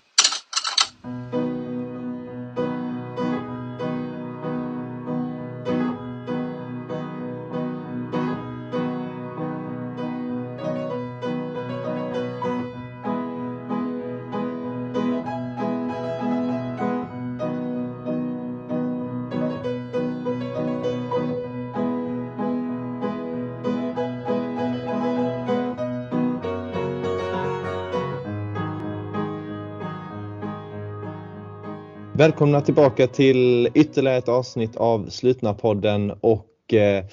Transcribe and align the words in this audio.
Välkomna 32.27 32.61
tillbaka 32.61 33.07
till 33.07 33.69
ytterligare 33.73 34.17
ett 34.17 34.29
avsnitt 34.29 34.75
av 34.75 35.09
Slutna 35.09 35.53
podden 35.53 36.11
och 36.11 36.73
eh, 36.73 37.05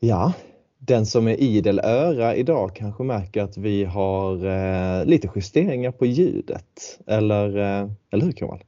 ja, 0.00 0.32
den 0.78 1.06
som 1.06 1.28
är 1.28 1.40
idel 1.40 1.78
öra 1.78 2.36
idag 2.36 2.76
kanske 2.76 3.02
märker 3.02 3.42
att 3.42 3.56
vi 3.56 3.84
har 3.84 4.46
eh, 4.46 5.06
lite 5.06 5.30
justeringar 5.36 5.92
på 5.92 6.06
ljudet. 6.06 7.00
Eller, 7.06 7.58
eh, 7.58 7.90
eller 8.10 8.24
hur 8.24 8.32
Kamal? 8.32 8.64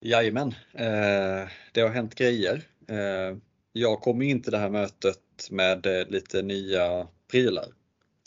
Jajamän, 0.00 0.54
eh, 0.74 1.48
det 1.72 1.80
har 1.80 1.88
hänt 1.88 2.14
grejer. 2.14 2.62
Eh, 2.88 3.36
jag 3.72 4.00
kom 4.00 4.22
in 4.22 4.42
till 4.42 4.52
det 4.52 4.58
här 4.58 4.70
mötet 4.70 5.18
med 5.50 5.86
eh, 5.86 6.08
lite 6.08 6.42
nya 6.42 7.06
prylar. 7.30 7.66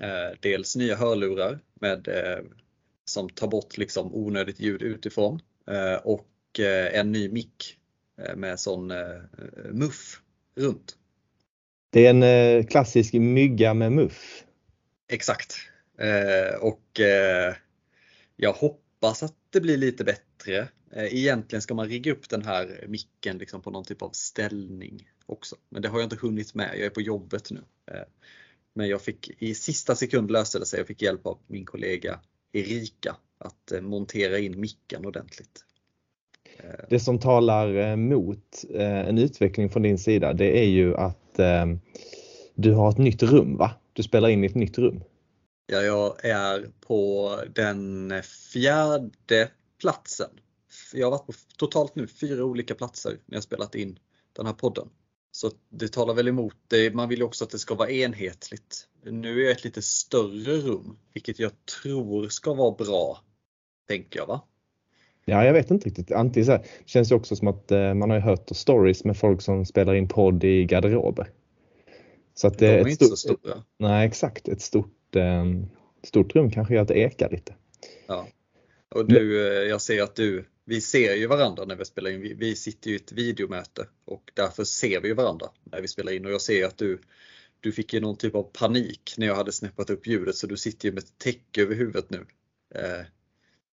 Eh, 0.01 0.37
dels 0.39 0.75
nya 0.75 0.95
hörlurar 0.95 1.59
med, 1.81 2.07
eh, 2.07 2.43
som 3.05 3.29
tar 3.29 3.47
bort 3.47 3.77
liksom 3.77 4.15
onödigt 4.15 4.59
ljud 4.59 4.81
utifrån 4.81 5.39
eh, 5.71 5.99
och 6.55 6.59
eh, 6.59 6.99
en 6.99 7.11
ny 7.11 7.29
mick 7.29 7.77
eh, 8.17 8.35
med 8.35 8.59
sån 8.59 8.91
eh, 8.91 9.21
muff 9.71 10.21
runt. 10.55 10.97
Det 11.89 12.05
är 12.05 12.13
en 12.13 12.67
klassisk 12.67 13.13
mygga 13.13 13.73
med 13.73 13.91
muff. 13.91 14.43
Exakt. 15.07 15.55
Och 16.59 16.99
jag 18.35 18.53
hoppas 18.53 19.23
att 19.23 19.35
det 19.49 19.61
blir 19.61 19.77
lite 19.77 20.03
bättre. 20.03 20.67
Egentligen 20.95 21.61
ska 21.61 21.73
man 21.73 21.89
rigga 21.89 22.11
upp 22.11 22.29
den 22.29 22.45
här 22.45 22.85
micken 22.87 23.37
liksom 23.37 23.61
på 23.61 23.71
någon 23.71 23.85
typ 23.85 24.01
av 24.01 24.09
ställning 24.09 25.09
också. 25.25 25.55
Men 25.69 25.81
det 25.81 25.87
har 25.87 25.99
jag 25.99 26.05
inte 26.05 26.15
hunnit 26.15 26.53
med. 26.53 26.69
Jag 26.73 26.85
är 26.85 26.89
på 26.89 27.01
jobbet 27.01 27.51
nu. 27.51 27.61
Men 28.73 28.87
jag 28.87 29.01
fick 29.01 29.41
i 29.41 29.55
sista 29.55 29.95
sekund 29.95 30.31
lösa 30.31 30.59
det 30.59 30.65
sig. 30.65 30.79
Jag 30.79 30.87
fick 30.87 31.01
hjälp 31.01 31.25
av 31.25 31.39
min 31.47 31.65
kollega 31.65 32.19
Erika 32.51 33.15
att 33.37 33.71
montera 33.81 34.39
in 34.39 34.59
micken 34.59 35.05
ordentligt. 35.05 35.65
Eh, 36.57 36.85
det 36.89 36.99
som 36.99 37.19
talar 37.19 37.75
eh, 37.75 37.95
mot 37.95 38.65
eh, 38.73 39.07
en 39.07 39.17
utveckling 39.17 39.69
från 39.69 39.83
din 39.83 39.97
sida 39.97 40.33
det 40.33 40.59
är 40.59 40.67
ju 40.67 40.95
att 40.95 41.21
du 42.55 42.73
har 42.73 42.89
ett 42.89 42.97
nytt 42.97 43.23
rum 43.23 43.57
va? 43.57 43.71
Du 43.93 44.03
spelar 44.03 44.29
in 44.29 44.43
i 44.43 44.47
ett 44.47 44.55
nytt 44.55 44.77
rum. 44.77 45.03
Ja, 45.67 45.81
jag 45.81 46.25
är 46.25 46.67
på 46.87 47.31
den 47.55 48.13
fjärde 48.53 49.49
platsen. 49.79 50.29
Jag 50.93 51.05
har 51.05 51.11
varit 51.11 51.25
på 51.25 51.33
totalt 51.57 51.95
nu 51.95 52.07
fyra 52.07 52.45
olika 52.45 52.75
platser 52.75 53.11
när 53.25 53.35
jag 53.35 53.43
spelat 53.43 53.75
in 53.75 53.99
den 54.33 54.45
här 54.45 54.53
podden. 54.53 54.89
Så 55.31 55.51
det 55.69 55.87
talar 55.87 56.13
väl 56.13 56.27
emot 56.27 56.55
det. 56.67 56.93
Man 56.95 57.09
vill 57.09 57.19
ju 57.19 57.25
också 57.25 57.43
att 57.43 57.49
det 57.49 57.59
ska 57.59 57.75
vara 57.75 57.89
enhetligt. 57.89 58.87
Nu 59.03 59.39
är 59.39 59.43
jag 59.43 59.49
i 59.49 59.51
ett 59.51 59.63
lite 59.63 59.81
större 59.81 60.57
rum, 60.57 60.97
vilket 61.13 61.39
jag 61.39 61.51
tror 61.81 62.29
ska 62.29 62.53
vara 62.53 62.71
bra. 62.71 63.19
Tänker 63.87 64.19
jag 64.19 64.27
va? 64.27 64.41
Ja, 65.25 65.45
jag 65.45 65.53
vet 65.53 65.71
inte 65.71 65.89
riktigt. 65.89 66.11
Antingen 66.11 66.45
så 66.45 66.51
här, 66.51 66.59
det 66.59 66.89
känns 66.89 67.11
ju 67.11 67.15
också 67.15 67.35
som 67.35 67.47
att 67.47 67.71
eh, 67.71 67.93
man 67.93 68.09
har 68.09 68.19
hört 68.19 68.49
stories 68.55 69.03
med 69.05 69.17
folk 69.17 69.41
som 69.41 69.65
spelar 69.65 69.93
in 69.95 70.07
podd 70.07 70.43
i 70.43 70.65
garderober. 70.65 71.29
Så 72.33 72.47
att 72.47 72.57
De 72.57 72.65
det 72.65 72.71
är 72.71 72.77
är 72.77 72.81
ett 72.81 72.87
inte 72.87 73.05
så 73.05 73.15
stora. 73.15 73.63
nej 73.79 74.07
exakt, 74.07 74.47
ett 74.47 74.61
stort, 74.61 75.15
eh, 75.15 75.45
stort 76.03 76.35
rum 76.35 76.51
kanske 76.51 76.73
gör 76.73 76.81
att 76.81 76.87
det 76.87 76.97
ekar 76.97 77.29
lite. 77.29 77.55
Ja. 78.07 78.27
Och 78.95 79.07
du, 79.07 79.47
eh, 79.47 79.69
jag 79.69 79.81
ser 79.81 80.03
att 80.03 80.15
du, 80.15 80.45
vi 80.65 80.81
ser 80.81 81.15
ju 81.15 81.27
varandra 81.27 81.65
när 81.65 81.75
vi 81.75 81.85
spelar 81.85 82.11
in. 82.11 82.21
Vi, 82.21 82.33
vi 82.33 82.55
sitter 82.55 82.89
ju 82.89 82.95
i 82.95 82.99
ett 82.99 83.11
videomöte 83.11 83.87
och 84.05 84.31
därför 84.33 84.63
ser 84.63 85.01
vi 85.01 85.07
ju 85.07 85.13
varandra 85.13 85.47
när 85.63 85.81
vi 85.81 85.87
spelar 85.87 86.11
in 86.11 86.25
och 86.25 86.31
jag 86.31 86.41
ser 86.41 86.65
att 86.65 86.77
du, 86.77 86.99
du 87.59 87.71
fick 87.71 87.93
ju 87.93 87.99
någon 87.99 88.17
typ 88.17 88.35
av 88.35 88.43
panik 88.43 89.13
när 89.17 89.27
jag 89.27 89.35
hade 89.35 89.51
snäppat 89.51 89.89
upp 89.89 90.07
ljudet 90.07 90.35
så 90.35 90.47
du 90.47 90.57
sitter 90.57 90.89
ju 90.89 90.93
med 90.93 91.03
ett 91.03 91.17
täcke 91.17 91.61
över 91.61 91.75
huvudet 91.75 92.09
nu. 92.09 92.25
Eh, 92.75 93.05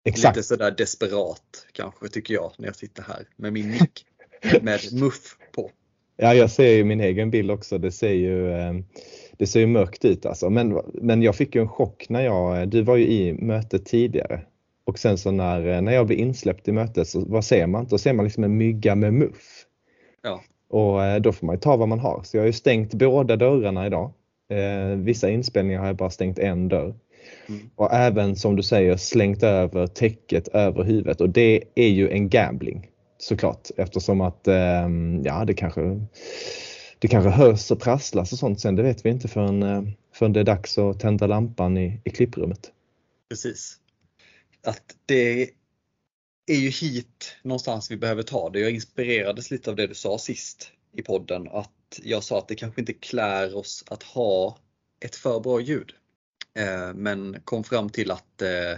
Exakt. 0.04 0.36
Lite 0.36 0.48
sådär 0.48 0.72
desperat 0.72 1.68
kanske 1.72 2.08
tycker 2.08 2.34
jag 2.34 2.52
när 2.58 2.68
jag 2.68 2.76
sitter 2.76 3.04
här 3.04 3.28
med 3.36 3.54
min 3.54 3.72
mick 3.72 4.06
med 4.62 4.80
muff 5.02 5.38
på. 5.52 5.72
Ja, 6.18 6.34
jag 6.34 6.52
ser 6.52 6.70
ju 6.70 6.84
min 6.84 7.02
egen 7.02 7.32
bild 7.32 7.52
också. 7.52 7.78
Det 7.78 7.92
ser 7.92 8.14
ju, 8.14 8.52
eh, 8.52 8.74
det 9.38 9.48
ser 9.48 9.60
ju 9.60 9.68
mörkt 9.68 10.06
ut 10.06 10.26
alltså. 10.26 10.50
Men, 10.50 10.82
men 10.94 11.22
jag 11.22 11.36
fick 11.36 11.56
ju 11.56 11.62
en 11.62 11.70
chock 11.70 12.06
när 12.10 12.22
jag, 12.22 12.70
du 12.70 12.82
var 12.82 12.96
ju 12.96 13.08
i 13.08 13.34
mötet 13.34 13.86
tidigare. 13.86 14.42
Och 14.84 15.00
sen 15.00 15.18
så 15.18 15.32
när, 15.32 15.68
eh, 15.68 15.82
när 15.82 15.92
jag 15.92 16.08
blev 16.08 16.20
insläppt 16.20 16.68
i 16.68 16.72
mötet 16.72 17.08
så 17.08 17.26
vad 17.26 17.46
ser 17.46 17.68
man? 17.68 17.88
Då 17.90 17.98
ser 17.98 18.14
man 18.14 18.26
liksom 18.26 18.44
en 18.44 18.58
mygga 18.58 18.96
med 18.96 19.14
muff. 19.14 19.66
Ja. 20.22 20.42
Och 20.70 21.04
eh, 21.04 21.22
då 21.22 21.32
får 21.32 21.46
man 21.46 21.56
ju 21.56 21.60
ta 21.60 21.78
vad 21.78 21.88
man 21.88 22.00
har. 22.00 22.22
Så 22.24 22.38
jag 22.38 22.42
har 22.42 22.48
ju 22.48 22.54
stängt 22.54 22.94
båda 22.94 23.36
dörrarna 23.36 23.86
idag. 23.88 24.12
Eh, 24.50 24.98
vissa 24.98 25.30
inspelningar 25.30 25.80
har 25.80 25.88
jag 25.88 25.96
bara 25.96 26.10
stängt 26.10 26.40
en 26.40 26.68
dörr. 26.68 26.96
Mm. 27.48 27.70
Och 27.76 27.94
även 27.94 28.36
som 28.36 28.56
du 28.56 28.64
säger 28.64 28.98
slängt 28.98 29.44
över 29.44 29.88
täcket 29.88 30.48
över 30.48 30.84
huvudet 30.84 31.22
och 31.22 31.30
det 31.30 31.64
är 31.76 31.88
ju 31.88 32.10
en 32.10 32.30
gambling 32.30 32.90
såklart 33.18 33.70
eftersom 33.78 34.22
att 34.22 34.48
eh, 34.48 34.90
ja 35.24 35.46
det 35.46 35.54
kanske 35.54 35.82
det 37.00 37.08
kanske 37.08 37.30
hörs 37.30 37.72
och 37.72 37.82
prasslas 37.82 38.34
och 38.34 38.40
sånt 38.40 38.60
sen 38.60 38.76
det 38.76 38.84
vet 38.84 39.06
vi 39.06 39.10
inte 39.10 39.28
förrän, 39.28 39.64
eh, 39.64 39.84
förrän 40.14 40.34
det 40.34 40.40
är 40.40 40.44
dags 40.44 40.78
att 40.78 41.00
tända 41.00 41.28
lampan 41.28 41.78
i, 41.78 42.02
i 42.04 42.10
klipprummet. 42.10 42.72
Precis. 43.30 43.78
Att 44.64 44.96
det 45.06 45.50
är 46.48 46.56
ju 46.56 46.70
hit 46.70 47.36
någonstans 47.44 47.92
vi 47.92 47.98
behöver 47.98 48.24
ta 48.24 48.50
det. 48.50 48.60
Jag 48.60 48.72
inspirerades 48.72 49.52
lite 49.52 49.70
av 49.70 49.76
det 49.76 49.88
du 49.88 49.94
sa 49.94 50.18
sist 50.18 50.72
i 50.94 51.02
podden. 51.02 51.48
Att 51.52 52.00
jag 52.04 52.24
sa 52.24 52.38
att 52.38 52.48
det 52.48 52.56
kanske 52.56 52.82
inte 52.82 52.94
klär 52.94 53.56
oss 53.56 53.84
att 53.88 54.04
ha 54.04 54.58
ett 55.06 55.16
för 55.16 55.40
bra 55.40 55.62
ljud. 55.62 55.94
Eh, 56.60 56.94
men 56.94 57.38
kom 57.44 57.64
fram 57.64 57.90
till 57.90 58.12
att 58.12 58.42
eh, 58.42 58.78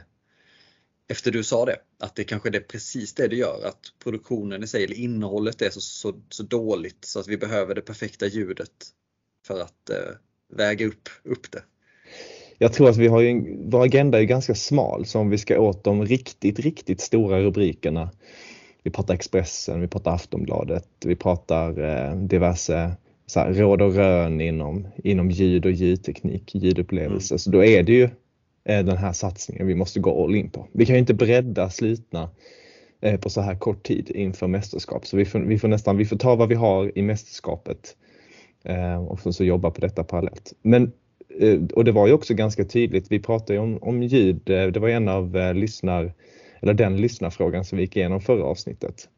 efter 1.08 1.32
du 1.32 1.44
sa 1.44 1.66
det, 1.66 1.78
att 2.00 2.16
det 2.16 2.24
kanske 2.24 2.50
är 2.50 2.52
det 2.52 2.60
precis 2.68 3.14
det 3.14 3.28
det 3.28 3.36
gör. 3.36 3.66
Att 3.68 3.94
produktionen 4.04 4.64
i 4.64 4.68
sig, 4.68 4.84
eller 4.84 4.96
innehållet 4.96 5.62
är 5.62 5.70
så, 5.70 5.82
så, 5.82 6.22
så 6.30 6.44
dåligt 6.44 7.06
så 7.06 7.20
att 7.20 7.28
vi 7.28 7.38
behöver 7.38 7.76
det 7.76 7.82
perfekta 7.82 8.26
ljudet 8.28 8.72
för 9.48 9.62
att 9.62 9.90
eh, 9.90 10.16
väga 10.54 10.86
upp, 10.88 11.10
upp 11.24 11.52
det. 11.52 11.64
Jag 12.58 12.74
tror 12.74 12.90
att 12.90 12.98
vi 12.98 13.08
har 13.08 13.22
ju, 13.22 13.30
en- 13.30 13.70
vår 13.70 13.84
agenda 13.84 14.20
är 14.20 14.24
ganska 14.24 14.56
smal 14.56 15.06
så 15.06 15.20
om 15.20 15.30
vi 15.30 15.38
ska 15.38 15.60
åt 15.60 15.84
de 15.84 16.06
riktigt, 16.06 16.60
riktigt 16.60 17.02
stora 17.02 17.40
rubrikerna. 17.42 18.12
Vi 18.84 18.92
pratar 18.92 19.14
Expressen, 19.14 19.82
vi 19.82 19.88
pratar 19.88 20.12
Aftonbladet, 20.12 20.88
vi 21.06 21.16
pratar 21.16 21.80
eh, 21.80 22.16
diverse 22.18 22.92
så 23.26 23.40
här, 23.40 23.54
råd 23.54 23.82
och 23.82 23.96
rön 23.96 24.42
inom, 24.42 24.88
inom 25.04 25.32
ljud 25.32 25.66
och 25.66 25.72
ljudteknik, 25.72 26.56
ljudupplevelse. 26.56 27.38
Så 27.38 27.50
då 27.50 27.64
är 27.64 27.84
det 27.84 27.92
ju 27.92 28.04
eh, 28.64 28.86
den 28.86 28.98
här 28.98 29.14
satsningen 29.14 29.68
vi 29.68 29.76
måste 29.76 30.00
gå 30.00 30.24
all 30.24 30.36
in 30.36 30.50
på. 30.50 30.68
Vi 30.72 30.86
kan 30.86 30.96
ju 30.96 31.00
inte 31.00 31.14
bredda 31.14 31.70
slutna 31.70 32.30
eh, 33.02 33.20
på 33.20 33.30
så 33.30 33.42
här 33.42 33.56
kort 33.56 33.84
tid 33.84 34.10
inför 34.10 34.48
mästerskap. 34.48 35.08
Så 35.08 35.18
vi 35.18 35.26
får, 35.26 35.40
vi 35.40 35.60
får 35.60 35.68
nästan 35.68 35.98
vi 35.98 36.06
får 36.06 36.18
ta 36.18 36.36
vad 36.36 36.50
vi 36.50 36.56
har 36.56 36.98
i 36.98 37.02
mästerskapet 37.02 37.96
eh, 38.64 39.06
och 39.06 39.20
sen 39.20 39.34
så 39.34 39.44
jobba 39.44 39.72
på 39.72 39.82
detta 39.82 40.04
parallellt. 40.04 40.54
Men 40.62 40.92
och 41.74 41.86
det 41.86 41.92
var 41.92 42.08
ju 42.08 42.14
också 42.14 42.34
ganska 42.34 42.66
tydligt, 42.66 43.12
vi 43.12 43.20
pratade 43.20 43.54
ju 43.54 43.60
om, 43.60 43.78
om 43.82 44.04
ljud, 44.04 44.42
det 44.46 44.78
var 44.78 44.90
en 44.90 45.10
av 45.10 45.56
lyssnar, 45.56 46.14
eller 46.62 46.74
den 46.74 46.98
lyssnarfrågan 46.98 47.66
som 47.66 47.78
vi 47.78 47.84
gick 47.84 47.96
igenom 47.96 48.22
förra 48.22 48.44
avsnittet. 48.44 49.10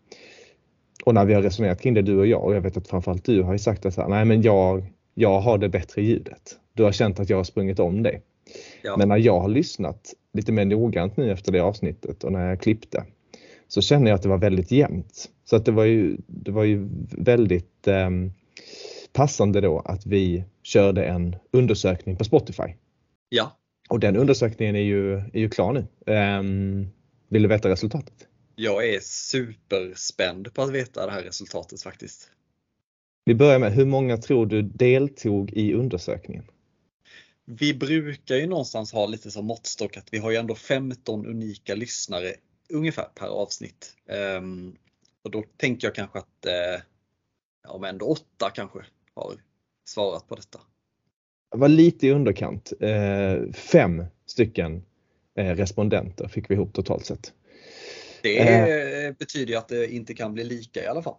Och 1.06 1.14
när 1.14 1.26
vi 1.26 1.34
har 1.34 1.42
resonerat 1.42 1.82
kring 1.82 1.94
det 1.94 2.02
du 2.02 2.18
och 2.18 2.28
jag, 2.28 2.44
och 2.44 2.56
jag 2.56 2.62
vet 2.62 2.78
att 2.78 2.88
framförallt 2.88 3.26
du 3.26 3.42
har 3.42 3.54
ju 3.54 3.60
sagt 3.60 3.86
att 3.86 3.94
så 3.94 4.02
här, 4.02 4.10
nej 4.10 4.26
men 4.26 4.42
jag, 4.42 4.86
jag 5.14 5.40
har 5.40 5.58
det 5.58 5.70
bättre 5.70 6.02
ljudet. 6.02 6.58
Du 6.74 6.84
har 6.84 6.92
känt 6.92 7.20
att 7.20 7.30
jag 7.30 7.38
har 7.38 7.44
sprungit 7.44 7.80
om 7.80 8.04
dig. 8.04 8.22
Ja. 8.82 8.98
Men 8.98 9.10
när 9.10 9.18
jag 9.18 9.40
har 9.40 9.50
lyssnat 9.50 10.14
lite 10.34 10.52
mer 10.52 10.66
noggrant 10.66 11.18
nu 11.18 11.32
efter 11.32 11.52
det 11.52 11.60
avsnittet 11.60 12.24
och 12.24 12.32
när 12.32 12.50
jag 12.50 12.62
klippte 12.62 13.04
så 13.68 13.82
känner 13.82 14.08
jag 14.08 14.16
att 14.16 14.22
det 14.22 14.30
var 14.30 14.38
väldigt 14.38 14.72
jämnt. 14.72 15.30
Så 15.44 15.56
att 15.56 15.66
det 15.66 15.72
var 15.72 15.84
ju, 15.84 16.18
det 16.28 16.52
var 16.52 16.64
ju 16.64 16.90
väldigt 17.12 17.88
ehm, 17.88 18.32
passande 19.14 19.62
då 19.62 19.80
att 19.80 20.06
vi 20.06 20.44
körde 20.64 21.06
en 21.06 21.36
undersökning 21.52 22.16
på 22.16 22.24
Spotify. 22.24 22.74
Ja, 23.30 23.58
Och 23.90 24.00
den 24.00 24.16
undersökningen 24.16 24.76
är 24.76 24.80
ju, 24.80 25.14
är 25.14 25.40
ju 25.40 25.50
klar 25.50 25.74
nu. 25.74 26.14
Ehm, 26.14 26.88
vill 27.30 27.42
du 27.42 27.48
veta 27.48 27.70
resultatet? 27.70 28.28
Jag 28.56 28.90
är 28.90 29.00
superspänd 29.00 30.54
på 30.54 30.62
att 30.62 30.72
veta 30.72 31.06
det 31.06 31.12
här 31.12 31.24
resultatet 31.24 31.82
faktiskt. 31.82 32.30
Vi 33.26 33.36
börjar 33.36 33.60
med, 33.60 33.74
hur 33.74 33.86
många 33.86 34.18
tror 34.18 34.46
du 34.46 34.62
deltog 34.62 35.52
i 35.54 35.74
undersökningen? 35.74 36.44
Vi 37.46 37.74
brukar 37.74 38.36
ju 38.36 38.48
någonstans 38.48 38.94
ha 38.94 39.06
lite 39.06 39.32
som 39.32 39.46
måttstock 39.46 39.98
att 39.98 40.08
vi 40.14 40.18
har 40.18 40.32
ju 40.32 40.38
ändå 40.38 40.56
15 40.56 41.26
unika 41.26 41.76
lyssnare 41.76 42.34
ungefär 42.70 43.08
per 43.16 43.28
avsnitt. 43.28 43.96
Ehm, 44.10 44.76
och 45.24 45.32
då 45.32 45.44
tänker 45.58 45.88
jag 45.88 45.96
kanske 45.96 46.20
att 46.20 46.46
eh, 46.46 46.82
ja, 47.64 47.78
men 47.80 47.90
ändå 47.90 48.06
åtta 48.06 48.52
kanske 48.56 48.80
har 49.14 49.34
svarat 49.88 50.28
på 50.28 50.36
detta. 50.36 50.60
Det 51.52 51.58
var 51.58 51.68
lite 51.68 52.08
i 52.08 52.12
underkant. 52.12 52.74
Eh, 52.80 53.52
fem 53.54 54.06
stycken 54.26 54.84
eh, 55.36 55.56
respondenter 55.56 56.28
fick 56.28 56.50
vi 56.50 56.54
ihop 56.54 56.74
totalt 56.74 57.06
sett. 57.06 57.34
Det 58.26 59.06
eh. 59.06 59.14
betyder 59.20 59.52
ju 59.52 59.58
att 59.58 59.68
det 59.68 59.94
inte 59.94 60.14
kan 60.14 60.34
bli 60.34 60.44
lika 60.44 60.84
i 60.84 60.88
alla 60.88 61.02
fall. 61.02 61.16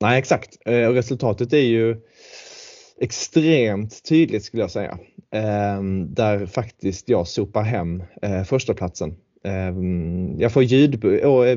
Nej 0.00 0.18
exakt, 0.18 0.58
eh, 0.66 0.88
och 0.88 0.94
resultatet 0.94 1.52
är 1.52 1.66
ju 1.66 1.96
extremt 3.00 4.02
tydligt 4.02 4.44
skulle 4.44 4.62
jag 4.62 4.70
säga. 4.70 4.98
Eh, 5.30 5.82
där 6.06 6.46
faktiskt 6.46 7.08
jag 7.08 7.28
sopar 7.28 7.62
hem 7.62 8.02
eh, 8.22 8.44
första 8.44 8.74
platsen. 8.74 9.16
Jag 10.38 10.52
får 10.52 10.62
ljud, 10.62 11.04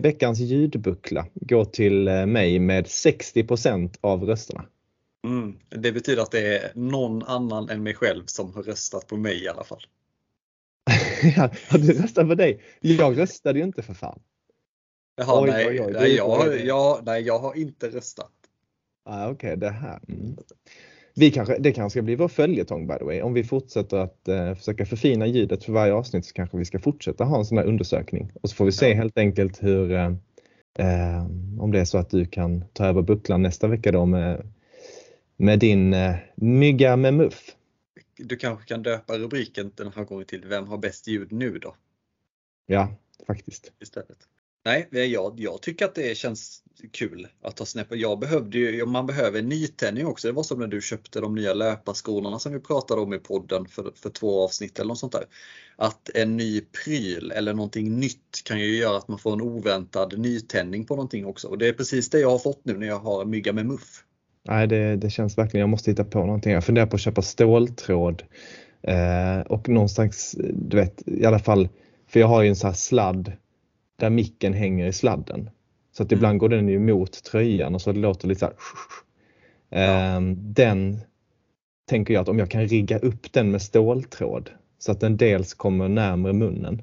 veckans 0.01 0.39
ljudbuckla 0.39 1.25
går 1.33 1.65
till 1.65 2.03
mig 2.27 2.59
med 2.59 2.85
60% 2.85 3.97
av 4.01 4.23
rösterna. 4.23 4.65
Mm. 5.27 5.57
Det 5.69 5.91
betyder 5.91 6.21
att 6.21 6.31
det 6.31 6.57
är 6.57 6.71
någon 6.75 7.23
annan 7.23 7.69
än 7.69 7.83
mig 7.83 7.93
själv 7.93 8.23
som 8.25 8.53
har 8.53 8.63
röstat 8.63 9.07
på 9.07 9.17
mig 9.17 9.43
i 9.43 9.47
alla 9.47 9.63
fall. 9.63 9.81
ja, 11.35 11.49
du 11.71 11.93
röstar 11.93 12.25
på 12.25 12.35
dig? 12.35 12.61
Jag 12.81 13.17
röstade 13.17 13.59
ju 13.59 13.65
inte 13.65 13.81
för 13.81 13.93
fan. 13.93 14.19
Jaha, 15.15 15.41
oj, 15.41 15.49
nej, 15.49 15.67
oj, 15.67 15.81
oj, 15.81 15.93
nej, 15.93 16.15
jag, 16.15 16.65
jag, 16.65 17.05
nej, 17.05 17.21
jag 17.21 17.39
har 17.39 17.57
inte 17.57 17.87
röstat. 17.89 18.31
Ah, 19.03 19.29
Okej, 19.29 19.33
okay, 19.33 19.55
det 19.55 19.69
här. 19.69 19.99
Mm. 20.07 20.35
Vi 21.15 21.31
kanske, 21.31 21.57
det 21.59 21.71
kanske 21.71 21.97
ska 21.97 22.01
bli 22.01 22.15
vår 22.15 22.27
följetong 22.27 22.87
by 22.87 22.93
the 22.97 23.03
way. 23.03 23.21
Om 23.21 23.33
vi 23.33 23.43
fortsätter 23.43 23.97
att 23.97 24.19
uh, 24.29 24.55
försöka 24.55 24.85
förfina 24.85 25.27
ljudet 25.27 25.63
för 25.63 25.73
varje 25.73 25.93
avsnitt 25.93 26.25
så 26.25 26.33
kanske 26.33 26.57
vi 26.57 26.65
ska 26.65 26.79
fortsätta 26.79 27.23
ha 27.23 27.37
en 27.37 27.45
sån 27.45 27.57
här 27.57 27.65
undersökning. 27.65 28.31
Och 28.41 28.49
så 28.49 28.55
får 28.55 28.65
vi 28.65 28.71
se 28.71 28.89
ja. 28.89 28.95
helt 28.95 29.17
enkelt 29.17 29.63
hur, 29.63 29.91
uh, 29.91 30.11
uh, 30.79 31.25
om 31.59 31.71
det 31.71 31.79
är 31.79 31.85
så 31.85 31.97
att 31.97 32.09
du 32.09 32.25
kan 32.25 32.65
ta 32.73 32.85
över 32.85 33.01
bucklan 33.01 33.41
nästa 33.41 33.67
vecka 33.67 33.91
då 33.91 34.05
med, 34.05 34.47
med 35.37 35.59
din 35.59 35.95
mygga 36.35 36.95
med 36.95 37.13
muff. 37.13 37.55
Du 38.17 38.37
kanske 38.37 38.65
kan 38.65 38.83
döpa 38.83 39.17
rubriken 39.17 39.71
den 39.75 39.91
här 39.95 40.03
gången 40.03 40.25
till 40.25 40.45
Vem 40.45 40.67
har 40.67 40.77
bäst 40.77 41.07
ljud 41.07 41.31
nu 41.31 41.59
då? 41.59 41.75
Ja, 42.65 42.95
faktiskt. 43.27 43.71
Istället. 43.79 44.17
Nej, 44.65 44.87
jag, 44.91 45.39
jag 45.39 45.61
tycker 45.61 45.85
att 45.85 45.95
det 45.95 46.17
känns 46.17 46.63
kul 46.91 47.27
att 47.43 47.55
ta 47.55 47.65
snäpp. 47.65 47.87
Jag 47.89 48.19
behövde 48.19 48.57
ju, 48.57 48.85
man 48.85 49.05
behöver 49.05 49.41
nytändning 49.41 50.05
också. 50.05 50.27
Det 50.27 50.33
var 50.33 50.43
som 50.43 50.59
när 50.59 50.67
du 50.67 50.81
köpte 50.81 51.19
de 51.19 51.35
nya 51.35 51.53
löparskolorna 51.53 52.39
som 52.39 52.53
vi 52.53 52.59
pratade 52.59 53.01
om 53.01 53.13
i 53.13 53.19
podden 53.19 53.65
för, 53.65 53.91
för 53.95 54.09
två 54.09 54.43
avsnitt 54.43 54.79
eller 54.79 54.87
något 54.87 54.99
sånt 54.99 55.13
där. 55.13 55.23
Att 55.75 56.09
en 56.15 56.37
ny 56.37 56.61
pryl 56.61 57.31
eller 57.31 57.53
någonting 57.53 57.99
nytt 57.99 58.41
kan 58.45 58.59
ju 58.59 58.75
göra 58.75 58.97
att 58.97 59.07
man 59.07 59.17
får 59.17 59.33
en 59.33 59.41
oväntad 59.41 60.19
nytändning 60.19 60.85
på 60.85 60.95
någonting 60.95 61.25
också. 61.25 61.47
Och 61.47 61.57
det 61.57 61.67
är 61.67 61.73
precis 61.73 62.09
det 62.09 62.19
jag 62.19 62.29
har 62.29 62.39
fått 62.39 62.65
nu 62.65 62.77
när 62.77 62.87
jag 62.87 62.99
har 62.99 63.25
mygga 63.25 63.53
med 63.53 63.65
muff. 63.65 64.03
Nej, 64.47 64.67
det, 64.67 64.95
det 64.95 65.09
känns 65.09 65.37
verkligen, 65.37 65.61
jag 65.61 65.69
måste 65.69 65.91
hitta 65.91 66.03
på 66.03 66.19
någonting. 66.19 66.53
Jag 66.53 66.63
funderar 66.63 66.85
på 66.85 66.95
att 66.95 67.01
köpa 67.01 67.21
ståltråd 67.21 68.23
eh, 68.83 69.39
och 69.39 69.69
någonstans, 69.69 70.35
du 70.53 70.77
vet, 70.77 71.07
i 71.07 71.25
alla 71.25 71.39
fall, 71.39 71.69
för 72.07 72.19
jag 72.19 72.27
har 72.27 72.41
ju 72.41 72.49
en 72.49 72.55
sån 72.55 72.67
här 72.67 72.75
sladd 72.75 73.31
där 74.01 74.09
micken 74.09 74.53
hänger 74.53 74.87
i 74.87 74.93
sladden. 74.93 75.49
Så 75.91 76.03
att 76.03 76.11
mm. 76.11 76.19
ibland 76.19 76.39
går 76.39 76.49
den 76.49 76.67
ju 76.67 76.79
mot 76.79 77.23
tröjan 77.23 77.75
och 77.75 77.81
så 77.81 77.91
det 77.91 77.99
låter 77.99 78.27
lite 78.27 78.39
så 78.39 78.45
här. 78.45 78.55
Ja. 79.73 79.79
Ehm, 79.79 80.53
den 80.53 80.99
tänker 81.89 82.13
jag 82.13 82.21
att 82.21 82.29
om 82.29 82.39
jag 82.39 82.51
kan 82.51 82.67
rigga 82.67 82.99
upp 82.99 83.33
den 83.33 83.51
med 83.51 83.61
ståltråd 83.61 84.49
så 84.79 84.91
att 84.91 84.99
den 84.99 85.17
dels 85.17 85.53
kommer 85.53 85.87
närmre 85.87 86.33
munnen. 86.33 86.81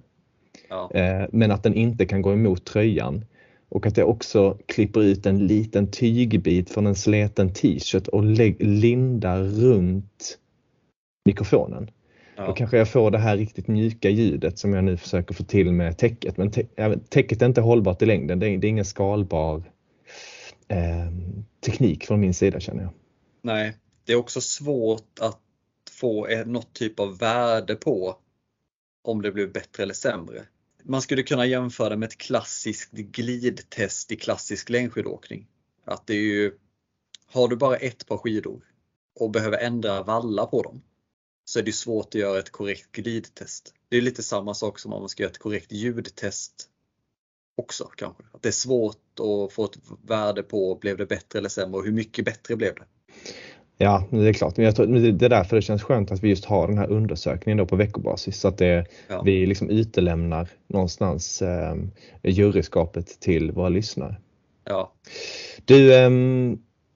Ja. 0.68 0.90
Eh, 0.94 1.26
men 1.32 1.50
att 1.50 1.62
den 1.62 1.74
inte 1.74 2.06
kan 2.06 2.22
gå 2.22 2.32
emot 2.32 2.64
tröjan. 2.64 3.24
Och 3.68 3.86
att 3.86 3.96
jag 3.96 4.08
också 4.08 4.58
klipper 4.66 5.02
ut 5.02 5.26
en 5.26 5.46
liten 5.46 5.90
tygbit 5.90 6.70
från 6.70 6.86
en 6.86 6.94
sleten 6.94 7.52
t-shirt 7.52 8.08
och 8.08 8.24
lindar 8.58 9.42
runt 9.42 10.38
mikrofonen. 11.24 11.90
Ja. 12.38 12.46
Då 12.46 12.52
kanske 12.52 12.78
jag 12.78 12.88
får 12.88 13.10
det 13.10 13.18
här 13.18 13.36
riktigt 13.36 13.68
mjuka 13.68 14.10
ljudet 14.10 14.58
som 14.58 14.74
jag 14.74 14.84
nu 14.84 14.96
försöker 14.96 15.34
få 15.34 15.44
till 15.44 15.72
med 15.72 15.98
täcket. 15.98 16.36
Men 16.36 16.50
täcket 17.08 17.42
är 17.42 17.46
inte 17.46 17.60
hållbart 17.60 18.02
i 18.02 18.06
längden. 18.06 18.38
Det 18.38 18.48
är, 18.48 18.58
det 18.58 18.66
är 18.66 18.68
ingen 18.68 18.84
skalbar 18.84 19.72
eh, 20.68 21.12
teknik 21.60 22.06
från 22.06 22.20
min 22.20 22.34
sida 22.34 22.60
känner 22.60 22.82
jag. 22.82 22.92
Nej, 23.42 23.76
det 24.04 24.12
är 24.12 24.16
också 24.16 24.40
svårt 24.40 25.18
att 25.20 25.40
få 25.90 26.28
något 26.46 26.72
typ 26.72 27.00
av 27.00 27.18
värde 27.18 27.74
på 27.74 28.16
om 29.04 29.22
det 29.22 29.32
blir 29.32 29.46
bättre 29.46 29.82
eller 29.82 29.94
sämre. 29.94 30.42
Man 30.82 31.02
skulle 31.02 31.22
kunna 31.22 31.46
jämföra 31.46 31.96
med 31.96 32.06
ett 32.06 32.18
klassiskt 32.18 32.92
glidtest 32.92 34.12
i 34.12 34.16
klassisk 34.16 34.70
längdskidåkning. 34.70 35.46
Att 35.84 36.06
det 36.06 36.14
är 36.14 36.22
ju, 36.22 36.52
har 37.26 37.48
du 37.48 37.56
bara 37.56 37.76
ett 37.76 38.06
par 38.06 38.16
skidor 38.16 38.60
och 39.20 39.30
behöver 39.30 39.58
ändra 39.58 40.02
valla 40.02 40.46
på 40.46 40.62
dem 40.62 40.82
så 41.48 41.58
är 41.58 41.62
det 41.62 41.72
svårt 41.72 42.06
att 42.06 42.14
göra 42.14 42.38
ett 42.38 42.50
korrekt 42.50 42.92
glidtest. 42.92 43.74
Det 43.88 43.96
är 43.96 44.00
lite 44.00 44.22
samma 44.22 44.54
sak 44.54 44.78
som 44.78 44.92
om 44.92 45.02
man 45.02 45.08
ska 45.08 45.22
göra 45.22 45.30
ett 45.30 45.38
korrekt 45.38 45.72
ljudtest 45.72 46.68
också 47.56 47.84
kanske. 47.84 48.22
Att 48.32 48.42
det 48.42 48.48
är 48.48 48.52
svårt 48.52 49.20
att 49.20 49.52
få 49.52 49.64
ett 49.64 49.78
värde 50.08 50.42
på 50.42 50.74
blev 50.74 50.96
det 50.96 51.06
bättre 51.06 51.38
eller 51.38 51.48
sämre 51.48 51.78
och 51.78 51.84
hur 51.84 51.92
mycket 51.92 52.24
bättre 52.24 52.56
blev 52.56 52.74
det? 52.74 52.82
Ja, 53.76 54.08
det 54.10 54.28
är 54.28 54.32
klart. 54.32 54.56
Men 54.56 54.66
jag 54.66 54.76
tror, 54.76 54.86
det 54.86 55.26
är 55.26 55.28
därför 55.28 55.56
det 55.56 55.62
känns 55.62 55.82
skönt 55.82 56.10
att 56.10 56.22
vi 56.22 56.28
just 56.28 56.44
har 56.44 56.68
den 56.68 56.78
här 56.78 56.90
undersökningen 56.90 57.56
då 57.56 57.66
på 57.66 57.76
veckobasis 57.76 58.40
så 58.40 58.48
att 58.48 58.58
det, 58.58 58.86
ja. 59.08 59.22
vi 59.22 59.46
liksom 59.46 59.70
utelämnar 59.70 60.48
någonstans 60.66 61.42
eh, 61.42 61.76
juryskapet 62.22 63.20
till 63.20 63.52
våra 63.52 63.68
lyssnare. 63.68 64.16
Ja. 64.64 64.92
Du, 65.64 65.94
eh, 65.94 66.10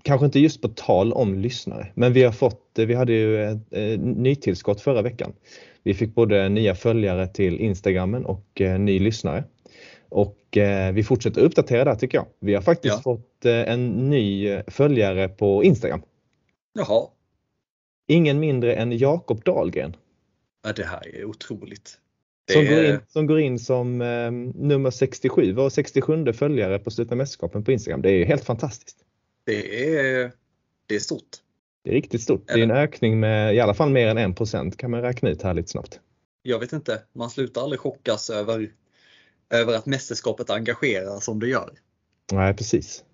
kanske 0.03 0.27
inte 0.27 0.41
just 0.41 0.63
på 0.63 0.69
tal 0.69 1.13
om 1.13 1.35
lyssnare, 1.35 1.93
men 1.95 2.13
vi 2.13 2.23
har 2.23 2.33
fått, 2.33 2.71
vi 2.75 2.95
hade 2.95 3.13
ju 3.13 3.45
ett, 3.45 3.73
ett 3.73 4.01
nytillskott 4.01 4.81
förra 4.81 5.03
veckan. 5.03 5.33
Vi 5.83 5.95
fick 5.95 6.15
både 6.15 6.49
nya 6.49 6.75
följare 6.75 7.27
till 7.27 7.61
Instagrammen 7.61 8.25
och 8.25 8.61
eh, 8.61 8.79
ny 8.79 8.99
lyssnare. 8.99 9.45
Och 10.09 10.57
eh, 10.57 10.93
vi 10.93 11.05
fortsätter 11.05 11.41
uppdatera 11.41 11.85
där 11.85 11.95
tycker 11.95 12.19
jag. 12.19 12.27
Vi 12.41 12.55
har 12.55 12.63
faktiskt 12.63 12.95
ja. 12.95 13.03
fått 13.03 13.45
eh, 13.45 13.73
en 13.73 14.11
ny 14.11 14.59
följare 14.67 15.29
på 15.29 15.65
Instagram. 15.65 16.03
Jaha. 16.73 17.07
Ingen 18.09 18.41
mindre 18.41 18.75
än 18.75 18.99
Jakob 18.99 19.45
Dahlgren. 19.45 19.97
Ja, 20.65 20.73
det 20.73 20.85
här 20.85 21.17
är 21.17 21.25
otroligt. 21.25 21.99
Det 22.47 22.53
som, 22.53 22.67
går 22.67 22.85
in, 22.85 23.01
som 23.09 23.27
går 23.27 23.41
in 23.41 23.59
som 23.59 24.01
eh, 24.01 24.31
nummer 24.55 24.91
67, 24.91 25.53
var 25.53 25.71
67 25.71 26.33
följare 26.33 26.79
på 26.79 26.91
Slutna 26.91 27.17
mästerskapen 27.17 27.65
på 27.65 27.73
Instagram. 27.73 28.03
Det 28.03 28.11
är 28.11 28.25
helt 28.25 28.45
fantastiskt. 28.45 29.02
Det 29.45 29.97
är, 29.97 30.33
det 30.87 30.95
är 30.95 31.01
stort. 31.01 31.29
Det 31.85 31.91
är 31.91 31.95
riktigt 31.95 32.23
stort. 32.23 32.51
Eller? 32.51 32.67
Det 32.67 32.73
är 32.73 32.77
en 32.77 32.85
ökning 32.85 33.21
med 33.21 33.55
i 33.55 33.61
alla 33.61 33.75
fall 33.75 33.91
mer 33.91 34.07
än 34.07 34.35
1% 34.35 34.77
kan 34.77 34.91
man 34.91 35.03
räkna 35.03 35.31
ut 35.31 35.43
här 35.43 35.55
lite 35.55 35.69
snabbt. 35.69 36.01
Jag 36.43 36.59
vet 36.59 36.73
inte, 36.73 37.03
man 37.13 37.31
slutar 37.31 37.63
aldrig 37.63 37.81
chockas 37.81 38.31
över, 38.31 38.73
över 39.51 39.75
att 39.75 39.87
mästerskapet 39.87 40.51
engagerar 40.51 41.21
som 41.21 41.41
det 41.41 41.49
gör. 41.49 41.71
Nej, 42.33 42.55
precis. 42.55 43.05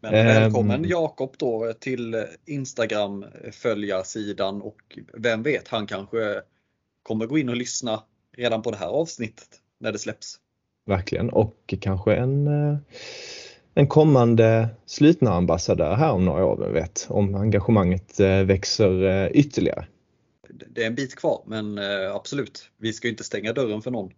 Men 0.00 0.12
välkommen 0.12 0.80
um, 0.80 0.90
Jakob 0.90 1.34
då 1.38 1.72
till 1.80 2.24
Instagram 2.46 3.24
följarsidan 3.52 4.62
och 4.62 4.98
vem 5.14 5.42
vet, 5.42 5.68
han 5.68 5.86
kanske 5.86 6.42
kommer 7.02 7.26
gå 7.26 7.38
in 7.38 7.48
och 7.48 7.56
lyssna 7.56 8.02
redan 8.36 8.62
på 8.62 8.70
det 8.70 8.76
här 8.76 8.88
avsnittet 8.88 9.48
när 9.78 9.92
det 9.92 9.98
släpps. 9.98 10.38
Verkligen 10.86 11.30
och 11.30 11.74
kanske 11.80 12.14
en 12.14 12.46
eh, 12.46 12.78
en 13.74 13.86
kommande 13.86 14.68
slutna 14.86 15.30
ambassadör 15.30 15.94
här 15.94 16.12
om 16.12 16.24
några 16.24 16.44
år, 16.44 16.56
vem 16.56 16.72
vet, 16.72 17.06
om 17.10 17.34
engagemanget 17.34 18.20
eh, 18.20 18.42
växer 18.42 19.04
eh, 19.04 19.30
ytterligare. 19.32 19.86
Det 20.68 20.82
är 20.82 20.86
en 20.86 20.94
bit 20.94 21.14
kvar 21.16 21.42
men 21.46 21.78
eh, 21.78 22.14
absolut, 22.14 22.70
vi 22.78 22.92
ska 22.92 23.08
inte 23.08 23.24
stänga 23.24 23.52
dörren 23.52 23.82
för 23.82 23.90
någon. 23.90 24.10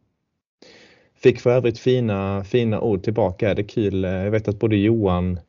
Fick 1.16 1.40
för 1.40 1.50
övrigt 1.50 1.78
fina, 1.78 2.44
fina 2.44 2.80
ord 2.80 3.02
tillbaka, 3.02 3.54
det 3.54 3.62
är 3.62 3.68
kul. 3.68 4.02
Jag 4.02 4.30
vet 4.30 4.48
att 4.48 4.58
både 4.58 4.76
Johan, 4.76 5.40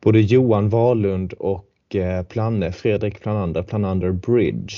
både 0.00 0.20
Johan 0.20 0.68
Wahlund 0.68 1.32
och 1.32 1.96
Planne, 2.28 2.72
Fredrik 2.72 3.20
Planander, 3.20 3.62
Planander 3.62 4.12
Bridge, 4.12 4.76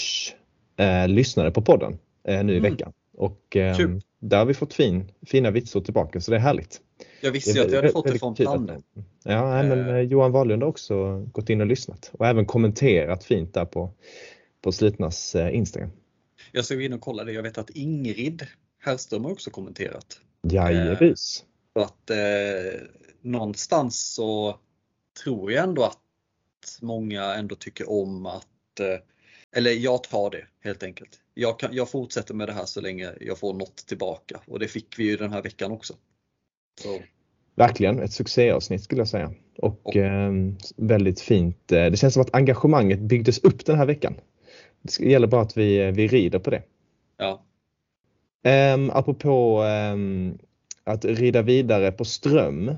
eh, 0.76 1.08
lyssnade 1.08 1.50
på 1.50 1.62
podden 1.62 1.98
eh, 2.28 2.44
nu 2.44 2.52
i 2.54 2.58
mm. 2.58 2.72
veckan. 2.72 2.92
Och 3.16 3.56
eh, 3.56 3.76
där 4.20 4.38
har 4.38 4.44
vi 4.44 4.54
fått 4.54 4.74
fin, 4.74 5.12
fina 5.26 5.50
vitsord 5.50 5.84
tillbaka 5.84 6.20
så 6.20 6.30
det 6.30 6.36
är 6.36 6.40
härligt. 6.40 6.80
Jag 7.20 7.32
visste 7.32 7.50
ju 7.50 7.60
att 7.60 7.70
jag 7.70 7.76
hade 7.76 7.92
fått 7.92 8.06
det 8.06 8.18
från 8.18 8.34
Planne. 8.34 8.82
Ja, 9.24 9.62
men 9.62 9.78
uh, 9.78 10.00
Johan 10.00 10.32
Wahllund 10.32 10.62
har 10.62 10.70
också 10.70 11.26
gått 11.32 11.50
in 11.50 11.60
och 11.60 11.66
lyssnat 11.66 12.10
och 12.12 12.26
även 12.26 12.46
kommenterat 12.46 13.24
fint 13.24 13.54
där 13.54 13.64
på, 13.64 13.90
på 14.62 14.72
Slitnas 14.72 15.34
uh, 15.34 15.54
Instagram. 15.54 15.90
Jag 16.52 16.64
gå 16.68 16.80
in 16.80 16.92
och 16.92 17.00
kolla 17.00 17.24
det. 17.24 17.32
Jag 17.32 17.42
vet 17.42 17.58
att 17.58 17.70
Ingrid 17.70 18.46
Herrström 18.78 19.24
har 19.24 19.32
också 19.32 19.50
kommenterat. 19.50 20.20
Jajebus. 20.42 21.44
Så 21.72 21.80
att 21.82 22.10
eh, 22.10 22.80
någonstans 23.20 24.14
så 24.14 24.58
tror 25.24 25.52
jag 25.52 25.64
ändå 25.64 25.84
att 25.84 25.98
många 26.80 27.34
ändå 27.34 27.54
tycker 27.54 27.90
om 27.90 28.26
att, 28.26 28.80
eh, 28.80 28.98
eller 29.52 29.70
jag 29.70 30.02
tar 30.02 30.30
det 30.30 30.46
helt 30.60 30.82
enkelt. 30.82 31.20
Jag, 31.34 31.58
kan, 31.58 31.74
jag 31.74 31.90
fortsätter 31.90 32.34
med 32.34 32.48
det 32.48 32.52
här 32.52 32.64
så 32.64 32.80
länge 32.80 33.12
jag 33.20 33.38
får 33.38 33.54
något 33.54 33.76
tillbaka 33.76 34.40
och 34.46 34.58
det 34.58 34.68
fick 34.68 34.98
vi 34.98 35.04
ju 35.04 35.16
den 35.16 35.32
här 35.32 35.42
veckan 35.42 35.72
också. 35.72 35.94
Så. 36.82 36.98
Verkligen 37.54 37.98
ett 38.02 38.12
succéavsnitt 38.12 38.82
skulle 38.82 39.00
jag 39.00 39.08
säga. 39.08 39.32
Och, 39.58 39.96
eh, 39.96 40.32
väldigt 40.76 41.20
fint. 41.20 41.72
Eh, 41.72 41.90
Det 41.90 41.96
känns 41.96 42.14
som 42.14 42.22
att 42.22 42.34
engagemanget 42.34 43.00
byggdes 43.00 43.38
upp 43.38 43.66
den 43.66 43.76
här 43.76 43.86
veckan. 43.86 44.14
Det 44.98 45.10
gäller 45.10 45.26
bara 45.26 45.42
att 45.42 45.56
vi, 45.56 45.90
vi 45.90 46.08
rider 46.08 46.38
på 46.38 46.50
det. 46.50 46.62
Ja, 47.16 47.44
Um, 48.44 48.90
apropå 48.90 49.62
ehm, 49.62 50.38
att 50.84 51.04
rida 51.04 51.42
vidare 51.42 51.92
på 51.92 52.04
ström, 52.04 52.74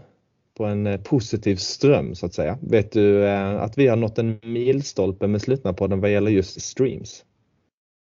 på 0.57 0.65
en 0.65 0.87
eh, 0.87 1.01
positiv 1.01 1.57
ström 1.57 2.15
så 2.15 2.27
att 2.27 2.35
säga. 2.35 2.59
Vet 2.63 2.93
du 2.93 3.25
eh, 3.27 3.63
att 3.63 3.79
vi 3.79 3.87
har 3.89 3.97
nått 3.97 4.19
en 4.19 4.41
milstolpe 4.43 5.27
med 5.27 5.41
Slutna-podden 5.41 6.01
vad 6.01 6.13
gäller 6.13 6.31
just 6.31 6.61
streams? 6.61 7.25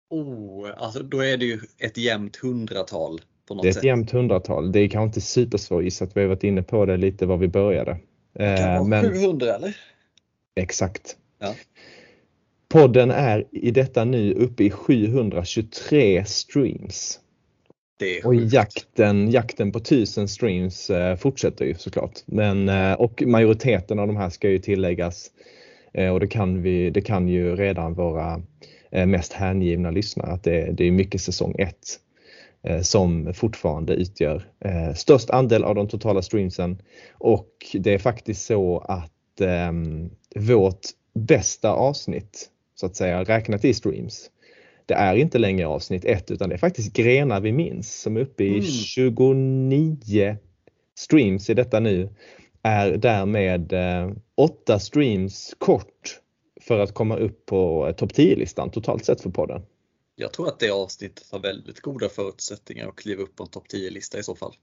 oh, 0.09 0.69
alltså 0.77 1.03
då 1.03 1.19
är 1.19 1.37
det 1.37 1.45
ju 1.45 1.59
ett 1.77 1.97
jämnt 1.97 2.35
hundratal 2.35 3.21
på 3.49 3.55
något 3.55 3.63
Det 3.63 3.67
är 3.67 3.69
ett 3.69 3.75
sätt. 3.75 3.83
jämnt 3.83 4.11
hundratal. 4.11 4.71
Det 4.71 4.79
är 4.79 4.87
kanske 4.87 5.05
inte 5.05 5.21
supersvårt 5.21 5.83
gissa 5.83 6.05
att 6.05 6.17
vi 6.17 6.21
har 6.21 6.27
varit 6.27 6.43
inne 6.43 6.63
på 6.63 6.85
det 6.85 6.97
lite 6.97 7.25
var 7.25 7.37
vi 7.37 7.47
började. 7.47 7.91
Kan 8.37 8.45
det 8.45 8.61
Eh, 8.61 8.73
vara 8.73 8.83
men 8.83 9.13
700 9.13 9.55
eller? 9.55 9.75
exakt. 10.55 11.15
Ja. 11.39 11.53
Podden 12.69 13.11
är 13.11 13.45
i 13.51 13.71
detta 13.71 14.05
nu 14.05 14.33
uppe 14.33 14.63
i 14.63 14.69
723 14.71 16.25
streams. 16.25 17.19
Det 17.99 18.19
är 18.19 18.25
Och 18.27 18.35
jakten, 18.35 19.31
jakten 19.31 19.71
på 19.71 19.79
1000 19.79 20.27
streams 20.27 20.89
eh, 20.89 21.15
fortsätter 21.15 21.65
ju 21.65 21.75
såklart. 21.75 22.11
Men, 22.25 22.69
eh, 22.69 22.93
och 22.93 23.23
majoriteten 23.27 23.99
av 23.99 24.07
de 24.07 24.17
här 24.17 24.29
ska 24.29 24.49
ju 24.49 24.59
tilläggas 24.59 25.31
och 26.13 26.19
det 26.19 26.27
kan, 26.27 26.61
vi, 26.61 26.89
det 26.89 27.01
kan 27.01 27.27
ju 27.27 27.55
redan 27.55 27.93
våra 27.93 28.41
mest 28.91 29.33
hängivna 29.33 29.91
lyssnare 29.91 30.31
att 30.31 30.43
det, 30.43 30.71
det 30.71 30.83
är 30.87 30.91
mycket 30.91 31.21
säsong 31.21 31.55
1 31.59 31.59
eh, 31.59 31.73
som 32.81 33.33
fortfarande 33.33 33.93
utgör 33.93 34.43
eh, 34.59 34.93
störst 34.93 35.29
andel 35.29 35.63
av 35.63 35.75
de 35.75 35.87
totala 35.87 36.21
streamsen. 36.21 36.81
Och 37.13 37.51
det 37.73 37.93
är 37.93 37.97
faktiskt 37.97 38.45
så 38.45 38.77
att 38.79 39.41
eh, 39.41 39.71
vårt 40.35 40.87
bästa 41.13 41.71
avsnitt 41.71 42.49
så 42.75 42.85
att 42.85 42.95
säga 42.95 43.23
räknat 43.23 43.65
i 43.65 43.73
streams 43.73 44.29
det 44.89 44.95
är 44.95 45.15
inte 45.15 45.37
längre 45.37 45.67
avsnitt 45.67 46.05
1 46.05 46.31
utan 46.31 46.49
det 46.49 46.55
är 46.55 46.59
faktiskt 46.59 46.93
Grenar 46.93 47.41
vi 47.41 47.51
minns 47.51 48.01
som 48.01 48.17
är 48.17 48.21
uppe 48.21 48.43
i 48.43 48.49
Mm. 48.49 48.61
29 48.63 50.37
streams 50.97 51.49
i 51.49 51.53
detta 51.53 51.79
nu. 51.79 52.09
Är 52.61 52.97
därmed 52.97 53.73
eh, 53.73 54.11
8 54.35 54.79
streams 54.79 55.55
kort 55.57 56.19
för 56.61 56.79
att 56.79 56.93
komma 56.93 57.15
upp 57.17 57.45
på 57.45 57.87
eh, 57.87 57.95
topp 57.95 58.11
10-listan 58.11 58.69
totalt 58.69 59.05
sett 59.05 59.21
för 59.21 59.29
podden. 59.29 59.61
Jag 60.19 60.33
tror 60.33 60.47
att 60.47 60.59
det 60.59 60.69
avsnittet 60.69 61.31
har 61.31 61.39
väldigt 61.39 61.79
goda 61.79 62.09
förutsättningar 62.09 62.87
att 62.87 62.95
kliva 62.95 63.23
upp 63.23 63.35
på 63.35 63.43
en 63.43 63.49
topp 63.49 63.67
10-lista 63.73 64.19
i 64.19 64.23
så 64.23 64.35
fall. 64.35 64.55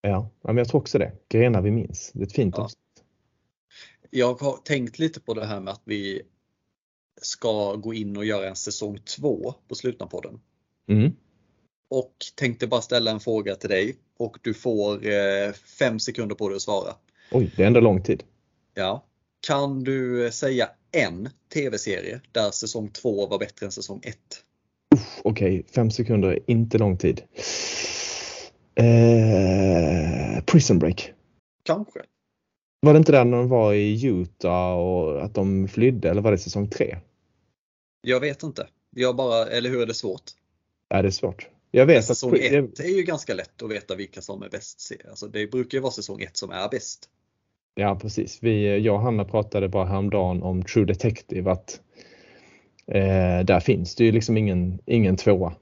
Ja, 0.00 0.30
men 0.42 0.56
jag 0.56 0.68
tror 0.68 0.80
också 0.80 0.98
det. 0.98 1.12
Grenar 1.28 1.62
vi 1.62 1.70
minns. 1.70 2.10
Det 2.14 2.20
är 2.20 2.26
ett 2.26 2.32
fint 2.32 2.54
Ja. 2.56 2.64
avsnitt. 2.64 2.78
Jag 4.10 4.34
har 4.40 4.56
tänkt 4.56 4.98
lite 4.98 5.20
på 5.20 5.34
det 5.34 5.46
här 5.46 5.60
med 5.60 5.72
att 5.72 5.82
vi 5.84 6.22
ska 7.22 7.74
gå 7.74 7.94
in 7.94 8.16
och 8.16 8.24
göra 8.24 8.48
en 8.48 8.56
säsong 8.56 8.98
2 8.98 9.54
på 9.68 9.74
Slutna-podden. 9.74 10.40
Mm. 10.88 11.12
Och 11.88 12.14
tänkte 12.34 12.66
bara 12.66 12.82
ställa 12.82 13.10
en 13.10 13.20
fråga 13.20 13.54
till 13.54 13.70
dig 13.70 13.96
och 14.16 14.38
du 14.42 14.54
får 14.54 15.06
eh, 15.06 15.52
fem 15.52 15.98
sekunder 16.00 16.34
på 16.34 16.48
dig 16.48 16.56
att 16.56 16.62
svara. 16.62 16.94
Oj, 17.30 17.52
det 17.56 17.62
är 17.62 17.66
ändå 17.66 17.80
lång 17.80 18.02
tid. 18.02 18.22
Ja. 18.74 19.06
Kan 19.46 19.84
du 19.84 20.30
säga 20.32 20.70
en 20.92 21.28
tv-serie 21.54 22.20
där 22.32 22.50
säsong 22.50 22.88
2 22.90 23.26
var 23.26 23.38
bättre 23.38 23.66
än 23.66 23.72
säsong 23.72 24.00
1? 24.04 24.16
Okej, 25.24 25.66
fem 25.74 25.90
sekunder 25.90 26.28
är 26.28 26.38
inte 26.46 26.78
lång 26.78 26.96
tid. 26.96 27.22
Eh, 28.74 30.44
prison 30.44 30.78
Break. 30.78 31.12
Kanske. 31.62 32.00
Var 32.80 32.92
det 32.92 32.98
inte 32.98 33.12
där 33.12 33.24
när 33.24 33.36
de 33.36 33.48
var 33.48 33.74
i 33.74 34.06
Utah 34.06 34.72
och 34.72 35.24
att 35.24 35.34
de 35.34 35.68
flydde 35.68 36.10
eller 36.10 36.22
var 36.22 36.30
det 36.30 36.38
säsong 36.38 36.68
3? 36.68 36.96
Jag 38.00 38.20
vet 38.20 38.42
inte. 38.42 38.68
Jag 38.90 39.16
bara, 39.16 39.46
eller 39.46 39.70
hur 39.70 39.82
är 39.82 39.86
det 39.86 39.94
svårt? 39.94 40.22
Ja, 40.88 41.02
det 41.02 41.08
är 41.08 41.10
svårt. 41.10 41.48
Jag 41.70 41.86
vet 41.86 41.98
att 41.98 42.04
Säsong 42.04 42.36
1 42.40 42.80
är 42.80 42.96
ju 42.96 43.02
ganska 43.02 43.34
lätt 43.34 43.62
att 43.62 43.70
veta 43.70 43.94
vilka 43.94 44.20
som 44.20 44.42
är 44.42 44.48
bäst. 44.48 44.92
Alltså 45.08 45.26
det 45.26 45.46
brukar 45.46 45.78
ju 45.78 45.82
vara 45.82 45.92
säsong 45.92 46.20
1 46.20 46.36
som 46.36 46.50
är 46.50 46.68
bäst. 46.68 47.08
Ja 47.74 47.98
precis. 48.02 48.38
Vi, 48.42 48.78
jag 48.78 48.94
och 48.94 49.00
Hanna 49.00 49.24
pratade 49.24 49.68
bara 49.68 49.84
häromdagen 49.84 50.42
om 50.42 50.62
True 50.62 50.84
Detective 50.84 51.50
att 51.50 51.80
eh, 52.86 53.44
där 53.44 53.60
finns 53.60 53.94
det 53.94 54.04
ju 54.04 54.12
liksom 54.12 54.36
ingen, 54.36 54.78
ingen 54.86 55.16
tvåa 55.16 55.54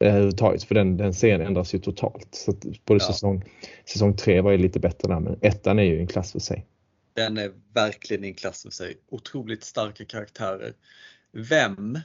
överhuvudtaget 0.00 0.64
för 0.64 0.74
den, 0.74 0.96
den 0.96 1.14
serien 1.14 1.40
ändras 1.40 1.74
ju 1.74 1.78
totalt. 1.78 2.28
Så 2.30 2.52
både 2.84 3.04
Ja. 3.04 3.12
säsong, 3.12 3.44
säsong 3.84 4.16
tre 4.16 4.40
var 4.40 4.50
ju 4.50 4.58
lite 4.58 4.80
bättre 4.80 5.08
där 5.08 5.20
men 5.20 5.38
ettan 5.42 5.78
är 5.78 5.82
ju 5.82 6.00
en 6.00 6.06
klass 6.06 6.32
för 6.32 6.38
sig. 6.38 6.66
Den 7.14 7.38
är 7.38 7.52
verkligen 7.74 8.24
en 8.24 8.34
klass 8.34 8.62
för 8.62 8.70
sig. 8.70 8.96
Otroligt 9.08 9.64
starka 9.64 10.04
karaktärer. 10.04 10.72
Vem 11.32 11.98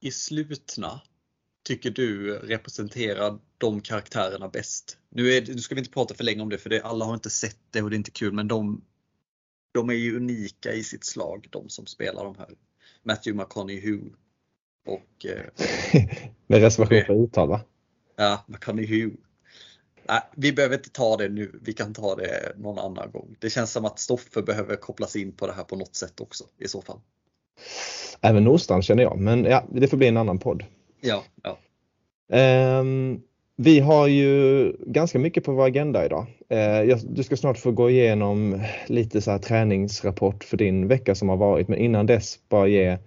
i 0.00 0.10
slutna 0.10 1.00
tycker 1.64 1.90
du 1.90 2.38
representerar 2.38 3.38
de 3.58 3.80
karaktärerna 3.80 4.48
bäst? 4.48 4.98
Nu, 5.08 5.32
är, 5.32 5.46
nu 5.46 5.58
ska 5.58 5.74
vi 5.74 5.78
inte 5.78 5.90
prata 5.90 6.14
för 6.14 6.24
länge 6.24 6.42
om 6.42 6.48
det 6.48 6.58
för 6.58 6.70
det, 6.70 6.82
alla 6.82 7.04
har 7.04 7.14
inte 7.14 7.30
sett 7.30 7.58
det 7.70 7.82
och 7.82 7.90
det 7.90 7.94
är 7.96 7.98
inte 7.98 8.10
kul 8.10 8.32
men 8.32 8.48
de, 8.48 8.84
de 9.72 9.90
är 9.90 9.94
ju 9.94 10.16
unika 10.16 10.72
i 10.72 10.84
sitt 10.84 11.04
slag 11.04 11.46
de 11.50 11.68
som 11.68 11.86
spelar 11.86 12.24
de 12.24 12.36
här. 12.38 12.48
Matthew 13.02 13.42
McConaughey 13.42 14.00
och 14.86 15.26
eh, 15.26 15.44
Med 16.46 16.60
reservation 16.60 17.02
för 17.06 17.24
uttal 17.24 17.48
va? 17.48 17.60
ja, 18.16 18.44
McConaughey. 18.46 19.10
Nej, 20.08 20.20
vi 20.36 20.52
behöver 20.52 20.76
inte 20.76 20.90
ta 20.90 21.16
det 21.16 21.28
nu. 21.28 21.60
Vi 21.62 21.72
kan 21.72 21.94
ta 21.94 22.14
det 22.16 22.52
någon 22.56 22.78
annan 22.78 23.10
gång. 23.10 23.36
Det 23.38 23.50
känns 23.50 23.72
som 23.72 23.84
att 23.84 23.98
Stoffe 23.98 24.42
behöver 24.42 24.76
kopplas 24.76 25.16
in 25.16 25.32
på 25.32 25.46
det 25.46 25.52
här 25.52 25.64
på 25.64 25.76
något 25.76 25.94
sätt 25.94 26.20
också 26.20 26.44
i 26.58 26.68
så 26.68 26.82
fall. 26.82 27.00
Även 28.20 28.44
Nordstrand 28.44 28.84
känner 28.84 29.02
jag 29.02 29.18
men 29.18 29.44
ja, 29.44 29.64
det 29.72 29.88
får 29.88 29.96
bli 29.96 30.08
en 30.08 30.16
annan 30.16 30.38
podd. 30.38 30.64
Ja, 31.00 31.24
ja. 31.42 31.58
Ehm, 32.36 33.20
vi 33.62 33.80
har 33.80 34.06
ju 34.06 34.72
ganska 34.86 35.18
mycket 35.18 35.44
på 35.44 35.52
vår 35.52 35.66
agenda 35.66 36.04
idag. 36.04 36.26
Eh, 36.48 36.58
jag, 36.58 37.00
du 37.08 37.22
ska 37.22 37.36
snart 37.36 37.58
få 37.58 37.70
gå 37.70 37.90
igenom 37.90 38.62
lite 38.86 39.20
så 39.20 39.30
här 39.30 39.38
träningsrapport 39.38 40.44
för 40.44 40.56
din 40.56 40.88
vecka 40.88 41.14
som 41.14 41.28
har 41.28 41.36
varit 41.36 41.68
men 41.68 41.78
innan 41.78 42.06
dess 42.06 42.38
bara 42.48 42.68
ge 42.68 42.98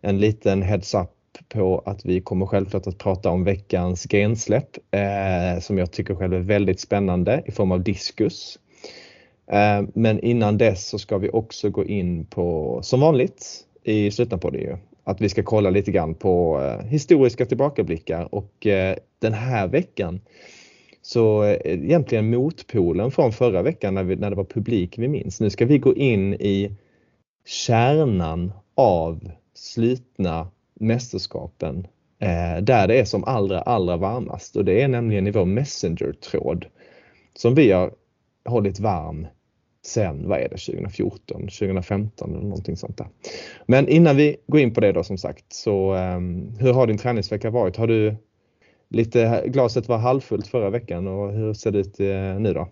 en 0.00 0.18
liten 0.18 0.62
heads 0.62 0.94
up 0.94 1.10
på 1.48 1.82
att 1.86 2.04
vi 2.04 2.20
kommer 2.20 2.46
självklart 2.46 2.86
att 2.86 2.98
prata 2.98 3.30
om 3.30 3.44
veckans 3.44 4.04
grensläpp 4.04 4.76
eh, 4.90 5.60
som 5.60 5.78
jag 5.78 5.92
tycker 5.92 6.14
själv 6.14 6.34
är 6.34 6.38
väldigt 6.38 6.80
spännande 6.80 7.42
i 7.46 7.52
form 7.52 7.72
av 7.72 7.82
diskus. 7.82 8.58
Eh, 9.50 9.82
men 9.94 10.20
innan 10.20 10.58
dess 10.58 10.88
så 10.88 10.98
ska 10.98 11.18
vi 11.18 11.30
också 11.30 11.70
gå 11.70 11.84
in 11.84 12.26
på, 12.26 12.78
som 12.82 13.00
vanligt 13.00 13.46
i 13.84 14.10
slutna 14.10 14.38
på 14.38 14.50
det 14.50 14.58
ju, 14.58 14.76
att 15.06 15.20
vi 15.20 15.28
ska 15.28 15.42
kolla 15.42 15.70
lite 15.70 15.90
grann 15.90 16.14
på 16.14 16.60
eh, 16.62 16.86
historiska 16.86 17.46
tillbakablickar 17.46 18.34
och 18.34 18.66
eh, 18.66 18.96
den 19.18 19.32
här 19.32 19.68
veckan 19.68 20.20
så 21.02 21.44
eh, 21.44 21.58
egentligen 21.64 22.30
motpolen 22.30 23.10
från 23.10 23.32
förra 23.32 23.62
veckan 23.62 23.94
när, 23.94 24.04
vi, 24.04 24.16
när 24.16 24.30
det 24.30 24.36
var 24.36 24.44
publik 24.44 24.98
vi 24.98 25.08
minns. 25.08 25.40
Nu 25.40 25.50
ska 25.50 25.66
vi 25.66 25.78
gå 25.78 25.94
in 25.94 26.34
i 26.34 26.76
kärnan 27.46 28.52
av 28.74 29.30
slutna 29.54 30.48
mästerskapen 30.74 31.86
eh, 32.18 32.62
där 32.62 32.88
det 32.88 33.00
är 33.00 33.04
som 33.04 33.24
allra 33.24 33.60
allra 33.60 33.96
varmast 33.96 34.56
och 34.56 34.64
det 34.64 34.82
är 34.82 34.88
nämligen 34.88 35.26
i 35.26 35.30
vår 35.30 35.44
Messenger-tråd 35.44 36.66
som 37.34 37.54
vi 37.54 37.72
har 37.72 37.92
hållit 38.44 38.80
varm 38.80 39.26
sen, 39.86 40.28
vad 40.28 40.38
är 40.38 40.48
det, 40.48 40.56
2014, 40.56 41.40
2015 41.40 42.30
eller 42.30 42.42
någonting 42.42 42.76
sånt 42.76 42.98
där. 42.98 43.08
Men 43.66 43.88
innan 43.88 44.16
vi 44.16 44.36
går 44.46 44.60
in 44.60 44.74
på 44.74 44.80
det 44.80 44.92
då 44.92 45.04
som 45.04 45.18
sagt, 45.18 45.52
så 45.52 45.94
um, 45.94 46.56
hur 46.58 46.72
har 46.72 46.86
din 46.86 46.98
träningsvecka 46.98 47.50
varit? 47.50 47.76
Har 47.76 47.86
du 47.86 48.16
lite, 48.88 49.44
glaset 49.46 49.88
var 49.88 49.98
halvfullt 49.98 50.46
förra 50.46 50.70
veckan 50.70 51.06
och 51.06 51.32
hur 51.32 51.54
ser 51.54 51.70
det 51.70 51.78
ut 51.78 52.00
eh, 52.00 52.40
nu 52.40 52.52
då? 52.54 52.68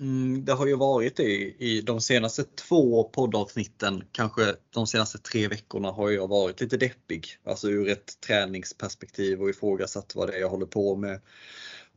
Mm, 0.00 0.44
det 0.44 0.52
har 0.52 0.66
ju 0.66 0.76
varit 0.76 1.16
det 1.16 1.54
i 1.58 1.82
de 1.86 2.00
senaste 2.00 2.44
två 2.44 3.04
poddavsnitten, 3.04 4.04
kanske 4.12 4.42
de 4.70 4.86
senaste 4.86 5.18
tre 5.18 5.48
veckorna 5.48 5.90
har 5.90 6.10
jag 6.10 6.28
varit 6.28 6.60
lite 6.60 6.76
deppig. 6.76 7.26
Alltså 7.44 7.68
ur 7.68 7.88
ett 7.88 8.20
träningsperspektiv 8.26 9.42
och 9.42 9.50
ifrågasatt 9.50 10.12
vad 10.14 10.28
det 10.28 10.36
är 10.36 10.40
jag 10.40 10.48
håller 10.48 10.66
på 10.66 10.96
med. 10.96 11.20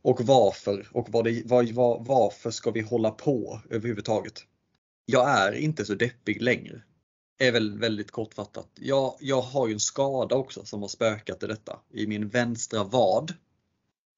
Och 0.02 0.22
varför 0.22 0.88
och 0.92 1.08
vad 1.10 1.24
det, 1.24 1.42
var, 1.46 1.74
var, 1.74 2.04
varför 2.08 2.52
ska 2.52 2.72
vi 2.72 2.82
hålla 2.82 3.12
på 3.12 3.60
överhuvudtaget? 3.70 4.46
Jag 5.10 5.30
är 5.30 5.52
inte 5.52 5.86
så 5.86 5.96
deppig 5.96 6.42
längre. 6.42 6.82
är 7.40 7.52
väl 7.52 7.80
väldigt 7.80 8.12
kortfattat. 8.12 8.68
Jag, 8.76 9.14
jag 9.20 9.42
har 9.42 9.68
ju 9.68 9.74
en 9.74 9.80
skada 9.80 10.36
också 10.36 10.66
som 10.66 10.82
har 10.82 10.90
spökat 10.90 11.44
i 11.44 11.48
detta, 11.48 11.80
i 11.94 12.08
min 12.08 12.28
vänstra 12.28 12.84
vad. 12.84 13.34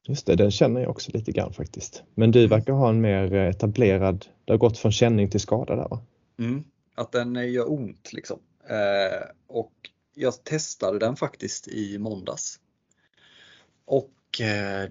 Just 0.07 0.25
det, 0.25 0.35
den 0.35 0.51
känner 0.51 0.81
jag 0.81 0.89
också 0.89 1.11
lite 1.13 1.31
grann 1.31 1.53
faktiskt. 1.53 2.03
Men 2.15 2.31
du 2.31 2.47
verkar 2.47 2.73
ha 2.73 2.89
en 2.89 3.01
mer 3.01 3.33
etablerad, 3.33 4.25
det 4.45 4.53
har 4.53 4.57
gått 4.57 4.77
från 4.77 4.91
känning 4.91 5.29
till 5.29 5.39
skada 5.39 5.75
där 5.75 5.89
va? 5.89 6.01
Mm, 6.39 6.63
att 6.95 7.11
den 7.11 7.35
eh, 7.35 7.51
gör 7.51 7.71
ont 7.71 8.13
liksom. 8.13 8.39
Eh, 8.69 9.27
och 9.47 9.73
jag 10.15 10.43
testade 10.43 10.99
den 10.99 11.15
faktiskt 11.15 11.67
i 11.67 11.97
måndags. 11.97 12.59
Och 13.85 14.41
eh, 14.41 14.89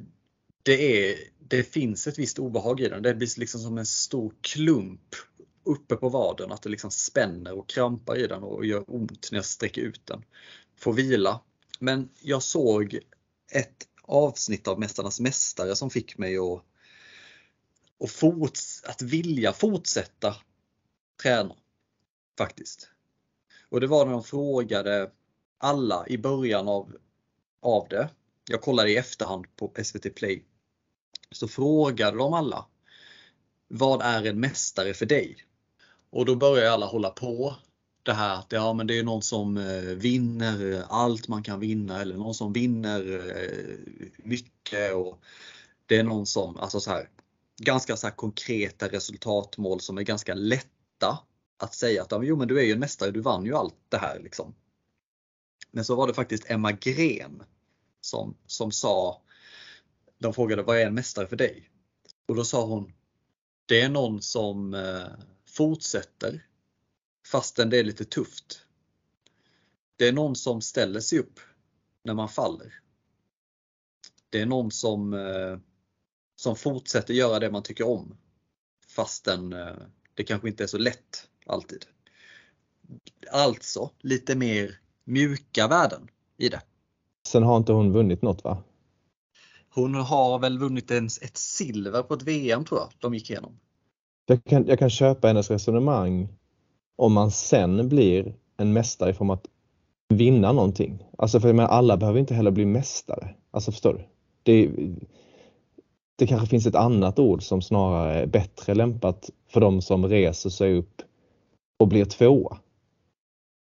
det, 0.63 1.11
är, 1.11 1.17
det 1.39 1.63
finns 1.63 2.07
ett 2.07 2.19
visst 2.19 2.39
obehag 2.39 2.81
i 2.81 2.89
den. 2.89 3.03
Det 3.03 3.15
blir 3.15 3.41
liksom 3.41 3.61
som 3.61 3.79
en 3.79 3.87
stor 3.87 4.33
klump 4.41 5.15
uppe 5.65 5.97
på 5.97 6.09
vaden, 6.09 6.53
att 6.53 6.63
det 6.63 6.69
liksom 6.69 6.91
spänner 6.91 7.59
och 7.59 7.69
krampar 7.69 8.17
i 8.17 8.27
den 8.27 8.43
och 8.43 8.67
gör 8.67 8.85
ont 8.87 9.29
när 9.33 9.39
jag 9.39 9.45
sträcker 9.45 9.83
ut 9.83 10.07
den. 10.07 10.25
Får 10.77 10.93
vila. 10.93 11.41
Men 11.79 12.09
jag 12.21 12.43
såg 12.43 12.99
ett 13.53 13.89
avsnitt 14.03 14.69
av 14.69 14.81
Mästarnas 14.81 15.21
Mästare 15.21 15.77
som 15.77 15.91
fick 15.91 16.19
mig 16.19 16.39
att, 16.39 16.65
att, 18.05 18.11
forts, 18.11 18.85
att 18.85 19.03
vilja 19.03 19.53
fortsätta 19.53 20.37
träna. 21.23 21.55
Faktiskt. 22.39 22.91
Och 23.69 23.81
det 23.81 23.87
var 23.87 24.05
när 24.05 24.13
de 24.13 24.25
frågade 24.25 25.11
alla 25.59 26.07
i 26.09 26.19
början 26.19 26.69
av, 26.69 26.97
av 27.63 27.89
det. 27.89 28.11
Jag 28.51 28.61
kollade 28.61 28.91
i 28.91 28.97
efterhand 28.97 29.57
på 29.57 29.73
SVT 29.85 30.15
Play. 30.15 30.45
Så 31.31 31.49
frågade 31.49 32.17
de 32.17 32.35
alla. 32.35 32.67
Vad 33.69 34.03
är 34.03 34.27
en 34.27 34.41
mästare 34.41 34.95
för 34.95 35.07
dig? 35.07 35.48
Och 36.11 36.25
då 36.25 36.37
börjar 36.37 36.73
alla 36.73 36.87
hålla 36.87 37.11
på 37.11 37.57
det 38.03 38.13
här 38.13 38.39
att 38.39 38.53
ja, 38.53 38.73
men 38.73 38.87
det 38.87 38.99
är 38.99 39.03
någon 39.03 39.23
som 39.23 39.57
eh, 39.57 39.83
vinner 39.83 40.73
eh, 40.73 40.85
allt 40.89 41.29
man 41.29 41.43
kan 41.43 41.61
vinna 41.61 42.01
eller 42.01 42.17
någon 42.17 42.35
som 42.35 42.53
vinner 42.53 43.31
eh, 43.37 43.95
mycket. 44.17 44.95
Och 44.95 45.23
det 45.87 45.97
är 45.97 46.05
någon 46.05 46.27
som, 46.27 46.57
alltså 46.57 46.81
så 46.81 46.91
här, 46.91 47.09
ganska 47.59 47.97
så 47.97 48.07
här 48.07 48.15
konkreta 48.15 48.89
resultatmål 48.89 49.81
som 49.81 49.99
är 49.99 50.03
ganska 50.03 50.35
lätta 50.35 51.19
att 51.59 51.75
säga 51.75 52.03
att 52.03 52.13
jo, 52.23 52.37
men 52.37 52.49
du 52.49 52.59
är 52.59 52.65
ju 52.65 52.73
en 52.73 52.81
mästare, 52.81 53.11
du 53.11 53.21
vann 53.21 53.45
ju 53.45 53.55
allt 53.55 53.77
det 53.89 53.99
här. 53.99 54.21
Liksom. 54.21 54.55
Men 55.71 55.85
så 55.85 55.97
var 55.97 56.07
det 56.07 56.15
faktiskt 56.15 56.51
Emma 56.51 56.73
Gren 56.73 57.43
som, 58.01 58.35
som 58.47 58.73
sa, 58.73 59.23
de 60.19 60.35
frågade 60.35 60.63
vad 60.63 60.79
är 60.79 60.87
en 60.87 60.95
mästare 60.95 61.27
för 61.27 61.37
dig? 61.37 61.71
Och 62.29 62.35
då 62.35 62.45
sa 62.45 62.67
hon, 62.67 62.93
det 63.67 63.81
är 63.81 63.89
någon 63.89 64.23
som 64.23 64.75
eh, 64.75 65.07
fortsätter 65.59 66.47
fastän 67.27 67.71
det 67.71 67.79
är 67.79 67.85
lite 67.85 68.05
tufft. 68.05 68.67
Det 69.97 70.09
är 70.09 70.13
någon 70.13 70.37
som 70.37 70.61
ställer 70.61 71.01
sig 71.01 71.19
upp 71.19 71.41
när 72.05 72.15
man 72.15 72.29
faller. 72.29 72.75
Det 74.31 74.41
är 74.41 74.47
någon 74.47 74.71
som, 74.71 75.15
eh, 75.15 75.59
som 76.37 76.57
fortsätter 76.57 77.15
göra 77.15 77.39
det 77.39 77.51
man 77.51 77.63
tycker 77.63 77.87
om 77.87 78.17
fastän 78.89 79.53
eh, 79.53 79.77
det 80.15 80.25
kanske 80.25 80.49
inte 80.49 80.63
är 80.63 80.67
så 80.67 80.79
lätt 80.79 81.29
alltid. 81.47 81.85
Alltså 83.33 83.91
lite 83.99 84.37
mer 84.37 84.81
mjuka 85.05 85.69
värden 85.69 86.11
i 86.37 86.49
det. 86.49 86.63
Sen 87.29 87.43
har 87.43 87.57
inte 87.57 87.73
hon 87.73 87.93
vunnit 87.93 88.23
något 88.23 88.45
va? 88.45 88.63
Hon 89.69 89.95
har 89.95 90.39
väl 90.39 90.59
vunnit 90.59 90.91
ens 90.91 91.23
ett 91.23 91.37
silver 91.37 92.03
på 92.03 92.15
ett 92.15 92.23
VM 92.23 92.65
tror 92.65 92.81
jag 92.81 92.93
de 92.99 93.15
gick 93.15 93.31
igenom. 93.31 93.61
Jag 94.31 94.45
kan, 94.45 94.67
jag 94.67 94.79
kan 94.79 94.91
köpa 94.91 95.29
hennes 95.29 95.51
resonemang 95.51 96.29
om 96.97 97.13
man 97.13 97.31
sen 97.31 97.89
blir 97.89 98.35
en 98.57 98.73
mästare 98.73 99.11
i 99.11 99.15
form 99.15 99.31
att 99.31 99.47
vinna 100.09 100.53
någonting. 100.53 101.05
Alltså 101.19 101.41
för 101.41 101.53
menar, 101.53 101.69
alla 101.69 101.97
behöver 101.97 102.21
inte 102.21 102.35
heller 102.35 102.51
bli 102.51 102.65
mästare. 102.67 103.35
Alltså 103.51 103.73
förstår 103.73 103.95
du? 103.95 104.05
Det, 104.43 104.71
det 106.17 106.27
kanske 106.27 106.47
finns 106.47 106.67
ett 106.67 106.75
annat 106.75 107.19
ord 107.19 107.43
som 107.43 107.63
snarare 107.63 108.15
är 108.15 108.27
bättre 108.27 108.75
lämpat 108.75 109.31
för 109.47 109.61
de 109.61 109.83
som 109.83 110.07
reser 110.07 110.51
sig 110.51 110.75
upp 110.75 111.03
och 111.79 111.89
blir 111.89 112.05
tvåa. 112.05 112.59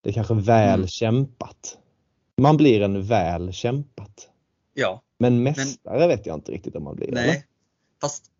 Det 0.03 0.11
är 0.11 0.15
kanske 0.15 0.35
väl 0.35 0.79
mm. 0.79 0.89
kämpat. 0.89 1.79
Man 2.41 2.57
blir 2.57 2.83
en 2.83 3.03
väl 3.03 3.53
kämpat. 3.53 4.29
Ja. 4.75 5.03
Men 5.19 5.43
mästare 5.43 5.99
men, 5.99 6.09
vet 6.09 6.27
jag 6.27 6.37
inte 6.37 6.53
riktigt 6.53 6.77
om 6.77 6.85
man 6.85 6.97
blir. 6.97 7.13
Nej, 7.13 7.29
eller? 7.29 7.43
fast 8.01 8.31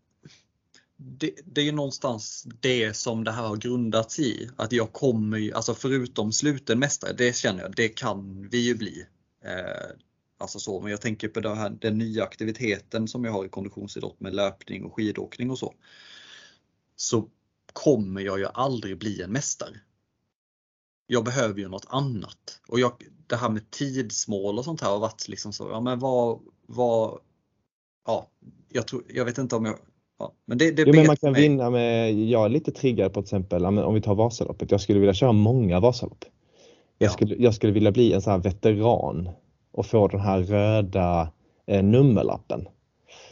det, 1.03 1.31
det, 1.45 1.67
är 1.67 1.71
någonstans 1.71 2.47
det 2.59 2.93
som 2.93 3.23
det 3.23 3.31
här 3.31 3.47
har 3.47 3.57
grundats 3.57 4.19
i. 4.19 4.49
Att 4.55 4.71
jag 4.71 4.93
kommer 4.93 5.37
ju, 5.37 5.53
alltså 5.53 5.73
förutom 5.73 6.31
sluten 6.31 6.79
mästare, 6.79 7.13
det 7.13 7.35
känner 7.35 7.61
jag, 7.61 7.75
det 7.75 7.89
kan 7.89 8.47
vi 8.49 8.57
ju 8.57 8.75
bli. 8.75 9.05
Eh, 9.45 9.95
alltså 10.37 10.59
så, 10.59 10.81
men 10.81 10.91
jag 10.91 11.01
tänker 11.01 11.27
på 11.27 11.39
den, 11.39 11.57
här, 11.57 11.69
den 11.69 11.97
nya 11.97 12.23
aktiviteten 12.23 13.07
som 13.07 13.25
jag 13.25 13.31
har 13.31 13.45
i 13.45 13.49
konditionsidrott 13.49 14.19
med 14.19 14.35
löpning 14.35 14.83
och 14.83 14.95
skidåkning 14.95 15.51
och 15.51 15.59
så. 15.59 15.73
Så 16.95 17.29
kommer 17.73 18.21
jag 18.21 18.39
ju 18.39 18.45
aldrig 18.45 18.97
bli 18.97 19.21
en 19.21 19.31
mästare. 19.31 19.79
Jag 21.07 21.23
behöver 21.25 21.59
ju 21.59 21.67
något 21.67 21.87
annat. 21.89 22.61
Och 22.67 22.79
jag, 22.79 23.03
det 23.27 23.35
här 23.35 23.49
med 23.49 23.71
tidsmål 23.71 24.57
och 24.57 24.65
sånt 24.65 24.81
här 24.81 24.89
har 24.89 24.99
varit 24.99 25.27
liksom 25.27 25.53
så, 25.53 25.69
ja 25.69 25.81
men 25.81 25.99
vad, 25.99 26.39
vad 26.65 27.19
ja, 28.05 28.31
jag, 28.69 28.87
tror, 28.87 29.03
jag 29.09 29.25
vet 29.25 29.37
inte 29.37 29.55
om 29.55 29.65
jag 29.65 29.79
Ja, 30.21 30.31
men 30.45 30.57
det, 30.57 30.71
det 30.71 30.83
jo, 30.87 30.93
men 30.95 31.07
man 31.07 31.17
kan 31.17 31.33
vinna 31.33 31.69
med, 31.69 32.13
jag 32.13 32.45
är 32.45 32.49
lite 32.49 32.71
triggad 32.71 33.13
på 33.13 33.21
till 33.21 33.25
exempel, 33.25 33.65
om 33.65 33.93
vi 33.93 34.01
tar 34.01 34.15
Vasaloppet, 34.15 34.71
jag 34.71 34.81
skulle 34.81 34.99
vilja 34.99 35.13
köra 35.13 35.31
många 35.31 35.79
Vasalopp. 35.79 36.25
Jag, 36.97 37.07
ja. 37.07 37.11
skulle, 37.11 37.35
jag 37.35 37.53
skulle 37.53 37.73
vilja 37.73 37.91
bli 37.91 38.13
en 38.13 38.21
sån 38.21 38.31
här 38.31 38.39
veteran 38.39 39.29
och 39.71 39.85
få 39.85 40.07
den 40.07 40.19
här 40.19 40.39
röda 40.39 41.29
eh, 41.67 41.83
nummerlappen. 41.83 42.67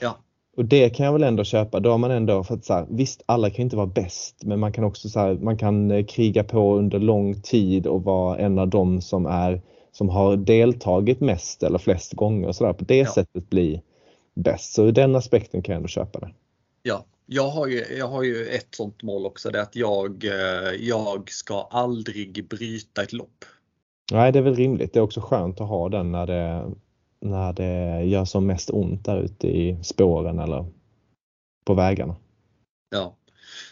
Ja. 0.01 0.17
Och 0.57 0.65
det 0.65 0.89
kan 0.89 1.05
jag 1.05 1.13
väl 1.13 1.23
ändå 1.23 1.43
köpa. 1.43 1.79
Då 1.79 1.91
har 1.91 1.97
man 1.97 2.11
ändå, 2.11 2.43
för 2.43 2.53
att 2.53 2.65
så 2.65 2.73
här, 2.73 2.85
visst 2.89 3.23
alla 3.25 3.49
kan 3.49 3.63
inte 3.63 3.75
vara 3.75 3.87
bäst, 3.87 4.35
men 4.43 4.59
man 4.59 4.71
kan 4.71 4.83
också 4.83 5.09
så 5.09 5.19
här, 5.19 5.33
man 5.33 5.57
kan 5.57 5.91
eh, 5.91 6.05
kriga 6.05 6.43
på 6.43 6.75
under 6.75 6.99
lång 6.99 7.41
tid 7.41 7.87
och 7.87 8.03
vara 8.03 8.37
en 8.37 8.59
av 8.59 8.67
dem 8.67 9.01
som 9.01 9.25
är 9.25 9.61
som 9.91 10.09
har 10.09 10.37
deltagit 10.37 11.19
mest 11.19 11.63
eller 11.63 11.77
flest 11.77 12.13
gånger 12.13 12.47
och 12.47 12.55
så 12.55 12.63
där. 12.65 12.73
På 12.73 12.83
det 12.83 12.97
ja. 12.97 13.13
sättet 13.13 13.49
bli 13.49 13.81
bäst. 14.35 14.73
Så 14.73 14.85
ur 14.85 14.91
den 14.91 15.15
aspekten 15.15 15.61
kan 15.61 15.73
jag 15.73 15.77
ändå 15.77 15.87
köpa 15.87 16.19
det. 16.19 16.29
Ja, 16.89 17.05
jag 17.25 17.49
har 17.49 17.67
ju, 17.67 17.85
jag 17.97 18.07
har 18.07 18.23
ju 18.23 18.45
ett 18.45 18.75
sånt 18.75 19.03
mål 19.03 19.25
också, 19.25 19.49
det 19.49 19.59
är 19.59 19.63
att 19.63 19.75
jag, 19.75 20.25
eh, 20.25 20.71
jag 20.79 21.31
ska 21.31 21.61
aldrig 21.61 22.47
bryta 22.47 23.03
ett 23.03 23.13
lopp. 23.13 23.45
Nej, 24.11 24.31
det 24.31 24.39
är 24.39 24.43
väl 24.43 24.55
rimligt. 24.55 24.93
Det 24.93 24.99
är 24.99 25.03
också 25.03 25.21
skönt 25.21 25.61
att 25.61 25.67
ha 25.67 25.89
den 25.89 26.11
när 26.11 26.27
det, 26.27 26.71
när 27.21 27.53
det 27.53 28.03
gör 28.03 28.25
som 28.25 28.45
mest 28.45 28.69
ont 28.69 29.05
där 29.05 29.21
ute 29.21 29.47
i 29.47 29.83
spåren 29.83 30.39
eller 30.39 30.65
på 31.65 31.73
vägarna. 31.73 32.15
Ja, 32.89 33.17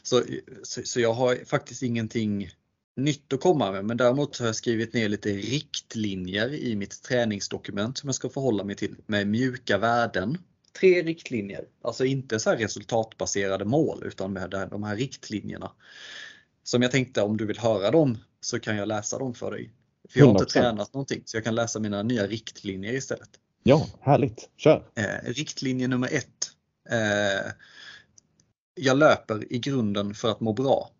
så, 0.04 0.22
så, 0.64 0.82
så 0.84 1.00
jag 1.00 1.14
har 1.14 1.46
faktiskt 1.46 1.84
ingenting 1.84 2.50
nytt 2.96 3.34
att 3.34 3.42
komma 3.42 3.72
med, 3.72 3.86
men 3.86 3.98
däremot 3.98 4.40
har 4.40 4.46
jag 4.46 4.56
skrivit 4.56 4.94
ner 4.94 5.10
lite 5.10 5.30
riktlinjer 5.30 6.54
i 6.54 6.76
mitt 6.76 7.04
träningsdokument 7.04 7.98
som 7.98 8.08
jag 8.08 8.16
ska 8.16 8.30
förhålla 8.30 8.64
mig 8.64 8.76
till 8.76 8.96
med 9.06 9.28
mjuka 9.28 9.78
värden 9.78 10.38
tre 10.80 11.04
riktlinjer. 11.04 11.66
Alltså 11.82 12.06
inte 12.06 12.40
så 12.40 12.52
resultatbaserade 12.52 13.66
mål 13.66 14.04
utan 14.06 14.34
med 14.34 14.50
de 14.72 14.84
här 14.84 14.96
riktlinjerna. 14.96 15.72
Som 16.64 16.82
jag 16.82 16.92
tänkte 16.92 17.22
om 17.22 17.38
du 17.38 17.46
vill 17.46 17.60
höra 17.60 17.92
dem 17.92 18.18
så 18.42 18.60
kan 18.60 18.78
jag 18.78 18.88
läsa 18.88 19.18
dem 19.18 19.34
för 19.34 19.52
dig. 19.52 19.72
För 20.10 20.20
jag 20.20 20.26
har 20.26 20.32
inte 20.32 20.46
tränat 20.46 20.94
någonting 20.94 21.22
så 21.26 21.38
jag 21.38 21.44
kan 21.44 21.56
läsa 21.56 21.80
mina 21.80 22.04
nya 22.04 22.28
riktlinjer 22.28 22.94
istället. 22.94 23.30
Ja, 23.64 23.88
härligt. 24.02 24.50
Kör! 24.58 24.84
Eh, 24.96 25.32
riktlinje 25.32 25.88
nummer 25.88 26.14
ett. 26.14 26.52
Eh, 26.90 27.52
jag 28.76 28.98
löper 28.98 29.54
i 29.54 29.60
grunden 29.60 30.14
för 30.14 30.32
att 30.32 30.40
må 30.40 30.54
bra. 30.54 30.92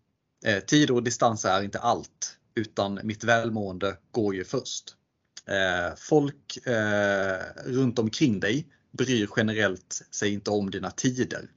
Eh, 0.46 0.58
tid 0.58 0.90
och 0.90 1.02
distans 1.02 1.44
är 1.44 1.62
inte 1.62 1.78
allt 1.78 2.38
utan 2.54 3.00
mitt 3.02 3.24
välmående 3.24 3.96
går 4.10 4.34
ju 4.34 4.44
först. 4.44 4.94
Eh, 5.46 5.96
folk 5.96 6.66
eh, 6.66 7.40
runt 7.64 7.98
omkring 7.98 8.40
dig 8.40 8.66
bryr 8.98 9.28
generellt 9.36 10.02
sig 10.10 10.32
inte 10.32 10.50
om 10.50 10.70
dina 10.70 10.90
tider. 10.90 11.50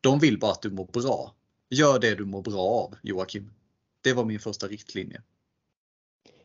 De 0.00 0.18
vill 0.18 0.38
bara 0.38 0.52
att 0.52 0.62
du 0.62 0.70
mår 0.70 0.88
bra. 0.92 1.34
Gör 1.70 1.98
det 1.98 2.14
du 2.14 2.24
mår 2.24 2.42
bra 2.42 2.60
av 2.60 2.94
Joakim. 3.02 3.50
Det 4.00 4.12
var 4.12 4.24
min 4.24 4.40
första 4.40 4.66
riktlinje. 4.66 5.22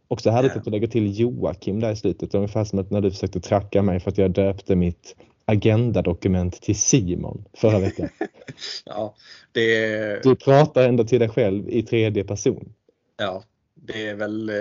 Också 0.07 0.29
härligt 0.29 0.55
att 0.55 0.63
du 0.63 0.71
lägger 0.71 0.87
till 0.87 1.19
Joakim 1.19 1.79
där 1.79 1.91
i 1.91 1.95
slutet. 1.95 2.33
Ungefär 2.33 2.63
som 2.63 2.79
att 2.79 2.91
när 2.91 3.01
du 3.01 3.11
försökte 3.11 3.41
tracka 3.41 3.81
mig 3.81 3.99
för 3.99 4.11
att 4.11 4.17
jag 4.17 4.31
döpte 4.31 4.75
mitt 4.75 5.15
agendadokument 5.45 6.61
till 6.61 6.75
Simon 6.75 7.45
förra 7.53 7.79
veckan. 7.79 8.09
ja, 8.85 9.15
det... 9.51 10.23
Du 10.23 10.35
pratar 10.35 10.89
ändå 10.89 11.03
till 11.03 11.19
dig 11.19 11.29
själv 11.29 11.69
i 11.69 11.83
tredje 11.83 12.23
person. 12.23 12.73
Ja, 13.17 13.43
det 13.73 14.07
är 14.07 14.15
väl... 14.15 14.49
Eh, 14.49 14.55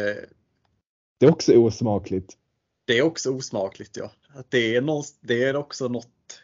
det 1.18 1.26
är 1.26 1.30
också 1.30 1.52
osmakligt. 1.52 2.36
Det 2.84 2.98
är 2.98 3.02
också 3.02 3.30
osmakligt 3.30 3.96
ja. 3.96 4.10
Att 4.28 4.50
det, 4.50 4.76
är 4.76 4.80
någon, 4.80 5.04
det 5.20 5.44
är 5.44 5.56
också 5.56 5.88
något, 5.88 6.40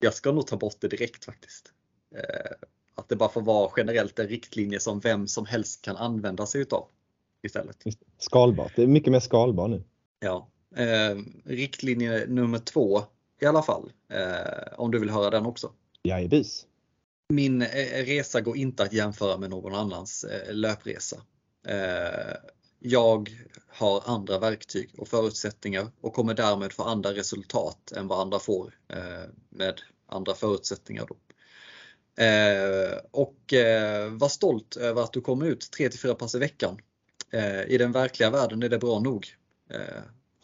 jag 0.00 0.14
ska 0.14 0.32
nog 0.32 0.46
ta 0.46 0.56
bort 0.56 0.76
det 0.80 0.88
direkt 0.88 1.24
faktiskt. 1.24 1.72
Eh, 2.14 2.66
att 2.94 3.08
det 3.08 3.16
bara 3.16 3.28
får 3.28 3.42
vara 3.42 3.70
generellt 3.76 4.18
en 4.18 4.28
riktlinje 4.28 4.80
som 4.80 5.00
vem 5.00 5.28
som 5.28 5.46
helst 5.46 5.82
kan 5.82 5.96
använda 5.96 6.46
sig 6.46 6.60
utav. 6.60 6.88
istället. 7.42 7.84
Skalbart, 8.18 8.72
det 8.76 8.82
är 8.82 8.86
mycket 8.86 9.12
mer 9.12 9.20
skalbar 9.20 9.68
nu. 9.68 9.84
Ja. 10.20 10.48
Eh, 10.76 11.16
riktlinje 11.44 12.26
nummer 12.26 12.58
två 12.58 13.02
i 13.40 13.46
alla 13.46 13.62
fall, 13.62 13.92
eh, 14.08 14.72
om 14.76 14.90
du 14.90 14.98
vill 14.98 15.10
höra 15.10 15.30
den 15.30 15.46
också. 15.46 15.72
Jajebus. 16.02 16.66
Min 17.28 17.62
resa 18.04 18.40
går 18.40 18.56
inte 18.56 18.82
att 18.82 18.92
jämföra 18.92 19.38
med 19.38 19.50
någon 19.50 19.74
annans 19.74 20.26
löpresa. 20.50 21.16
Eh, 22.80 22.90
jag 22.90 23.30
har 23.68 24.02
andra 24.06 24.38
verktyg 24.38 24.90
och 24.98 25.08
förutsättningar 25.08 25.88
och 26.00 26.14
kommer 26.14 26.34
därmed 26.34 26.72
få 26.72 26.82
andra 26.82 27.10
resultat 27.10 27.92
än 27.92 28.08
vad 28.08 28.20
andra 28.20 28.38
får 28.38 28.74
med 29.50 29.80
andra 30.06 30.34
förutsättningar. 30.34 31.06
Då. 31.08 31.16
Och 33.10 33.54
var 34.10 34.28
stolt 34.28 34.76
över 34.76 35.02
att 35.02 35.12
du 35.12 35.20
kommer 35.20 35.46
ut 35.46 35.70
3-4 35.78 36.14
pass 36.14 36.34
i 36.34 36.38
veckan. 36.38 36.78
I 37.66 37.78
den 37.78 37.92
verkliga 37.92 38.30
världen 38.30 38.62
är 38.62 38.68
det 38.68 38.78
bra 38.78 39.00
nog. 39.00 39.26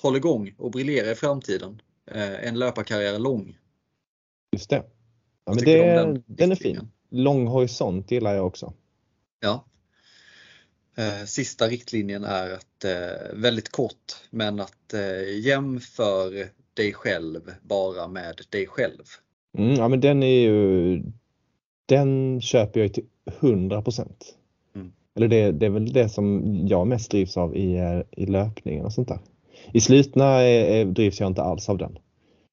Håll 0.00 0.16
igång 0.16 0.54
och 0.58 0.70
briljera 0.70 1.10
i 1.10 1.14
framtiden. 1.14 1.82
En 2.06 2.58
löparkarriär 2.58 3.18
lång. 3.18 3.58
Just 4.52 4.70
det. 4.70 4.84
Ja, 5.44 5.54
men 5.54 5.64
det, 5.64 5.94
den, 5.94 6.24
den 6.26 6.52
är 6.52 6.56
fin. 6.56 6.90
Lång 7.08 7.46
horisont 7.46 8.10
gillar 8.10 8.34
jag 8.34 8.46
också. 8.46 8.72
Ja. 9.40 9.64
Eh, 10.96 11.24
sista 11.26 11.68
riktlinjen 11.68 12.24
är 12.24 12.50
att 12.50 12.84
eh, 12.84 13.34
väldigt 13.34 13.68
kort 13.68 14.16
men 14.30 14.60
att 14.60 14.94
eh, 14.94 15.38
jämför 15.40 16.46
dig 16.74 16.92
själv 16.92 17.40
bara 17.62 18.08
med 18.08 18.40
dig 18.50 18.66
själv. 18.66 19.02
Mm, 19.58 19.74
ja 19.74 19.88
men 19.88 20.00
den 20.00 20.22
är 20.22 20.40
ju 20.40 21.02
den 21.86 22.40
köper 22.40 22.80
jag 22.80 22.94
till 22.94 23.04
100 23.40 23.82
procent. 23.82 24.24
Mm. 24.74 24.92
Eller 25.16 25.28
det, 25.28 25.52
det, 25.52 25.66
är 25.66 25.70
väl 25.70 25.92
det 25.92 26.08
som 26.08 26.42
jag 26.66 26.86
mest 26.86 27.10
drivs 27.10 27.36
av 27.36 27.56
i, 27.56 28.02
i 28.10 28.26
löpningen 28.26 28.84
och 28.84 28.92
sånt 28.92 29.08
där. 29.08 29.18
I 29.72 29.80
slutna 29.80 30.38
drivs 30.84 31.20
jag 31.20 31.26
inte 31.26 31.42
alls 31.42 31.68
av 31.68 31.78
den. 31.78 31.98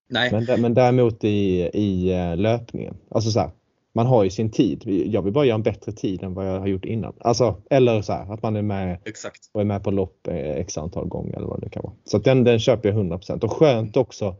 Nej. 0.10 0.32
Men, 0.32 0.62
men 0.62 0.74
däremot 0.74 1.24
i, 1.24 1.70
i 1.74 2.14
löpningen, 2.36 2.98
alltså 3.10 3.32
så 3.32 3.40
här, 3.40 3.52
man 3.94 4.06
har 4.06 4.24
ju 4.24 4.30
sin 4.30 4.52
tid. 4.52 4.84
Jag 4.86 5.22
vill 5.22 5.34
bara 5.34 5.46
göra 5.46 5.56
en 5.56 5.64
bättre 5.64 5.92
tid 5.92 6.24
än 6.24 6.34
vad 6.34 6.48
jag 6.48 6.60
har 6.60 6.68
gjort 6.68 6.86
innan. 6.86 7.14
Alltså, 7.20 7.62
eller 7.70 8.02
så 8.02 8.14
här, 8.14 8.34
att 8.34 8.44
man 8.44 8.56
är 8.56 8.62
med 8.62 9.00
Exakt. 9.06 9.50
och 9.52 9.62
är 9.62 9.66
med 9.66 9.84
på 9.84 9.92
lopp 9.92 10.28
x 10.32 10.78
antal 10.78 11.08
gånger 11.08 11.36
eller 11.38 11.48
vad 11.48 11.62
det 11.62 11.70
kan 11.70 11.84
vara. 11.84 11.94
Så 12.04 12.18
den, 12.18 12.44
den 12.44 12.60
köper 12.60 12.90
jag 12.90 12.98
100% 12.98 13.44
och 13.44 13.52
skönt 13.52 13.98
också 13.98 14.36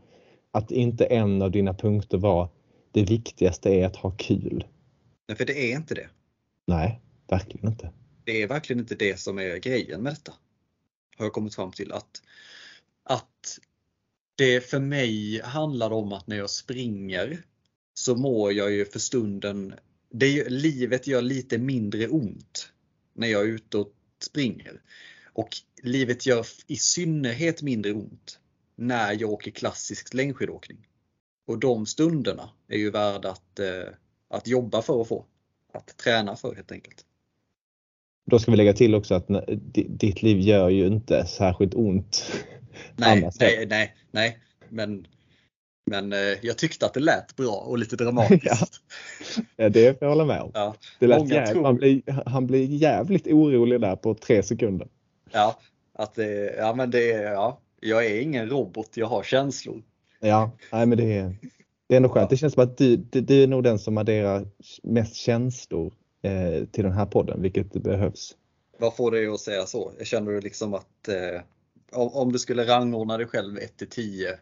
att 0.50 0.70
inte 0.70 1.04
en 1.04 1.42
av 1.42 1.50
dina 1.50 1.74
punkter 1.74 2.18
var 2.18 2.48
det 2.92 3.02
viktigaste 3.02 3.70
är 3.70 3.86
att 3.86 3.96
ha 3.96 4.10
kul. 4.10 4.64
Nej, 5.28 5.36
för 5.36 5.44
det 5.44 5.72
är 5.72 5.76
inte 5.76 5.94
det. 5.94 6.08
Nej, 6.66 7.00
verkligen 7.28 7.68
inte. 7.68 7.90
Det 8.24 8.42
är 8.42 8.48
verkligen 8.48 8.80
inte 8.80 8.94
det 8.94 9.20
som 9.20 9.38
är 9.38 9.56
grejen 9.56 10.02
med 10.02 10.12
detta. 10.12 10.32
Har 11.16 11.24
jag 11.24 11.32
kommit 11.32 11.54
fram 11.54 11.72
till 11.72 11.92
att, 11.92 12.22
att 13.04 13.58
det 14.34 14.60
för 14.60 14.80
mig 14.80 15.40
handlar 15.44 15.90
om 15.90 16.12
att 16.12 16.26
när 16.26 16.36
jag 16.36 16.50
springer 16.50 17.42
så 17.94 18.16
mår 18.16 18.52
jag 18.52 18.72
ju 18.72 18.84
för 18.84 18.98
stunden, 18.98 19.74
det, 20.10 20.48
livet 20.48 21.06
gör 21.06 21.22
lite 21.22 21.58
mindre 21.58 22.08
ont 22.08 22.72
när 23.14 23.28
jag 23.28 23.42
är 23.42 23.46
ute 23.46 23.78
och 23.78 23.92
springer. 24.22 24.80
Och 25.32 25.48
livet 25.82 26.26
gör 26.26 26.46
i 26.66 26.76
synnerhet 26.76 27.62
mindre 27.62 27.92
ont 27.92 28.38
när 28.76 29.20
jag 29.20 29.30
åker 29.30 29.50
klassisk 29.50 30.14
längdskidåkning. 30.14 30.86
Och 31.46 31.58
de 31.58 31.86
stunderna 31.86 32.50
är 32.68 32.78
ju 32.78 32.90
värda 32.90 33.30
att, 33.30 33.58
eh, 33.58 33.92
att 34.28 34.48
jobba 34.48 34.82
för 34.82 35.00
att 35.00 35.08
få. 35.08 35.26
Att 35.72 35.96
träna 35.96 36.36
för 36.36 36.54
helt 36.54 36.72
enkelt. 36.72 37.04
Då 38.26 38.38
ska 38.38 38.50
vi 38.50 38.56
lägga 38.56 38.72
till 38.72 38.94
också 38.94 39.14
att 39.14 39.26
ditt 39.72 40.22
liv 40.22 40.40
gör 40.40 40.68
ju 40.68 40.86
inte 40.86 41.26
särskilt 41.26 41.74
ont. 41.74 42.32
Nej, 42.96 43.30
nej, 43.40 43.66
nej, 43.66 43.96
nej, 44.10 44.38
men 44.68 45.06
men 45.90 46.12
eh, 46.12 46.18
jag 46.42 46.58
tyckte 46.58 46.86
att 46.86 46.94
det 46.94 47.00
lät 47.00 47.36
bra 47.36 47.52
och 47.52 47.78
lite 47.78 47.96
dramatiskt. 48.04 48.80
ja. 49.56 49.68
det 49.68 49.98
får 49.98 50.08
jag 50.08 50.08
hålla 50.08 50.24
med 50.24 50.40
om. 50.40 50.50
Ja. 50.54 50.74
Det 50.98 51.06
lät 51.06 51.28
jävligt, 51.28 51.52
tror... 51.52 51.64
han, 51.64 51.76
blir, 51.76 52.02
han 52.26 52.46
blir 52.46 52.66
jävligt 52.66 53.26
orolig 53.26 53.80
där 53.80 53.96
på 53.96 54.14
tre 54.14 54.42
sekunder. 54.42 54.88
Ja, 55.32 55.58
att 55.92 56.14
det, 56.14 56.54
ja 56.58 56.74
men 56.74 56.90
det, 56.90 57.06
ja, 57.08 57.60
jag 57.80 58.06
är 58.06 58.20
ingen 58.20 58.48
robot, 58.48 58.90
jag 58.94 59.06
har 59.06 59.22
känslor. 59.22 59.82
Ja, 60.20 60.50
nej, 60.72 60.86
men 60.86 60.98
det 60.98 61.16
är, 61.16 61.36
det 61.86 61.94
är 61.94 61.96
ändå 61.96 62.08
skönt. 62.08 62.24
Ja. 62.24 62.28
Det 62.30 62.36
känns 62.36 62.54
som 62.54 62.62
att 62.62 62.78
du, 62.78 62.96
du, 62.96 63.20
du 63.20 63.42
är 63.42 63.46
nog 63.46 63.64
den 63.64 63.78
som 63.78 63.98
adderar 63.98 64.46
mest 64.82 65.14
känslor 65.14 65.92
eh, 66.22 66.64
till 66.64 66.84
den 66.84 66.92
här 66.92 67.06
podden, 67.06 67.42
vilket 67.42 67.72
behövs. 67.72 68.36
Vad 68.78 68.96
får 68.96 69.10
dig 69.10 69.26
att 69.26 69.40
säga 69.40 69.66
så? 69.66 69.92
Jag 69.98 70.06
känner 70.06 70.32
du 70.32 70.40
liksom 70.40 70.74
att 70.74 71.08
eh, 71.08 71.42
om, 71.92 72.08
om 72.08 72.32
du 72.32 72.38
skulle 72.38 72.66
rangordna 72.66 73.16
dig 73.16 73.26
själv 73.26 73.58
1 73.58 73.76
till 73.76 73.88
10 73.88 74.30
eh, 74.30 74.36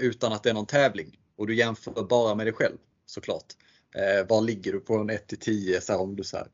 utan 0.00 0.32
att 0.32 0.42
det 0.42 0.50
är 0.50 0.54
någon 0.54 0.66
tävling 0.66 1.18
och 1.36 1.46
du 1.46 1.54
jämför 1.54 2.04
bara 2.08 2.34
med 2.34 2.46
dig 2.46 2.52
själv 2.52 2.76
såklart. 3.06 3.46
Eh, 3.94 4.28
var 4.28 4.42
ligger 4.42 4.72
du 4.72 4.80
på 4.80 4.94
en 4.94 5.10
1 5.10 5.26
till 5.26 5.38
10 5.38 5.80
så 5.80 5.92
här, 5.92 6.00
om 6.00 6.16
du 6.16 6.24
så 6.24 6.36
här, 6.36 6.46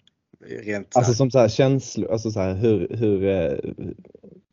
rent 0.65 0.93
så 0.93 0.99
Alltså 0.99 1.15
som 1.15 1.31
så 1.31 1.39
här 1.39 1.49
känslor, 1.49 2.13
alltså 2.13 2.31
så 2.31 2.41
här, 2.41 2.55
hur, 2.55 2.89
hur, 2.97 3.25
eh, 3.25 3.59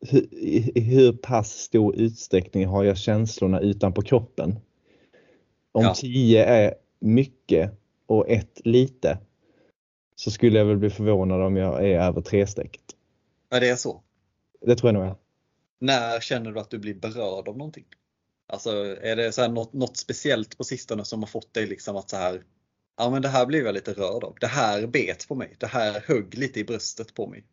hur, 0.00 0.34
i 0.34 0.80
hur 0.80 1.12
pass 1.12 1.50
stor 1.50 1.96
utsträckning 1.96 2.66
har 2.66 2.84
jag 2.84 2.98
känslorna 2.98 3.60
utanpå 3.60 4.02
kroppen? 4.02 4.58
Om 5.72 5.84
ja. 5.84 5.94
10 5.94 6.44
är 6.44 6.74
mycket 6.98 7.70
och 8.06 8.28
1 8.28 8.60
lite 8.64 9.18
så 10.16 10.30
skulle 10.30 10.58
jag 10.58 10.66
väl 10.66 10.76
bli 10.76 10.90
förvånad 10.90 11.42
om 11.42 11.56
jag 11.56 11.88
är 11.88 12.00
över 12.00 12.20
trestrecket. 12.20 12.84
Ja, 13.50 13.60
det 13.60 13.68
är 13.68 13.76
så? 13.76 14.02
Det 14.60 14.76
tror 14.76 14.88
jag 14.88 15.00
nog 15.00 15.10
är. 15.10 15.14
När 15.78 16.20
känner 16.20 16.52
du 16.52 16.60
att 16.60 16.70
du 16.70 16.78
blir 16.78 16.94
berörd 16.94 17.48
av 17.48 17.58
någonting? 17.58 17.84
Alltså 18.46 18.70
är 19.02 19.16
det 19.16 19.32
så 19.32 19.42
här 19.42 19.48
något, 19.48 19.72
något 19.72 19.96
speciellt 19.96 20.58
på 20.58 20.64
sistone 20.64 21.04
som 21.04 21.22
har 21.22 21.26
fått 21.26 21.54
dig 21.54 21.66
liksom 21.66 21.96
att 21.96 22.10
så 22.10 22.16
här, 22.16 22.42
ja 22.98 23.10
men 23.10 23.22
det 23.22 23.28
här 23.28 23.46
blev 23.46 23.64
jag 23.64 23.74
lite 23.74 23.92
rörd 23.92 24.24
av. 24.24 24.36
Det 24.40 24.46
här 24.46 24.86
bet 24.86 25.28
på 25.28 25.34
mig. 25.34 25.56
Det 25.58 25.66
här 25.66 26.02
högg 26.06 26.38
lite 26.38 26.60
i 26.60 26.64
bröstet 26.64 27.14
på 27.14 27.26
mig. 27.26 27.44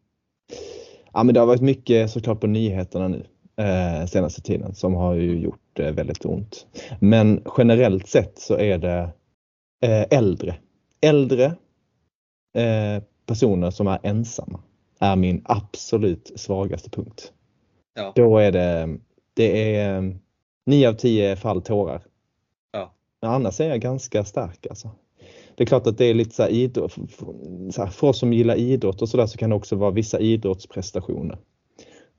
Ja 1.14 1.24
men 1.24 1.34
det 1.34 1.40
har 1.40 1.48
varit 1.48 1.62
mycket 1.62 2.12
såklart 2.12 2.42
på 2.42 2.48
nyheterna 2.48 3.08
nu 3.08 3.26
eh, 3.56 4.06
senaste 4.06 4.42
tiden 4.42 4.76
som 4.76 4.94
har 4.94 5.14
ju 5.16 5.40
gjort 5.40 5.80
eh, 5.80 5.92
väldigt 5.92 6.26
ont. 6.26 6.66
Men 7.00 7.44
generellt 7.58 8.08
sett 8.08 8.40
så 8.40 8.58
är 8.58 8.78
det 8.78 9.14
eh, 9.86 10.18
äldre. 10.18 10.56
Äldre 11.02 11.46
eh, 12.56 13.04
personer 13.26 13.72
som 13.72 13.88
är 13.88 14.00
ensamma 14.04 14.60
är 15.00 15.16
min 15.16 15.42
absolut 15.46 16.32
svagaste 16.36 16.90
punkt. 16.90 17.32
Ja. 17.94 18.14
Då 18.16 18.38
är 18.38 18.52
det, 18.52 18.98
det 19.34 19.76
är 19.76 20.18
9 20.66 20.90
av 20.90 20.94
10 20.94 21.36
fall 21.36 21.62
tårar. 21.62 22.06
Ja. 22.72 22.94
Men 23.22 23.32
annars 23.32 23.60
är 23.60 23.70
jag 23.70 23.82
ganska 23.82 24.26
stark 24.26 24.68
alltså. 24.68 24.90
Det 25.56 25.64
är 25.64 25.66
klart 25.66 25.88
att 25.88 25.98
det 25.98 26.06
är 26.06 26.14
lite 26.14 26.36
så 26.36 26.44
här 26.44 26.50
idrott, 26.50 26.94
så 27.72 27.82
här, 27.82 27.88
för 27.88 28.08
oss 28.08 28.20
som 28.20 28.34
gillar 28.34 28.56
idrott 28.56 29.02
och 29.02 29.10
sådär 29.10 29.28
så 29.28 29.38
kan 29.38 29.50
det 29.50 29.56
också 29.56 29.76
vara 29.76 29.92
vissa 29.92 30.20
idrottsprestationer. 30.20 31.40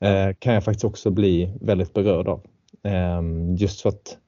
Eh, 0.01 0.35
kan 0.39 0.55
jag 0.55 0.65
faktiskt 0.65 0.85
också 0.85 1.11
bli 1.11 1.53
väldigt 1.61 1.93
berörd 1.93 2.29
av. 2.29 2.47
Eh, 2.83 3.23
just 3.57 3.81
för 3.81 3.89
att 3.89 4.19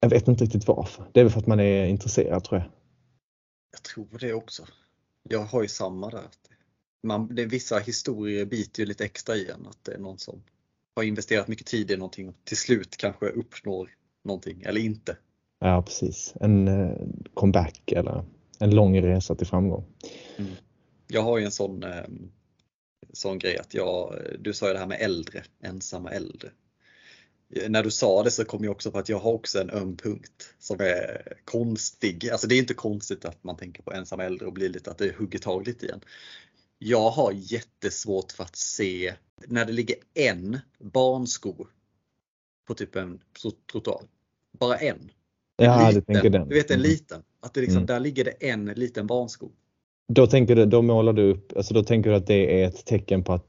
jag 0.00 0.10
vet 0.10 0.28
inte 0.28 0.44
riktigt 0.44 0.68
varför. 0.68 1.04
Det 1.12 1.20
är 1.20 1.24
väl 1.24 1.32
för 1.32 1.40
att 1.40 1.46
man 1.46 1.60
är 1.60 1.86
intresserad 1.86 2.44
tror 2.44 2.60
jag. 2.60 2.70
Jag 3.72 3.82
tror 3.82 4.18
det 4.20 4.32
också. 4.32 4.62
Jag 5.22 5.44
har 5.44 5.62
ju 5.62 5.68
samma 5.68 6.10
där. 6.10 6.24
Man, 7.02 7.34
det, 7.34 7.44
vissa 7.44 7.78
historier 7.78 8.44
biter 8.44 8.80
ju 8.80 8.86
lite 8.86 9.04
extra 9.04 9.34
i 9.34 9.50
en. 9.50 9.66
Att 9.66 9.84
det 9.84 9.92
är 9.92 9.98
någon 9.98 10.18
som 10.18 10.42
har 10.96 11.02
investerat 11.02 11.48
mycket 11.48 11.66
tid 11.66 11.90
i 11.90 11.96
någonting 11.96 12.28
och 12.28 12.34
till 12.44 12.56
slut 12.56 12.96
kanske 12.96 13.26
uppnår 13.26 13.90
någonting 14.24 14.62
eller 14.62 14.80
inte. 14.80 15.16
Ja 15.60 15.82
precis, 15.82 16.34
en 16.40 16.68
eh, 16.68 16.96
comeback 17.34 17.92
eller 17.92 18.24
en 18.58 18.74
lång 18.74 19.02
resa 19.02 19.34
till 19.34 19.46
framgång. 19.46 19.84
Mm. 20.36 20.52
Jag 21.06 21.22
har 21.22 21.38
ju 21.38 21.44
en 21.44 21.50
sån, 21.50 21.82
eh, 21.82 22.04
sån 23.12 23.38
grej 23.38 23.58
att 23.58 23.74
jag, 23.74 24.18
du 24.38 24.52
sa 24.52 24.66
ju 24.66 24.72
det 24.72 24.78
här 24.78 24.86
med 24.86 25.00
äldre, 25.00 25.42
ensamma 25.62 26.10
äldre. 26.10 26.50
När 27.68 27.82
du 27.82 27.90
sa 27.90 28.22
det 28.22 28.30
så 28.30 28.44
kom 28.44 28.64
jag 28.64 28.72
också 28.72 28.90
på 28.90 28.98
att 28.98 29.08
jag 29.08 29.18
har 29.18 29.32
också 29.32 29.60
en 29.60 29.70
öm 29.70 29.96
punkt 29.96 30.54
som 30.58 30.80
är 30.80 31.32
konstig. 31.44 32.30
Alltså 32.30 32.46
det 32.46 32.54
är 32.54 32.58
inte 32.58 32.74
konstigt 32.74 33.24
att 33.24 33.44
man 33.44 33.56
tänker 33.56 33.82
på 33.82 33.92
ensamma 33.92 34.24
äldre 34.24 34.46
och 34.46 34.52
blir 34.52 34.68
lite 34.68 34.90
att 34.90 34.98
det 34.98 35.16
hugger 35.16 35.38
tag 35.38 35.66
lite 35.66 35.86
igen. 35.86 36.00
Jag 36.86 37.10
har 37.10 37.32
jättesvårt 37.32 38.32
för 38.32 38.44
att 38.44 38.56
se 38.56 39.14
när 39.46 39.64
det 39.64 39.72
ligger 39.72 39.96
en 40.14 40.58
barnsko 40.78 41.54
på 42.66 42.74
typ 42.74 42.96
en 42.96 43.20
trottoar. 43.72 44.02
Bara 44.58 44.76
en. 44.76 45.10
Ja, 45.56 45.88
liten, 45.88 45.94
du 45.94 46.12
tänker 46.12 46.30
den. 46.30 46.48
Du 46.48 46.54
vet 46.54 46.70
en 46.70 46.78
mm. 46.78 46.90
liten. 46.90 47.22
Att 47.40 47.54
det 47.54 47.60
liksom, 47.60 47.76
mm. 47.76 47.86
där 47.86 48.00
ligger 48.00 48.24
det 48.24 48.30
en 48.30 48.64
liten 48.64 49.06
barnsko. 49.06 49.50
Då 50.08 50.26
tänker 50.26 50.56
du, 50.56 50.66
då 50.66 50.82
målar 50.82 51.12
du 51.12 51.30
upp, 51.32 51.56
alltså 51.56 51.74
då 51.74 51.82
tänker 51.82 52.10
du 52.10 52.16
att 52.16 52.26
det 52.26 52.62
är 52.62 52.68
ett 52.68 52.84
tecken 52.84 53.24
på 53.24 53.32
att 53.32 53.46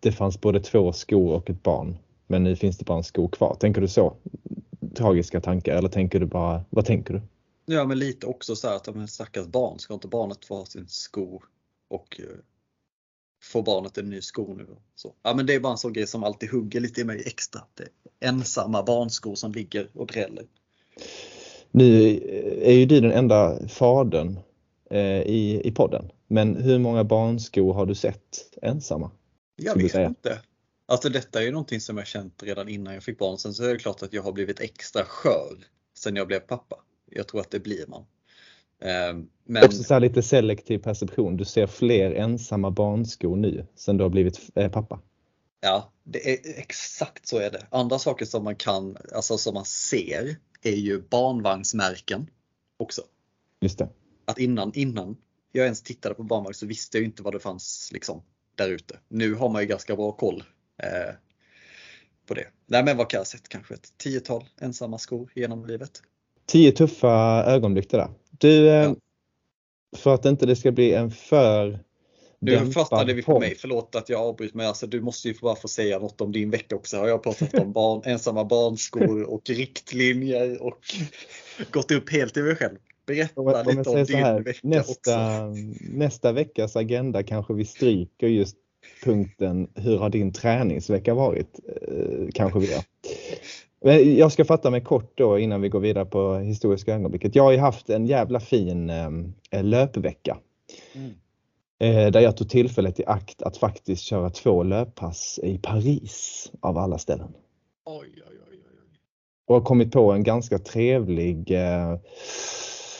det 0.00 0.12
fanns 0.12 0.40
både 0.40 0.60
två 0.60 0.92
skor 0.92 1.32
och 1.32 1.50
ett 1.50 1.62
barn. 1.62 1.96
Men 2.26 2.44
nu 2.44 2.56
finns 2.56 2.78
det 2.78 2.84
bara 2.84 2.98
en 2.98 3.04
sko 3.04 3.28
kvar. 3.28 3.56
Tänker 3.60 3.80
du 3.80 3.88
så? 3.88 4.16
Tragiska 4.94 5.40
tankar 5.40 5.76
eller 5.76 5.88
tänker 5.88 6.20
du 6.20 6.26
bara, 6.26 6.64
vad 6.70 6.86
tänker 6.86 7.14
du? 7.14 7.22
Ja 7.66 7.84
men 7.84 7.98
lite 7.98 8.26
också 8.26 8.56
så 8.56 8.68
här 8.68 8.76
att 8.76 8.84
de 8.84 9.08
stackars 9.08 9.46
barn, 9.46 9.78
ska 9.78 9.94
inte 9.94 10.08
barnet 10.08 10.44
få 10.44 10.56
ha 10.56 10.66
sin 10.66 10.88
sko 10.88 11.42
och 11.88 12.20
eh, 12.20 12.26
får 13.42 13.62
barnet 13.62 13.98
en 13.98 14.10
ny 14.10 14.20
sko 14.22 14.54
nu. 14.54 14.66
Så. 14.94 15.14
Ja, 15.22 15.34
men 15.34 15.46
det 15.46 15.54
är 15.54 15.60
bara 15.60 15.72
en 15.72 15.78
sån 15.78 15.92
grej 15.92 16.06
som 16.06 16.24
alltid 16.24 16.50
hugger 16.50 16.80
lite 16.80 17.00
i 17.00 17.04
mig 17.04 17.22
extra. 17.26 17.60
Det 17.74 17.82
är 17.82 18.28
ensamma 18.28 18.82
barnskor 18.82 19.34
som 19.34 19.52
ligger 19.52 19.88
och 19.94 20.06
dräller. 20.06 20.44
Nu 21.70 22.20
är 22.62 22.72
ju 22.72 22.86
du 22.86 23.00
den 23.00 23.12
enda 23.12 23.68
fadern 23.68 24.38
eh, 24.90 25.22
i, 25.22 25.60
i 25.64 25.70
podden. 25.70 26.10
Men 26.26 26.56
hur 26.56 26.78
många 26.78 27.04
barnskor 27.04 27.74
har 27.74 27.86
du 27.86 27.94
sett 27.94 28.56
ensamma? 28.62 29.10
Jag 29.56 29.76
vet 29.76 29.94
inte. 29.94 30.38
Alltså 30.86 31.08
detta 31.08 31.40
är 31.40 31.44
ju 31.44 31.50
någonting 31.50 31.80
som 31.80 31.98
jag 31.98 32.06
känt 32.06 32.42
redan 32.42 32.68
innan 32.68 32.94
jag 32.94 33.02
fick 33.02 33.18
barn. 33.18 33.38
Sen 33.38 33.54
så 33.54 33.64
är 33.64 33.68
det 33.68 33.78
klart 33.78 34.02
att 34.02 34.12
jag 34.12 34.22
har 34.22 34.32
blivit 34.32 34.60
extra 34.60 35.04
skör 35.04 35.56
sen 35.94 36.16
jag 36.16 36.26
blev 36.26 36.40
pappa. 36.40 36.76
Jag 37.10 37.28
tror 37.28 37.40
att 37.40 37.50
det 37.50 37.60
blir 37.60 37.86
man. 37.86 38.04
Ehm, 38.80 39.28
men... 39.44 39.64
Också 39.64 39.82
så 39.82 39.98
lite 39.98 40.22
selektiv 40.22 40.78
perception. 40.78 41.36
Du 41.36 41.44
ser 41.44 41.66
fler 41.66 42.10
ensamma 42.10 42.70
barnskor 42.70 43.36
nu 43.36 43.66
sen 43.74 43.96
du 43.96 44.04
har 44.04 44.10
blivit 44.10 44.40
eh, 44.54 44.70
pappa. 44.70 45.00
Ja, 45.60 45.92
det 46.04 46.32
är, 46.32 46.58
exakt 46.58 47.28
så 47.28 47.38
är 47.38 47.50
det. 47.50 47.66
Andra 47.70 47.98
saker 47.98 48.24
som 48.24 48.44
man 48.44 48.56
kan, 48.56 48.96
alltså 49.14 49.38
som 49.38 49.54
man 49.54 49.64
ser 49.64 50.36
är 50.62 50.76
ju 50.76 51.02
barnvagnsmärken 51.02 52.30
också. 52.76 53.02
Just 53.60 53.78
det. 53.78 53.88
Att 54.24 54.38
innan, 54.38 54.72
innan 54.74 55.16
jag 55.52 55.64
ens 55.64 55.82
tittade 55.82 56.14
på 56.14 56.22
barnvagn 56.22 56.54
så 56.54 56.66
visste 56.66 56.98
jag 56.98 57.04
inte 57.04 57.22
vad 57.22 57.32
det 57.32 57.40
fanns 57.40 57.90
liksom 57.92 58.22
där 58.54 58.68
ute. 58.68 58.98
Nu 59.08 59.34
har 59.34 59.48
man 59.48 59.62
ju 59.62 59.68
ganska 59.68 59.96
bra 59.96 60.12
koll 60.12 60.44
eh, 60.82 61.14
på 62.26 62.34
det. 62.34 62.46
Nej 62.66 62.84
men 62.84 62.96
vad 62.96 63.10
kan 63.10 63.18
jag 63.18 63.20
ha 63.20 63.26
sett? 63.26 63.48
Kanske 63.48 63.74
ett 63.74 63.92
tiotal 63.96 64.44
ensamma 64.60 64.98
skor 64.98 65.32
genom 65.34 65.66
livet. 65.66 66.02
Tio 66.46 66.72
tuffa 66.72 67.44
ögonblick 67.46 67.90
det 67.90 67.96
där. 67.96 68.10
Du, 68.38 68.68
eh, 68.68 68.74
ja. 68.74 68.94
för 69.96 70.14
att 70.14 70.24
inte 70.24 70.46
det 70.46 70.56
ska 70.56 70.72
bli 70.72 70.92
en 70.92 71.10
för 71.10 71.78
nu 72.40 72.72
fastnade 72.72 73.14
vi 73.14 73.22
på 73.22 73.40
mig, 73.40 73.54
förlåt 73.58 73.96
att 73.96 74.08
jag 74.08 74.20
avbryter 74.20 74.56
men 74.56 74.66
alltså, 74.66 74.86
du 74.86 75.00
måste 75.00 75.28
ju 75.28 75.34
bara 75.42 75.56
få 75.56 75.68
säga 75.68 75.98
något 75.98 76.20
om 76.20 76.32
din 76.32 76.50
vecka 76.50 76.76
också. 76.76 76.96
Har 76.96 77.08
jag 77.08 77.22
pratat 77.22 77.54
om 77.54 77.72
barn, 77.72 78.02
ensamma 78.04 78.44
barnskor 78.44 79.22
och 79.22 79.50
riktlinjer 79.50 80.62
och 80.62 80.78
gått 81.70 81.90
upp 81.90 82.10
helt 82.10 82.36
i 82.36 82.42
mig 82.42 82.56
själv. 82.56 82.76
Berätta 83.06 83.40
om 83.40 83.76
lite 83.76 83.90
om 83.90 84.04
din 84.04 84.16
här, 84.16 84.40
vecka 84.40 84.60
nästa, 84.62 84.92
också. 84.92 85.54
Nästa 85.80 86.32
veckas 86.32 86.76
agenda 86.76 87.22
kanske 87.22 87.54
vi 87.54 87.64
stryker 87.64 88.26
just 88.26 88.56
punkten 89.04 89.68
Hur 89.74 89.98
har 89.98 90.10
din 90.10 90.32
träningsvecka 90.32 91.14
varit? 91.14 91.60
Eh, 91.88 92.28
kanske 92.34 92.58
vi 92.58 92.70
gör. 92.70 92.82
Men 93.80 94.16
jag 94.16 94.32
ska 94.32 94.44
fatta 94.44 94.70
mig 94.70 94.80
kort 94.80 95.12
då 95.14 95.38
innan 95.38 95.60
vi 95.60 95.68
går 95.68 95.80
vidare 95.80 96.04
på 96.04 96.34
historiska 96.34 96.94
ögonblicket. 96.94 97.34
Jag 97.34 97.42
har 97.42 97.52
ju 97.52 97.58
haft 97.58 97.90
en 97.90 98.06
jävla 98.06 98.40
fin 98.40 98.90
eh, 98.90 99.64
löpvecka. 99.64 100.38
Mm. 100.94 101.10
Eh, 101.80 102.10
där 102.12 102.20
jag 102.20 102.36
tog 102.36 102.48
tillfället 102.48 103.00
i 103.00 103.04
akt 103.06 103.42
att 103.42 103.56
faktiskt 103.56 104.02
köra 104.02 104.30
två 104.30 104.62
löppass 104.62 105.40
i 105.42 105.58
Paris 105.58 106.52
av 106.60 106.78
alla 106.78 106.98
ställen. 106.98 107.28
Oj, 107.84 108.08
oj, 108.16 108.22
oj, 108.26 108.38
oj. 108.50 108.58
Och 109.46 109.54
har 109.54 109.62
kommit 109.62 109.92
på 109.92 110.12
en 110.12 110.22
ganska 110.22 110.58
trevlig 110.58 111.50
eh, 111.50 111.98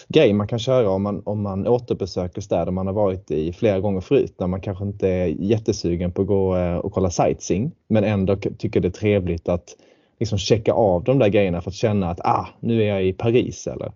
grej 0.09 0.33
man 0.33 0.49
kan 0.49 0.59
köra 0.59 0.91
om 0.91 1.03
man, 1.03 1.23
om 1.25 1.43
man 1.43 1.67
återbesöker 1.67 2.41
städer 2.41 2.73
man 2.73 2.87
har 2.87 2.95
varit 2.95 3.31
i 3.31 3.53
flera 3.53 3.81
gånger 3.81 4.01
förut 4.01 4.35
när 4.39 4.47
man 4.47 4.61
kanske 4.61 4.85
inte 4.85 5.09
är 5.09 5.27
jättesugen 5.27 6.13
på 6.13 6.23
att 6.23 6.29
gå 6.29 6.57
eh, 6.57 6.77
och 6.77 6.93
kolla 6.93 7.11
sightseeing 7.11 7.73
men 7.89 8.05
ändå 8.05 8.37
tycker 8.37 8.81
det 8.81 8.89
är 8.89 8.93
trevligt 8.93 9.49
att 9.49 9.77
liksom 10.19 10.39
checka 10.39 10.73
av 10.73 11.05
de 11.05 11.19
där 11.19 11.29
grejerna 11.29 11.61
för 11.61 11.71
att 11.71 11.75
känna 11.75 12.11
att 12.11 12.21
ah, 12.21 12.47
nu 12.61 12.83
är 12.83 12.89
jag 12.89 13.05
i 13.05 13.13
Paris 13.13 13.67
eller 13.67 13.93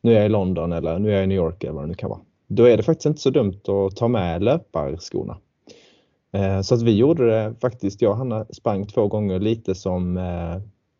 nu 0.00 0.12
är 0.12 0.16
jag 0.16 0.26
i 0.26 0.28
London 0.28 0.72
eller 0.72 0.98
nu 0.98 1.10
är 1.10 1.14
jag 1.14 1.24
i 1.24 1.26
New 1.26 1.36
York 1.36 1.64
eller 1.64 1.72
vad 1.72 1.82
det 1.84 1.88
nu 1.88 1.94
kan 1.94 2.10
vara. 2.10 2.20
Då 2.46 2.64
är 2.64 2.76
det 2.76 2.82
faktiskt 2.82 3.06
inte 3.06 3.20
så 3.20 3.30
dumt 3.30 3.60
att 3.68 3.96
ta 3.96 4.08
med 4.08 4.42
löparskorna. 4.42 5.36
Eh, 6.32 6.60
så 6.60 6.74
att 6.74 6.82
vi 6.82 6.96
gjorde 6.96 7.26
det 7.30 7.54
faktiskt, 7.60 8.02
jag 8.02 8.10
och 8.10 8.16
Hanna 8.16 8.46
sprang 8.50 8.86
två 8.86 9.08
gånger 9.08 9.40
lite 9.40 9.74
som 9.74 10.16
eh, 10.16 10.56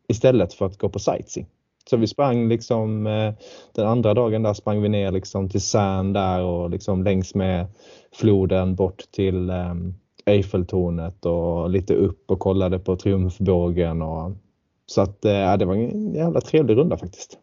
istället 0.09 0.55
för 0.55 0.67
att 0.67 0.79
gå 0.79 0.89
på 0.89 0.99
sightseeing. 0.99 1.47
Så 1.91 1.97
vi 1.97 2.07
sprang 2.07 2.49
liksom 2.49 3.07
eh, 3.07 3.35
den 3.75 3.87
andra 3.87 4.15
dagen 4.15 4.43
där 4.43 4.55
sprang 4.55 4.83
vi 4.83 4.89
ner 4.89 5.13
liksom 5.13 5.49
till 5.49 5.61
Sand 5.61 6.15
där 6.15 6.43
och 6.43 6.71
liksom 6.71 7.05
längs 7.05 7.35
med 7.35 7.67
floden 8.13 8.75
bort 8.75 9.03
till 9.11 9.51
ehm, 9.51 9.95
Eiffeltornet 10.27 11.27
och 11.27 11.71
lite 11.71 11.95
upp 11.95 12.31
och 12.31 12.39
kollade 12.39 12.79
på 12.79 12.97
Triumfbågen. 12.97 14.03
Och, 14.03 14.33
så 14.87 15.01
att 15.01 15.19
ja, 15.21 15.57
det 15.57 15.65
var 15.65 15.75
en 15.75 16.15
jävla 16.15 16.41
trevlig 16.41 16.77
runda 16.77 16.99
faktiskt. 16.99 17.39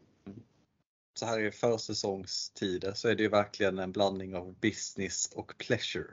Så 1.19 1.25
här 1.25 1.39
i 1.39 1.51
försäsongstider 1.51 2.91
så 2.95 3.07
är 3.07 3.15
det 3.15 3.23
ju 3.23 3.29
verkligen 3.29 3.79
en 3.79 3.91
blandning 3.91 4.35
av 4.35 4.55
business 4.61 5.29
och 5.35 5.53
pleasure. 5.57 6.05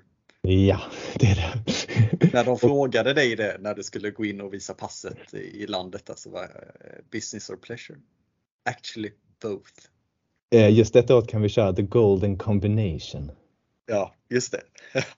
Ja, 0.42 0.80
det 1.18 1.26
är 1.26 1.36
det. 1.36 2.32
när 2.32 2.44
de 2.44 2.58
frågade 2.58 3.14
dig 3.14 3.36
det 3.36 3.56
när 3.60 3.74
du 3.74 3.82
skulle 3.82 4.10
gå 4.10 4.24
in 4.24 4.40
och 4.40 4.54
visa 4.54 4.74
passet 4.74 5.34
i 5.34 5.66
landet, 5.66 6.10
alltså 6.10 6.30
var 6.30 6.42
eh, 6.42 7.04
business 7.12 7.50
or 7.50 7.56
pleasure? 7.56 7.98
Actually 8.64 9.10
both. 9.42 9.72
Eh, 10.54 10.78
just 10.78 10.92
detta 10.92 11.16
året 11.16 11.28
kan 11.28 11.42
vi 11.42 11.48
köra 11.48 11.72
the 11.72 11.82
golden 11.82 12.38
combination. 12.38 13.30
Ja, 13.90 14.14
just 14.28 14.52
det. 14.52 14.60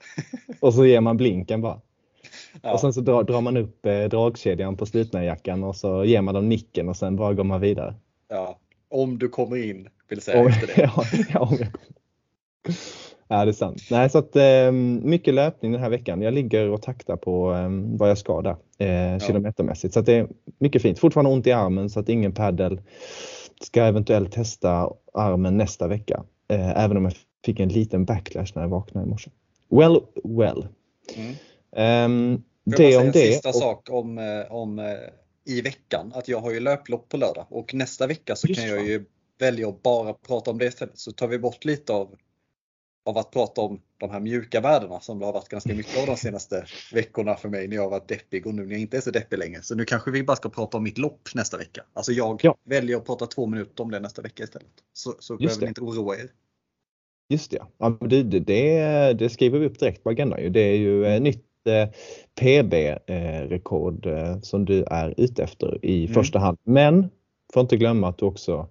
och 0.60 0.74
så 0.74 0.86
ger 0.86 1.00
man 1.00 1.16
blinken 1.16 1.60
bara. 1.60 1.80
Ja. 2.62 2.72
Och 2.72 2.80
sen 2.80 2.92
så 2.92 3.00
drar, 3.00 3.22
drar 3.22 3.40
man 3.40 3.56
upp 3.56 3.86
eh, 3.86 4.04
dragkedjan 4.04 4.76
på 4.76 4.86
slutna 4.86 5.24
jackan 5.24 5.64
och 5.64 5.76
så 5.76 6.04
ger 6.04 6.22
man 6.22 6.34
dem 6.34 6.48
nicken 6.48 6.88
och 6.88 6.96
sen 6.96 7.16
bara 7.16 7.34
går 7.34 7.44
man 7.44 7.60
vidare. 7.60 7.94
Ja, 8.28 8.58
om 8.88 9.18
du 9.18 9.28
kommer 9.28 9.56
in 9.56 9.88
vill 10.08 10.20
säga 10.20 10.40
om, 10.40 10.46
efter 10.46 10.66
det. 10.66 10.74
Ja, 10.96 11.04
ja, 11.32 11.40
om 11.40 11.56
jag 11.60 11.68
Ja, 13.28 13.44
det 13.44 13.50
är 13.50 13.52
sant. 13.52 13.82
Nej, 13.90 14.10
så 14.10 14.18
att, 14.18 14.36
eh, 14.36 14.72
mycket 15.02 15.34
löpning 15.34 15.72
den 15.72 15.80
här 15.80 15.90
veckan. 15.90 16.22
Jag 16.22 16.34
ligger 16.34 16.68
och 16.68 16.82
taktar 16.82 17.16
på 17.16 17.52
eh, 17.52 17.68
vad 17.98 18.10
jag 18.10 18.18
ska 18.18 18.42
där 18.42 18.56
eh, 18.78 19.18
kilometermässigt. 19.18 19.94
Så 19.94 20.00
det 20.00 20.12
är 20.12 20.28
mycket 20.58 20.82
fint. 20.82 20.98
Fortfarande 20.98 21.30
ont 21.30 21.46
i 21.46 21.52
armen 21.52 21.90
så 21.90 22.00
att 22.00 22.08
ingen 22.08 22.32
paddel. 22.32 22.80
Ska 23.60 23.84
eventuellt 23.84 24.32
testa 24.32 24.90
armen 25.14 25.56
nästa 25.56 25.88
vecka. 25.88 26.24
Eh, 26.48 26.84
även 26.84 26.96
om 26.96 27.04
jag 27.04 27.12
fick 27.44 27.60
en 27.60 27.68
liten 27.68 28.04
backlash 28.04 28.52
när 28.54 28.62
jag 28.62 28.68
vaknade 28.68 29.06
i 29.06 29.10
morse. 29.10 29.30
Well, 29.68 30.00
well. 30.24 30.66
Mm. 31.16 31.34
Um, 32.04 32.42
det 32.64 32.96
om 32.96 33.10
det. 33.10 33.26
En 33.26 33.32
sista 33.32 33.48
och, 33.48 33.54
sak 33.54 33.90
om, 33.90 34.18
eh, 34.18 34.52
om 34.52 34.78
eh, 34.78 34.86
i 35.44 35.60
veckan 35.60 36.12
att 36.14 36.28
jag 36.28 36.40
har 36.40 36.50
ju 36.50 36.60
löplopp 36.60 37.08
på 37.08 37.16
lördag 37.16 37.46
och 37.50 37.74
nästa 37.74 38.06
vecka 38.06 38.36
så 38.36 38.54
kan 38.54 38.68
jag 38.68 38.86
ju 38.86 39.04
välja 39.38 39.68
att 39.68 39.82
bara 39.82 40.12
prata 40.12 40.50
om 40.50 40.58
det 40.58 40.66
istället. 40.66 40.98
Så 40.98 41.12
tar 41.12 41.28
vi 41.28 41.38
bort 41.38 41.64
lite 41.64 41.92
av, 41.92 42.16
av 43.04 43.18
att 43.18 43.30
prata 43.30 43.60
om 43.60 43.80
de 43.98 44.10
här 44.10 44.20
mjuka 44.20 44.60
värdena 44.60 45.00
som 45.00 45.18
det 45.18 45.24
har 45.24 45.32
varit 45.32 45.48
ganska 45.48 45.74
mycket 45.74 46.00
av 46.00 46.06
de 46.06 46.16
senaste 46.16 46.66
veckorna 46.92 47.34
för 47.34 47.48
mig 47.48 47.68
när 47.68 47.76
jag 47.76 47.82
har 47.82 47.90
varit 47.90 48.08
deppig 48.08 48.46
och 48.46 48.54
nu 48.54 48.64
när 48.64 48.72
jag 48.72 48.80
inte 48.80 48.96
är 48.96 49.00
så 49.00 49.10
deppig 49.10 49.38
längre. 49.38 49.62
Så 49.62 49.74
nu 49.74 49.84
kanske 49.84 50.10
vi 50.10 50.22
bara 50.22 50.36
ska 50.36 50.48
prata 50.48 50.76
om 50.76 50.82
mitt 50.82 50.98
lopp 50.98 51.28
nästa 51.34 51.56
vecka. 51.56 51.84
Alltså 51.92 52.12
jag 52.12 52.40
ja. 52.42 52.56
väljer 52.64 52.96
att 52.96 53.06
prata 53.06 53.26
två 53.26 53.46
minuter 53.46 53.82
om 53.82 53.90
det 53.90 54.00
nästa 54.00 54.22
vecka 54.22 54.44
istället. 54.44 54.72
Så, 54.92 55.14
så 55.18 55.36
behöver 55.36 55.60
ni 55.60 55.66
inte 55.66 55.80
oroa 55.80 56.16
er. 56.16 56.30
Just 57.32 57.50
det, 57.50 57.58
ja, 57.78 57.98
det, 58.00 58.22
det, 58.22 59.12
det 59.12 59.28
skriver 59.28 59.58
vi 59.58 59.66
upp 59.66 59.78
direkt 59.78 60.04
på 60.04 60.10
agendan. 60.10 60.52
Det 60.52 60.60
är 60.60 60.76
ju 60.76 61.06
mm. 61.06 61.22
nytt 61.22 61.44
Eh, 61.64 61.88
PB-rekord 62.40 64.06
eh, 64.06 64.40
som 64.40 64.64
du 64.64 64.84
är 64.84 65.14
ute 65.16 65.42
efter 65.42 65.84
i 65.84 66.04
mm. 66.04 66.14
första 66.14 66.38
hand. 66.38 66.58
Men 66.64 67.10
får 67.54 67.60
inte 67.60 67.76
glömma 67.76 68.08
att 68.08 68.18
du 68.18 68.26
också 68.26 68.68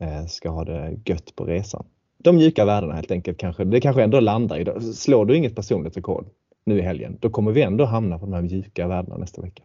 eh, 0.00 0.26
ska 0.26 0.50
ha 0.50 0.64
det 0.64 0.96
gött 1.04 1.36
på 1.36 1.44
resan. 1.44 1.86
De 2.18 2.36
mjuka 2.36 2.64
värdena 2.64 2.94
helt 2.94 3.10
enkelt 3.10 3.38
kanske. 3.38 3.64
Det 3.64 3.80
kanske 3.80 4.02
ändå 4.02 4.20
landar 4.20 4.58
i. 4.58 4.92
Slår 4.94 5.24
du 5.24 5.36
inget 5.36 5.56
personligt 5.56 5.96
rekord 5.96 6.26
nu 6.66 6.78
i 6.78 6.82
helgen, 6.82 7.16
då 7.20 7.30
kommer 7.30 7.52
vi 7.52 7.62
ändå 7.62 7.84
hamna 7.84 8.18
på 8.18 8.26
de 8.26 8.32
här 8.32 8.42
mjuka 8.42 8.88
värdena 8.88 9.16
nästa 9.16 9.42
vecka. 9.42 9.62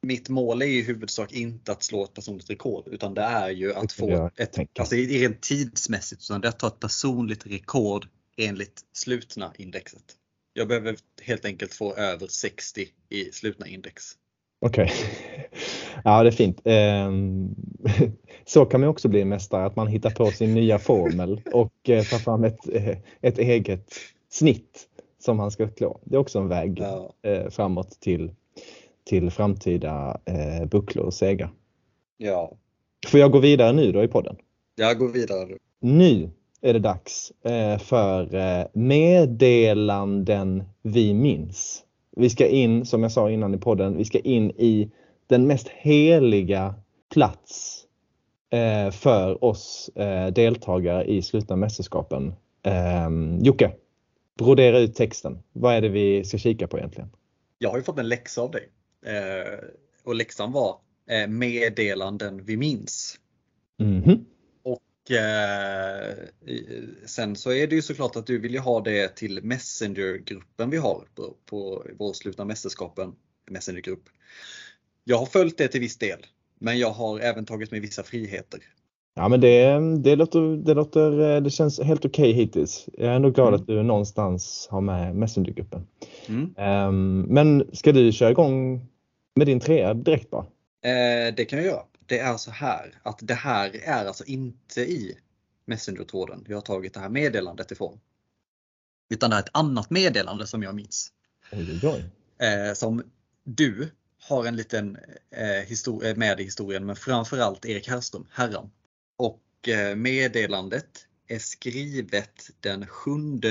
Mitt 0.00 0.28
mål 0.28 0.62
är 0.62 0.66
i 0.66 0.82
huvudsak 0.82 1.32
inte 1.32 1.72
att 1.72 1.82
slå 1.82 2.04
ett 2.04 2.14
personligt 2.14 2.50
rekord 2.50 2.84
utan 2.86 3.14
det 3.14 3.22
är 3.22 3.50
ju 3.50 3.74
att 3.74 3.92
få 3.92 4.30
ett, 4.36 4.58
alltså 4.78 4.94
rent 4.94 5.40
tidsmässigt, 5.40 6.22
utan 6.22 6.40
det 6.40 6.46
är 6.46 6.50
att 6.50 6.58
ta 6.58 6.66
ett 6.66 6.80
personligt 6.80 7.46
rekord 7.46 8.06
enligt 8.36 8.80
slutna 8.92 9.52
indexet. 9.58 10.04
Jag 10.52 10.68
behöver 10.68 10.96
helt 11.22 11.44
enkelt 11.44 11.74
få 11.74 11.94
över 11.94 12.26
60 12.26 12.86
i 13.08 13.24
slutna 13.32 13.66
index. 13.66 14.04
Okej, 14.60 14.84
okay. 14.84 15.44
ja 16.04 16.22
det 16.22 16.28
är 16.28 16.32
fint. 16.32 16.60
Ehm, 16.64 17.54
så 18.44 18.64
kan 18.64 18.80
man 18.80 18.90
också 18.90 19.08
bli 19.08 19.24
mästare, 19.24 19.66
att 19.66 19.76
man 19.76 19.86
hittar 19.86 20.10
på 20.10 20.30
sin 20.30 20.54
nya 20.54 20.78
formel 20.78 21.40
och 21.52 21.88
eh, 21.88 22.04
tar 22.04 22.18
fram 22.18 22.44
ett, 22.44 22.68
eh, 22.72 22.98
ett 23.20 23.38
eget 23.38 23.94
snitt 24.30 24.88
som 25.18 25.36
man 25.36 25.50
ska 25.50 25.68
klå. 25.68 26.00
Det 26.04 26.14
är 26.16 26.20
också 26.20 26.38
en 26.38 26.48
väg 26.48 26.78
ja. 26.80 27.12
Eh, 27.22 27.50
framåt 27.50 28.00
till, 28.00 28.30
till 29.08 29.30
framtida 29.30 30.20
bucklor 30.70 31.04
och 31.04 31.14
segar. 31.14 31.50
Ja. 32.16 32.56
Får 33.06 33.20
jag 33.20 33.32
gå 33.32 33.38
vidare 33.38 33.72
nu 33.72 33.92
då 33.92 34.04
i 34.04 34.08
podden? 34.08 34.36
Jag 34.76 34.98
går 34.98 35.08
vidare 35.08 35.46
nu. 35.46 35.58
Nu 35.80 36.30
är 36.60 36.72
det 36.72 36.78
dags 36.78 37.32
eh, 37.44 37.78
för 37.78 38.34
eh, 38.34 38.66
meddelanden 38.72 40.64
vi 40.82 41.14
minns. 41.14 41.84
Vi 42.16 42.30
ska 42.30 42.46
in, 42.46 42.86
som 42.86 43.02
jag 43.02 43.12
sa 43.12 43.30
innan 43.30 43.54
i 43.54 43.58
podden, 43.58 43.96
vi 43.96 44.04
ska 44.04 44.18
in 44.18 44.50
i 44.50 44.90
den 45.26 45.46
mest 45.46 45.68
heliga 45.68 46.74
plats 47.12 47.84
eh, 48.50 48.90
för 48.90 49.44
oss 49.44 49.90
deltagare 50.32 51.04
i 51.04 51.22
slutna 51.22 51.56
mästerskapen. 51.56 52.34
Jocke, 53.40 53.72
brodera 54.38 54.78
ut 54.78 54.94
texten. 54.94 55.38
Vad 55.52 55.74
är 55.74 55.80
det 55.80 55.88
vi 55.88 56.24
ska 56.24 56.38
kika 56.38 56.68
på 56.68 56.78
egentligen? 56.78 57.10
Jag 57.58 57.70
har 57.70 57.76
ju 57.76 57.82
fått 57.82 57.98
en 57.98 58.08
läxa 58.08 58.42
av 58.42 58.50
dig. 58.50 58.68
Eh, 59.06 59.58
och 60.02 60.14
läxan 60.14 60.52
var 60.52 60.80
eh, 61.10 61.28
meddelanden 61.28 62.44
vi 62.44 62.56
minns. 62.56 63.18
Mhm. 63.78 64.24
Och 64.62 65.10
eh, 65.10 66.14
sen 67.06 67.36
så 67.36 67.52
är 67.52 67.66
det 67.66 67.74
ju 67.74 67.82
såklart 67.82 68.16
att 68.16 68.26
du 68.26 68.38
vill 68.38 68.52
ju 68.52 68.58
ha 68.58 68.80
det 68.80 69.16
till 69.16 69.42
Messenger-gruppen 69.42 70.70
vi 70.70 70.76
har 70.76 71.04
på, 71.14 71.36
på 71.46 71.86
vår 71.98 72.12
slutna 72.12 72.44
mästerskapen 72.44 73.14
Messenger-grupp. 73.50 74.08
Jag 75.04 75.18
har 75.18 75.26
följt 75.26 75.58
det 75.58 75.68
till 75.68 75.80
viss 75.80 75.98
del, 75.98 76.26
men 76.58 76.78
jag 76.78 76.90
har 76.90 77.20
även 77.20 77.46
tagit 77.46 77.70
mig 77.70 77.80
vissa 77.80 78.02
friheter. 78.02 78.60
Ja 79.18 79.28
men 79.28 79.40
det, 79.40 79.78
det, 80.02 80.16
låter, 80.16 80.56
det, 80.56 80.74
låter, 80.74 81.20
eh, 81.20 81.42
det 81.42 81.50
känns 81.50 81.80
helt 81.80 82.04
okej 82.04 82.32
hittills. 82.32 82.88
Jag 82.92 83.10
är 83.10 83.16
ändå 83.16 83.30
glad 83.30 83.48
Mm. 83.48 83.60
att 83.60 83.66
du 83.66 83.82
någonstans 83.82 84.68
har 84.70 84.80
med 84.80 85.16
Messengergruppen. 85.16 85.86
Mm. 86.28 86.54
Ehm, 86.56 87.20
men 87.20 87.70
ska 87.72 87.92
du 87.92 88.12
köra 88.12 88.30
igång 88.30 88.86
med 89.34 89.46
din 89.46 89.60
trea 89.60 89.94
direkt 89.94 90.30
bara? 90.30 90.46
Eh, 90.84 91.34
det 91.34 91.44
kan 91.44 91.58
jag 91.58 91.66
göra. 91.66 91.82
Det 92.06 92.18
är 92.18 92.36
så 92.36 92.50
här 92.50 92.94
att 93.02 93.18
det 93.22 93.34
här 93.34 93.70
är 93.84 94.06
alltså 94.06 94.24
inte 94.24 94.80
i 94.80 95.18
Messenger-tråden 95.64 96.44
vi 96.48 96.54
har 96.54 96.60
tagit 96.60 96.94
det 96.94 97.00
här 97.00 97.08
meddelandet 97.08 97.70
ifrån. 97.70 98.00
Utan 99.10 99.30
det 99.30 99.36
är 99.36 99.40
ett 99.40 99.50
annat 99.52 99.90
meddelande 99.90 100.46
som 100.46 100.62
jag 100.62 100.74
minns. 100.74 101.12
Oj, 101.52 101.80
oj, 101.82 102.04
eh, 102.46 102.74
som 102.74 103.02
du 103.44 103.90
har 104.28 104.44
en 104.44 104.56
liten 104.56 104.98
eh, 105.30 106.16
med 106.16 106.40
i 106.40 106.44
historien, 106.44 106.86
men 106.86 106.96
framförallt 106.96 107.66
Erik 107.66 107.88
Herrström, 107.88 108.26
herran. 108.30 108.70
Och 109.18 109.68
eh, 109.68 109.96
meddelandet 109.96 111.06
är 111.28 111.38
skrivet 111.38 112.50
den 112.60 112.86
7 112.86 113.10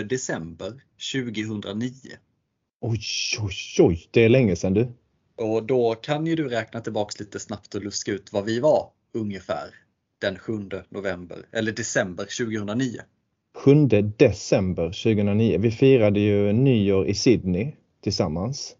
december 0.09 0.73
2009. 1.13 1.91
Oj, 2.81 3.01
oj, 3.39 3.55
oj, 3.79 4.07
det 4.11 4.25
är 4.25 4.29
länge 4.29 4.55
sedan 4.55 4.73
du. 4.73 4.87
Och 5.35 5.63
då 5.63 5.95
kan 5.95 6.27
ju 6.27 6.35
du 6.35 6.49
räkna 6.49 6.81
tillbaks 6.81 7.19
lite 7.19 7.39
snabbt 7.39 7.75
och 7.75 7.83
luska 7.83 8.11
ut 8.11 8.33
vad 8.33 8.45
vi 8.45 8.59
var 8.59 8.89
ungefär 9.13 9.73
den 10.21 10.39
7 10.39 10.53
november 10.89 11.45
eller 11.51 11.71
december 11.71 12.23
2009. 12.23 13.01
7 13.55 13.87
december 14.17 14.85
2009. 14.85 15.57
Vi 15.59 15.71
firade 15.71 16.19
ju 16.19 16.53
nyår 16.53 17.07
i 17.07 17.13
Sydney 17.13 17.71
tillsammans. 18.01 18.75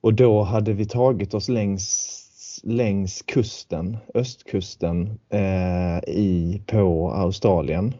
Och 0.00 0.14
då 0.14 0.42
hade 0.42 0.72
vi 0.72 0.86
tagit 0.86 1.34
oss 1.34 1.48
längs, 1.48 2.18
längs 2.62 3.22
kusten, 3.22 3.96
östkusten 4.14 5.18
eh, 5.28 5.98
i, 6.06 6.62
på 6.66 7.10
Australien. 7.12 7.94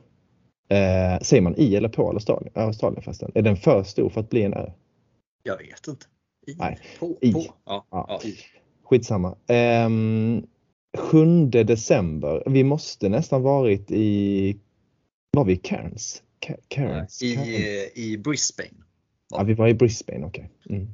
Eh, 0.69 1.19
säger 1.23 1.41
man 1.43 1.55
i 1.57 1.77
eller 1.77 1.89
på 1.89 2.09
Australien? 2.11 2.53
Australien 2.55 3.03
förresten. 3.03 3.33
Är 3.35 3.43
den 3.43 3.57
för 3.57 3.83
stor 3.83 4.09
för 4.09 4.21
att 4.21 4.31
bli 4.31 4.43
en 4.43 4.55
ö? 4.55 4.71
Jag 5.43 5.57
vet 5.59 5.89
inte. 5.89 6.07
I, 6.47 6.55
Nej, 6.55 6.79
på, 6.99 7.17
i. 7.21 7.33
På. 7.33 7.41
Ja, 7.65 7.87
Ja. 7.91 8.07
ja. 8.09 8.21
i. 8.29 8.35
Skitsamma. 8.85 9.37
Ehm, 9.47 10.47
7 10.99 11.47
december. 11.47 12.43
Vi 12.47 12.65
måste 12.65 13.09
nästan 13.09 13.43
varit 13.43 13.91
i, 13.91 14.57
var 15.31 15.45
vi 15.45 15.53
i 15.53 15.57
Cairns? 15.57 16.23
Ca- 16.47 16.57
Cairns? 16.69 17.23
I, 17.23 17.35
Cairns. 17.35 17.49
eh, 17.49 18.03
I 18.05 18.19
Brisbane. 18.19 18.71
Ja, 19.31 19.43
vi 19.43 19.55
var 19.55 19.69
i 19.69 19.75
Brisbane, 19.75 20.27
okej. 20.27 20.51
Mm. 20.71 20.89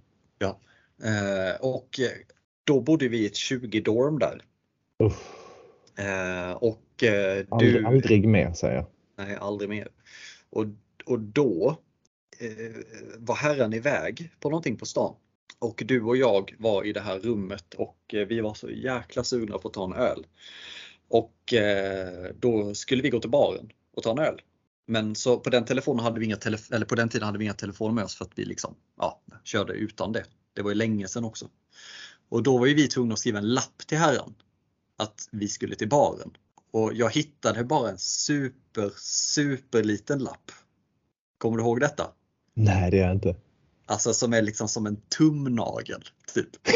Eh, 1.05 1.61
och 1.61 2.01
eh, 2.01 2.07
då 2.69 2.81
bodde 2.81 3.09
vi 3.09 3.19
i 3.19 3.27
ett 3.27 3.33
20-dorm 3.33 4.19
där. 4.19 4.43
Eh, 5.99 6.53
och 6.53 7.03
eh, 7.03 7.47
aldrig, 7.51 7.75
du, 7.75 7.87
aldrig 7.87 8.29
mer 8.29 8.53
säger 8.53 8.75
jag. 8.75 8.87
nej 9.17 9.37
aldrig 9.37 9.71
mer. 9.71 9.89
Och, 10.51 10.65
och 11.05 11.21
då 11.21 11.79
eh, 12.39 12.77
var 13.19 13.35
herren 13.35 13.73
iväg 13.73 14.31
på 14.41 14.51
någonting 14.51 14.77
på 14.77 14.87
stan. 14.87 15.15
Och 15.59 15.83
du 15.87 16.03
och 16.03 16.17
jag 16.17 16.55
var 16.59 16.85
i 16.85 16.93
det 16.93 17.01
här 17.01 17.19
rummet 17.19 17.75
och 17.75 17.99
vi 18.11 18.41
var 18.41 18.55
så 18.55 18.71
jäkla 18.71 19.25
sugna 19.25 19.59
på 19.59 19.69
att 19.69 19.75
ta 19.75 19.85
en 19.85 19.93
öl. 19.93 20.27
Och 21.09 21.55
då 22.35 22.75
skulle 22.75 23.03
vi 23.03 23.11
gå 23.11 23.21
till 23.21 23.31
baren 23.31 23.71
och 23.95 24.03
ta 24.03 24.11
en 24.11 24.19
öl. 24.19 24.41
Men 24.87 25.15
så 25.15 25.39
på 25.39 25.51
den 25.51 25.65
telefonen 25.65 26.05
hade 26.05 26.21
vi 26.21 26.27
inga 26.27 26.37
telef- 26.37 26.75
eller 26.75 26.87
på 26.87 26.95
den 26.95 27.09
tiden 27.09 27.27
hade 27.27 27.39
vi 27.39 27.45
inga 27.45 27.55
telefoner 27.55 27.95
med 27.95 28.05
oss 28.05 28.15
för 28.17 28.25
att 28.25 28.33
vi 28.35 28.45
liksom, 28.45 28.75
ja, 28.97 29.21
körde 29.45 29.73
utan 29.73 30.13
det. 30.13 30.25
Det 30.53 30.63
var 30.63 30.71
ju 30.71 30.75
länge 30.75 31.09
sedan 31.09 31.25
också. 31.25 31.49
Och 32.29 32.43
då 32.43 32.59
var 32.59 32.67
ju 32.67 32.75
vi 32.75 32.89
tvungna 32.89 33.13
att 33.13 33.19
skriva 33.19 33.39
en 33.39 33.55
lapp 33.55 33.87
till 33.87 33.99
herran 33.99 34.35
att 34.97 35.29
vi 35.33 35.49
skulle 35.49 35.75
till 35.75 35.89
baren. 35.89 36.37
Och 36.71 36.95
jag 36.95 37.11
hittade 37.11 37.65
bara 37.65 37.91
en 37.91 37.99
super, 37.99 38.93
super 38.97 39.83
liten 39.83 40.19
lapp. 40.19 40.53
Kommer 41.39 41.57
du 41.57 41.63
ihåg 41.63 41.81
detta? 41.81 42.13
Nej, 42.55 42.91
det 42.91 42.99
är 42.99 43.03
jag 43.03 43.13
inte. 43.13 43.37
Alltså 43.87 44.15
som 44.15 44.33
är 44.33 44.43
liksom 44.43 44.69
som 44.69 44.87
en 44.87 44.97
tumnagel. 44.97 46.05
Typ. 46.35 46.51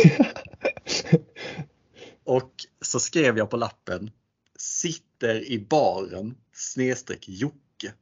Och 2.25 2.53
så 2.81 3.01
skrev 3.01 3.39
jag 3.39 3.51
på 3.51 3.57
lappen 3.57 4.11
Sitter 4.57 5.51
i 5.51 5.59
baren 5.59 6.35
snedstreck 6.53 7.29
Jocke. 7.29 7.93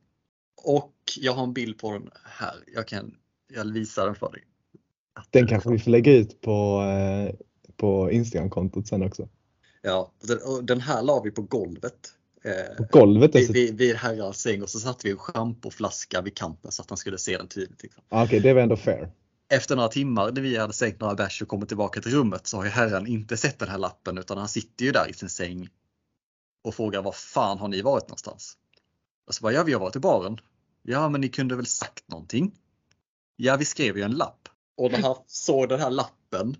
Och 0.64 0.94
jag 1.16 1.32
har 1.32 1.44
en 1.44 1.52
bild 1.52 1.78
på 1.78 1.92
den 1.92 2.10
här. 2.24 2.64
Jag 2.74 2.88
kan 2.88 3.16
jag 3.48 3.64
visar 3.64 4.06
den 4.06 4.14
för 4.14 4.32
dig. 4.32 4.44
Den 5.30 5.46
kanske 5.46 5.70
vi 5.70 5.78
får 5.78 5.90
lägga 5.90 6.12
ut 6.12 6.40
på, 6.40 6.82
eh, 6.82 7.34
på 7.76 8.10
Instagram-kontot 8.10 8.88
sen 8.88 9.02
också. 9.02 9.28
Ja, 9.82 10.12
och 10.44 10.64
den- 10.64 10.80
här 10.80 11.02
la 11.02 11.20
vi 11.22 11.30
på 11.30 11.42
golvet. 11.42 12.12
Eh, 12.44 12.76
På 12.76 12.98
golvet 12.98 13.32
dessutom. 13.32 13.52
vid, 13.54 13.76
vid 13.78 13.96
herrans 13.96 14.40
säng 14.40 14.62
och 14.62 14.70
så 14.70 14.78
satte 14.80 15.06
vi 15.06 15.10
en 15.10 15.18
schampoflaska 15.18 16.20
vid 16.20 16.36
kanten 16.36 16.72
så 16.72 16.82
att 16.82 16.90
han 16.90 16.96
skulle 16.96 17.18
se 17.18 17.36
den 17.36 17.48
tydligt. 17.48 17.82
Liksom. 17.82 18.02
Ah, 18.08 18.24
Okej, 18.24 18.40
det 18.40 18.52
var 18.54 18.60
ändå 18.60 18.76
fair. 18.76 19.10
Efter 19.52 19.76
några 19.76 19.88
timmar 19.88 20.32
när 20.32 20.40
vi 20.42 20.56
hade 20.56 20.72
sänkt 20.72 21.00
några 21.00 21.14
bärs 21.14 21.42
och 21.42 21.48
kommit 21.48 21.68
tillbaka 21.68 22.00
till 22.00 22.12
rummet 22.12 22.46
så 22.46 22.56
har 22.56 22.64
ju 22.64 22.70
herren 22.70 23.06
inte 23.06 23.36
sett 23.36 23.58
den 23.58 23.68
här 23.68 23.78
lappen 23.78 24.18
utan 24.18 24.38
han 24.38 24.48
sitter 24.48 24.84
ju 24.84 24.92
där 24.92 25.10
i 25.10 25.12
sin 25.12 25.28
säng 25.28 25.68
och 26.64 26.74
frågar 26.74 27.02
var 27.02 27.12
fan 27.12 27.58
har 27.58 27.68
ni 27.68 27.82
varit 27.82 28.08
någonstans? 28.08 28.56
Och 29.26 29.34
så 29.34 29.42
bara, 29.42 29.52
ja 29.52 29.62
vi 29.62 29.72
har 29.72 29.80
varit 29.80 29.96
i 29.96 29.98
baren. 29.98 30.38
Ja 30.82 31.08
men 31.08 31.20
ni 31.20 31.28
kunde 31.28 31.56
väl 31.56 31.66
sagt 31.66 32.08
någonting? 32.08 32.52
Ja 33.36 33.56
vi 33.56 33.64
skrev 33.64 33.96
ju 33.96 34.02
en 34.02 34.10
lapp. 34.12 34.39
Och 34.76 34.92
när 34.92 34.98
han 34.98 35.16
såg 35.26 35.68
den 35.68 35.80
här 35.80 35.90
lappen. 35.90 36.56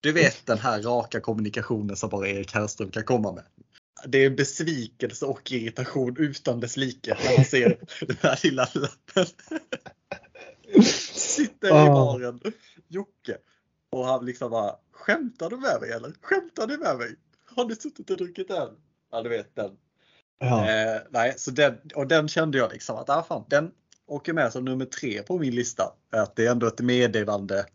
Du 0.00 0.12
vet 0.12 0.46
den 0.46 0.58
här 0.58 0.82
raka 0.82 1.20
kommunikationen 1.20 1.96
som 1.96 2.10
bara 2.10 2.28
Erik 2.28 2.54
Herrström 2.54 2.90
kan 2.90 3.04
komma 3.04 3.32
med. 3.32 3.44
Det 4.06 4.18
är 4.18 4.30
besvikelse 4.30 5.26
och 5.26 5.52
irritation 5.52 6.16
utan 6.18 6.60
dess 6.60 6.76
like 6.76 7.16
när 7.24 7.36
man 7.36 7.44
ser 7.44 7.78
den 8.06 8.16
här 8.22 8.40
lilla 8.42 8.68
lappen. 8.74 9.26
Sitter 11.14 11.68
i 11.68 11.70
Ah. 11.72 11.86
baren, 11.86 12.40
Jocke. 12.88 13.36
Och 13.90 14.06
han 14.06 14.26
liksom 14.26 14.50
bara, 14.50 14.76
skämtar 14.92 15.50
du 15.50 15.56
med 15.56 15.80
mig 15.80 15.90
eller? 15.92 16.12
Skämtar 16.20 16.66
du 16.66 16.78
med 16.78 16.96
mig? 16.96 17.16
Har 17.56 17.64
du 17.64 17.76
suttit 17.76 18.10
och 18.10 18.16
druckit 18.16 18.50
öl? 18.50 18.74
Ja 19.10 19.22
du 19.22 19.28
vet 19.28 19.56
den. 19.56 19.76
Ja. 20.38 20.70
Eh, 20.70 21.00
nej, 21.10 21.34
så 21.36 21.50
den, 21.50 21.78
och 21.94 22.06
den 22.06 22.28
kände 22.28 22.58
jag 22.58 22.72
liksom 22.72 22.96
att 22.96 23.10
ah, 23.10 23.22
fan, 23.22 23.44
den 23.48 23.72
åker 24.06 24.32
med 24.32 24.52
som 24.52 24.64
nummer 24.64 24.84
tre 24.84 25.22
på 25.22 25.38
min 25.38 25.54
lista. 25.54 25.92
Att 26.10 26.36
det 26.36 26.46
är 26.46 26.50
ändå 26.50 26.66
ett 26.66 26.80
meddelande 26.80 27.66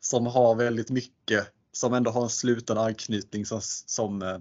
som 0.00 0.26
har 0.26 0.54
väldigt 0.54 0.90
mycket, 0.90 1.46
som 1.72 1.94
ändå 1.94 2.10
har 2.10 2.22
en 2.22 2.30
sluten 2.30 2.78
anknytning 2.78 3.46
som, 3.46 3.60
som 3.86 4.22
eh, 4.22 4.38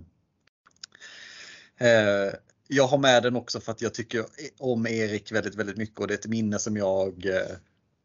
eh, 1.87 2.33
jag 2.67 2.87
har 2.87 2.97
med 2.97 3.23
den 3.23 3.35
också 3.35 3.59
för 3.59 3.71
att 3.71 3.81
jag 3.81 3.93
tycker 3.93 4.25
om 4.59 4.87
Erik 4.87 5.31
väldigt, 5.31 5.55
väldigt 5.55 5.77
mycket 5.77 5.99
och 5.99 6.07
det 6.07 6.13
är 6.13 6.17
ett 6.17 6.27
minne 6.27 6.59
som 6.59 6.77
jag, 6.77 7.25
eh, 7.25 7.55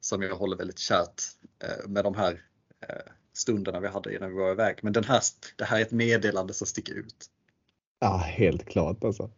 som 0.00 0.22
jag 0.22 0.36
håller 0.36 0.56
väldigt 0.56 0.78
kärt 0.78 1.22
eh, 1.62 1.88
med 1.88 2.04
de 2.04 2.14
här 2.14 2.42
eh, 2.88 3.12
stunderna 3.32 3.80
vi 3.80 3.88
hade 3.88 4.16
innan 4.16 4.30
vi 4.30 4.36
var 4.36 4.50
iväg. 4.50 4.78
Men 4.82 4.92
den 4.92 5.04
här, 5.04 5.20
det 5.56 5.64
här 5.64 5.78
är 5.78 5.82
ett 5.82 5.90
meddelande 5.90 6.54
som 6.54 6.66
sticker 6.66 6.94
ut. 6.94 7.26
ja, 8.00 8.16
helt 8.16 8.64
klart 8.64 9.04
alltså. 9.04 9.30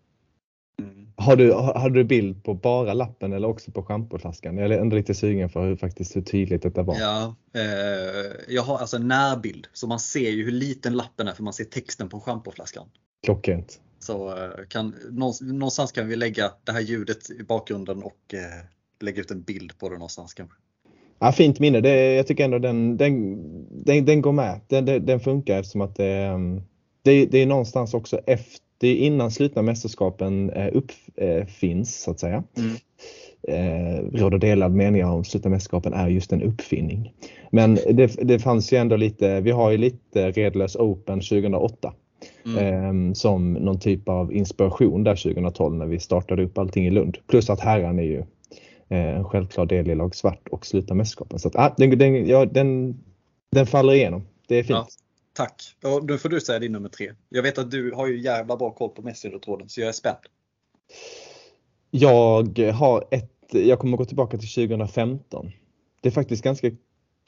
Mm. 0.83 1.07
Har 1.17 1.37
du, 1.37 1.53
har, 1.53 1.75
hade 1.75 1.95
du 1.95 2.05
bild 2.05 2.45
på 2.45 2.55
bara 2.55 2.95
lappen 2.95 3.33
eller 3.33 3.49
också 3.49 3.71
på 3.71 3.83
schampoflaskan? 3.83 4.57
Jag 4.57 4.73
är 4.73 4.79
ändå 4.81 4.97
lite 4.97 5.15
sugen 5.15 5.49
för 5.49 5.67
hur, 5.67 5.77
faktiskt 5.77 6.17
hur 6.17 6.23
tydligt 6.23 6.63
detta 6.63 6.83
var. 6.83 6.97
Ja, 7.01 7.35
eh, 7.55 8.55
jag 8.55 8.63
har 8.63 8.79
alltså 8.79 8.97
en 8.97 9.09
närbild 9.09 9.67
så 9.73 9.87
man 9.87 10.01
ser 10.01 10.31
ju 10.31 10.45
hur 10.45 10.53
liten 10.53 10.97
lappen 10.97 11.29
är 11.29 11.33
för 11.33 11.43
man 11.43 11.53
ser 11.53 11.65
texten 11.65 12.09
på 12.09 12.21
schampoflaskan. 12.21 12.89
Klockrent. 13.25 13.81
Så 13.99 14.29
eh, 14.29 14.51
kan, 14.69 14.95
någonstans- 15.11 15.53
någonstans 15.53 15.93
kan 15.93 16.09
vi 16.09 16.17
lägga 16.17 16.53
det 16.65 16.73
här 16.73 16.81
ljudet 16.81 17.31
i 17.31 17.43
bakgrunden 17.43 18.03
och 18.03 18.35
eh, 18.35 18.65
lägga 19.01 19.21
ut 19.21 19.31
en 19.31 19.43
bild 19.43 19.79
på 19.79 19.89
det 19.89 19.95
någonstans 19.95 20.35
kanske. 20.35 20.57
Ja, 21.19 21.33
fint 21.33 21.61
minne. 21.61 21.81
Det, 21.81 22.15
jag 22.15 22.27
tycker 22.27 22.45
ändå 22.45 22.59
den, 22.59 22.97
den, 22.97 23.37
den, 23.85 24.05
den 24.05 24.23
går 24.23 24.33
med. 24.33 24.61
Den, 24.67 24.85
den, 24.85 25.07
den 25.07 25.21
funkar 25.21 25.59
eftersom 25.59 25.81
att 25.81 25.97
det, 25.97 26.13
ehm, 26.13 26.63
det, 27.03 27.27
det 27.27 27.39
är 27.39 27.47
någonstans 27.47 27.95
också 27.95 28.19
efter, 28.27 28.66
det 28.79 28.89
är 28.89 28.97
innan 28.97 29.31
slutna 29.31 29.63
mästerskapen 29.63 30.51
eh, 30.51 30.69
uppfinns 30.73 32.03
så 32.03 32.11
att 32.11 32.21
säga. 32.21 32.45
Mm. 32.57 32.77
Eh, 33.49 34.05
råder 34.13 34.39
delad 34.39 34.75
meningar 34.75 35.11
om 35.11 35.25
slutna 35.25 35.51
mästerskapen 35.51 35.93
är 35.93 36.09
just 36.09 36.33
en 36.33 36.43
uppfinning. 36.43 37.13
Men 37.51 37.75
det, 37.75 38.19
det 38.23 38.39
fanns 38.39 38.73
ju 38.73 38.77
ändå 38.77 38.97
lite, 38.97 39.41
vi 39.41 39.51
har 39.51 39.71
ju 39.71 39.77
lite 39.79 40.31
Redlös 40.31 40.77
Open 40.77 41.21
2008 41.21 41.93
Mm. 42.45 42.59
eh, 43.09 43.13
som 43.13 43.53
någon 43.53 43.79
typ 43.79 44.09
av 44.09 44.33
inspiration 44.33 45.05
där 45.05 45.17
2012 45.17 45.77
när 45.77 45.87
vi 45.87 46.01
startade 46.01 46.45
upp 46.45 46.59
allting 46.59 46.87
i 46.87 46.91
Lund. 46.91 47.19
Plus 47.27 47.51
att 47.51 47.61
herran 47.61 47.99
är 47.99 48.03
ju 48.03 48.23
en 48.89 49.25
självklar 49.25 49.67
del 49.67 49.91
i 49.91 49.95
lag 49.95 50.15
svart 50.15 50.49
och 50.51 50.67
sluta 50.67 50.95
mästerskapen. 50.95 51.39
Så 51.39 51.49
att, 51.49 51.57
ah, 51.57 51.75
den, 51.77 51.99
den, 51.99 52.27
ja, 52.27 52.45
den, 52.45 53.01
den 53.51 53.67
faller 53.67 53.93
igenom. 53.93 54.23
Det 54.49 54.55
är 54.59 54.63
fint. 54.63 54.71
Ja, 54.71 54.87
tack. 55.37 55.77
Och 55.85 56.05
nu 56.05 56.19
får 56.19 56.29
du 56.29 56.41
säga 56.41 56.59
din 56.59 56.73
nummer 56.73 56.89
tre. 56.89 57.13
Jag 57.29 57.43
vet 57.43 57.59
att 57.59 57.71
du 57.71 57.93
har 57.93 58.07
ju 58.07 58.21
jävla 58.21 58.57
bra 58.57 58.71
koll 58.71 58.91
på 58.91 59.03
Messenger-tråden 59.03 59.69
så 59.69 59.81
jag 59.81 59.89
är 59.89 59.93
spänd. 59.93 60.17
Jag 61.91 62.59
har 62.73 63.05
ett, 63.11 63.33
jag 63.51 63.79
kommer 63.79 63.97
gå 63.97 64.05
tillbaka 64.05 64.39
till 64.39 64.69
2015. 64.69 65.53
Det 66.01 66.09
är 66.09 66.13
faktiskt 66.13 66.45
ganska 66.45 66.71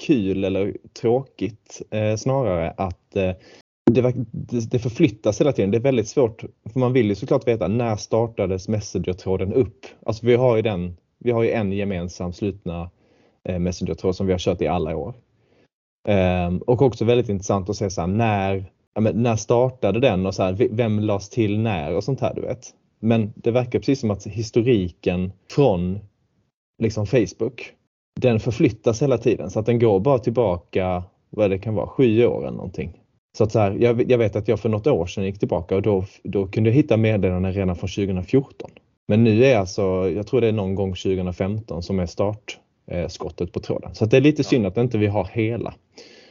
kul 0.06 0.44
eller 0.44 0.76
tråkigt 1.00 1.82
eh, 1.90 2.16
snarare 2.16 2.70
att 2.70 3.16
eh, 3.16 3.32
det, 3.90 4.14
det 4.70 4.78
förflyttas 4.78 5.40
hela 5.40 5.52
tiden. 5.52 5.70
Det 5.70 5.76
är 5.78 5.82
väldigt 5.82 6.08
svårt, 6.08 6.44
för 6.72 6.80
man 6.80 6.92
vill 6.92 7.06
ju 7.06 7.14
såklart 7.14 7.48
veta 7.48 7.68
när 7.68 7.96
startades 7.96 8.68
Messenger-tråden 8.68 9.52
upp? 9.52 9.86
Alltså 10.06 10.26
vi 10.26 10.34
har 10.34 10.56
ju 10.56 10.62
den, 10.62 10.96
vi 11.18 11.30
har 11.30 11.42
ju 11.42 11.50
en 11.50 11.72
gemensam 11.72 12.32
slutna 12.32 12.90
eh, 13.44 13.58
Messenger-tråd 13.58 14.16
som 14.16 14.26
vi 14.26 14.32
har 14.32 14.38
kört 14.38 14.62
i 14.62 14.66
alla 14.66 14.96
år. 14.96 15.14
Um, 16.08 16.58
och 16.58 16.82
också 16.82 17.04
väldigt 17.04 17.28
intressant 17.28 17.70
att 17.70 17.76
se 17.76 17.90
så 17.90 18.00
här, 18.00 18.08
när, 18.08 18.72
ja, 18.94 19.00
när 19.00 19.36
startade 19.36 20.00
den 20.00 20.26
och 20.26 20.34
så 20.34 20.42
här, 20.42 20.68
vem 20.70 21.00
lades 21.00 21.28
till 21.28 21.58
när 21.58 21.94
och 21.94 22.04
sånt 22.04 22.20
här 22.20 22.34
du 22.34 22.40
vet. 22.40 22.74
Men 23.00 23.32
det 23.36 23.50
verkar 23.50 23.78
precis 23.78 24.00
som 24.00 24.10
att 24.10 24.26
historiken 24.26 25.32
från 25.50 25.98
liksom 26.82 27.06
Facebook, 27.06 27.72
den 28.20 28.40
förflyttas 28.40 29.02
hela 29.02 29.18
tiden 29.18 29.50
så 29.50 29.60
att 29.60 29.66
den 29.66 29.78
går 29.78 30.00
bara 30.00 30.18
tillbaka, 30.18 31.02
vad 31.30 31.50
det 31.50 31.58
kan 31.58 31.74
vara, 31.74 31.86
sju 31.86 32.26
år 32.26 32.38
eller 32.38 32.56
någonting. 32.56 33.00
Så 33.38 33.44
att 33.44 33.52
så 33.52 33.58
här, 33.58 33.76
jag, 33.80 34.10
jag, 34.10 34.18
vet 34.18 34.36
att 34.36 34.48
jag 34.48 34.60
för 34.60 34.68
något 34.68 34.86
år 34.86 35.06
sedan 35.06 35.24
gick 35.24 35.38
tillbaka 35.38 35.76
och 35.76 35.82
då, 35.82 36.04
då 36.22 36.46
kunde 36.46 36.70
jag 36.70 36.74
hitta 36.74 36.96
meddelanden 36.96 37.52
redan 37.52 37.76
från 37.76 37.88
2014. 37.88 38.70
Men 39.08 39.24
nu 39.24 39.44
är 39.44 39.58
alltså, 39.58 40.10
jag 40.10 40.26
tror 40.26 40.40
det 40.40 40.48
är 40.48 40.52
någon 40.52 40.74
gång 40.74 40.94
2015 40.94 41.82
som 41.82 41.98
är 41.98 42.06
start 42.06 42.58
startskottet 42.88 43.52
på 43.52 43.60
tråden. 43.60 43.94
Så 43.94 44.06
det 44.06 44.16
är 44.16 44.20
lite 44.20 44.44
synd 44.44 44.66
att 44.66 44.76
inte 44.76 44.98
vi 44.98 45.06
har 45.06 45.24
hela. 45.24 45.74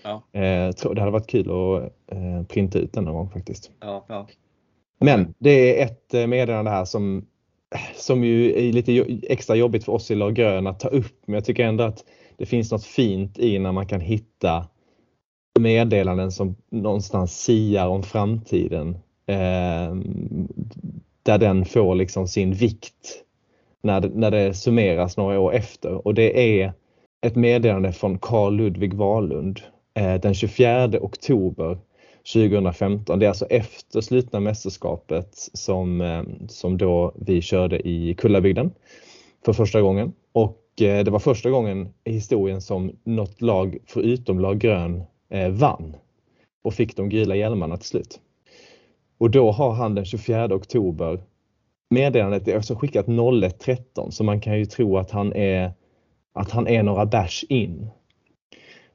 Ja. 0.03 0.23
Eh, 0.39 0.93
det 0.93 0.99
hade 0.99 1.11
varit 1.11 1.27
kul 1.27 1.49
att 1.51 1.83
eh, 2.11 2.43
printa 2.47 2.79
ut 2.79 2.93
den 2.93 3.03
någon 3.03 3.15
gång 3.15 3.29
faktiskt. 3.29 3.71
Ja, 3.79 4.05
ja. 4.07 4.27
Men 4.99 5.33
det 5.37 5.81
är 5.81 5.85
ett 5.85 6.13
eh, 6.13 6.27
meddelande 6.27 6.71
här 6.71 6.85
som, 6.85 7.25
som 7.95 8.23
ju 8.23 8.67
är 8.67 8.73
lite 8.73 9.19
extra 9.23 9.55
jobbigt 9.55 9.83
för 9.83 9.91
oss 9.91 10.11
i 10.11 10.15
lag 10.15 10.35
grön 10.35 10.67
att 10.67 10.79
ta 10.79 10.87
upp. 10.87 11.21
Men 11.25 11.33
jag 11.33 11.45
tycker 11.45 11.65
ändå 11.65 11.83
att 11.83 12.03
det 12.37 12.45
finns 12.45 12.71
något 12.71 12.85
fint 12.85 13.39
i 13.39 13.59
när 13.59 13.71
man 13.71 13.87
kan 13.87 14.01
hitta 14.01 14.67
meddelanden 15.59 16.31
som 16.31 16.55
någonstans 16.71 17.43
siar 17.43 17.87
om 17.87 18.03
framtiden. 18.03 18.97
Eh, 19.25 19.95
där 21.23 21.37
den 21.37 21.65
får 21.65 21.95
liksom 21.95 22.27
sin 22.27 22.53
vikt 22.53 23.23
när 23.87 24.01
det, 24.01 24.09
när 24.13 24.31
det 24.31 24.53
summeras 24.53 25.17
några 25.17 25.39
år 25.39 25.53
efter. 25.53 26.07
Och 26.07 26.13
det 26.13 26.61
är 26.61 26.73
ett 27.21 27.35
meddelande 27.35 27.93
från 27.93 28.19
Carl 28.19 28.55
Ludvig 28.55 28.93
Wahlund 28.93 29.59
eh, 29.93 30.15
den 30.15 30.33
24 30.33 30.89
oktober 31.01 31.77
2015. 32.33 33.19
Det 33.19 33.25
är 33.25 33.29
alltså 33.29 33.45
efter 33.45 34.01
slutna 34.01 34.39
mästerskapet 34.39 35.29
som, 35.53 36.01
eh, 36.01 36.23
som 36.47 36.77
då 36.77 37.13
vi 37.15 37.41
körde 37.41 37.87
i 37.87 38.13
Kullabygden 38.13 38.71
för 39.45 39.53
första 39.53 39.81
gången. 39.81 40.13
Och 40.31 40.81
eh, 40.81 41.03
det 41.03 41.11
var 41.11 41.19
första 41.19 41.49
gången 41.49 41.93
i 42.03 42.11
historien 42.11 42.61
som 42.61 42.91
något 43.03 43.41
lag 43.41 43.77
förutom 43.85 44.39
lag 44.39 44.59
grön 44.59 45.03
eh, 45.29 45.49
vann 45.49 45.95
och 46.63 46.73
fick 46.73 46.95
de 46.95 47.09
gula 47.09 47.35
hjälmarna 47.35 47.77
till 47.77 47.87
slut. 47.87 48.19
Och 49.17 49.31
då 49.31 49.51
har 49.51 49.71
han 49.71 49.95
den 49.95 50.05
24 50.05 50.55
oktober 50.55 51.19
meddelandet 51.89 52.47
är 52.47 52.57
också 52.57 52.75
skickat 52.75 53.05
01.13 53.05 54.09
så 54.09 54.23
man 54.23 54.41
kan 54.41 54.57
ju 54.57 54.65
tro 54.65 54.97
att 54.97 55.11
han 55.11 55.33
är 55.33 55.71
att 56.33 56.51
han 56.51 56.67
är 56.67 56.83
några 56.83 57.05
bärs 57.05 57.45
in. 57.49 57.89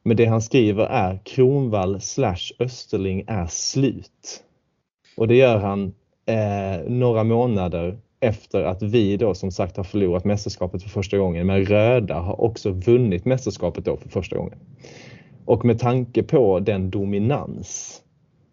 Men 0.03 0.16
det 0.16 0.24
han 0.24 0.43
skriver 0.43 0.84
är 0.84 1.20
Kronvall 1.24 2.01
slash 2.01 2.53
Österling 2.59 3.24
är 3.26 3.47
slut. 3.47 4.45
Och 5.16 5.28
det 5.28 5.34
gör 5.34 5.59
han 5.59 5.95
eh, 6.26 6.90
några 6.90 7.24
månader 7.24 7.99
efter 8.20 8.64
att 8.64 8.82
vi 8.82 9.16
då 9.16 9.34
som 9.34 9.51
sagt 9.51 9.76
har 9.76 9.84
förlorat 9.84 10.24
mästerskapet 10.24 10.82
för 10.82 10.90
första 10.90 11.18
gången. 11.18 11.47
Men 11.47 11.64
röda 11.64 12.14
har 12.14 12.40
också 12.40 12.70
vunnit 12.70 13.24
mästerskapet 13.24 13.84
då 13.84 13.97
för 13.97 14.09
första 14.09 14.36
gången. 14.36 14.59
Och 15.45 15.64
med 15.64 15.78
tanke 15.78 16.22
på 16.22 16.61
den 16.61 16.90
dominans 16.90 18.01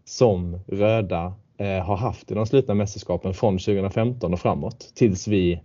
som 0.06 0.60
röda 0.68 1.34
Eh, 1.60 1.84
har 1.86 1.96
haft 1.98 2.32
i 2.32 2.34
de 2.34 2.46
slutna 2.46 2.74
mästerskapen 2.74 3.34
från 3.34 3.58
2015 3.58 4.34
och 4.34 4.40
framåt 4.40 4.92
tills 4.96 5.28
vi 5.28 5.62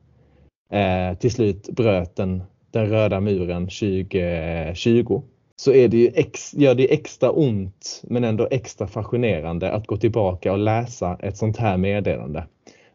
eh, 0.73 1.19
till 1.19 1.31
slut 1.31 1.69
bröt 1.69 2.17
den, 2.17 2.43
den 2.71 2.87
röda 2.87 3.21
muren 3.21 3.63
2020 3.63 5.23
så 5.57 5.73
är 5.73 5.89
det 5.89 5.97
ju 5.97 6.11
ex, 6.15 6.55
gör 6.55 6.75
det 6.75 6.93
extra 6.93 7.31
ont 7.31 8.03
men 8.05 8.25
ändå 8.25 8.49
extra 8.51 8.87
fascinerande 8.87 9.73
att 9.73 9.87
gå 9.87 9.97
tillbaka 9.97 10.53
och 10.53 10.59
läsa 10.59 11.19
ett 11.23 11.37
sånt 11.37 11.57
här 11.57 11.77
meddelande. 11.77 12.47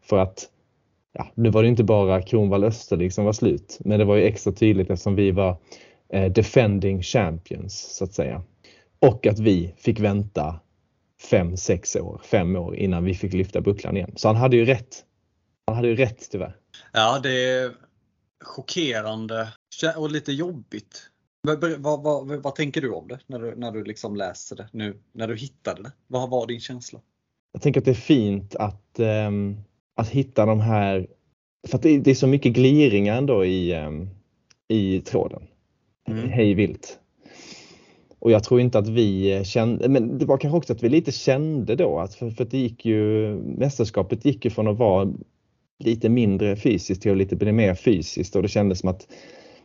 För 0.02 0.18
att 0.18 0.48
ja, 1.12 1.26
nu 1.34 1.50
var 1.50 1.62
det 1.62 1.68
inte 1.68 1.84
bara 1.84 2.22
Kronwall 2.22 2.64
Österlig 2.64 3.12
som 3.12 3.24
var 3.24 3.32
slut 3.32 3.78
men 3.80 3.98
det 3.98 4.04
var 4.04 4.16
ju 4.16 4.24
extra 4.24 4.52
tydligt 4.52 4.90
eftersom 4.90 5.14
vi 5.14 5.30
var 5.30 5.56
eh, 6.12 6.32
defending 6.32 7.02
champions 7.02 7.96
så 7.96 8.04
att 8.04 8.12
säga. 8.12 8.42
Och 8.98 9.26
att 9.26 9.38
vi 9.38 9.74
fick 9.76 10.00
vänta 10.00 10.60
fem, 11.20 11.56
sex 11.56 11.96
år, 11.96 12.20
fem 12.24 12.56
år 12.56 12.76
innan 12.76 13.04
vi 13.04 13.14
fick 13.14 13.32
lyfta 13.32 13.60
bucklan 13.60 13.96
igen. 13.96 14.12
Så 14.16 14.28
han 14.28 14.36
hade 14.36 14.56
ju 14.56 14.64
rätt. 14.64 15.04
Han 15.66 15.76
hade 15.76 15.88
ju 15.88 15.96
rätt 15.96 16.30
tyvärr. 16.30 16.56
Ja, 16.92 17.20
det 17.22 17.44
är 17.44 17.72
chockerande 18.44 19.48
och 19.96 20.10
lite 20.10 20.32
jobbigt. 20.32 21.10
Vad, 21.42 21.64
vad, 21.78 22.02
vad, 22.02 22.42
vad, 22.42 22.54
tänker 22.54 22.80
du 22.80 22.90
om 22.90 23.08
det 23.08 23.18
när 23.26 23.38
du, 23.38 23.56
när 23.56 23.72
du 23.72 23.84
liksom 23.84 24.16
läser 24.16 24.56
det 24.56 24.68
nu, 24.72 25.00
när 25.12 25.28
du 25.28 25.36
hittade 25.36 25.82
det? 25.82 25.92
Vad 26.06 26.30
var 26.30 26.46
din 26.46 26.60
känsla? 26.60 27.00
Jag 27.52 27.62
tänker 27.62 27.80
att 27.80 27.84
det 27.84 27.90
är 27.90 27.94
fint 27.94 28.56
att, 28.56 28.98
um, 28.98 29.60
att 29.96 30.08
hitta 30.08 30.46
de 30.46 30.60
här, 30.60 31.06
för 31.68 31.76
att 31.76 31.82
det, 31.82 31.98
det, 31.98 32.10
är 32.10 32.14
så 32.14 32.26
mycket 32.26 32.52
gliringar 32.52 33.16
ändå 33.16 33.44
i, 33.44 33.74
um, 33.74 34.10
i 34.68 35.00
tråden 35.00 35.42
mm. 36.08 36.28
hej 36.28 36.54
vilt. 36.54 36.99
Och 38.20 38.30
jag 38.30 38.44
tror 38.44 38.60
inte 38.60 38.78
att 38.78 38.88
vi 38.88 39.36
eh, 39.36 39.42
kände, 39.42 39.88
men 39.88 40.18
det 40.18 40.24
var 40.24 40.38
kanske 40.38 40.56
också 40.56 40.72
att 40.72 40.82
vi 40.82 40.88
lite 40.88 41.12
kände 41.12 41.76
då 41.76 41.98
att 41.98 42.14
för, 42.14 42.30
för 42.30 42.44
det 42.44 42.58
gick 42.58 42.84
ju, 42.84 43.34
mästerskapet 43.34 44.24
gick 44.24 44.44
ju 44.44 44.50
från 44.50 44.68
att 44.68 44.78
vara 44.78 45.12
lite 45.78 46.08
mindre 46.08 46.56
fysiskt 46.56 47.02
till 47.02 47.12
att 47.12 47.18
lite 47.18 47.36
bli 47.36 47.52
mer 47.52 47.74
fysiskt. 47.74 48.36
Och 48.36 48.42
det 48.42 48.48
kändes 48.48 48.78
som 48.78 48.88
att 48.88 49.06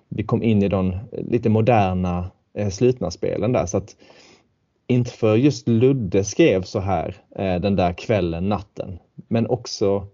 vi 0.10 0.24
kom 0.24 0.44
in 0.44 0.64
i 0.64 0.68
de 0.68 0.92
eh, 0.92 1.00
lite 1.12 1.50
moderna 1.50 2.32
eh, 2.58 2.70
slutna 2.70 3.12
spelen 3.12 3.52
där. 3.52 3.66
Så 3.66 3.78
att 3.78 3.96
inte 4.88 5.12
för 5.12 5.36
just 5.36 5.68
Ludde 5.68 6.24
skrev 6.24 6.62
så 6.62 6.80
här 6.80 7.16
eh, 7.36 7.56
den 7.56 7.76
där 7.76 7.94
kvällen, 7.94 8.50
natten, 8.50 9.00
men 9.28 9.48
också 9.48 10.08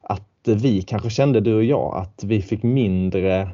att 0.00 0.28
vi 0.44 0.82
kanske 0.82 1.10
kände 1.10 1.40
du 1.40 1.54
och 1.54 1.64
jag 1.64 1.96
att 1.96 2.24
vi 2.24 2.42
fick 2.42 2.62
mindre 2.62 3.50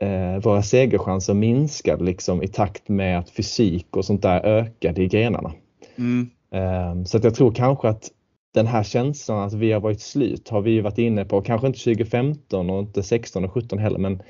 eh, 0.00 0.42
våra 0.42 0.62
segerchanser 0.62 1.34
minskade 1.34 2.04
liksom 2.04 2.42
i 2.42 2.48
takt 2.48 2.88
med 2.88 3.18
att 3.18 3.30
fysik 3.30 3.96
och 3.96 4.04
sånt 4.04 4.22
där 4.22 4.40
ökade 4.40 5.02
i 5.02 5.08
grenarna. 5.08 5.52
Mm. 5.96 6.30
Eh, 6.52 7.04
så 7.04 7.16
att 7.16 7.24
jag 7.24 7.34
tror 7.34 7.52
kanske 7.52 7.88
att 7.88 8.10
den 8.54 8.66
här 8.66 8.82
känslan 8.82 9.38
att 9.38 9.52
vi 9.52 9.72
har 9.72 9.80
varit 9.80 10.00
slut 10.00 10.48
har 10.48 10.60
vi 10.60 10.80
varit 10.80 10.98
inne 10.98 11.24
på, 11.24 11.42
kanske 11.42 11.66
inte 11.66 11.78
2015 11.78 12.70
och 12.70 12.80
inte 12.80 13.02
16 13.02 13.44
och 13.44 13.52
17 13.52 13.78
heller, 13.78 13.98
men 13.98 14.22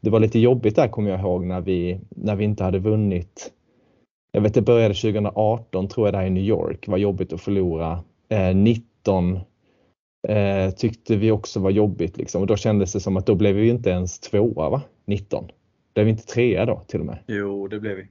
det 0.00 0.10
var 0.10 0.20
lite 0.20 0.38
jobbigt 0.38 0.76
där 0.76 0.88
kommer 0.88 1.10
jag 1.10 1.20
ihåg 1.20 1.44
när 1.44 1.60
vi, 1.60 2.00
när 2.10 2.36
vi 2.36 2.44
inte 2.44 2.64
hade 2.64 2.78
vunnit. 2.78 3.52
Jag 4.32 4.40
vet 4.40 4.54
det 4.54 4.62
började 4.62 4.94
2018 4.94 5.88
tror 5.88 6.06
jag 6.06 6.14
där 6.14 6.26
i 6.26 6.30
New 6.30 6.44
York, 6.44 6.88
var 6.88 6.98
jobbigt 6.98 7.32
att 7.32 7.40
förlora. 7.40 8.04
Eh, 8.28 8.56
19 8.56 9.40
eh, 10.28 10.70
tyckte 10.70 11.16
vi 11.16 11.30
också 11.30 11.60
var 11.60 11.70
jobbigt 11.70 12.16
liksom 12.16 12.40
och 12.40 12.46
då 12.46 12.56
kändes 12.56 12.92
det 12.92 13.00
som 13.00 13.16
att 13.16 13.26
då 13.26 13.34
blev 13.34 13.54
vi 13.54 13.68
inte 13.68 13.90
ens 13.90 14.20
tvåa 14.20 14.70
va? 14.70 14.82
19. 15.10 15.44
Blev 15.94 16.04
vi 16.04 16.10
inte 16.10 16.26
trea 16.26 16.66
då 16.66 16.80
till 16.86 17.00
och 17.00 17.06
med? 17.06 17.18
Jo, 17.26 17.68
det 17.68 17.80
blev 17.80 17.96
vi. 17.96 18.02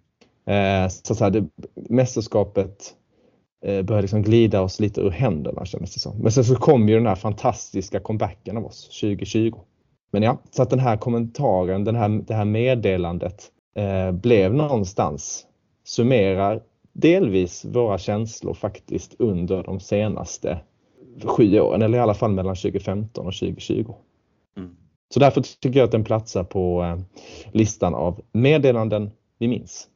Eh, 0.53 0.87
så, 0.87 1.15
så 1.15 1.23
här, 1.23 1.31
det, 1.31 1.47
mästerskapet 1.89 2.95
eh, 3.65 3.81
började 3.81 4.01
liksom 4.01 4.21
glida 4.21 4.61
oss 4.61 4.79
lite 4.79 5.01
ur 5.01 5.09
händerna 5.09 5.65
kändes 5.65 5.93
det 5.93 5.99
som. 5.99 6.17
Men 6.17 6.31
sen 6.31 6.43
så 6.43 6.55
kom 6.55 6.89
ju 6.89 6.95
den 6.95 7.07
här 7.07 7.15
fantastiska 7.15 7.99
comebacken 7.99 8.57
av 8.57 8.65
oss 8.65 8.99
2020. 9.01 9.59
Men 10.11 10.23
ja, 10.23 10.37
så 10.51 10.63
att 10.63 10.69
den 10.69 10.79
här 10.79 10.97
kommentaren, 10.97 11.83
den 11.83 11.95
här, 11.95 12.09
det 12.09 12.33
här 12.33 12.45
meddelandet 12.45 13.51
eh, 13.75 14.11
blev 14.11 14.53
någonstans, 14.53 15.45
summerar 15.83 16.61
delvis 16.93 17.65
våra 17.65 17.97
känslor 17.97 18.53
faktiskt 18.53 19.15
under 19.19 19.63
de 19.63 19.79
senaste 19.79 20.59
sju 21.23 21.59
åren, 21.59 21.81
eller 21.81 21.97
i 21.97 22.01
alla 22.01 22.13
fall 22.13 22.31
mellan 22.31 22.55
2015 22.55 23.27
och 23.27 23.33
2020. 23.33 23.93
Mm. 24.57 24.75
Så 25.13 25.19
därför 25.19 25.41
tycker 25.41 25.79
jag 25.79 25.85
att 25.85 25.91
den 25.91 26.03
platsar 26.03 26.43
på 26.43 26.83
eh, 26.83 27.21
listan 27.53 27.95
av 27.95 28.21
meddelanden 28.31 29.11
vi 29.37 29.47
minns. 29.47 29.87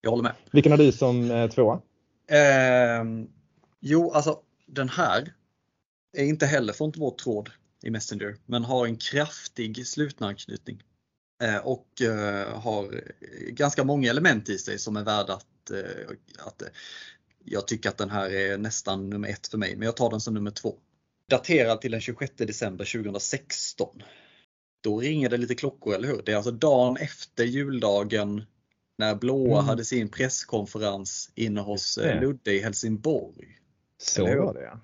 Jag 0.00 0.10
håller 0.10 0.22
med. 0.22 0.32
Vilken 0.52 0.72
har 0.72 0.78
du 0.78 0.92
som 0.92 1.30
eh, 1.30 1.50
tvåa? 1.50 1.80
Eh, 2.30 3.04
jo, 3.80 4.10
alltså 4.10 4.38
den 4.66 4.88
här 4.88 5.32
är 6.16 6.24
inte 6.24 6.46
heller 6.46 6.72
från 6.72 6.92
vår 6.96 7.10
tråd 7.10 7.50
i 7.82 7.90
Messenger, 7.90 8.36
men 8.46 8.64
har 8.64 8.86
en 8.86 8.96
kraftig 8.96 9.86
slutna 9.86 10.26
anknytning. 10.26 10.82
Eh, 11.42 11.56
och 11.56 12.02
eh, 12.02 12.60
har 12.60 13.00
ganska 13.50 13.84
många 13.84 14.10
element 14.10 14.48
i 14.48 14.58
sig 14.58 14.78
som 14.78 14.96
är 14.96 15.04
värda 15.04 15.32
att, 15.32 15.70
eh, 15.70 16.46
att 16.46 16.62
jag 17.44 17.66
tycker 17.66 17.88
att 17.88 17.98
den 17.98 18.10
här 18.10 18.30
är 18.30 18.58
nästan 18.58 19.10
nummer 19.10 19.28
ett 19.28 19.46
för 19.46 19.58
mig, 19.58 19.76
men 19.76 19.86
jag 19.86 19.96
tar 19.96 20.10
den 20.10 20.20
som 20.20 20.34
nummer 20.34 20.50
två. 20.50 20.74
Daterad 21.30 21.80
till 21.80 21.92
den 21.92 22.00
26 22.00 22.32
december 22.36 22.84
2016. 22.84 24.02
Då 24.80 25.00
ringer 25.00 25.28
det 25.28 25.36
lite 25.36 25.54
klockor, 25.54 25.94
eller 25.94 26.08
hur? 26.08 26.22
Det 26.24 26.32
är 26.32 26.36
alltså 26.36 26.50
dagen 26.50 26.96
efter 26.96 27.44
juldagen 27.44 28.42
när 28.98 29.14
Blåa 29.14 29.52
Mm. 29.58 29.64
hade 29.64 29.84
sin 29.84 30.08
presskonferens 30.08 31.30
inne 31.34 31.60
hos 31.60 31.98
eh, 31.98 32.20
Ludde 32.20 32.52
i 32.52 32.62
Helsingborg. 32.62 33.58
Så 33.98 34.22
Eller 34.26 34.34
hur? 34.34 34.42
var 34.42 34.54
det 34.54 34.62
ja. 34.62 34.80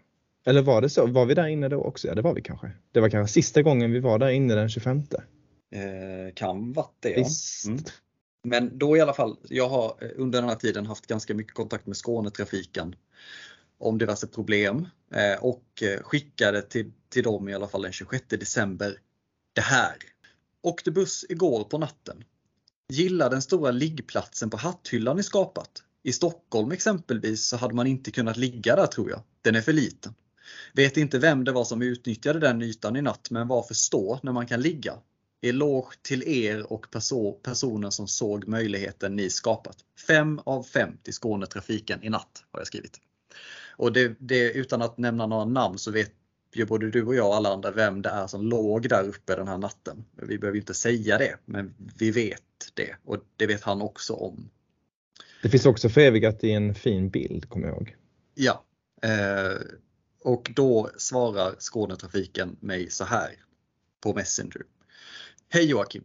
Eller 0.47 0.63
var 0.63 0.81
det 0.83 0.89
så? 0.91 1.07
Var 1.07 1.27
vi 1.27 1.35
där 1.35 1.47
inne 1.47 1.69
då 1.69 1.77
också? 1.83 2.09
Ja 2.09 2.15
det 2.15 2.23
var 2.23 2.35
vi 2.35 2.43
kanske. 2.43 2.71
Det 2.93 3.01
var 3.01 3.09
kanske 3.11 3.33
sista 3.33 3.63
gången 3.63 3.93
vi 3.93 4.01
var 4.01 4.19
där 4.19 4.29
inne 4.29 4.55
den 4.55 4.69
25. 4.69 4.99
Eh, 4.99 6.35
kan 6.35 6.73
varit 6.73 6.97
det. 7.01 7.11
Ja. 7.11 7.27
Mm. 7.67 7.81
Men 8.45 8.79
då 8.79 8.97
i 8.97 9.01
alla 9.01 9.13
fall, 9.15 9.37
jag 9.49 9.69
har 9.69 9.97
eh, 10.01 10.09
under 10.17 10.41
den 10.41 10.49
här 10.49 10.57
tiden 10.57 10.87
haft 10.87 11.07
ganska 11.07 11.35
mycket 11.35 11.55
kontakt 11.55 11.87
med 11.87 11.97
Skånetrafiken 11.97 12.97
om 13.79 13.99
diverse 13.99 14.27
problem 14.27 14.87
eh, 15.15 15.45
och 15.45 15.83
eh, 15.83 16.01
skickade 16.03 16.63
till, 16.63 16.93
till 17.09 17.23
dem 17.23 17.49
i 17.49 17.55
alla 17.55 17.69
fall 17.69 17.83
den 17.83 17.93
26 17.93 18.25
december 18.29 18.97
det 19.55 19.61
här. 19.61 19.97
Åkte 20.63 20.91
buss 20.91 21.25
igår 21.29 21.65
på 21.65 21.79
natten. 21.79 22.25
Gillar 22.89 23.31
den 23.31 23.43
stora 23.43 23.71
liggplatsen 23.71 24.51
på 24.51 24.57
hatthyllan 24.57 25.17
ni 25.17 25.23
skapat. 25.23 25.83
I 26.03 26.13
Stockholm 26.13 26.73
exempelvis 26.73 27.49
så 27.49 27.57
hade 27.57 27.75
man 27.75 27.87
inte 27.87 28.11
kunnat 28.11 28.37
ligga 28.37 28.77
där 28.77 28.87
tror 28.87 29.11
jag. 29.11 29.23
Den 29.43 29.55
är 29.55 29.61
för 29.61 29.73
liten. 29.73 30.15
Vet 30.73 30.97
inte 30.97 31.19
vem 31.19 31.45
det 31.45 31.53
var 31.53 31.65
som 31.65 31.83
utnyttjade 31.83 32.39
den 32.39 32.63
ytan 32.63 32.97
i 32.97 33.03
natt 33.03 33.31
men 33.31 33.49
varför 33.49 33.75
stå 33.75 34.21
när 34.23 34.33
man 34.33 34.47
kan 34.47 34.61
ligga? 34.61 34.99
Eloge 35.43 35.97
till 36.03 36.23
er 36.23 36.73
och 36.73 36.91
perso 36.91 37.33
personen 37.33 37.93
som 37.93 38.09
såg 38.09 38.49
möjligheten 38.49 39.17
ni 39.17 39.31
skapat. 39.31 39.77
5 40.07 40.41
av 40.45 40.63
5 40.63 40.97
till 41.03 41.15
Skånetrafiken 41.15 42.03
i 42.03 42.09
natt 42.09 42.45
har 42.51 42.61
jag 42.61 42.67
skrivit. 42.67 43.01
Och 43.77 43.93
det, 43.93 44.17
det, 44.19 44.53
utan 44.53 44.83
att 44.83 44.99
nämna 44.99 45.27
några 45.27 45.45
namn 45.45 45.79
så 45.79 45.91
vet 45.91 46.13
ju 46.57 46.67
både 46.67 46.91
du 46.91 47.05
och 47.05 47.15
jag 47.15 47.29
och 47.29 47.37
alla 47.37 47.53
andra 47.53 47.71
vem 47.71 48.03
det 48.03 48.09
är 48.09 48.27
som 48.27 48.47
låg 48.47 48.89
där 48.89 49.09
uppe 49.09 49.37
den 49.37 49.49
här 49.49 49.59
natten. 49.59 50.05
Vi 50.17 50.39
behöver 50.39 50.59
inte 50.59 50.75
säga 50.75 51.19
det, 51.19 51.39
men 51.45 51.75
vi 51.99 52.11
vet 52.11 52.43
det 52.75 52.97
och 53.05 53.17
det 53.37 53.47
vet 53.47 53.63
han 53.63 53.83
också 53.83 54.13
om. 54.15 54.51
Det 55.43 55.49
finns 55.49 55.67
också 55.67 55.89
förevigat 55.89 56.45
i 56.45 56.51
en 56.51 56.75
fin 56.75 57.11
bild 57.11 57.49
kommer 57.49 57.67
jag 57.67 57.77
ihåg. 57.77 57.97
Ja, 58.35 58.65
eh, 59.03 59.61
och 60.21 60.51
då 60.57 60.91
svarar 60.97 61.55
Skånetrafiken 61.59 62.57
mig 62.61 62.91
så 62.91 63.05
här 63.05 63.31
på 64.01 64.15
Messenger. 64.15 64.63
Hej 65.49 65.65
Joakim! 65.65 66.05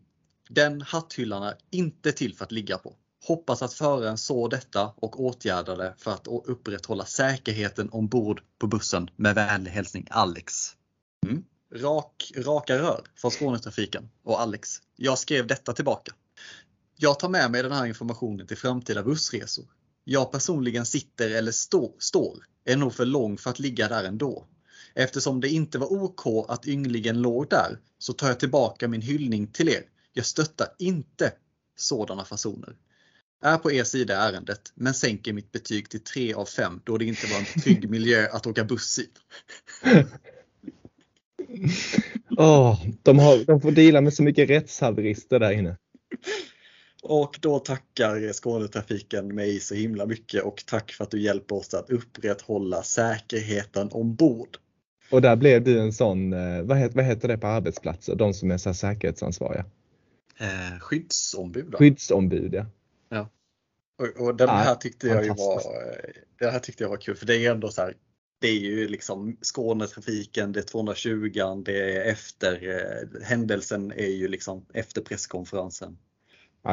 Den 0.49 0.81
hatthyllan 0.81 1.43
är 1.43 1.53
inte 1.69 2.11
till 2.11 2.35
för 2.35 2.45
att 2.45 2.51
ligga 2.51 2.77
på. 2.77 2.95
Hoppas 3.25 3.61
att 3.61 3.73
föraren 3.73 4.17
såg 4.17 4.49
detta 4.49 4.93
och 4.95 5.19
åtgärdade 5.19 5.93
för 5.97 6.11
att 6.11 6.27
upprätthålla 6.27 7.05
säkerheten 7.05 7.89
ombord 7.89 8.41
på 8.59 8.67
bussen. 8.67 9.09
Med 9.15 9.35
vänlig 9.35 9.71
hälsning 9.71 10.07
Alex. 10.09 10.75
Mm. 11.27 11.43
Rak, 11.75 12.31
raka 12.35 12.77
rör 12.77 13.03
från 13.15 13.31
Skånetrafiken 13.31 14.09
och 14.23 14.41
Alex. 14.41 14.81
Jag 14.95 15.19
skrev 15.19 15.47
detta 15.47 15.73
tillbaka. 15.73 16.13
Jag 16.95 17.19
tar 17.19 17.29
med 17.29 17.51
mig 17.51 17.63
den 17.63 17.71
här 17.71 17.85
informationen 17.85 18.47
till 18.47 18.57
framtida 18.57 19.03
bussresor. 19.03 19.65
Jag 20.03 20.31
personligen 20.31 20.85
sitter 20.85 21.29
eller 21.29 21.51
stå, 21.51 21.95
står 21.99 22.45
är 22.65 22.77
nog 22.77 22.93
för 22.93 23.05
lång 23.05 23.37
för 23.37 23.49
att 23.49 23.59
ligga 23.59 23.87
där 23.87 24.03
ändå. 24.03 24.45
Eftersom 24.93 25.41
det 25.41 25.49
inte 25.49 25.77
var 25.77 25.93
OK 25.93 26.49
att 26.49 26.67
ynglingen 26.67 27.21
låg 27.21 27.49
där 27.49 27.79
så 27.97 28.13
tar 28.13 28.27
jag 28.27 28.39
tillbaka 28.39 28.87
min 28.87 29.01
hyllning 29.01 29.47
till 29.47 29.69
er. 29.69 29.83
Jag 30.13 30.25
stöttar 30.25 30.67
inte 30.77 31.33
sådana 31.75 32.25
fasoner. 32.25 32.75
Är 33.41 33.57
på 33.57 33.71
er 33.71 33.83
sida 33.83 34.13
i 34.13 34.17
ärendet 34.17 34.71
men 34.75 34.93
sänker 34.93 35.33
mitt 35.33 35.51
betyg 35.51 35.89
till 35.89 36.03
3 36.03 36.33
av 36.33 36.45
5 36.45 36.81
då 36.83 36.97
det 36.97 37.05
inte 37.05 37.27
var 37.27 37.39
en 37.39 37.61
trygg 37.61 37.89
miljö 37.95 38.27
att 38.31 38.47
åka 38.47 38.63
buss 38.63 38.99
i. 38.99 39.07
Åh, 42.37 42.85
de, 43.03 43.19
har, 43.19 43.45
de 43.45 43.61
får 43.61 43.71
dela 43.71 44.01
med 44.01 44.13
så 44.13 44.23
mycket 44.23 44.49
rättshaverister 44.49 45.39
där 45.39 45.51
inne. 45.51 45.77
Och 47.03 47.39
då 47.41 47.59
tackar 47.59 48.33
Skånetrafiken 48.33 49.35
mig 49.35 49.59
så 49.59 49.75
himla 49.75 50.05
mycket 50.05 50.43
och 50.43 50.63
tack 50.65 50.91
för 50.91 51.03
att 51.03 51.11
du 51.11 51.21
hjälper 51.21 51.55
oss 51.55 51.73
att 51.73 51.89
upprätthålla 51.89 52.83
säkerheten 52.83 53.89
ombord. 53.91 54.57
Och 55.11 55.21
där 55.21 55.35
blev 55.35 55.63
du 55.63 55.79
en 55.79 55.93
sån, 55.93 56.33
eh, 56.33 56.61
vad 56.61 56.77
heter, 56.77 56.95
vad 56.95 57.05
heter 57.05 57.27
det 57.27 57.37
på 57.37 57.47
arbetsplatser, 57.47 58.15
de 58.15 58.33
som 58.33 58.51
är 58.51 58.57
så 58.57 58.73
säkerhetsansvariga? 58.73 59.65
Eh, 60.39 60.79
skyddsombud. 60.79 61.65
Då. 61.71 61.77
Skyddsombud 61.77 62.53
ja. 62.53 62.65
Och, 63.99 64.27
och 64.27 64.35
den 64.35 64.49
här 64.49 64.75
tyckte 64.75 65.07
jag 65.07 65.23
ju 65.23 65.29
var, 65.29 65.57
eh, 65.57 66.11
det 66.39 66.51
här 66.51 66.59
tyckte 66.59 66.83
jag 66.83 66.89
var 66.89 66.97
kul 66.97 67.15
för 67.15 67.25
det 67.25 67.45
är 67.45 67.51
ändå 67.51 67.71
så 67.71 67.81
här. 67.81 67.93
Det 68.41 68.47
är 68.47 68.59
ju 68.59 68.87
liksom 68.87 69.37
Skånetrafiken, 69.41 70.51
det 70.51 70.59
är 70.59 70.63
220, 70.63 71.61
det 71.65 71.95
är 71.97 72.11
efter 72.11 72.69
eh, 72.69 73.27
händelsen 73.27 73.91
är 73.91 74.07
ju 74.07 74.27
liksom 74.27 74.65
efter 74.73 75.01
presskonferensen. 75.01 75.97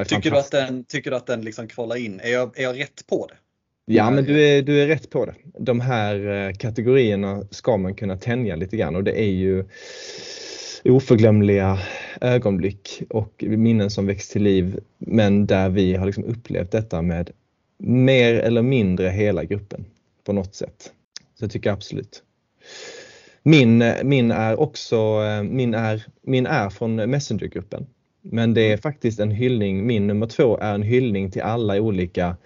Tycker 0.06 0.30
du 0.30 0.38
att 0.38 0.50
den, 0.50 0.84
tycker 0.84 1.10
du 1.10 1.16
att 1.16 1.26
den 1.26 1.40
liksom 1.40 1.68
kvalar 1.68 1.96
in? 1.96 2.20
Är 2.20 2.32
jag, 2.32 2.58
är 2.58 2.62
jag 2.62 2.78
rätt 2.78 3.06
på 3.06 3.26
det? 3.26 3.36
Ja 3.84 4.10
men 4.10 4.24
du 4.24 4.48
är, 4.48 4.62
du 4.62 4.82
är 4.82 4.86
rätt 4.86 5.10
på 5.10 5.26
det. 5.26 5.34
De 5.58 5.80
här 5.80 6.26
eh, 6.26 6.52
kategorierna 6.52 7.46
ska 7.50 7.76
man 7.76 7.94
kunna 7.94 8.16
tänja 8.16 8.56
lite 8.56 8.76
grann 8.76 8.96
och 8.96 9.04
det 9.04 9.20
är 9.20 9.30
ju 9.30 9.64
oförglömliga 10.84 11.78
ögonblick 12.20 13.02
och 13.10 13.44
minnen 13.46 13.90
som 13.90 14.06
väcks 14.06 14.28
till 14.28 14.42
liv 14.42 14.78
men 14.98 15.46
där 15.46 15.68
vi 15.68 15.94
har 15.94 16.06
liksom 16.06 16.24
upplevt 16.24 16.70
detta 16.70 17.02
med 17.02 17.30
mer 17.78 18.34
eller 18.34 18.62
mindre 18.62 19.08
hela 19.08 19.44
gruppen 19.44 19.84
på 20.24 20.32
något 20.32 20.54
sätt. 20.54 20.92
Så 21.38 21.44
jag 21.44 21.50
tycker 21.50 21.70
absolut. 21.70 22.22
Min, 23.42 23.84
min 24.02 24.30
är 24.30 24.60
också 24.60 24.96
eh, 24.96 25.42
min 25.42 25.74
är, 25.74 26.06
min 26.22 26.46
är 26.46 26.70
från 26.70 26.96
Messengergruppen. 26.96 27.86
Men 28.22 28.54
det 28.54 28.72
är 28.72 28.76
faktiskt 28.76 29.20
en 29.20 29.30
hyllning, 29.30 29.86
min 29.86 30.06
nummer 30.06 30.26
två 30.26 30.58
är 30.58 30.74
en 30.74 30.82
hyllning 30.82 31.30
till 31.30 31.42
alla 31.42 31.80
olika 31.80 32.36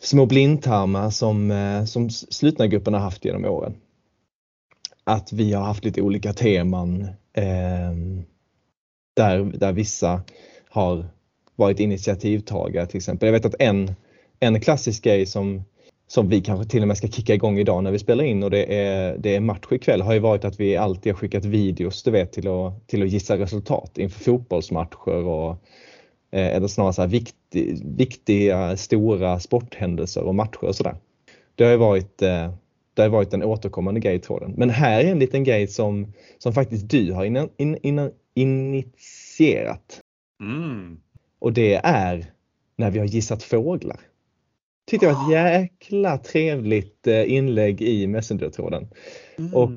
små 0.00 0.26
blindtarmar 0.26 1.10
som, 1.10 1.50
eh, 1.50 1.84
som 1.84 2.10
slutna 2.10 2.66
gruppen 2.66 2.94
har 2.94 3.00
haft 3.00 3.24
genom 3.24 3.44
åren. 3.44 3.74
Att 5.04 5.32
vi 5.32 5.52
har 5.52 5.64
haft 5.64 5.84
lite 5.84 6.02
olika 6.02 6.32
teman 6.32 7.02
eh, 7.32 7.92
där, 9.18 9.44
där 9.44 9.72
vissa 9.72 10.22
har 10.68 11.06
varit 11.56 11.80
initiativtagare 11.80 12.86
till 12.86 12.96
exempel. 12.96 13.26
Jag 13.26 13.32
vet 13.32 13.44
att 13.44 13.54
en, 13.58 13.94
en 14.40 14.60
klassisk 14.60 15.04
grej 15.04 15.26
som, 15.26 15.62
som 16.06 16.28
vi 16.28 16.40
kanske 16.40 16.70
till 16.70 16.82
och 16.82 16.88
med 16.88 16.96
ska 16.96 17.08
kicka 17.08 17.34
igång 17.34 17.58
idag 17.58 17.84
när 17.84 17.90
vi 17.90 17.98
spelar 17.98 18.24
in 18.24 18.42
och 18.42 18.50
det 18.50 18.78
är, 18.78 19.18
det 19.18 19.36
är 19.36 19.40
match 19.40 19.66
ikväll 19.70 20.00
har 20.00 20.12
ju 20.12 20.18
varit 20.18 20.44
att 20.44 20.60
vi 20.60 20.76
alltid 20.76 21.12
har 21.12 21.18
skickat 21.18 21.44
videos 21.44 22.02
du 22.02 22.10
vet, 22.10 22.32
till, 22.32 22.48
att, 22.48 22.88
till 22.88 23.02
att 23.02 23.08
gissa 23.08 23.38
resultat 23.38 23.98
inför 23.98 24.20
fotbollsmatcher 24.20 25.24
och 25.24 25.50
eh, 26.30 26.56
eller 26.56 26.68
snarare 26.68 26.92
så 26.92 27.02
här 27.02 27.08
viktig, 27.08 27.78
viktiga 27.96 28.76
stora 28.76 29.40
sporthändelser 29.40 30.22
och 30.22 30.34
matcher 30.34 30.64
och 30.64 30.76
sådär. 30.76 30.96
Det 31.54 31.64
har 31.64 31.70
ju 31.70 31.76
varit, 31.76 32.22
eh, 32.22 32.52
det 32.94 33.02
har 33.02 33.08
varit 33.08 33.34
en 33.34 33.44
återkommande 33.44 34.00
grej 34.00 34.14
i 34.14 34.18
tråden. 34.18 34.54
Men 34.56 34.70
här 34.70 35.00
är 35.00 35.10
en 35.10 35.18
liten 35.18 35.44
grej 35.44 35.66
som, 35.66 36.12
som 36.38 36.52
faktiskt 36.52 36.90
du 36.90 37.12
har 37.12 37.24
in, 37.24 37.48
in, 37.56 37.78
in, 37.82 38.10
initierat. 38.40 40.00
Mm. 40.40 41.00
Och 41.38 41.52
det 41.52 41.74
är 41.84 42.26
när 42.76 42.90
vi 42.90 42.98
har 42.98 43.06
gissat 43.06 43.42
fåglar. 43.42 44.00
Tyckte 44.86 45.06
jag 45.06 45.14
var 45.14 45.22
ett 45.22 45.30
jäkla 45.30 46.18
trevligt 46.18 47.06
eh, 47.06 47.32
inlägg 47.32 47.82
i 47.82 48.06
Messenger-tråden. 48.06 48.88
Mm. 49.38 49.54
Och 49.54 49.70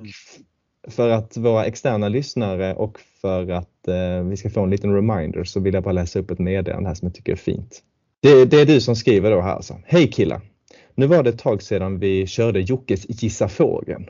för 0.87 1.09
att 1.09 1.37
våra 1.37 1.65
externa 1.65 2.09
lyssnare 2.09 2.75
och 2.75 2.99
för 3.21 3.49
att 3.51 3.87
eh, 3.87 4.23
vi 4.23 4.37
ska 4.37 4.49
få 4.49 4.63
en 4.63 4.69
liten 4.69 4.93
reminder 4.93 5.43
så 5.43 5.59
vill 5.59 5.73
jag 5.73 5.83
bara 5.83 5.91
läsa 5.91 6.19
upp 6.19 6.31
ett 6.31 6.39
meddelande 6.39 6.89
här 6.89 6.95
som 6.95 7.05
jag 7.05 7.15
tycker 7.15 7.31
är 7.31 7.35
fint. 7.35 7.83
Det, 8.21 8.45
det 8.45 8.61
är 8.61 8.65
du 8.65 8.81
som 8.81 8.95
skriver 8.95 9.31
då 9.31 9.41
här 9.41 9.55
alltså. 9.55 9.79
Hej 9.85 10.07
killar! 10.11 10.41
Nu 10.95 11.07
var 11.07 11.23
det 11.23 11.29
ett 11.29 11.39
tag 11.39 11.61
sedan 11.61 11.99
vi 11.99 12.27
körde 12.27 12.59
Jockes 12.59 13.05
Gissa 13.09 13.47
fågeln. 13.47 14.09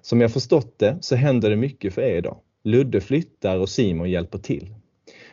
Som 0.00 0.20
jag 0.20 0.32
förstått 0.32 0.78
det 0.78 0.98
så 1.00 1.16
händer 1.16 1.50
det 1.50 1.56
mycket 1.56 1.94
för 1.94 2.02
er 2.02 2.16
idag. 2.16 2.36
Ludde 2.66 3.00
flyttar 3.00 3.58
och 3.58 3.68
Simon 3.68 4.10
hjälper 4.10 4.38
till. 4.38 4.74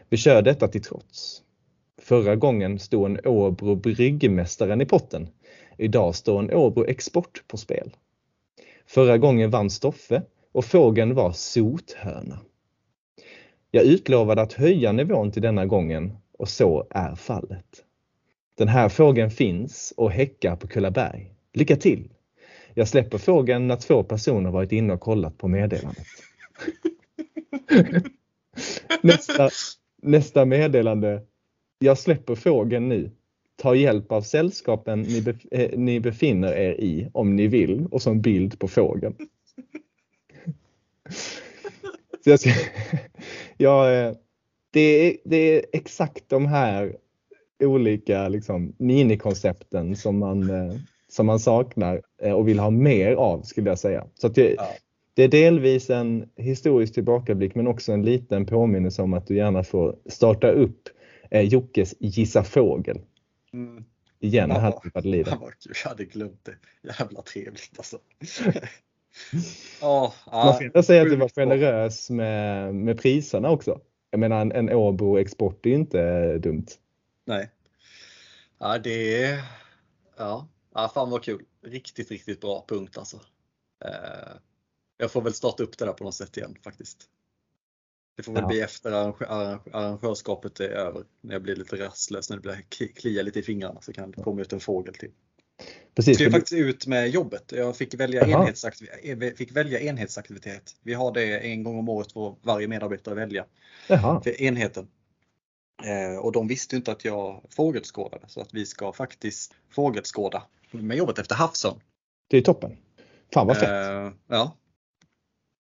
Vi 0.10 0.18
kör 0.18 0.42
detta 0.42 0.68
till 0.68 0.82
trots. 0.82 1.42
Förra 2.02 2.36
gången 2.36 2.80
stod 2.80 3.06
en 3.06 3.20
Åbro 3.26 3.76
bryggmästaren 3.76 4.82
i 4.82 4.86
potten. 4.86 5.28
Idag 5.78 6.16
står 6.16 6.40
en 6.40 6.54
Åbro 6.54 6.86
export 6.86 7.44
på 7.48 7.58
spel. 7.58 7.92
Förra 8.86 9.18
gången 9.18 9.50
vann 9.50 9.70
Stoffe 9.70 10.22
och 10.52 10.66
fågeln 10.66 11.16
var 11.16 11.32
sothöna. 11.32 12.40
Jag 13.72 13.84
utlovade 13.84 14.42
att 14.42 14.54
höja 14.54 14.92
nivån 14.92 15.32
till 15.32 15.42
denna 15.42 15.66
gången 15.66 16.18
och 16.38 16.50
så 16.50 16.88
är 16.90 17.16
fallet. 17.16 17.84
Den 18.58 18.68
här 18.68 18.90
fågeln 18.90 19.32
finns 19.32 19.94
och 19.98 20.12
häckar 20.12 20.56
på 20.56 20.68
Kullaberg. 20.68 21.32
Lycka 21.54 21.76
till! 21.76 22.10
Jag 22.74 22.88
släpper 22.88 23.18
fågeln 23.18 23.68
när 23.68 23.76
två 23.76 24.04
personer 24.04 24.52
varit 24.52 24.72
inne 24.72 24.94
och 24.94 25.02
kollat 25.02 25.38
på 25.38 25.48
meddelandet. 25.48 26.08
nästa, 29.02 29.50
nästa 30.02 30.46
meddelande. 30.46 31.22
Jag 31.80 31.98
släpper 31.98 32.36
fågeln 32.36 32.90
nu. 32.90 33.12
Ta 33.56 33.76
hjälp 33.76 34.12
av 34.12 34.22
sällskapen 34.22 35.02
ni, 35.02 35.22
bef 35.22 35.46
eh, 35.52 35.80
ni 35.80 36.00
befinner 36.00 36.54
er 36.54 36.74
i 36.74 37.10
om 37.14 37.36
ni 37.36 37.48
vill 37.48 37.86
och 37.92 38.02
som 38.02 38.22
bild 38.22 38.60
på 38.60 38.68
fågeln. 38.68 39.16
Så 42.24 42.30
jag 42.30 42.40
ska, 42.40 42.50
ja, 43.58 43.92
eh, 43.92 44.16
det, 44.72 44.80
är, 44.80 45.18
det 45.26 45.38
är 45.38 45.66
exakt 45.74 46.30
de 46.30 46.46
här 46.46 46.96
olika 47.64 48.28
liksom, 48.28 48.76
minikoncepten 48.78 49.96
som 49.96 50.18
man, 50.18 50.50
eh, 50.50 50.76
som 51.08 51.26
man 51.26 51.40
saknar 51.40 52.02
eh, 52.22 52.34
och 52.34 52.48
vill 52.48 52.60
ha 52.60 52.70
mer 52.70 53.12
av 53.12 53.42
skulle 53.42 53.70
jag 53.70 53.80
säga. 53.80 54.08
Så 54.14 54.28
det, 54.28 54.54
Ja 54.54 54.68
det 55.14 55.24
är 55.24 55.28
delvis 55.28 55.90
en 55.90 56.30
historisk 56.36 56.94
tillbakablick 56.94 57.56
men 57.56 57.68
också 57.68 57.92
en 57.92 58.06
liten 58.06 58.46
påminnelse 58.46 59.02
om 59.02 59.14
att 59.14 59.28
du 59.28 59.36
gärna 59.36 59.64
får 59.64 59.96
starta 60.06 60.52
upp 60.52 60.90
eh, 61.32 61.42
Jockes 61.42 61.96
Gissa 62.00 62.44
fågel 62.44 63.02
Mm. 63.54 63.84
igen 64.20 64.50
Ja. 64.50 64.60
här 64.60 64.72
vad 64.72 65.04
kul, 65.60 65.74
jag 65.84 65.90
hade 65.90 66.06
glömt 66.06 66.46
det. 66.46 66.56
Jävla 67.00 67.22
trevligt 67.22 67.74
alltså. 67.78 67.98
Ja, 69.82 70.14
Man 70.32 70.54
får 70.54 70.64
ändå 70.64 70.84
säga 70.84 71.02
att 71.02 71.10
du 71.10 71.16
var 71.16 71.30
generös 71.30 72.10
med, 72.10 72.76
med 72.76 73.02
priserna 73.02 73.50
också. 73.50 73.80
Jag 74.12 74.20
menar 74.20 74.42
en, 74.42 74.52
en 74.52 74.70
Åbo 74.70 75.18
export 75.18 75.66
är 75.66 75.70
ju 75.70 75.76
inte 75.76 76.38
dumt. 76.38 76.66
Nej. 77.26 77.50
Ja, 78.60 78.78
det 78.78 79.24
är... 79.24 79.40
Ja, 80.18 80.48
ja 80.74 80.92
fan 80.94 81.10
vad 81.10 81.24
kul. 81.24 81.42
Riktigt, 81.66 82.12
riktigt 82.12 82.42
bra 82.42 82.66
punkt 82.68 82.98
alltså. 82.98 83.18
Eh, 83.86 84.32
jag 85.04 85.12
får 85.12 85.22
väl 85.22 85.34
starta 85.34 85.64
upp 85.64 85.78
det 85.78 85.86
där 85.86 85.94
på 85.94 86.04
något 86.04 86.16
sätt 86.16 86.38
igen 86.38 86.56
faktiskt. 86.64 86.98
Det 88.18 88.24
får 88.24 88.34
väl 88.34 88.42
Ja. 88.42 88.48
bli 88.48 88.62
efter 88.62 88.92
arrangö- 88.92 89.26
arrangö- 89.28 89.70
arrangörskapet 89.74 90.60
är 90.60 90.70
över. 90.70 91.04
När 91.22 91.34
jag 91.34 91.42
blir 91.44 91.56
lite 91.56 91.76
rastlös, 91.76 92.30
när 92.30 92.38
det 92.38 92.42
blir 92.42 92.54
kli- 92.54 92.94
klia 92.96 93.22
lite 93.24 93.40
i 93.40 93.44
fingrarna 93.44 93.82
så 93.82 93.94
kan 93.94 94.12
det 94.12 94.24
komma 94.24 94.42
ut 94.42 94.54
en 94.54 94.60
fågel 94.60 94.94
till. 94.94 95.12
Precis. 95.96 96.18
skrev 96.18 96.32
faktiskt 96.32 96.54
ut 96.62 96.88
med 96.88 97.10
jobbet. 97.10 97.52
Jag 97.52 97.78
fick 97.78 97.94
välja, 97.94 98.28
enhetsaktivitet, 98.28 99.38
fick 99.38 99.52
välja 99.52 99.80
enhetsaktivitet. 99.80 100.76
Vi 100.82 100.94
har 100.94 101.12
det 101.12 101.40
en 101.40 101.64
gång 101.64 101.80
om 101.80 101.90
året 101.90 102.12
för 102.12 102.36
varje 102.42 102.68
medarbetare 102.68 103.16
välja 103.16 103.46
Jaha. 103.88 104.22
för 104.22 104.42
enheten. 104.42 104.88
Eh, 105.84 106.18
och 106.20 106.32
de 106.32 106.48
visste 106.48 106.76
inte 106.76 106.92
att 106.92 107.06
jag 107.06 107.46
fågelskådade 107.50 108.26
så 108.28 108.42
att 108.42 108.54
vi 108.54 108.66
ska 108.66 108.94
faktiskt 108.94 109.54
fågelskåda 109.70 110.44
med 110.72 110.98
jobbet 110.98 111.20
efter 111.20 111.36
havsörn. 111.36 111.80
Det 112.30 112.38
är 112.38 112.42
toppen. 112.42 112.78
Fan 113.34 113.48
vad 113.48 113.58
fett. 113.58 113.70
Eh, 113.70 114.12
ja. 114.28 114.58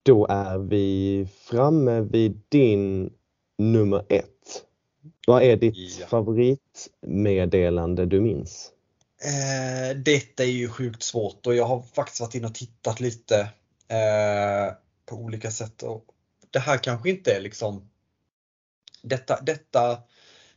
Då 0.03 0.27
är 0.29 0.57
vi 0.57 1.27
framme 1.49 2.01
vid 2.01 2.41
din 2.49 3.13
nummer 3.57 4.05
ett. 4.09 4.63
Vad 5.27 5.43
är 5.43 5.55
ditt 5.57 5.99
Ja. 5.99 6.07
favoritmeddelande 6.07 8.05
du 8.05 8.21
minns? 8.21 8.71
Eh, 9.23 9.97
detta 9.97 10.43
är 10.43 10.47
ju 10.47 10.69
sjukt 10.69 11.03
svårt 11.03 11.47
och 11.47 11.55
jag 11.55 11.65
har 11.65 11.81
faktiskt 11.81 12.19
varit 12.21 12.35
inne 12.35 12.47
och 12.47 12.55
tittat 12.55 12.99
lite 12.99 13.39
eh, 13.87 14.73
på 15.05 15.15
olika 15.15 15.51
sätt. 15.51 15.83
Och 15.83 16.05
det 16.51 16.59
här 16.59 16.77
kanske 16.77 17.09
inte 17.09 17.31
är 17.35 17.41
liksom 17.41 17.89
detta, 19.01 19.41
detta 19.41 19.97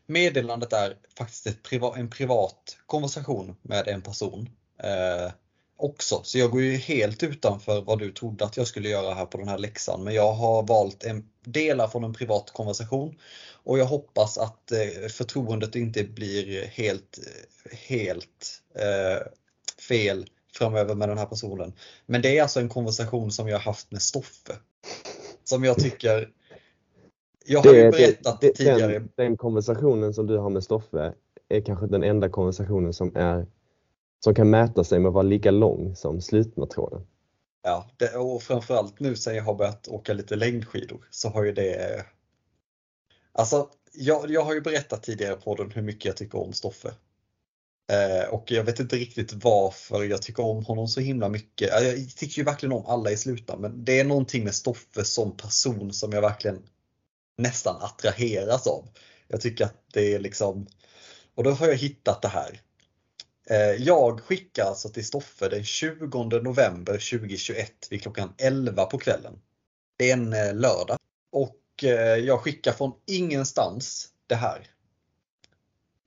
meddelandet 0.06 0.72
är 0.72 0.96
faktiskt 1.18 1.62
priva, 1.62 1.96
en 1.96 2.10
privat 2.10 2.76
konversation 2.86 3.56
med 3.62 3.88
en 3.88 4.02
person 4.02 4.48
eh, 4.82 5.32
också. 5.76 6.20
Så 6.24 6.38
jag 6.38 6.50
går 6.50 6.62
ju 6.62 6.76
helt 6.76 7.22
utanför 7.22 7.80
vad 7.80 7.98
du 7.98 8.12
trodde 8.12 8.44
att 8.44 8.56
jag 8.56 8.66
skulle 8.66 8.88
göra 8.88 9.14
här 9.14 9.26
på 9.26 9.38
den 9.38 9.48
här 9.48 9.58
läxan. 9.58 10.04
Men 10.04 10.14
jag 10.14 10.32
har 10.32 10.62
valt 10.62 11.04
en 11.04 11.28
delar 11.44 11.88
från 11.88 12.04
en 12.04 12.14
privat 12.14 12.50
konversation 12.50 13.14
och 13.64 13.78
jag 13.78 13.84
hoppas 13.84 14.38
att 14.38 14.72
eh, 14.72 15.08
förtroendet 15.08 15.74
inte 15.74 16.04
blir 16.04 16.64
helt, 16.64 17.18
helt 17.88 18.62
eh, 18.74 19.26
fel 19.88 20.26
framöver 20.52 20.94
med 20.94 21.08
den 21.08 21.18
här 21.18 21.26
personen. 21.26 21.72
Men 22.06 22.22
det 22.22 22.38
är 22.38 22.42
alltså 22.42 22.60
en 22.60 22.68
konversation 22.68 23.30
som 23.30 23.48
jag 23.48 23.58
haft 23.58 23.90
med 23.90 24.02
Stoffe. 24.02 24.52
Som 25.44 25.64
jag 25.64 25.76
tycker 25.76 26.28
jag 27.46 27.60
har 27.60 27.74
ju 27.74 27.90
berättat 27.90 28.40
tidigare. 28.40 28.92
den, 28.92 29.08
den 29.14 29.36
konversationen 29.36 30.14
som 30.14 30.26
du 30.26 30.38
har 30.38 30.50
med 30.50 30.64
Stoffe 30.64 31.12
är 31.48 31.60
kanske 31.60 31.86
den 31.86 32.02
enda 32.02 32.28
konversationen 32.28 32.92
som, 32.92 33.16
är, 33.16 33.46
som 34.24 34.34
kan 34.34 34.50
mäta 34.50 34.84
sig 34.84 34.98
med 34.98 35.08
att 35.08 35.14
vara 35.14 35.22
lika 35.22 35.50
lång 35.50 35.96
som 35.96 36.20
slutna 36.20 36.66
tråden. 36.66 37.06
Ja, 37.62 37.90
det, 37.96 38.16
och 38.16 38.42
framförallt 38.42 39.00
nu 39.00 39.16
sen 39.16 39.36
jag 39.36 39.44
har 39.44 39.54
börjat 39.54 39.88
åka 39.88 40.12
lite 40.12 40.36
längdskidor 40.36 41.08
så 41.10 41.28
har 41.28 41.44
ju 41.44 41.52
det 41.52 42.04
Alltså, 43.38 43.70
jag, 43.92 44.30
jag 44.30 44.44
har 44.44 44.54
ju 44.54 44.60
berättat 44.60 45.02
tidigare 45.02 45.36
på 45.36 45.54
den 45.54 45.70
hur 45.70 45.82
mycket 45.82 46.04
jag 46.04 46.16
tycker 46.16 46.38
om 46.38 46.52
Stoffe. 46.52 46.94
Eh, 47.92 48.28
och 48.34 48.50
jag 48.50 48.64
vet 48.64 48.80
inte 48.80 48.96
riktigt 48.96 49.32
varför 49.32 50.04
jag 50.04 50.22
tycker 50.22 50.44
om 50.44 50.64
honom 50.64 50.88
så 50.88 51.00
himla 51.00 51.28
mycket. 51.28 51.68
Jag 51.68 52.10
tycker 52.16 52.38
ju 52.38 52.44
verkligen 52.44 52.72
om 52.72 52.86
alla 52.86 53.10
i 53.10 53.16
slutna 53.16 53.56
men 53.56 53.84
det 53.84 54.00
är 54.00 54.04
någonting 54.04 54.44
med 54.44 54.54
Stoffe 54.54 55.04
som 55.04 55.36
person 55.36 55.92
som 55.92 56.12
jag 56.12 56.20
verkligen 56.20 56.62
nästan 57.38 57.76
attraheras 57.76 58.66
av. 58.66 58.88
Jag 59.28 59.40
tycker 59.40 59.64
att 59.64 59.84
det 59.92 60.14
är 60.14 60.18
liksom, 60.18 60.66
och 61.34 61.44
då 61.44 61.50
har 61.50 61.66
jag 61.66 61.76
hittat 61.76 62.22
det 62.22 62.28
här. 62.28 62.60
Eh, 63.50 63.58
jag 63.58 64.20
skickar 64.20 64.64
alltså 64.64 64.88
till 64.88 65.06
Stoffe 65.06 65.48
den 65.48 65.64
20 65.64 66.24
november 66.24 66.92
2021 66.92 67.72
vid 67.90 68.02
klockan 68.02 68.34
11 68.38 68.84
på 68.84 68.98
kvällen. 68.98 69.40
Det 69.96 70.10
är 70.10 70.12
en 70.12 70.32
eh, 70.32 70.54
lördag. 70.54 70.98
Och 71.32 71.84
eh, 71.84 72.16
jag 72.16 72.40
skickar 72.40 72.72
från 72.72 72.92
ingenstans 73.06 74.08
det 74.26 74.34
här. 74.34 74.66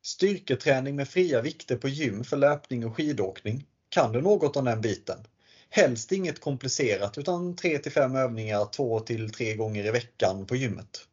Styrketräning 0.01 0.95
med 0.95 1.07
fria 1.07 1.41
vikter 1.41 1.77
på 1.77 1.87
gym 1.87 2.23
för 2.23 2.37
löpning 2.37 2.85
och 2.85 2.95
skidåkning. 2.95 3.65
Kan 3.89 4.11
du 4.11 4.21
något 4.21 4.55
om 4.55 4.65
den 4.65 4.81
biten? 4.81 5.27
Helst 5.69 6.11
inget 6.11 6.41
komplicerat 6.41 7.17
utan 7.17 7.55
3-5 7.55 8.17
övningar 8.17 8.59
2-3 8.59 9.55
gånger 9.55 9.85
i 9.85 9.91
veckan 9.91 10.45
på 10.45 10.55
gymmet. 10.55 11.07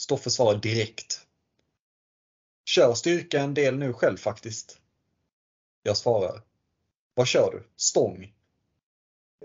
Stoffe 0.00 0.30
svarar 0.30 0.58
direkt. 0.58 1.20
Kör 2.64 2.94
styrka 2.94 3.40
en 3.40 3.54
del 3.54 3.78
nu 3.78 3.92
själv 3.92 4.16
faktiskt. 4.16 4.78
Jag 5.88 5.96
svarar. 5.96 6.42
Vad 7.14 7.26
kör 7.26 7.50
du? 7.50 7.64
Stång? 7.76 8.34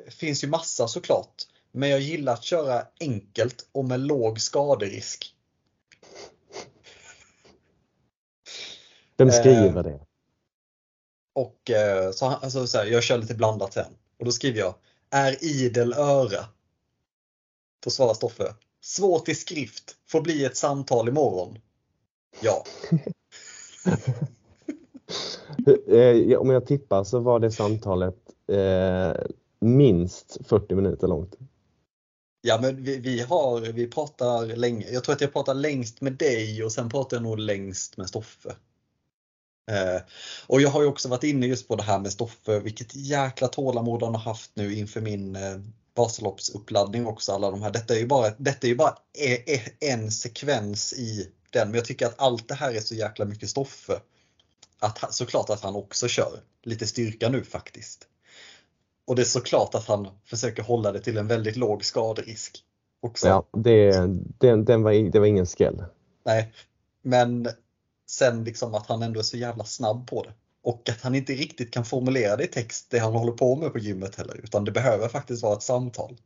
Finns 0.10 0.44
ju 0.44 0.48
massa 0.48 0.88
såklart. 0.88 1.44
Men 1.72 1.89
jag 1.89 2.00
gillar 2.00 2.34
att 2.34 2.44
köra 2.44 2.88
enkelt 3.00 3.70
och 3.72 3.86
med 3.86 4.00
låg 4.00 4.41
skaderisk. 4.41 5.36
Vem 9.18 9.28
Eh, 9.28 9.34
skriver 9.34 9.84
det? 9.84 10.00
Och 11.34 11.70
eh, 11.70 12.12
så, 12.12 12.26
alltså, 12.26 12.68
så 12.68 12.78
här, 12.78 12.86
jag 12.86 13.04
kör 13.04 13.18
lite 13.18 13.36
blandat 13.36 13.74
sen. 13.74 13.94
Och 14.20 14.26
då 14.26 14.32
skriver 14.32 14.60
jag 14.60 14.76
Är 15.10 15.44
idel 15.44 15.94
öra. 15.94 16.46
Då 17.84 17.89
svarar 17.89 18.14
Stoffe. 18.14 18.56
Svårt 18.82 19.30
i 19.30 19.36
skrift. 19.36 19.98
Får 20.08 20.22
bli 20.22 20.46
ett 20.46 20.58
samtal 20.58 21.08
imorgon. 21.08 21.60
Ja. 22.41 22.66
Eh, 25.88 26.38
om 26.38 26.49
jag 26.49 26.66
tippar 26.66 27.04
så 27.04 27.20
var 27.20 27.39
det 27.39 27.51
samtalet 27.51 28.16
eh, 28.47 29.22
minst 29.60 30.38
40 30.45 30.76
minuter 30.76 31.08
långt. 31.08 31.36
Ja 32.41 32.60
men 32.62 32.84
vi, 32.84 32.97
vi 32.97 33.22
har, 33.22 33.62
vi 33.62 33.88
pratar 33.88 34.45
länge. 34.45 34.88
Jag 34.91 35.04
tror 35.04 35.16
att 35.16 35.22
jag 35.22 35.34
pratar 35.34 35.54
längst 35.54 36.01
med 36.01 36.14
dig 36.14 36.64
och 36.64 36.72
sen 36.72 36.89
pratar 36.89 37.18
jag 37.18 37.24
nog 37.24 37.39
längst 37.39 37.97
med 37.97 38.10
Stoffe. 38.10 38.56
Eh, 39.72 40.01
och 40.47 40.62
jag 40.62 40.70
har 40.70 40.82
ju 40.82 40.88
också 40.88 41.10
varit 41.10 41.24
inne 41.24 41.45
just 41.45 41.68
på 41.68 41.76
det 41.76 41.84
här 41.84 41.99
med 41.99 42.12
Stoffe, 42.12 42.60
vilket 42.60 42.95
jäkla 42.95 43.47
tålamod 43.47 44.04
han 44.04 44.16
har 44.16 44.22
haft 44.22 44.51
nu 44.54 44.76
inför 44.76 45.01
min 45.01 45.36
eh, 45.36 45.60
Vasaloppsuppladdning 45.95 47.08
också. 47.08 47.32
Alla 47.32 47.51
de 47.51 47.62
här. 47.62 47.72
Detta 47.72 47.95
är 47.95 47.99
ju 47.99 48.08
bara, 48.08 48.30
detta 48.38 48.68
är 48.68 48.70
ju 48.70 48.76
bara 48.76 48.97
e, 49.18 49.54
e, 49.54 49.62
en 49.80 50.12
sekvens 50.12 50.93
i 50.93 51.30
den, 51.49 51.68
men 51.68 51.76
jag 51.76 51.86
tycker 51.86 52.06
att 52.06 52.20
allt 52.20 52.47
det 52.47 52.56
här 52.56 52.74
är 52.74 52.80
så 52.80 52.95
jäkla 52.95 53.26
mycket 53.26 53.49
Stoffe. 53.49 53.99
Att, 54.84 55.13
såklart 55.13 55.49
att 55.49 55.61
han 55.61 55.75
också 55.75 56.07
kör 56.07 56.39
lite 56.63 56.88
styrka 56.88 57.29
nu 57.29 57.43
faktiskt. 57.43 58.07
Och 59.07 59.15
det 59.15 59.21
är 59.21 59.25
såklart 59.25 59.75
att 59.75 59.88
han 59.88 60.07
försöker 60.25 60.63
hålla 60.63 60.91
det 60.91 60.99
till 60.99 61.17
en 61.17 61.27
väldigt 61.27 61.55
låg 61.55 61.86
skaderisk. 61.86 62.63
Också. 63.01 63.27
Ja, 63.27 63.45
det, 63.51 63.91
den, 64.39 64.65
den 64.65 64.84
var, 64.84 65.11
det 65.11 65.19
var 65.19 65.25
ingen 65.25 65.45
skräll. 65.45 65.84
Nej, 66.25 66.53
men 67.01 67.47
sen 68.09 68.43
liksom 68.43 68.75
att 68.75 68.88
han 68.88 69.03
ändå 69.03 69.19
är 69.19 69.23
så 69.23 69.38
jävla 69.38 69.63
snabb 69.63 70.07
på 70.07 70.23
det. 70.23 70.34
Och 70.63 70.89
att 70.89 71.01
han 71.01 71.15
inte 71.15 71.34
riktigt 71.34 71.73
kan 71.73 71.86
formulera 71.86 72.36
det 72.36 72.43
i 72.43 72.47
text, 72.47 72.88
det 72.89 72.99
han 72.99 73.13
håller 73.13 73.31
på 73.31 73.55
med 73.55 73.71
på 73.71 73.79
gymmet 73.79 74.15
heller, 74.15 74.39
utan 74.43 74.65
det 74.65 74.71
behöver 74.71 75.07
faktiskt 75.07 75.43
vara 75.43 75.53
ett 75.53 75.63
samtal. 75.63 76.17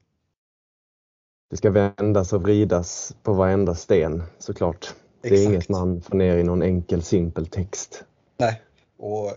Det 1.50 1.58
ska 1.58 1.72
vändas 1.72 2.34
och 2.34 2.42
vridas 2.42 3.16
på 3.24 3.34
varenda 3.34 3.76
sten 3.76 4.24
såklart. 4.40 4.94
Det 5.22 5.28
är 5.28 5.34
Exakt. 5.34 5.50
inget 5.50 5.70
man 5.70 6.02
får 6.02 6.16
ner 6.16 6.38
i 6.38 6.44
någon 6.44 6.62
enkel 6.62 7.04
simpel 7.04 7.48
text. 7.48 8.04
Nej, 8.38 8.62
och, 8.98 9.34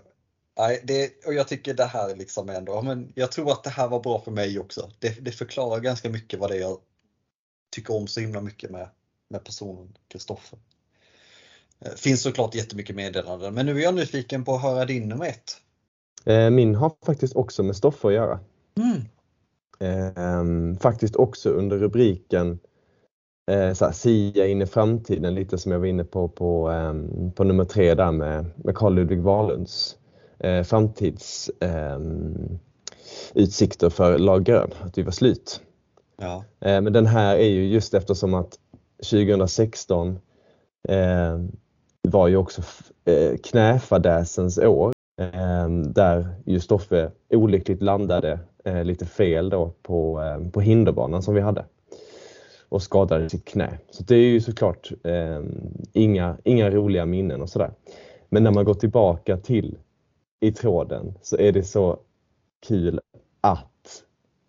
nej, 0.58 0.82
det, 0.84 1.26
och 1.26 1.34
jag 1.34 1.48
tycker 1.48 1.74
det 1.74 1.84
här 1.84 2.16
liksom 2.16 2.48
ändå, 2.48 2.82
men 2.82 3.12
jag 3.14 3.32
tror 3.32 3.52
att 3.52 3.64
det 3.64 3.70
här 3.70 3.88
var 3.88 4.00
bra 4.00 4.20
för 4.20 4.30
mig 4.30 4.58
också. 4.58 4.90
Det, 4.98 5.24
det 5.24 5.32
förklarar 5.32 5.80
ganska 5.80 6.10
mycket 6.10 6.40
vad 6.40 6.50
det 6.50 6.56
är 6.56 6.60
jag 6.60 6.78
tycker 7.70 7.94
om 7.94 8.06
så 8.06 8.20
himla 8.20 8.40
mycket 8.40 8.70
med, 8.70 8.88
med 9.28 9.44
personen 9.44 9.96
Kristoffer. 10.08 10.58
Eh, 11.80 11.92
Finns 11.92 12.22
såklart 12.22 12.54
jättemycket 12.54 12.96
meddelanden 12.96 13.54
men 13.54 13.66
nu 13.66 13.78
är 13.78 13.82
jag 13.82 13.94
nyfiken 13.94 14.44
på 14.44 14.54
att 14.54 14.62
höra 14.62 14.84
din 14.84 15.08
nummer 15.08 15.26
ett. 15.26 15.56
Eh, 16.24 16.50
Min 16.50 16.74
har 16.74 16.92
faktiskt 17.06 17.36
också 17.36 17.62
med 17.62 17.76
Stoffe 17.76 18.08
att 18.08 18.14
göra. 18.14 18.40
Mm. 18.76 19.02
Ehm, 19.80 20.76
faktiskt 20.76 21.16
också 21.16 21.50
under 21.50 21.78
rubriken 21.78 22.58
eh, 23.50 23.72
så 23.72 23.84
här, 23.84 23.92
Sia 23.92 24.46
in 24.46 24.62
i 24.62 24.66
framtiden, 24.66 25.34
lite 25.34 25.58
som 25.58 25.72
jag 25.72 25.78
var 25.78 25.86
inne 25.86 26.04
på 26.04 26.28
på, 26.28 26.68
ehm, 26.68 27.32
på 27.32 27.44
nummer 27.44 27.64
tre 27.64 27.94
där 27.94 28.12
med, 28.12 28.46
med 28.56 28.76
Carl 28.76 28.94
Ludvig 28.94 29.20
Wahlunds 29.20 29.96
eh, 30.38 30.62
framtids 30.62 31.50
ehm, 31.60 32.58
utsikter 33.34 33.90
för 33.90 34.18
lag 34.18 34.44
grön, 34.44 34.70
att 34.80 34.98
vi 34.98 35.02
var 35.02 35.12
slut. 35.12 35.60
Ja. 36.16 36.44
Eh, 36.60 36.80
men 36.80 36.92
den 36.92 37.06
här 37.06 37.36
är 37.36 37.48
ju 37.48 37.68
just 37.68 37.94
eftersom 37.94 38.34
att 38.34 38.58
2016 39.10 40.18
eh, 40.88 41.38
var 42.08 42.28
ju 42.28 42.36
också 42.36 42.62
eh, 43.04 43.36
knäfadäsens 43.36 44.58
år 44.58 44.92
eh, 45.20 45.68
där 45.68 46.28
ju 46.46 46.60
Stoffe 46.60 47.10
olyckligt 47.30 47.82
landade 47.82 48.38
eh, 48.64 48.84
lite 48.84 49.06
fel 49.06 49.50
då 49.50 49.72
på, 49.82 50.22
eh, 50.22 50.50
på 50.50 50.60
hinderbanan 50.60 51.22
som 51.22 51.34
vi 51.34 51.40
hade 51.40 51.64
och 52.70 52.82
skadade 52.82 53.30
sitt 53.30 53.44
knä. 53.44 53.78
Så 53.90 54.02
det 54.02 54.14
är 54.14 54.28
ju 54.28 54.40
såklart 54.40 54.92
eh, 55.04 55.42
inga, 55.92 56.36
inga 56.44 56.70
roliga 56.70 57.06
minnen 57.06 57.42
och 57.42 57.48
sådär. 57.48 57.72
Men 58.28 58.42
när 58.44 58.50
man 58.50 58.64
går 58.64 58.74
tillbaka 58.74 59.36
till 59.36 59.78
i 60.40 60.52
tråden 60.52 61.14
så 61.22 61.36
är 61.36 61.52
det 61.52 61.64
så 61.64 61.98
kul 62.66 63.00
att 63.40 64.02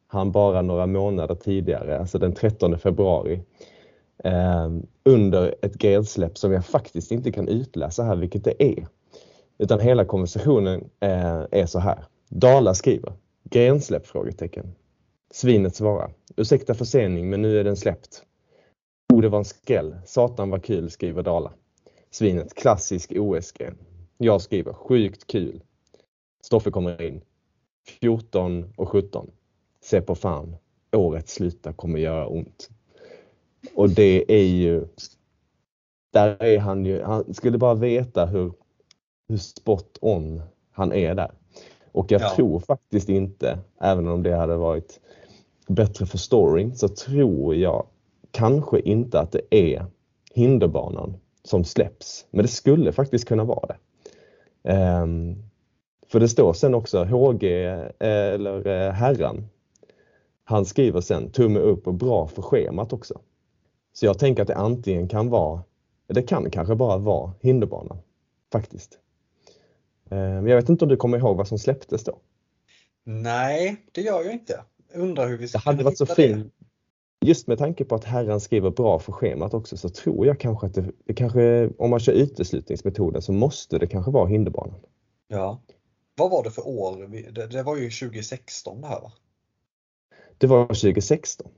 han 0.07 0.31
bara 0.31 0.61
några 0.61 0.87
månader 0.87 1.35
tidigare, 1.35 1.99
alltså 1.99 2.19
den 2.19 2.33
13 2.33 2.77
februari, 2.77 3.41
eh, 4.23 4.69
under 5.03 5.55
ett 5.61 5.73
grensläpp 5.73 6.37
som 6.37 6.51
jag 6.51 6.65
faktiskt 6.65 7.11
inte 7.11 7.31
kan 7.31 7.47
utläsa 7.47 8.03
här 8.03 8.15
vilket 8.15 8.43
det 8.43 8.63
är. 8.63 8.87
Utan 9.57 9.79
hela 9.79 10.05
konversationen 10.05 10.89
eh, 10.99 11.43
är 11.51 11.65
så 11.65 11.79
här. 11.79 12.05
Dala 12.29 12.73
skriver 12.73 13.13
grensläpp? 13.43 14.07
Frågetecken. 14.07 14.75
Svinet 15.31 15.75
svarar. 15.75 16.11
Ursäkta 16.35 16.73
försening 16.73 17.29
men 17.29 17.41
nu 17.41 17.59
är 17.59 17.63
den 17.63 17.75
släppt. 17.77 18.23
Oh, 19.13 19.21
det 19.21 19.29
var 19.29 19.39
en 19.39 19.45
skräll. 19.45 19.95
Satan 20.05 20.49
var 20.49 20.59
kul, 20.59 20.89
skriver 20.89 21.23
Dala. 21.23 21.53
Svinet, 22.11 22.53
klassisk 22.53 23.11
OS-gren. 23.15 23.77
Jag 24.17 24.41
skriver, 24.41 24.73
sjukt 24.73 25.27
kul. 25.27 25.63
Stoffe 26.43 26.71
kommer 26.71 27.01
in. 27.01 27.21
14 27.99 28.73
och 28.77 28.89
17. 28.89 29.31
Se 29.83 30.01
på 30.01 30.15
fan. 30.15 30.55
Året 30.95 31.29
slutar 31.29 31.73
kommer 31.73 31.99
göra 31.99 32.27
ont. 32.27 32.69
Och 33.75 33.89
det 33.89 34.31
är 34.33 34.45
ju... 34.47 34.85
Där 36.13 36.43
är 36.43 36.59
han 36.59 36.85
ju... 36.85 37.01
Han 37.03 37.33
skulle 37.33 37.57
bara 37.57 37.73
veta 37.73 38.25
hur, 38.25 38.53
hur 39.29 39.37
spot 39.37 39.97
on 40.01 40.41
han 40.71 40.93
är 40.93 41.15
där. 41.15 41.31
Och 41.91 42.11
jag 42.11 42.21
Ja. 42.21 42.35
tror 42.35 42.59
faktiskt 42.59 43.09
inte, 43.09 43.59
även 43.81 44.07
om 44.07 44.23
det 44.23 44.35
hade 44.35 44.55
varit 44.55 44.99
bättre 45.73 46.05
för 46.05 46.17
storyn, 46.17 46.75
så 46.75 46.87
tror 46.87 47.55
jag 47.55 47.85
kanske 48.31 48.79
inte 48.79 49.19
att 49.19 49.31
det 49.31 49.41
är 49.49 49.85
hinderbanan 50.33 51.13
som 51.43 51.63
släpps. 51.63 52.25
Men 52.31 52.41
det 52.41 52.51
skulle 52.51 52.91
faktiskt 52.91 53.27
kunna 53.27 53.43
vara 53.43 53.67
det. 53.67 53.77
Um, 54.73 55.43
för 56.07 56.19
det 56.19 56.29
står 56.29 56.53
sen 56.53 56.75
också 56.75 57.03
HG, 57.03 57.43
eh, 57.43 57.89
eller 57.99 58.67
eh, 58.67 58.91
herran, 58.91 59.47
han 60.43 60.65
skriver 60.65 61.01
sen 61.01 61.31
tumme 61.31 61.59
upp 61.59 61.87
och 61.87 61.93
bra 61.93 62.27
för 62.27 62.41
schemat 62.41 62.93
också. 62.93 63.21
Så 63.93 64.05
jag 64.05 64.19
tänker 64.19 64.41
att 64.41 64.47
det 64.47 64.55
antingen 64.55 65.07
kan 65.07 65.29
vara, 65.29 65.63
det 66.07 66.23
kan 66.23 66.51
kanske 66.51 66.75
bara 66.75 66.97
vara 66.97 67.31
hinderbanan 67.39 67.97
faktiskt. 68.51 68.97
Men 70.09 70.47
jag 70.47 70.55
vet 70.55 70.69
inte 70.69 70.85
om 70.85 70.89
du 70.89 70.97
kommer 70.97 71.17
ihåg 71.17 71.37
vad 71.37 71.47
som 71.47 71.59
släpptes 71.59 72.03
då? 72.03 72.17
Nej, 73.03 73.85
det 73.91 74.01
gör 74.01 74.23
jag 74.23 74.33
inte. 74.33 74.63
Undrar 74.93 75.27
hur 75.27 75.37
vi 75.37 75.47
ska 75.47 75.57
Det 75.57 75.63
hade 75.63 75.83
varit 75.83 75.97
så 75.97 76.05
fint. 76.05 76.53
Just 77.25 77.47
med 77.47 77.57
tanke 77.57 77.85
på 77.85 77.95
att 77.95 78.03
herran 78.03 78.39
skriver 78.39 78.69
bra 78.69 78.99
för 78.99 79.11
schemat 79.11 79.53
också 79.53 79.77
så 79.77 79.89
tror 79.89 80.27
jag 80.27 80.39
kanske 80.39 80.67
att 80.67 80.73
det, 80.73 80.91
det 81.05 81.13
kanske, 81.13 81.69
om 81.77 81.89
man 81.89 81.99
kör 81.99 82.13
uteslutningsmetoden 82.13 83.21
så 83.21 83.31
måste 83.31 83.77
det 83.77 83.87
kanske 83.87 84.11
vara 84.11 84.27
hinderbanan. 84.27 84.79
Ja. 85.27 85.61
Vad 86.15 86.31
var 86.31 86.43
det 86.43 86.51
för 86.51 86.67
år? 86.67 87.07
Det, 87.31 87.47
det 87.47 87.63
var 87.63 87.77
ju 87.77 87.89
2016 87.89 88.81
det 88.81 88.87
här 88.87 89.01
va? 89.01 89.11
Det 90.37 90.47
var 90.47 90.65
2016. 90.65 91.51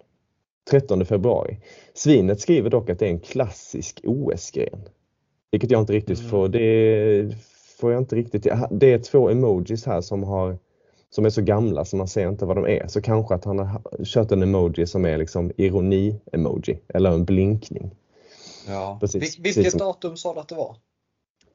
13 0.69 1.05
februari. 1.05 1.59
Svinet 1.93 2.39
skriver 2.41 2.69
dock 2.69 2.89
att 2.89 2.99
det 2.99 3.05
är 3.05 3.09
en 3.09 3.19
klassisk 3.19 4.01
OS-gren. 4.03 4.81
Vilket 5.51 5.71
jag 5.71 5.81
inte 5.81 5.93
riktigt 5.93 6.19
Mm. 6.19 6.31
får, 6.31 6.47
det 6.47 7.35
får 7.79 7.91
jag 7.91 8.01
inte 8.01 8.15
riktigt. 8.15 8.47
Det 8.71 8.93
är 8.93 8.99
två 8.99 9.29
emojis 9.29 9.85
här 9.85 10.01
som 10.01 10.23
har 10.23 10.57
som 11.15 11.25
är 11.25 11.29
så 11.29 11.41
gamla 11.41 11.85
så 11.85 11.95
man 11.97 12.07
ser 12.07 12.29
inte 12.29 12.45
vad 12.45 12.57
de 12.57 12.65
är. 12.67 12.87
Så 12.87 13.01
kanske 13.01 13.35
att 13.35 13.45
han 13.45 13.59
har 13.59 13.81
kört 14.05 14.31
en 14.31 14.43
emoji 14.43 14.87
som 14.87 15.05
är 15.05 15.17
liksom 15.17 15.51
ironi-emoji 15.57 16.77
eller 16.87 17.11
en 17.11 17.25
blinkning. 17.25 17.95
Ja. 18.67 18.97
Precis, 19.01 19.15
Vil- 19.23 19.43
precis 19.43 19.57
vilket 19.57 19.71
som- 19.71 19.79
datum 19.79 20.17
sa 20.17 20.33
du 20.33 20.39
att 20.39 20.47
det 20.47 20.55
var? 20.55 20.75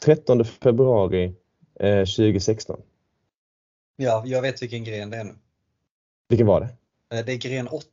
13 0.05 0.45
februari 0.45 1.35
eh, 1.81 2.05
2016. 2.05 2.81
Ja, 3.97 4.23
jag 4.27 4.43
vet 4.43 4.63
vilken 4.63 4.85
gren 4.85 5.11
det 5.11 5.17
är 5.17 5.25
nu. 5.25 5.35
Vilken 6.29 6.47
var 6.47 6.61
det? 6.61 6.69
Eh, 7.19 7.25
Det 7.27 7.33
är 7.33 7.37
gren 7.37 7.69
8, 7.69 7.87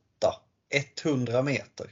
100 1.04 1.42
meter. 1.42 1.90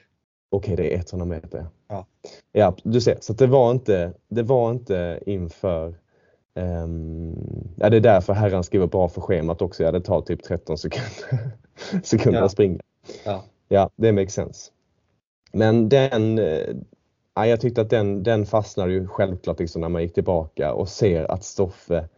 Okej, 0.50 0.76
det 0.76 0.94
är 0.94 0.98
100 0.98 1.24
meter. 1.26 1.66
Ja. 1.88 2.06
Ja, 2.52 2.76
du 2.84 3.00
ser. 3.00 3.18
Så 3.20 3.32
det 3.32 3.46
var 3.46 3.70
inte, 3.70 4.12
det 4.28 4.42
var 4.42 4.70
inte 4.70 5.20
inför 5.26 5.94
ehm, 6.54 7.34
ja, 7.76 7.90
det 7.90 7.96
är 7.96 8.00
därför 8.00 8.32
herran 8.32 8.64
skriver 8.64 8.86
bra 8.86 9.08
för 9.08 9.20
schemat 9.20 9.62
också. 9.62 9.82
Ja, 9.82 9.92
det 9.92 10.00
tar 10.00 10.20
typ 10.20 10.42
13 10.42 10.78
sekunder, 10.78 11.50
sekunder 12.02 12.40
Ja. 12.40 12.44
att 12.44 12.52
springa. 12.52 12.80
Ja. 13.24 13.44
Ja, 13.68 13.90
det 13.96 14.12
makes 14.12 14.34
sense. 14.34 14.70
Men 15.52 15.88
den, 15.88 16.38
eh, 16.38 16.74
ja, 17.34 17.46
jag 17.46 17.60
tyckte 17.60 17.80
att 17.80 17.90
den, 17.90 18.22
den 18.22 18.46
fastnade 18.46 18.92
ju 18.92 19.06
självklart 19.06 19.58
liksom 19.58 19.80
när 19.80 19.88
man 19.88 20.02
gick 20.02 20.14
tillbaka 20.14 20.72
och 20.74 20.88
ser 20.88 21.30
att 21.30 21.44
Stoffe 21.44 22.08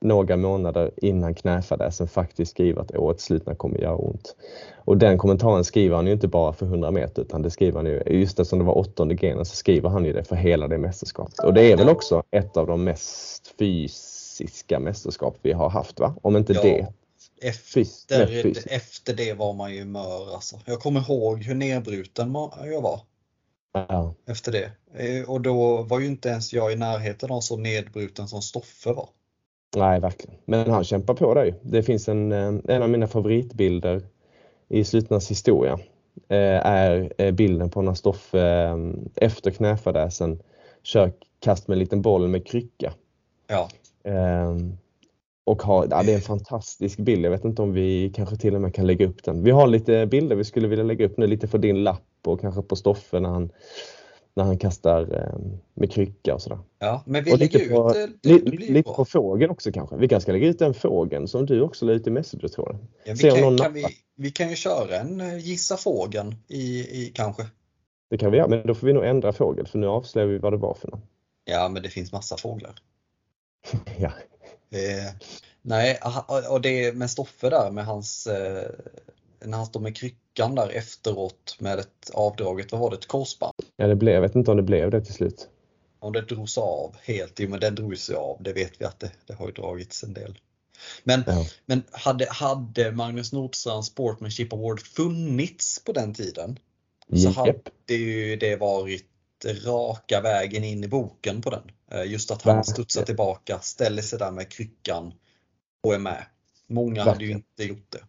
några 0.00 0.36
månader 0.36 0.90
innan 0.96 1.34
knäfadäsen 1.34 2.08
faktiskt 2.08 2.50
skriver 2.50 2.80
att 2.82 2.96
årets 2.96 3.24
slutna 3.24 3.54
kommer 3.54 3.78
göra 3.78 3.96
ont. 3.96 4.36
Och 4.84 4.96
den 4.96 5.18
kommentaren 5.18 5.64
skriver 5.64 5.96
han 5.96 6.06
ju 6.06 6.12
inte 6.12 6.28
bara 6.28 6.52
för 6.52 6.66
100 6.66 6.90
meter 6.90 7.22
utan 7.22 7.42
det 7.42 7.50
skriver 7.50 7.76
han 7.78 7.86
ju, 7.86 8.02
just 8.06 8.40
eftersom 8.40 8.58
det 8.58 8.64
var 8.64 8.78
åttonde 8.78 9.14
grenen 9.14 9.44
så 9.44 9.56
skriver 9.56 9.88
han 9.88 10.04
ju 10.04 10.12
det 10.12 10.24
för 10.24 10.36
hela 10.36 10.68
det 10.68 10.78
mästerskapet. 10.78 11.38
Och 11.38 11.54
det 11.54 11.72
är 11.72 11.76
väl 11.76 11.88
också 11.88 12.22
ett 12.30 12.56
av 12.56 12.66
de 12.66 12.84
mest 12.84 13.54
fysiska 13.58 14.80
mästerskap 14.80 15.36
vi 15.42 15.52
har 15.52 15.70
haft 15.70 16.00
va? 16.00 16.14
Om 16.22 16.36
inte 16.36 16.52
Ja. 16.52 16.62
det. 16.62 16.86
Efter, 17.40 18.72
efter 18.72 19.14
det 19.14 19.32
var 19.34 19.52
man 19.52 19.74
ju 19.74 19.84
mör 19.84 20.34
alltså. 20.34 20.60
Jag 20.64 20.80
kommer 20.80 21.00
ihåg 21.00 21.42
hur 21.42 21.54
nedbruten 21.54 22.34
jag 22.64 22.80
var 22.82 23.00
Ja. 23.72 24.14
efter 24.26 24.52
det. 24.52 24.70
Eh, 24.94 25.30
Och 25.30 25.40
då 25.40 25.82
var 25.82 26.00
ju 26.00 26.06
inte 26.06 26.28
ens 26.28 26.52
jag 26.52 26.72
i 26.72 26.76
närheten 26.76 27.30
av 27.30 27.40
så 27.40 27.56
nedbruten 27.56 28.28
som 28.28 28.42
Stoffe 28.42 28.92
var. 28.92 29.08
Nej, 29.78 30.00
verkligen. 30.00 30.36
Men 30.44 30.70
han 30.70 30.84
kämpar 30.84 31.14
på 31.14 31.34
där 31.34 31.44
ju. 31.44 31.54
Det 31.62 31.82
finns 31.82 32.08
en, 32.08 32.32
eh, 32.32 32.54
en 32.68 32.82
av 32.82 32.90
mina 32.90 33.06
favoritbilder 33.06 34.02
i 34.68 34.84
Slutnas 34.84 35.30
historia 35.30 35.72
eh, 36.28 36.66
är 36.66 37.12
eh, 37.18 37.32
bilden 37.32 37.70
på 37.70 37.82
när 37.82 37.94
Stoffe 37.94 38.74
efter 39.16 39.50
knäfadäsen 39.50 40.42
kör 40.82 41.12
kast 41.40 41.68
med 41.68 41.74
en 41.74 41.78
liten 41.78 42.02
boll 42.02 42.28
med 42.28 42.46
krycka. 42.46 42.92
Ja, 43.46 43.68
Och 45.44 45.62
har, 45.62 45.86
ja, 45.90 46.02
det 46.02 46.12
är 46.12 46.16
en 46.16 46.20
fantastisk 46.20 46.98
bild. 46.98 47.24
Jag 47.24 47.30
vet 47.30 47.44
inte 47.44 47.62
om 47.62 47.72
vi 47.72 48.12
kanske 48.14 48.36
till 48.36 48.54
och 48.54 48.60
med 48.60 48.74
kan 48.74 48.86
lägga 48.86 49.06
upp 49.06 49.24
den. 49.24 49.42
Vi 49.42 49.50
har 49.50 49.66
lite 49.66 50.06
bilder 50.06 50.36
vi 50.36 50.44
skulle 50.44 50.68
vilja 50.68 50.84
lägga 50.84 51.06
upp 51.06 51.16
nu, 51.18 51.26
lite 51.26 51.48
för 51.48 51.58
din 51.58 51.84
lapp 51.84 52.02
och 52.26 52.40
kanske 52.40 52.62
på 52.62 52.76
Stoffe 52.76 53.20
när 53.20 53.28
han, 53.28 53.50
när 54.38 54.44
han 54.44 54.58
kastar 54.58 55.00
eh, 55.00 55.40
med 55.74 55.92
krycka 55.92 56.34
och 56.34 56.42
sådär. 56.42 56.58
ja. 56.78 57.02
men 57.06 57.24
vi 57.24 57.32
Och 57.32 57.38
lägger 57.38 57.58
lite 57.58 57.74
på, 57.74 57.90
ut 57.90 58.22
det. 58.22 58.30
Det, 58.30 58.50
det 58.50 58.56
lite 58.56 58.82
bra. 58.82 58.94
på 58.94 59.04
fågeln 59.04 59.50
också 59.50 59.72
kanske. 59.72 59.96
Vi 59.96 60.08
kanske 60.08 60.22
ska 60.22 60.32
lägga 60.32 60.48
ut 60.48 60.58
den 60.58 60.74
fågeln 60.74 61.28
som 61.28 61.46
du 61.46 61.60
också 61.60 61.84
la 61.84 61.92
ut 61.92 62.06
i 62.06 62.10
Messenger-tråden. 62.10 62.88
Ja, 63.04 63.16
se 63.16 63.26
vi, 63.26 63.30
om 63.30 63.36
kan, 63.36 63.44
någon 63.44 63.58
kan 63.58 63.72
vi, 63.72 63.84
vi 64.16 64.30
kan 64.30 64.50
ju 64.50 64.56
köra 64.56 64.96
en 64.96 65.20
eh, 65.20 65.38
gissa 65.38 65.76
fågeln 65.76 66.34
i, 66.48 66.80
i 66.80 67.12
kanske. 67.14 67.46
Det 68.10 68.18
kan 68.18 68.30
vi 68.30 68.38
göra, 68.38 68.48
men 68.48 68.66
då 68.66 68.74
får 68.74 68.86
vi 68.86 68.92
nog 68.92 69.04
ändra 69.04 69.32
fågel 69.32 69.66
för 69.66 69.78
nu 69.78 69.86
avslöjar 69.86 70.28
vi 70.28 70.38
vad 70.38 70.52
det 70.52 70.56
var 70.56 70.74
för 70.74 70.88
någon. 70.88 71.00
Ja, 71.44 71.68
men 71.68 71.82
det 71.82 71.88
finns 71.88 72.12
massa 72.12 72.36
fåglar. 72.36 72.74
Ja, 73.98 74.12
Eh, 74.70 75.12
nej, 75.62 76.00
och 76.50 76.60
det 76.60 76.96
med 76.96 77.10
Stoffe 77.10 77.50
där 77.50 77.70
med 77.70 77.86
hans, 77.86 78.26
eh, 78.26 78.70
när 79.44 79.56
han 79.58 79.66
står 79.66 79.80
med 79.80 79.96
kryckan 79.96 80.54
där 80.54 80.68
efteråt 80.68 81.56
med 81.58 81.78
ett 81.78 82.10
avdraget, 82.14 82.72
vad 82.72 82.80
var 82.80 82.90
det, 82.90 82.96
ett 82.96 83.08
korsband? 83.08 83.54
Ja 83.80 83.86
det 83.86 83.96
blev, 83.96 84.14
jag 84.14 84.20
vet 84.20 84.34
inte 84.34 84.50
om 84.50 84.56
det 84.56 84.62
blev 84.62 84.90
det 84.90 85.00
till 85.00 85.14
slut. 85.14 85.48
Om 86.00 86.12
det 86.12 86.20
drogs 86.20 86.58
av 86.58 86.96
helt, 87.02 87.40
jo 87.40 87.48
men 87.48 87.60
den 87.60 87.74
drogs 87.74 88.10
ju 88.10 88.14
av, 88.14 88.36
det 88.42 88.52
vet 88.52 88.80
vi 88.80 88.84
att 88.84 89.00
det, 89.00 89.10
det 89.26 89.34
har 89.34 89.46
ju 89.46 89.52
dragits 89.52 90.04
en 90.04 90.12
del. 90.14 90.38
Men, 91.04 91.22
Ja. 91.26 91.46
men 91.66 91.82
hade, 91.90 92.26
hade 92.30 92.92
Magnus 92.92 93.32
Nordstrands 93.32 93.88
Sportmanship 93.88 94.52
Award 94.52 94.80
funnits 94.80 95.84
på 95.84 95.92
den 95.92 96.14
tiden 96.14 96.58
så 97.08 97.16
Japp. 97.16 97.36
hade 97.36 97.94
ju 97.94 98.36
det 98.36 98.56
varit 98.56 99.04
raka 99.66 100.20
vägen 100.20 100.64
in 100.64 100.84
i 100.84 100.88
boken 100.88 101.42
på 101.42 101.50
den. 101.50 101.62
Eh, 101.90 102.10
Just 102.12 102.30
att 102.30 102.42
han 102.42 102.56
Verkligen. 102.56 102.74
studsar 102.74 103.02
tillbaka, 103.02 103.58
ställer 103.60 104.02
sig 104.02 104.18
där 104.18 104.30
med 104.30 104.48
kryckan 104.48 105.12
och 105.82 105.94
är 105.94 105.98
med. 105.98 106.26
Många 106.66 107.02
hade 107.04 107.24
ju 107.24 107.32
Verkligen. 107.32 107.36
inte 107.36 107.64
gjort 107.64 107.90
det. 107.92 108.00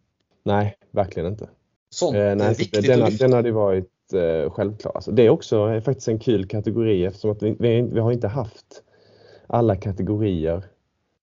Nej, 0.44 0.78
verkligen 0.92 1.28
inte. 1.32 1.50
Sånt 1.90 2.16
Eh, 2.16 2.22
är 2.22 2.36
nej, 2.36 2.56
så 2.56 2.60
viktigt 2.60 2.88
den, 2.88 3.04
att 3.04 3.10
lyfta. 3.12 3.26
den 3.28 3.34
hade 3.34 3.52
varit 3.52 3.90
eh, 4.14 4.50
självklar. 4.52 4.92
Alltså, 4.96 5.12
det 5.12 5.24
är 5.26 5.30
också 5.30 5.70
eh, 5.74 5.82
faktiskt 5.82 6.08
en 6.08 6.20
kul 6.20 6.48
kategori 6.48 7.06
eftersom 7.06 7.32
att 7.32 7.44
vi, 7.44 7.56
vi, 7.60 7.82
vi 7.82 8.00
har 8.00 8.12
inte 8.12 8.28
haft 8.28 8.84
alla 9.48 9.76
kategorier 9.76 10.64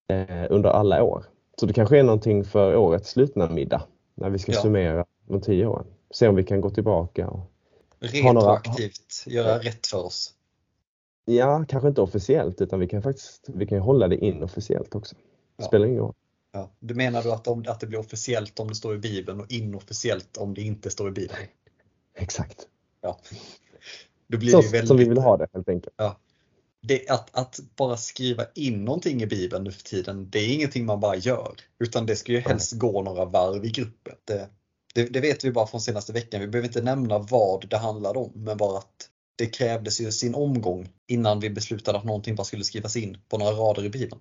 eh, 0.08 0.46
under 0.50 0.70
alla 0.70 1.02
år. 1.02 1.24
Så 1.60 1.66
det 1.66 1.72
kanske 1.72 1.98
är 1.98 2.02
någonting 2.02 2.44
för 2.44 2.76
årets 2.76 3.10
slutna 3.10 3.50
middag 3.50 3.82
när 4.14 4.30
vi 4.30 4.38
ska 4.38 4.52
Ja. 4.52 4.60
summera 4.60 5.04
de 5.28 5.40
tio 5.40 5.66
åren. 5.66 5.86
Se 6.10 6.28
om 6.28 6.34
vi 6.34 6.44
kan 6.44 6.60
gå 6.60 6.70
tillbaka 6.70 7.28
och 7.28 7.40
Har 8.22 8.32
några- 8.32 8.52
Retroaktivt 8.52 9.24
göra 9.26 9.58
rätt 9.58 9.86
för 9.86 10.04
oss. 10.06 10.32
Ja, 11.24 11.64
kanske 11.68 11.88
inte 11.88 12.00
officiellt 12.00 12.60
utan 12.60 12.80
vi 12.80 12.88
kan 12.88 13.02
faktiskt 13.02 13.44
vi 13.54 13.66
kan 13.66 13.78
hålla 13.78 14.08
det 14.08 14.16
inofficiellt 14.16 14.94
också. 14.94 15.14
Det 15.16 15.22
Ja. 15.56 15.64
spelar 15.64 15.86
ingen 15.86 15.98
roll. 16.00 16.14
Ja. 16.52 16.70
Du 16.80 16.94
menar 16.94 17.22
du 17.22 17.32
att, 17.32 17.48
om, 17.48 17.64
att 17.68 17.80
det 17.80 17.86
blir 17.86 17.98
officiellt 17.98 18.60
om 18.60 18.68
det 18.68 18.74
står 18.74 18.94
i 18.94 18.98
Bibeln 18.98 19.40
och 19.40 19.52
inofficiellt 19.52 20.36
om 20.36 20.54
det 20.54 20.60
inte 20.62 20.90
står 20.90 21.08
i 21.08 21.10
Bibeln? 21.12 21.38
Exakt. 22.14 22.66
Ja. 23.06 23.20
Då 24.28 24.38
blir 24.38 24.50
Så 24.50 24.60
det 24.60 24.68
väldigt, 24.68 24.88
som 24.88 24.96
vi 24.96 25.04
vill 25.04 25.18
ha 25.18 25.36
det 25.36 25.46
helt 25.52 25.68
enkelt. 25.68 25.94
det, 26.82 27.10
att, 27.10 27.36
att 27.36 27.60
bara 27.76 27.96
skriva 27.96 28.44
in 28.54 28.84
någonting 28.84 29.22
i 29.22 29.26
Bibeln 29.26 29.64
nu 29.64 29.70
för 29.70 29.82
tiden, 29.82 30.30
det 30.30 30.38
är 30.38 30.54
ingenting 30.54 30.86
man 30.86 31.00
bara 31.00 31.16
gör. 31.16 31.54
Utan 31.78 32.06
det 32.06 32.16
ska 32.16 32.32
ju 32.32 32.40
helst 32.40 32.72
gå 32.72 33.02
några 33.02 33.24
varv 33.24 33.64
i 33.64 33.70
gruppen. 33.70 34.14
Det, 34.24 34.48
det, 34.94 35.04
det 35.04 35.20
vet 35.20 35.44
vi 35.44 35.50
bara 35.50 35.66
från 35.66 35.80
senaste 35.80 36.12
veckan. 36.12 36.40
Vi 36.40 36.48
behöver 36.48 36.68
inte 36.68 36.82
nämna 36.82 37.18
vad 37.18 37.68
det 37.68 37.76
handlade 37.76 38.18
om, 38.18 38.32
men 38.34 38.56
bara 38.56 38.78
att 38.78 39.08
det 39.38 39.46
krävdes 39.46 40.00
ju 40.00 40.12
sin 40.12 40.34
omgång 40.34 40.88
innan 41.08 41.40
vi 41.40 41.50
beslutade 41.50 41.98
att 41.98 42.04
någonting 42.04 42.34
bara 42.34 42.44
skulle 42.44 42.64
skrivas 42.64 42.96
in 42.96 43.18
på 43.28 43.38
några 43.38 43.52
rader 43.52 43.84
i 43.84 43.90
Bibeln. 43.90 44.20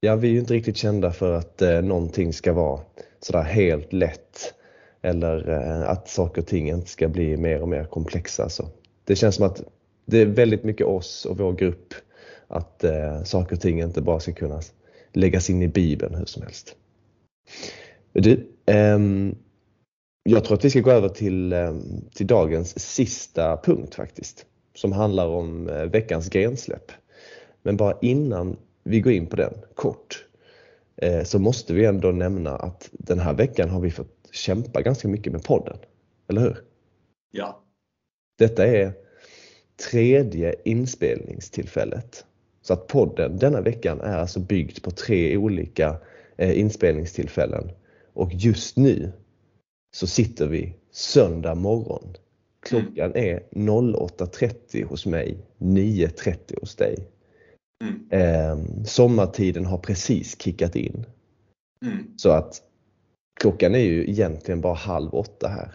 Ja, 0.00 0.16
vi 0.16 0.28
är 0.28 0.32
ju 0.32 0.38
inte 0.38 0.54
riktigt 0.54 0.76
kända 0.76 1.12
för 1.12 1.32
att 1.32 1.62
eh, 1.62 1.82
någonting 1.82 2.32
ska 2.32 2.52
vara 2.52 2.80
sådär 3.20 3.42
helt 3.42 3.92
lätt 3.92 4.54
eller 5.02 5.48
eh, 5.48 5.90
att 5.90 6.08
saker 6.08 6.40
och 6.42 6.46
ting 6.46 6.68
inte 6.68 6.90
ska 6.90 7.08
bli 7.08 7.36
mer 7.36 7.62
och 7.62 7.68
mer 7.68 7.84
komplexa. 7.84 8.48
Så 8.48 8.68
det 9.04 9.16
känns 9.16 9.34
som 9.34 9.46
att 9.46 9.62
det 10.04 10.18
är 10.18 10.26
väldigt 10.26 10.64
mycket 10.64 10.86
oss 10.86 11.24
och 11.24 11.38
vår 11.38 11.52
grupp 11.52 11.94
att 12.48 12.84
eh, 12.84 13.22
saker 13.22 13.56
och 13.56 13.62
ting 13.62 13.80
inte 13.80 14.02
bara 14.02 14.20
ska 14.20 14.32
kunna 14.32 14.60
läggas 15.12 15.50
in 15.50 15.62
i 15.62 15.68
Bibeln 15.68 16.14
hur 16.14 16.24
som 16.24 16.42
helst. 16.42 16.76
Du, 18.12 18.46
eh, 18.66 18.98
jag 20.22 20.44
tror 20.44 20.56
att 20.56 20.64
vi 20.64 20.70
ska 20.70 20.80
gå 20.80 20.90
över 20.90 21.08
till, 21.08 21.52
eh, 21.52 21.74
till 22.14 22.26
dagens 22.26 22.78
sista 22.78 23.56
punkt 23.56 23.94
faktiskt, 23.94 24.46
som 24.74 24.92
handlar 24.92 25.26
om 25.26 25.68
eh, 25.68 25.84
veckans 25.84 26.28
grensläpp. 26.28 26.92
Men 27.62 27.76
bara 27.76 27.98
innan 28.02 28.56
vi 28.84 29.00
går 29.00 29.12
in 29.12 29.26
på 29.26 29.36
den 29.36 29.54
kort 29.74 30.24
eh, 30.96 31.22
så 31.22 31.38
måste 31.38 31.74
vi 31.74 31.84
ändå 31.84 32.12
nämna 32.12 32.56
att 32.56 32.88
den 32.92 33.18
här 33.18 33.34
veckan 33.34 33.68
har 33.68 33.80
vi 33.80 33.90
fått 33.90 34.21
kämpa 34.32 34.82
ganska 34.82 35.08
mycket 35.08 35.32
med 35.32 35.44
podden. 35.44 35.76
Eller 36.28 36.40
hur? 36.40 36.64
Ja. 37.30 37.62
Detta 38.38 38.66
är 38.66 38.92
tredje 39.90 40.54
inspelningstillfället. 40.64 42.24
Så 42.62 42.72
att 42.72 42.86
podden 42.86 43.38
denna 43.38 43.60
veckan 43.60 44.00
är 44.00 44.16
alltså 44.16 44.40
byggd 44.40 44.82
på 44.82 44.90
tre 44.90 45.36
olika 45.36 45.96
eh, 46.36 46.58
inspelningstillfällen. 46.60 47.70
Och 48.12 48.34
just 48.34 48.76
nu 48.76 49.12
så 49.94 50.06
sitter 50.06 50.46
vi 50.46 50.74
söndag 50.90 51.54
morgon. 51.54 52.16
Klockan 52.60 53.16
är 53.16 53.42
08.30 53.50 54.84
hos 54.84 55.06
mig, 55.06 55.38
9.30 55.58 56.60
hos 56.60 56.76
dig. 56.76 56.96
Mm. 57.84 58.08
Eh, 58.10 58.84
sommartiden 58.84 59.66
har 59.66 59.78
precis 59.78 60.42
kickat 60.42 60.76
in. 60.76 61.06
Mm. 61.84 62.14
Så 62.16 62.30
att 62.30 62.62
klockan 63.40 63.74
är 63.74 63.78
ju 63.78 64.10
egentligen 64.10 64.60
bara 64.60 64.74
halv 64.74 65.14
åtta 65.14 65.48
här. 65.48 65.72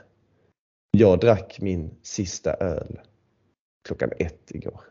Jag 0.92 1.20
drack 1.20 1.58
min 1.62 1.92
sista 2.02 2.54
öl 2.54 3.00
klockan 3.88 4.12
ett 4.20 4.52
igår. 4.52 4.82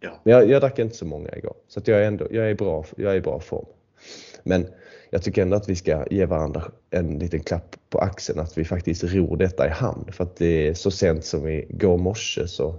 Ja. 0.00 0.20
Men 0.22 0.34
Jag, 0.34 0.48
jag 0.48 0.62
drack 0.62 0.78
inte 0.78 0.96
så 0.96 1.06
många 1.06 1.36
igår, 1.36 1.54
så 1.68 1.80
jag, 1.84 2.02
är 2.02 2.06
ändå, 2.06 2.26
jag, 2.30 2.50
är 2.50 2.54
bra, 2.54 2.84
jag 2.96 3.12
är 3.12 3.16
i 3.16 3.20
bra 3.20 3.40
form. 3.40 3.66
Men 4.42 4.66
jag 5.10 5.22
tycker 5.22 5.42
ändå 5.42 5.56
att 5.56 5.68
vi 5.68 5.76
ska 5.76 6.06
ge 6.10 6.26
varandra 6.26 6.62
en 6.90 7.18
liten 7.18 7.40
klapp 7.40 7.76
på 7.88 7.98
axeln 7.98 8.40
att 8.40 8.58
vi 8.58 8.64
faktiskt 8.64 9.04
ror 9.04 9.36
detta 9.36 9.66
i 9.66 9.70
hamn. 9.70 10.12
För 10.12 10.24
att 10.24 10.36
det 10.36 10.68
är 10.68 10.74
så 10.74 10.90
sent 10.90 11.24
som 11.24 11.48
igår 11.48 11.96
morse 11.96 12.48
så 12.48 12.74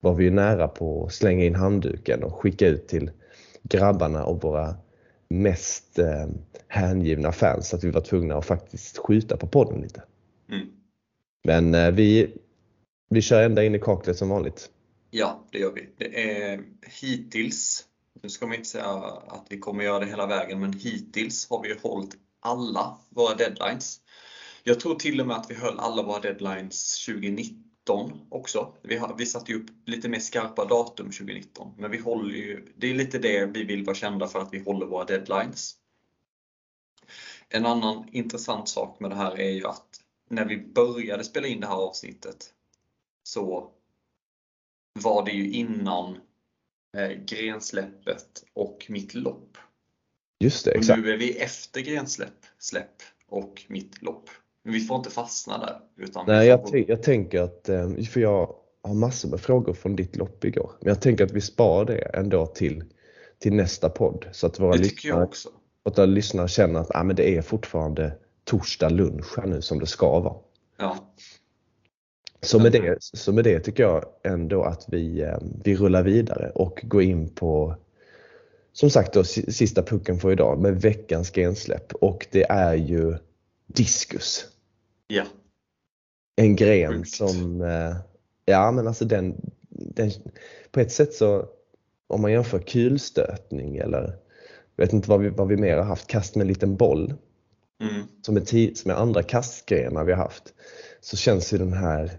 var 0.00 0.14
vi 0.14 0.24
ju 0.24 0.30
nära 0.30 0.68
på 0.68 1.04
att 1.04 1.12
slänga 1.12 1.44
in 1.44 1.54
handduken 1.54 2.24
och 2.24 2.34
skicka 2.34 2.66
ut 2.66 2.88
till 2.88 3.10
grabbarna 3.62 4.24
och 4.24 4.42
våra 4.42 4.74
mest 5.28 5.98
eh, 5.98 6.26
hängivna 6.68 7.32
fans 7.32 7.74
att 7.74 7.84
vi 7.84 7.90
var 7.90 8.00
tvungna 8.00 8.36
att 8.36 8.46
faktiskt 8.46 8.98
skjuta 8.98 9.36
på 9.36 9.46
podden 9.46 9.80
lite. 9.80 10.02
Mm. 10.48 10.66
Men 11.44 11.74
eh, 11.74 11.90
vi, 11.90 12.34
vi 13.10 13.22
kör 13.22 13.42
ända 13.42 13.64
in 13.64 13.74
i 13.74 13.78
kaklet 13.78 14.16
som 14.16 14.28
vanligt. 14.28 14.70
Ja, 15.10 15.44
det 15.50 15.58
gör 15.58 15.72
vi. 15.72 15.88
Det 15.96 16.40
är 16.40 16.62
hittills, 17.00 17.84
nu 18.22 18.28
ska 18.28 18.46
man 18.46 18.54
inte 18.54 18.68
säga 18.68 18.88
att 19.28 19.46
vi 19.48 19.58
kommer 19.58 19.84
göra 19.84 19.98
det 19.98 20.06
hela 20.06 20.26
vägen, 20.26 20.60
men 20.60 20.72
hittills 20.72 21.50
har 21.50 21.62
vi 21.62 21.74
hållit 21.82 22.14
alla 22.40 22.98
våra 23.08 23.34
deadlines. 23.34 24.00
Jag 24.64 24.80
tror 24.80 24.94
till 24.94 25.20
och 25.20 25.26
med 25.26 25.36
att 25.36 25.50
vi 25.50 25.54
höll 25.54 25.78
alla 25.78 26.02
våra 26.02 26.20
deadlines 26.20 27.06
2019 27.06 27.65
också. 28.28 28.72
Vi, 28.82 28.96
har, 28.96 29.14
vi 29.18 29.26
satte 29.26 29.54
upp 29.54 29.66
lite 29.84 30.08
mer 30.08 30.18
skarpa 30.18 30.64
datum 30.64 31.06
2019, 31.06 31.74
men 31.78 31.90
vi 31.90 31.98
håller 31.98 32.34
ju, 32.34 32.72
det 32.76 32.90
är 32.90 32.94
lite 32.94 33.18
det 33.18 33.46
vi 33.46 33.64
vill 33.64 33.84
vara 33.84 33.96
kända 33.96 34.26
för 34.28 34.38
att 34.38 34.52
vi 34.52 34.58
håller 34.58 34.86
våra 34.86 35.04
deadlines. 35.04 35.74
En 37.48 37.66
annan 37.66 38.08
intressant 38.12 38.68
sak 38.68 39.00
med 39.00 39.10
det 39.10 39.16
här 39.16 39.40
är 39.40 39.50
ju 39.50 39.66
att 39.66 40.00
när 40.30 40.44
vi 40.44 40.58
började 40.58 41.24
spela 41.24 41.46
in 41.46 41.60
det 41.60 41.66
här 41.66 41.74
avsnittet 41.74 42.52
så 43.22 43.70
var 44.92 45.24
det 45.24 45.32
ju 45.32 45.50
innan 45.50 46.18
eh, 46.96 47.10
grensläppet 47.10 48.44
och 48.52 48.86
mitt 48.88 49.14
lopp. 49.14 49.58
Just 50.40 50.64
det, 50.64 50.70
Och 50.70 50.76
exakt. 50.76 51.02
nu 51.02 51.12
är 51.12 51.16
vi 51.16 51.38
efter 51.38 51.80
grensläpp 51.80 52.46
släpp 52.58 53.02
och 53.26 53.64
mitt 53.68 54.02
lopp. 54.02 54.30
Men 54.66 54.74
vi 54.74 54.80
får 54.80 54.96
inte 54.96 55.10
fastna 55.10 55.58
där. 55.58 55.76
Utan 55.96 56.24
Nej, 56.26 56.48
jag, 56.48 56.60
tän- 56.60 56.84
jag 56.88 57.02
tänker 57.02 57.42
att, 57.42 57.68
eh, 57.68 57.90
för 58.12 58.20
jag 58.20 58.54
har 58.82 58.94
massor 58.94 59.28
med 59.28 59.40
frågor 59.40 59.72
från 59.74 59.96
ditt 59.96 60.16
lopp 60.16 60.44
igår. 60.44 60.70
Men 60.80 60.88
jag 60.88 61.00
tänker 61.02 61.24
att 61.24 61.30
vi 61.32 61.40
sparar 61.40 61.84
det 61.84 61.98
ändå 61.98 62.46
till, 62.46 62.84
till 63.38 63.54
nästa 63.54 63.88
podd. 63.90 64.26
Så 64.32 64.46
att 64.46 64.60
våra 64.60 64.76
det 64.76 64.84
tycker 64.84 65.08
jag 65.08 65.22
också. 65.22 65.48
att 65.84 65.98
våra 65.98 66.06
lyssnare 66.06 66.48
känner 66.48 66.80
att 66.80 66.90
ah, 66.94 67.02
men 67.04 67.16
det 67.16 67.36
är 67.36 67.42
fortfarande 67.42 68.12
torsdag 68.44 68.88
lunch 68.88 69.38
här 69.38 69.46
nu 69.46 69.62
som 69.62 69.78
det 69.78 69.86
ska 69.86 70.20
vara. 70.20 70.34
Ja, 70.78 70.96
Så 72.42 72.58
med, 72.58 72.72
det, 72.72 72.96
så 73.00 73.32
med 73.32 73.44
det 73.44 73.60
tycker 73.60 73.82
jag 73.82 74.04
ändå 74.24 74.62
att 74.62 74.84
vi, 74.88 75.22
eh, 75.22 75.38
vi 75.64 75.76
rullar 75.76 76.02
vidare 76.02 76.50
och 76.54 76.80
går 76.84 77.02
in 77.02 77.28
på 77.28 77.74
som 78.72 78.90
sagt 78.90 79.12
då, 79.14 79.24
si- 79.24 79.52
sista 79.52 79.82
pucken 79.82 80.18
för 80.18 80.32
idag 80.32 80.60
med 80.60 80.80
veckans 80.80 81.30
gensläpp 81.30 81.92
och 81.94 82.26
det 82.30 82.44
är 82.50 82.74
ju 82.74 83.14
diskus. 83.66 84.46
Ja, 85.06 85.24
En 86.36 86.56
gren 86.56 86.92
Sjukt. 86.92 87.10
som, 87.10 87.62
eh, 87.62 87.96
ja 88.44 88.70
men 88.70 88.86
alltså 88.86 89.04
den, 89.04 89.52
den, 89.68 90.10
på 90.70 90.80
ett 90.80 90.92
sätt 90.92 91.14
så 91.14 91.46
om 92.06 92.22
man 92.22 92.32
jämför 92.32 92.58
kulstötning 92.58 93.76
eller 93.76 94.18
jag 94.76 94.84
vet 94.84 94.92
inte 94.92 95.10
vad 95.10 95.20
vi, 95.20 95.28
vad 95.28 95.48
vi 95.48 95.56
mer 95.56 95.76
har 95.76 95.84
haft, 95.84 96.06
kast 96.06 96.34
med 96.34 96.42
en 96.42 96.48
liten 96.48 96.76
boll 96.76 97.14
mm, 97.80 98.02
som 98.22 98.36
är, 98.36 98.74
som 98.74 98.90
är 98.90 98.94
andra 98.94 99.22
kastgrenar 99.22 100.04
vi 100.04 100.12
har 100.12 100.22
haft 100.22 100.54
så 101.00 101.16
känns 101.16 101.52
ju 101.52 101.58
den 101.58 101.72
här 101.72 102.18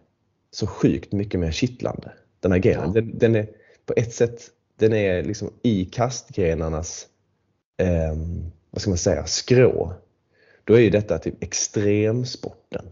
så 0.51 0.67
sjukt 0.67 1.11
mycket 1.11 1.39
mer 1.39 1.51
kittlande. 1.51 2.11
Den 2.39 2.51
här 2.51 2.59
grenen. 2.59 2.85
Ja. 2.85 3.01
Den, 3.01 3.17
den 3.17 3.35
är 3.35 3.49
på 3.85 3.93
ett 3.97 4.13
sätt 4.13 4.51
den 4.75 4.93
är 4.93 5.23
liksom 5.23 5.53
i 5.63 5.85
kastgrenarnas 5.85 7.07
ehm, 7.77 8.51
vad 8.71 8.81
ska 8.81 8.89
man 8.91 8.97
säga, 8.97 9.25
skrå. 9.25 9.93
Då 10.68 10.74
är 10.74 10.80
ju 10.80 10.89
detta 10.89 11.20
typ 11.20 11.43
extremsporten. 11.43 12.86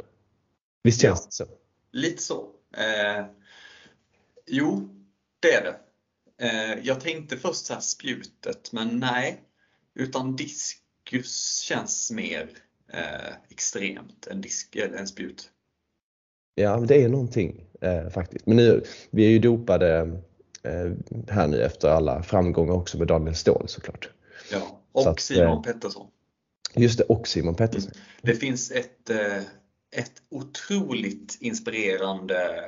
Visst 0.83 1.01
känns 1.01 1.19
Ja. 1.19 1.25
det 1.25 1.31
så? 1.31 1.45
lite 1.91 2.21
så. 2.21 2.49
Eh, 2.77 3.25
jo, 4.47 4.89
det 5.39 5.53
är 5.53 5.63
det. 5.63 5.75
Eh, 6.47 6.79
jag 6.83 7.01
tänkte 7.01 7.37
först 7.37 7.65
så 7.65 7.73
här 7.73 7.81
spjutet, 7.81 8.71
men 8.71 8.99
nej. 8.99 9.41
Utan 9.95 10.35
diskus 10.35 11.59
känns 11.59 12.11
mer 12.11 12.49
eh, 12.93 13.33
extremt 13.49 14.27
än, 14.27 14.41
disk, 14.41 14.75
eller 14.75 14.97
än 14.97 15.07
spjut. 15.07 15.49
Ja, 16.55 16.77
det 16.77 17.03
är 17.03 17.09
någonting 17.09 17.65
eh, 17.81 18.09
faktiskt. 18.09 18.45
Men 18.45 18.57
nu, 18.57 18.83
vi 19.09 19.25
är 19.25 19.29
ju 19.29 19.39
dopade 19.39 19.97
eh, 20.63 20.91
här 21.29 21.47
nu 21.47 21.61
efter 21.61 21.87
alla 21.89 22.23
framgångar 22.23 22.73
också 22.73 22.97
med 22.97 23.07
Daniel 23.07 23.35
Ståhl 23.35 23.67
såklart. 23.67 24.09
Ja. 24.51 24.59
Så 24.59 24.79
Och 24.91 25.07
att, 25.07 25.19
Simon 25.19 25.57
eh, 25.57 25.61
Pettersson. 25.61 26.07
Just 26.77 26.97
det, 26.97 27.03
och 27.03 27.27
Simon 27.27 27.55
Pettersson. 27.55 27.91
Det 28.21 28.35
finns 28.35 28.71
ett, 28.71 29.09
eh, 29.09 29.37
ett 29.91 30.21
otroligt 30.29 31.37
inspirerande 31.39 32.65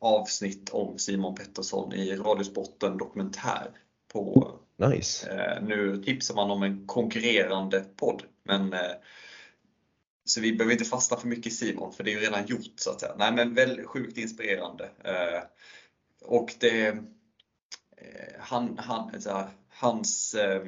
avsnitt 0.00 0.70
om 0.70 0.98
Simon 0.98 1.34
Pettersson 1.34 1.92
i 1.92 2.16
Radiosporten 2.16 2.98
Dokumentär. 2.98 3.70
På, 4.12 4.52
Nice. 4.76 5.30
eh, 5.30 5.62
nu 5.62 6.02
tipsar 6.02 6.34
man 6.34 6.50
om 6.50 6.62
en 6.62 6.86
konkurrerande 6.86 7.84
podd, 7.96 8.22
men 8.42 8.72
eh, 8.72 8.80
så 10.24 10.40
vi 10.40 10.52
behöver 10.52 10.72
inte 10.72 10.84
fastna 10.84 11.16
för 11.16 11.28
mycket 11.28 11.46
i 11.46 11.50
Simon, 11.50 11.92
för 11.92 12.04
det 12.04 12.10
är 12.10 12.12
ju 12.12 12.20
redan 12.20 12.46
gjort 12.46 12.72
så 12.76 12.90
att 12.90 13.00
säga. 13.00 13.14
Nej 13.18 13.32
men 13.32 13.54
väldigt 13.54 13.86
sjukt 13.86 14.18
inspirerande. 14.18 14.90
Eh, 15.04 15.42
och 16.24 16.54
det, 16.60 16.86
eh, 16.86 16.96
han, 18.38 18.78
han, 18.78 19.10
här, 19.26 19.48
hans, 19.68 20.34
eh, 20.34 20.62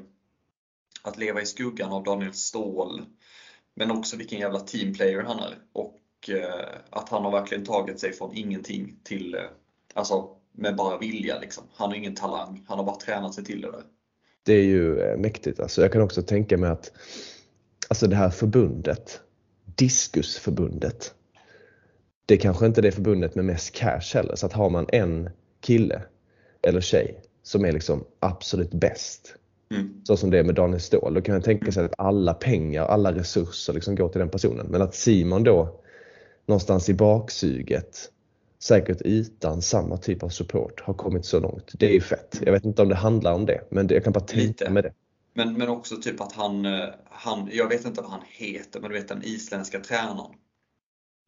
att 1.03 1.19
leva 1.19 1.41
i 1.41 1.47
skuggan 1.47 1.93
av 1.93 2.05
Daniel 2.05 2.33
Ståhl, 2.33 3.03
men 3.75 3.91
också 3.91 4.17
vilken 4.17 4.39
jävla 4.39 4.61
teamplayer 4.61 5.23
han 5.23 5.39
är. 5.39 5.59
Och 5.73 6.31
eh, 6.31 6.81
att 6.91 7.09
han 7.09 7.25
har 7.25 7.31
verkligen 7.31 7.65
tagit 7.65 8.01
sig 8.01 8.13
från 8.13 8.37
ingenting 8.37 8.97
till, 9.05 9.35
eh, 9.35 9.41
alltså 9.95 10.29
med 10.53 10.77
bara 10.77 10.99
vilja 10.99 11.39
liksom. 11.39 11.65
Han 11.75 11.89
har 11.89 11.97
ingen 11.97 12.15
talang, 12.15 12.65
han 12.69 12.79
har 12.79 12.85
bara 12.85 12.97
tränat 12.97 13.35
sig 13.35 13.45
till 13.45 13.61
det 13.61 13.71
där. 13.71 13.83
Det 14.43 14.53
är 14.53 14.65
ju 14.65 15.01
eh, 15.01 15.19
mäktigt. 15.19 15.61
Alltså 15.61 15.83
jag 15.83 15.93
kan 15.93 16.03
också 16.03 16.23
tänka 16.23 16.59
mig 16.59 16.71
att 16.71 16.93
alltså 17.89 18.07
det 18.07 18.17
här 18.17 18.31
förbundet, 18.31 19.21
Diskusförbundet, 19.77 21.15
det 22.27 22.37
kanske 22.37 22.67
inte 22.67 22.81
är 22.81 22.83
det 22.83 22.93
förbundet 22.93 23.35
med 23.35 23.45
mest 23.45 23.75
cash 23.75 24.15
heller. 24.15 24.37
Så 24.37 24.47
att 24.47 24.53
har 24.53 24.71
man 24.71 24.87
en 24.93 25.31
kille 25.61 26.03
eller 26.63 26.81
tjej 26.81 27.23
som 27.43 27.65
är 27.65 27.73
liksom 27.73 28.05
absolut 28.21 28.71
bäst, 28.71 29.35
Mm. 29.75 30.01
så 30.05 30.16
som 30.16 30.31
det 30.31 30.39
är 30.39 30.45
med 30.45 30.55
Daniel 30.55 30.81
Ståhl, 30.81 31.14
då 31.14 31.21
kan 31.21 31.35
jag 31.35 31.45
tänka 31.45 31.73
sig 31.73 31.85
att 31.85 31.95
alla 31.99 32.35
pengar, 32.35 32.85
alla 32.85 33.12
resurser 33.14 33.73
liksom 33.73 33.95
går 33.95 34.09
till 34.09 34.18
den 34.18 34.31
personen. 34.31 34.66
Men 34.66 34.83
att 34.83 34.95
Simon 34.95 35.45
då 35.45 35.81
någonstans 36.47 36.89
i 36.89 36.95
baksuget, 36.95 38.11
säkert 38.59 39.01
utan 39.05 39.62
samma 39.62 39.97
typ 39.97 40.23
av 40.23 40.29
support, 40.29 40.81
har 40.81 40.95
kommit 40.95 41.25
så 41.25 41.41
långt. 41.41 41.73
Det 41.79 41.87
är 41.87 41.93
ju 41.93 42.01
fett. 42.01 42.41
Jag 42.45 42.53
vet 42.53 42.64
inte 42.64 42.83
om 42.83 42.89
det 42.89 42.95
handlar 42.95 43.33
om 43.35 43.47
det, 43.47 43.61
men 43.71 43.89
jag 43.89 44.05
kan 44.05 44.12
bara 44.12 44.25
tänka 44.25 44.71
med 44.71 44.85
det. 44.85 44.93
Men, 45.35 45.59
men 45.59 45.68
också 45.68 45.97
typ 45.97 46.21
att 46.21 46.33
han, 46.33 46.64
eh, 46.66 46.89
han, 47.11 47.49
jag 47.53 47.68
vet 47.68 47.85
inte 47.85 48.01
vad 48.03 48.11
han 48.11 48.21
heter, 48.27 48.81
men 48.81 48.91
du 48.91 48.97
vet 48.99 49.09
den 49.09 49.23
isländska 49.25 49.81
tränaren 49.81 50.33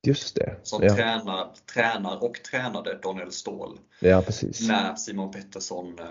Just 0.06 0.34
det. 0.36 0.56
som 0.62 0.82
Ja, 0.82 0.94
tränar, 0.94 1.54
tränar 1.74 2.24
och 2.24 2.34
tränade 2.50 2.98
Daniel 3.02 3.32
Ståhl 3.32 3.78
ja 4.00 4.22
precis. 4.22 4.68
när 4.68 4.94
Simon 4.94 5.30
Pettersson 5.32 5.98
eh, 5.98 6.04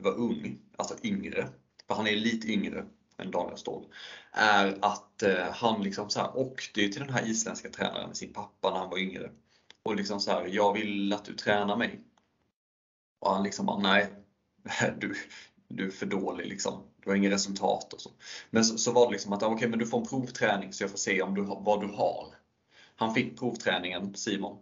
var 0.00 0.14
ung, 0.14 0.58
alltså 0.76 0.94
yngre, 1.02 1.48
för 1.86 1.94
han 1.94 2.06
är 2.06 2.16
lite 2.16 2.48
yngre 2.52 2.86
än 3.18 3.30
Daniel 3.30 3.58
Ståhl, 3.58 3.86
är 4.32 4.78
att 4.80 5.22
eh, 5.22 5.52
han 5.52 5.82
liksom 5.82 6.10
så 6.10 6.20
här 6.20 6.36
åkte 6.36 6.72
till 6.80 7.00
den 7.00 7.10
här 7.10 7.26
isländska 7.26 7.70
tränaren 7.70 8.08
med 8.08 8.16
sin 8.16 8.32
pappa 8.32 8.70
när 8.70 8.78
han 8.78 8.90
var 8.90 8.98
yngre. 8.98 9.30
Och 9.82 9.96
liksom 9.96 10.20
så 10.20 10.30
här, 10.30 10.46
jag 10.46 10.72
vill 10.72 11.12
att 11.12 11.24
du 11.24 11.34
tränar 11.34 11.76
mig. 11.76 12.00
Och 13.18 13.30
han 13.34 13.42
liksom 13.42 13.66
bara, 13.66 13.78
nej, 13.78 14.08
du, 14.98 15.14
du 15.68 15.86
är 15.86 15.90
för 15.90 16.06
dålig 16.06 16.46
liksom. 16.46 16.82
Du 16.96 17.10
har 17.10 17.16
inga 17.16 17.30
resultat 17.30 17.92
och 17.92 18.00
så. 18.00 18.10
Men 18.50 18.64
så, 18.64 18.78
så 18.78 18.92
var 18.92 19.06
det 19.06 19.12
liksom 19.12 19.32
att, 19.32 19.42
okej 19.42 19.68
men 19.68 19.78
du 19.78 19.86
får 19.86 19.98
en 19.98 20.06
provträning 20.06 20.72
så 20.72 20.82
jag 20.82 20.90
får 20.90 20.98
se 20.98 21.22
om 21.22 21.34
du, 21.34 21.42
vad 21.42 21.80
du 21.80 21.86
har. 21.86 22.26
Han 22.96 23.14
fick 23.14 23.38
provträningen, 23.38 24.14
Simon 24.14 24.58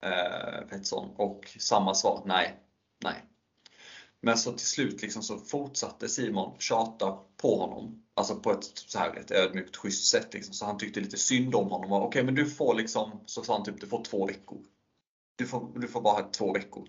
eh, 0.00 0.66
Pettersson, 0.68 1.10
och 1.16 1.56
samma 1.58 1.94
svar, 1.94 2.22
nej, 2.26 2.56
nej. 3.04 3.24
Men 4.22 4.38
så 4.38 4.52
till 4.52 4.66
slut 4.66 5.02
liksom 5.02 5.22
så 5.22 5.38
fortsatte 5.38 6.08
Simon 6.08 6.56
tjata 6.58 7.18
på 7.36 7.58
honom. 7.58 8.02
Alltså 8.14 8.36
på 8.36 8.52
ett, 8.52 8.64
så 8.64 8.98
här, 8.98 9.16
ett 9.16 9.30
ödmjukt, 9.30 9.76
schysst 9.76 10.10
sätt. 10.10 10.34
Liksom. 10.34 10.54
Så 10.54 10.64
han 10.64 10.78
tyckte 10.78 11.00
lite 11.00 11.16
synd 11.16 11.54
om 11.54 11.68
honom. 11.68 11.92
Okej, 11.92 12.24
men 12.24 12.34
du 12.34 12.46
får 12.46 12.74
liksom, 12.74 13.20
så 13.26 13.42
sa 13.42 13.54
han 13.56 13.64
typ, 13.64 13.80
du 13.80 13.86
får 13.86 14.04
två 14.04 14.26
veckor. 14.26 14.58
Du 15.36 15.46
får, 15.46 15.68
du 15.80 15.88
får 15.88 16.00
bara 16.00 16.14
ha 16.14 16.30
två 16.30 16.52
veckor. 16.52 16.88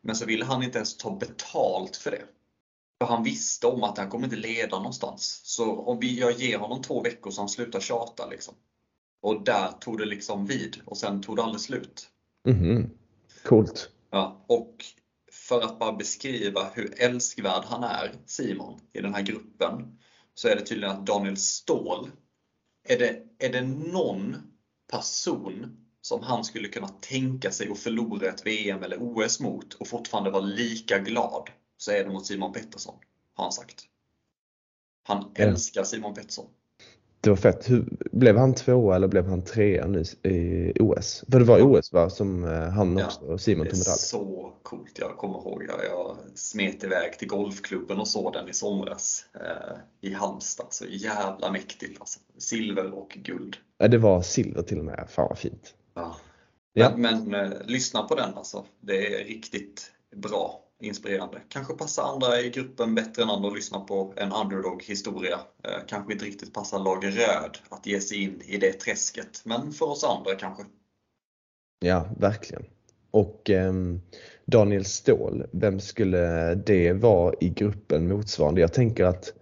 Men 0.00 0.16
så 0.16 0.26
ville 0.26 0.44
han 0.44 0.62
inte 0.62 0.78
ens 0.78 0.96
ta 0.96 1.16
betalt 1.16 1.96
för 1.96 2.10
det. 2.10 2.24
För 3.00 3.06
han 3.06 3.22
visste 3.22 3.66
om 3.66 3.82
att 3.82 3.98
han 3.98 4.10
kommer 4.10 4.24
inte 4.24 4.36
leda 4.36 4.76
någonstans. 4.76 5.40
Så 5.44 5.76
om 5.76 6.00
vi, 6.00 6.20
jag 6.20 6.32
ger 6.32 6.58
honom 6.58 6.82
två 6.82 7.02
veckor 7.02 7.30
så 7.30 7.40
han 7.40 7.48
slutar 7.48 7.80
tjata 7.80 8.26
liksom. 8.26 8.54
Och 9.22 9.44
där 9.44 9.72
tog 9.80 9.98
det 9.98 10.04
liksom 10.04 10.46
vid 10.46 10.80
och 10.84 10.96
sen 10.96 11.22
tog 11.22 11.36
det 11.36 11.42
aldrig 11.42 11.60
slut. 11.60 12.08
Mhm. 12.48 12.90
Coolt. 13.44 13.90
Ja, 14.10 14.44
och 14.46 14.84
för 15.50 15.60
att 15.60 15.78
bara 15.78 15.92
beskriva 15.92 16.70
hur 16.74 16.94
älskvärd 17.02 17.64
han 17.64 17.84
är, 17.84 18.14
Simon, 18.26 18.80
i 18.92 19.00
den 19.00 19.14
här 19.14 19.22
gruppen, 19.22 19.98
så 20.34 20.48
är 20.48 20.56
det 20.56 20.66
tydligen 20.66 20.96
att 20.96 21.06
Daniel 21.06 21.36
Ståhl, 21.36 22.10
är 22.84 22.98
det, 22.98 23.22
är 23.38 23.52
det 23.52 23.62
någon 23.62 24.36
person 24.90 25.86
som 26.00 26.22
han 26.22 26.44
skulle 26.44 26.68
kunna 26.68 26.88
tänka 26.88 27.50
sig 27.50 27.70
att 27.70 27.78
förlora 27.78 28.28
ett 28.28 28.46
VM 28.46 28.82
eller 28.82 28.96
OS 29.00 29.40
mot 29.40 29.74
och 29.74 29.88
fortfarande 29.88 30.30
vara 30.30 30.42
lika 30.42 30.98
glad, 30.98 31.50
så 31.76 31.90
är 31.90 32.04
det 32.04 32.10
mot 32.10 32.26
Simon 32.26 32.52
Pettersson, 32.52 32.98
har 33.34 33.44
han 33.44 33.52
sagt. 33.52 33.84
Han 35.02 35.32
Ja. 35.36 35.44
älskar 35.44 35.84
Simon 35.84 36.14
Pettersson. 36.14 36.50
Det 37.22 37.30
var 37.30 37.36
fett. 37.36 37.70
Hur, 37.70 37.84
blev 38.12 38.36
han 38.36 38.54
tvåa 38.54 38.96
eller 38.96 39.08
blev 39.08 39.26
han 39.26 39.42
trea 39.42 39.86
nu 39.86 40.02
i 40.22 40.72
OS? 40.80 41.24
För 41.30 41.38
det 41.38 41.44
var 41.44 41.58
i 41.58 41.62
OS 41.62 41.92
va, 41.92 42.10
som 42.10 42.44
eh, 42.44 42.50
han 42.68 42.98
Ja, 42.98 43.06
också 43.06 43.20
och 43.20 43.40
Simon 43.40 43.64
Det 43.64 43.70
är 43.70 43.70
tog 43.70 43.78
medalj. 43.78 43.98
så 43.98 44.52
coolt. 44.62 44.98
Jag 44.98 45.16
kommer 45.16 45.34
ihåg, 45.38 45.64
jag, 45.68 45.84
jag 45.84 46.16
smet 46.34 46.84
iväg 46.84 47.18
till 47.18 47.28
golfklubben 47.28 47.98
och 47.98 48.08
såg 48.08 48.32
den 48.32 48.48
i 48.48 48.52
somras 48.52 49.24
eh, 49.34 49.76
i 50.10 50.14
Halmstad. 50.14 50.66
Så 50.70 50.84
jävla 50.88 51.52
mäktigt 51.52 52.00
alltså. 52.00 52.20
Silver 52.38 52.94
och 52.94 53.08
guld. 53.24 53.56
Ja, 53.78 53.88
det 53.88 53.98
var 53.98 54.22
silver 54.22 54.62
till 54.62 54.78
och 54.78 54.84
med. 54.84 55.06
Fan 55.10 55.26
vad 55.28 55.38
fint. 55.38 55.74
Ja. 55.94 56.16
Ja. 56.72 56.92
Men, 56.96 57.24
men 57.24 57.52
eh, 57.52 57.58
lyssna 57.66 58.02
på 58.02 58.14
den 58.14 58.34
alltså. 58.34 58.64
Det 58.80 59.14
är 59.14 59.24
riktigt 59.24 59.92
bra, 60.16 60.60
inspirerande. 60.80 61.40
Kanske 61.48 61.74
passar 61.74 62.02
andra 62.02 62.40
i 62.40 62.50
gruppen 62.50 62.94
bättre 62.94 63.22
än 63.22 63.30
andra 63.30 63.48
att 63.48 63.54
lyssna 63.54 63.80
på 63.80 64.12
en 64.16 64.32
underdog-historia. 64.32 65.40
Eh, 65.64 65.86
kanske 65.86 66.12
inte 66.12 66.24
riktigt 66.24 66.54
passar 66.54 66.78
lag 66.78 67.04
röd 67.04 67.58
att 67.68 67.86
ge 67.86 68.00
sig 68.00 68.22
in 68.22 68.42
i 68.44 68.56
det 68.56 68.72
träsket. 68.72 69.42
Men 69.44 69.72
för 69.72 69.86
oss 69.86 70.04
andra 70.04 70.34
kanske. 70.34 70.64
Ja, 71.78 72.06
verkligen. 72.18 72.64
Och 73.10 73.50
ehm, 73.50 74.00
Daniel 74.44 74.84
Ståhl, 74.84 75.46
vem 75.50 75.80
skulle 75.80 76.54
det 76.54 76.92
vara 76.92 77.34
i 77.40 77.48
gruppen 77.48 78.08
motsvarande? 78.08 78.60
Jag 78.60 78.72
tänker 78.72 79.04
att 79.04 79.32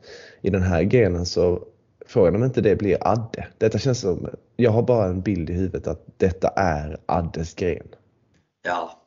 i 0.40 0.50
den 0.50 0.62
här 0.62 0.82
grenen 0.82 1.26
så 1.26 1.64
frågan 2.06 2.36
om 2.36 2.44
inte 2.44 2.60
det 2.60 2.76
blir 2.76 3.08
Adde. 3.08 3.48
Detta 3.58 3.78
känns 3.78 4.00
som, 4.00 4.28
jag 4.56 4.70
har 4.70 4.82
bara 4.82 5.06
en 5.06 5.20
bild 5.20 5.50
i 5.50 5.52
huvudet 5.52 5.86
att 5.86 6.06
detta 6.16 6.48
är 6.48 6.98
Addes 7.06 7.54
gren. 7.54 7.88
Ja. 8.62 9.02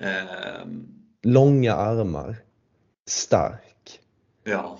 Ehm, 0.00 1.05
Långa 1.26 1.74
armar, 1.74 2.36
stark. 3.08 4.00
ja. 4.44 4.78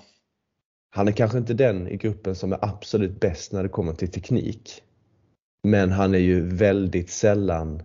Han 0.89 1.07
är 1.07 1.11
kanske 1.11 1.37
inte 1.37 1.53
den 1.53 1.87
i 1.87 1.97
gruppen 1.97 2.35
som 2.35 2.53
är 2.53 2.59
absolut 2.61 3.19
bäst 3.19 3.51
när 3.51 3.63
det 3.63 3.69
kommer 3.69 3.93
till 3.93 4.11
teknik. 4.11 4.83
Men 5.63 5.91
han 5.91 6.15
är 6.15 6.19
ju 6.19 6.41
väldigt 6.41 7.09
sällan, 7.09 7.83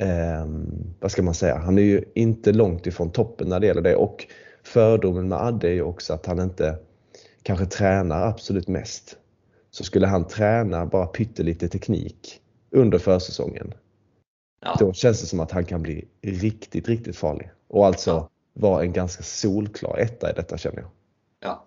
ehm, 0.00 0.94
vad 1.00 1.10
ska 1.10 1.22
man 1.22 1.34
säga, 1.34 1.58
han 1.58 1.78
är 1.78 1.82
ju 1.82 2.04
inte 2.14 2.52
långt 2.52 2.86
ifrån 2.86 3.10
toppen 3.10 3.48
när 3.48 3.60
det 3.60 3.66
gäller 3.66 3.82
det. 3.82 3.96
Och 3.96 4.26
fördomen 4.62 5.28
med 5.28 5.38
Adde 5.38 5.68
är 5.68 5.74
ju 5.74 5.82
också 5.82 6.14
att 6.14 6.26
han 6.26 6.40
inte 6.40 6.78
kanske 7.42 7.66
tränar 7.66 8.26
absolut 8.26 8.68
mest. 8.68 9.16
Så 9.70 9.84
skulle 9.84 10.06
han 10.06 10.26
träna 10.26 10.86
bara 10.86 11.06
pyttelite 11.06 11.68
teknik 11.68 12.40
under 12.70 12.98
försäsongen, 12.98 13.74
ja. 14.60 14.76
då 14.78 14.92
känns 14.92 15.20
det 15.20 15.26
som 15.26 15.40
att 15.40 15.50
han 15.50 15.64
kan 15.64 15.82
bli 15.82 16.08
riktigt, 16.22 16.88
riktigt 16.88 17.16
farlig. 17.16 17.50
Och 17.68 17.86
alltså 17.86 18.10
Ja. 18.10 18.30
vara 18.52 18.82
en 18.82 18.92
ganska 18.92 19.22
solklar 19.22 19.98
etta 19.98 20.30
i 20.30 20.32
detta 20.32 20.58
känner 20.58 20.78
jag. 20.80 20.90
Ja. 21.40 21.66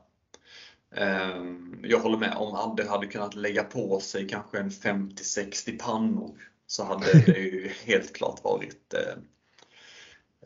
Ehm, 0.95 1.80
Jag 1.84 2.00
håller 2.00 2.18
med. 2.18 2.38
Om 2.38 2.56
Adde 2.56 2.89
hade 2.89 3.08
kunnat 3.08 3.36
lägga 3.36 3.64
på 3.64 4.00
sig 4.00 4.28
kanske 4.28 4.60
en 4.60 4.70
50-60 4.70 5.80
pannor 5.80 6.36
så 6.68 6.84
hade 6.84 7.14
det 7.14 7.39
ju 7.39 7.72
helt 7.86 8.14
klart 8.14 8.43
varit 8.43 8.93
eh, 8.93 9.16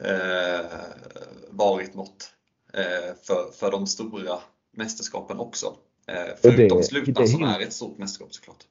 eh, 0.09 0.65
varit 1.49 1.93
något 1.95 2.31
eh, 2.73 3.15
för, 3.23 3.51
för 3.51 3.71
de 3.71 3.87
stora 3.87 4.39
mästerskapen 4.71 5.39
också. 5.39 5.75
Förutom 6.41 6.83
Slutan 6.83 7.13
det 7.13 7.27
som 7.27 7.43
är 7.43 7.59
ett 7.59 7.73
stort 7.73 7.97
mästerskap 7.97 8.33
såklart. 8.33 8.63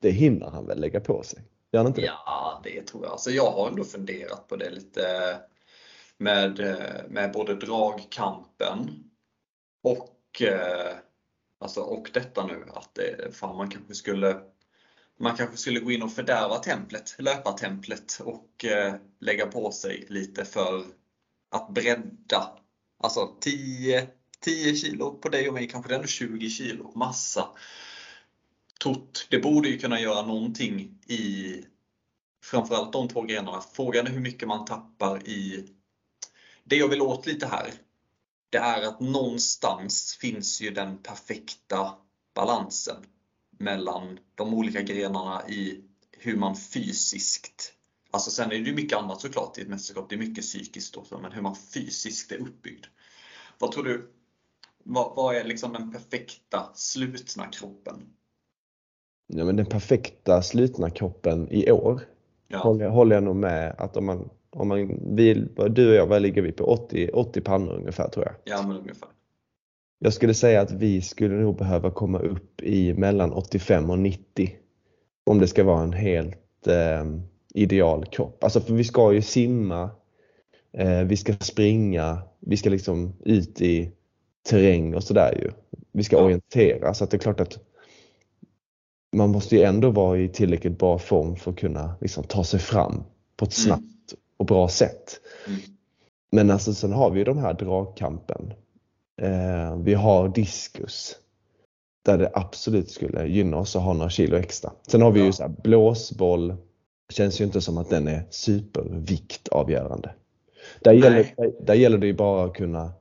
Det 0.00 0.10
hinner 0.10 0.50
han 0.50 0.66
väl 0.66 0.80
lägga 0.80 1.00
på 1.00 1.22
sig? 1.22 1.42
Gör 1.72 1.80
han 1.80 1.86
inte 1.86 2.00
det? 2.00 2.06
Ja, 2.06 2.60
det 2.64 2.82
tror 2.82 3.04
jag. 3.04 3.12
Alltså 3.12 3.30
jag 3.30 3.50
har 3.50 3.68
ändå 3.68 3.84
funderat 3.84 4.48
på 4.48 4.56
det 4.56 4.70
lite 4.70 5.02
med, 6.20 6.60
eh, 6.60 7.08
med 7.08 7.32
både 7.32 7.54
dragkampen 7.54 9.04
och, 9.82 10.42
eh, 10.42 10.96
alltså, 11.58 11.80
och 11.80 12.10
detta 12.12 12.46
nu 12.46 12.64
att 12.74 12.94
det, 12.94 13.36
fan, 13.36 13.56
man 13.56 13.70
kanske 13.70 13.94
skulle 13.94 14.40
man 15.18 15.36
kanske 15.36 15.56
skulle 15.56 15.80
gå 15.80 15.92
in 15.92 16.02
och 16.02 16.12
fördärva 16.12 16.58
templet, 16.58 17.14
löpartemplet 17.18 18.20
och 18.24 18.64
eh, 18.64 18.94
lägga 19.18 19.46
på 19.46 19.72
sig 19.72 20.06
lite 20.08 20.44
för 20.44 20.84
att 21.50 21.74
bredda. 21.74 22.58
Alltså 22.98 23.36
10, 23.40 24.08
10 24.40 24.76
kilo 24.76 25.14
på 25.14 25.28
dig 25.28 25.48
och 25.48 25.54
mig, 25.54 25.68
kanske 25.68 25.88
det 25.88 25.94
är 25.94 25.98
ändå 25.98 26.08
20 26.08 26.50
kilo 26.50 26.92
massa. 26.94 27.48
Tot, 28.80 29.26
det 29.30 29.38
borde 29.38 29.68
ju 29.68 29.78
kunna 29.78 30.00
göra 30.00 30.26
någonting 30.26 30.98
i 31.06 31.64
framförallt 32.44 32.92
de 32.92 33.08
två 33.08 33.22
grenarna. 33.22 33.60
Frågan 33.72 34.06
är 34.06 34.10
hur 34.10 34.20
mycket 34.20 34.48
man 34.48 34.64
tappar 34.64 35.28
i... 35.28 35.68
Det 36.70 36.76
jag 36.76 36.88
vill 36.88 37.02
åt 37.02 37.26
lite 37.26 37.46
här, 37.46 37.70
det 38.50 38.58
är 38.58 38.82
att 38.82 39.00
någonstans 39.00 40.18
finns 40.20 40.60
ju 40.60 40.70
den 40.70 40.98
perfekta 41.02 41.92
balansen 42.34 42.96
mellan 43.58 44.18
de 44.34 44.54
olika 44.54 44.82
grenarna 44.82 45.48
i 45.48 45.84
hur 46.12 46.36
man 46.36 46.56
fysiskt, 46.56 47.72
alltså 48.10 48.30
sen 48.30 48.46
är 48.46 48.50
det 48.50 48.56
ju 48.56 48.74
mycket 48.74 48.98
annat 48.98 49.20
såklart 49.20 49.58
i 49.58 49.60
ett 49.60 49.68
mästerskap, 49.68 50.06
det 50.08 50.14
är 50.14 50.18
mycket 50.18 50.44
psykiskt 50.44 50.96
också, 50.96 51.18
men 51.18 51.32
hur 51.32 51.42
man 51.42 51.56
fysiskt 51.56 52.32
är 52.32 52.38
uppbyggd. 52.38 52.86
Vad 53.58 53.72
tror 53.72 53.84
du, 53.84 54.12
vad, 54.84 55.16
vad 55.16 55.36
är 55.36 55.44
liksom 55.44 55.72
den 55.72 55.92
perfekta 55.92 56.70
slutna 56.74 57.46
kroppen? 57.46 58.06
Ja, 59.26 59.44
men 59.44 59.56
den 59.56 59.66
perfekta 59.66 60.42
slutna 60.42 60.90
kroppen 60.90 61.48
i 61.50 61.70
år 61.70 62.00
Ja, 62.48 62.58
håller, 62.58 62.84
jag- 62.84 62.92
håller 62.92 63.16
jag 63.16 63.22
nog 63.22 63.36
med 63.36 63.74
att 63.78 63.96
om 63.96 64.06
man, 64.06 64.30
om 64.50 64.68
man 64.68 65.00
vill, 65.16 65.48
du 65.70 65.88
och 65.88 65.94
jag, 65.94 66.06
vad 66.06 66.22
ligger 66.22 66.42
vi 66.42 66.52
på? 66.52 66.64
80, 66.64 67.10
80 67.12 67.40
pannor 67.40 67.72
ungefär 67.74 68.08
tror 68.08 68.24
jag. 68.26 68.34
ja 68.56 68.62
men 68.66 68.76
ungefär. 68.76 69.08
Jag 69.98 70.12
skulle 70.12 70.34
säga 70.34 70.60
att 70.60 70.72
vi 70.72 71.02
skulle 71.02 71.34
nog 71.34 71.56
behöva 71.56 71.90
komma 71.90 72.18
upp 72.18 72.62
i 72.62 72.94
mellan 72.94 73.32
85 73.32 73.90
och 73.90 73.98
90 73.98 74.56
om 75.26 75.38
det 75.38 75.46
ska 75.48 75.64
vara 75.64 75.82
en 75.82 75.92
helt 75.92 76.66
eh, 76.66 77.04
ideal 77.54 78.04
kropp. 78.06 78.44
Alltså 78.44 78.60
för 78.60 78.74
vi 78.74 78.84
ska 78.84 79.12
ju 79.12 79.22
simma, 79.22 79.90
eh, 80.72 81.00
vi 81.02 81.16
ska 81.16 81.32
springa, 81.34 82.22
vi 82.40 82.56
ska 82.56 82.70
liksom 82.70 83.12
ut 83.24 83.60
i 83.60 83.90
terräng 84.42 84.94
och 84.94 85.04
sådär 85.04 85.38
ju. 85.42 85.50
Vi 85.92 86.04
ska 86.04 86.16
Ja. 86.16 86.22
orientera 86.22 86.94
så 86.94 87.04
att 87.04 87.10
det 87.10 87.16
är 87.16 87.18
klart 87.18 87.40
att 87.40 87.58
man 89.16 89.30
måste 89.30 89.56
ju 89.56 89.62
ändå 89.62 89.90
vara 89.90 90.18
i 90.18 90.28
tillräckligt 90.28 90.78
bra 90.78 90.98
form 90.98 91.36
för 91.36 91.50
att 91.50 91.58
kunna 91.58 91.94
liksom, 92.00 92.24
ta 92.24 92.44
sig 92.44 92.60
fram 92.60 93.02
på 93.36 93.44
ett 93.44 93.58
Mm. 93.58 93.66
snabbt 93.66 93.82
och 94.40 94.46
bra 94.46 94.68
sätt. 94.68 95.20
Mm. 95.46 95.60
Men 96.32 96.50
alltså 96.50 96.74
sen 96.74 96.92
har 96.92 97.10
vi 97.10 97.18
ju 97.18 97.24
de 97.24 97.38
här 97.38 97.54
dragkampen. 97.54 98.52
Eh, 99.22 99.76
vi 99.76 99.94
har 99.94 100.28
diskus. 100.28 101.16
Där 102.04 102.18
det 102.18 102.30
absolut 102.34 102.90
skulle 102.90 103.26
gynna 103.26 103.56
oss 103.56 103.76
att 103.76 103.82
ha 103.82 103.92
några 103.92 104.10
kilo 104.10 104.36
extra. 104.36 104.72
Sen 104.88 105.02
har 105.02 105.10
vi 105.10 105.20
ju 105.20 105.26
Ja. 105.26 105.32
så 105.32 105.42
här, 105.42 105.54
blåsboll. 105.62 106.56
Känns 107.12 107.40
ju 107.40 107.44
inte 107.44 107.60
som 107.60 107.78
att 107.78 107.90
den 107.90 108.08
är 108.08 108.26
superviktavgörande. 108.30 110.14
Där 110.80 110.92
gäller, 110.92 111.34
där, 111.36 111.52
där 111.60 111.74
gäller 111.74 111.98
det 111.98 112.06
ju 112.06 112.14
bara 112.14 112.44
att 112.44 112.54
kunna 112.54 112.92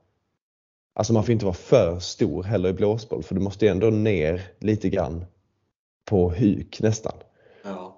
Alltså 0.96 1.14
man 1.14 1.24
får 1.24 1.32
inte 1.32 1.46
vara 1.46 1.56
för 1.56 2.00
stor 2.00 2.44
heller 2.44 2.70
i 2.70 2.74
blåsboll 2.74 3.24
för 3.24 3.36
du 3.36 3.42
måste 3.42 3.66
ju 3.66 3.72
ändå 3.72 3.88
ner 3.90 4.42
lite 4.60 4.90
grann 4.90 5.26
på 6.10 6.30
huk 6.30 6.80
nästan. 6.82 7.14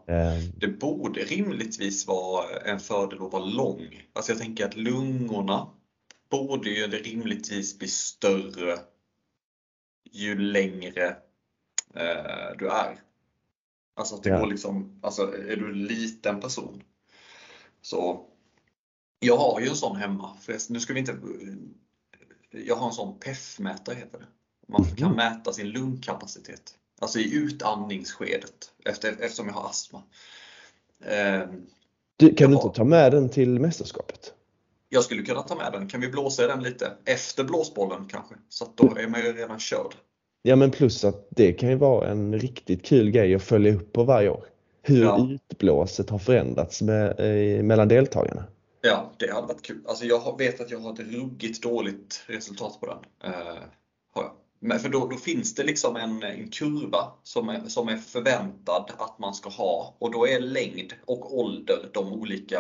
Ja. 0.06 0.14
Eh, 0.14 0.44
Det 0.58 0.68
borde 0.68 1.22
rimligtvis 1.22 2.08
vara 2.08 2.60
en 2.60 2.80
fördel 2.80 3.22
att 3.22 3.32
vara 3.32 3.46
lång. 3.46 4.08
Alltså 4.14 4.32
jag 4.32 4.40
tänker 4.40 4.66
att 4.66 4.76
lungorna 4.78 5.68
borde 6.30 6.70
ju 6.70 6.88
rimligtvis 6.88 7.80
bli 7.80 7.88
större 7.88 8.80
ju 10.12 10.38
längre 10.40 11.08
eh, 11.96 12.58
du 12.60 12.70
är. 12.70 13.02
Alltså 13.96 14.16
att 14.16 14.24
det 14.24 14.30
Ja. 14.30 14.40
går 14.40 14.48
liksom, 14.48 15.00
alltså 15.04 15.22
är 15.36 15.56
du 15.56 15.72
en 15.72 15.84
liten 15.86 16.42
person 16.42 16.84
så 17.82 18.28
jag 19.20 19.38
har 19.38 19.60
ju 19.60 19.68
en 19.68 19.76
sån 19.76 19.96
hemma. 19.96 20.38
Förresten, 20.42 20.74
nu 20.74 20.80
ska 20.80 20.94
vi 20.94 21.00
inte 21.00 21.18
jag 22.52 22.76
har 22.76 22.88
en 22.88 22.94
sån 22.94 23.20
PEF-mätare 23.20 23.96
heter 23.96 24.20
det. 24.20 24.28
Man 24.68 24.84
kan 24.84 25.08
Mhm. 25.08 25.18
mäta 25.18 25.54
sin 25.54 25.70
lungkapacitet. 25.70 26.78
Alltså 27.02 27.20
i 27.20 27.36
utandningsskedet 27.36 28.72
efter, 28.86 29.16
eftersom 29.20 29.48
jag 29.48 29.54
har 29.54 29.70
astma. 29.70 30.04
Ehm, 31.06 31.66
du, 32.18 32.34
kan 32.36 32.52
du 32.52 32.56
inte 32.58 32.78
ta 32.78 32.84
med 32.84 33.12
den 33.12 33.30
till 33.30 33.60
mästerskapet? 33.60 34.34
Jag 34.90 35.04
skulle 35.04 35.22
kunna 35.24 35.42
ta 35.42 35.56
med 35.56 35.72
den. 35.72 35.88
Kan 35.88 36.02
vi 36.02 36.08
blåsa 36.08 36.48
den 36.48 36.64
lite? 36.64 36.92
Efter 37.06 37.44
blåsbollen 37.44 38.08
kanske? 38.10 38.36
Så 38.50 38.64
att 38.64 38.78
då 38.78 38.98
är 38.98 39.08
man 39.08 39.22
ju 39.22 39.34
redan 39.34 39.60
körd. 39.60 39.96
Ja 40.42 40.56
men 40.56 40.72
plus 40.72 41.04
att 41.04 41.28
det 41.30 41.54
kan 41.54 41.70
ju 41.70 41.76
vara 41.76 42.10
en 42.10 42.40
riktigt 42.40 42.86
kul 42.86 43.10
grej 43.12 43.36
att 43.36 43.44
följa 43.44 43.76
upp 43.76 43.94
på 43.94 44.04
varje 44.04 44.30
år. 44.30 44.46
Hur 44.82 45.04
Ja. 45.04 45.28
utblåset 45.32 46.10
har 46.10 46.20
förändrats 46.20 46.82
med, 46.82 47.20
eh, 47.20 47.64
mellan 47.64 47.88
deltagarna. 47.88 48.44
Ja, 48.82 49.12
det 49.18 49.32
hade 49.34 49.48
varit 49.48 49.62
kul. 49.62 49.82
Alltså 49.88 50.06
jag 50.06 50.38
vet 50.38 50.62
att 50.62 50.72
jag 50.72 50.80
har 50.80 50.94
ett 50.94 51.00
ruggigt 51.00 51.64
dåligt 51.64 52.24
resultat 52.28 52.78
på 52.80 52.86
den. 52.86 53.32
Eh. 53.34 53.58
Men 54.64 54.80
för 54.80 54.90
då, 54.90 55.08
då 55.08 55.18
finns 55.18 55.56
det 55.56 55.64
liksom 55.64 55.96
en, 55.96 56.24
en 56.24 56.48
kurva 56.50 57.12
som 57.24 57.50
är, 57.50 57.68
som 57.68 57.88
är 57.88 57.98
förväntad 57.98 58.92
att 58.98 59.20
man 59.20 59.34
ska 59.34 59.50
ha 59.50 59.96
och 60.00 60.12
då 60.12 60.28
är 60.28 60.40
längd 60.40 60.94
och 61.06 61.40
ålder 61.40 61.90
de 61.94 62.14
olika 62.14 62.60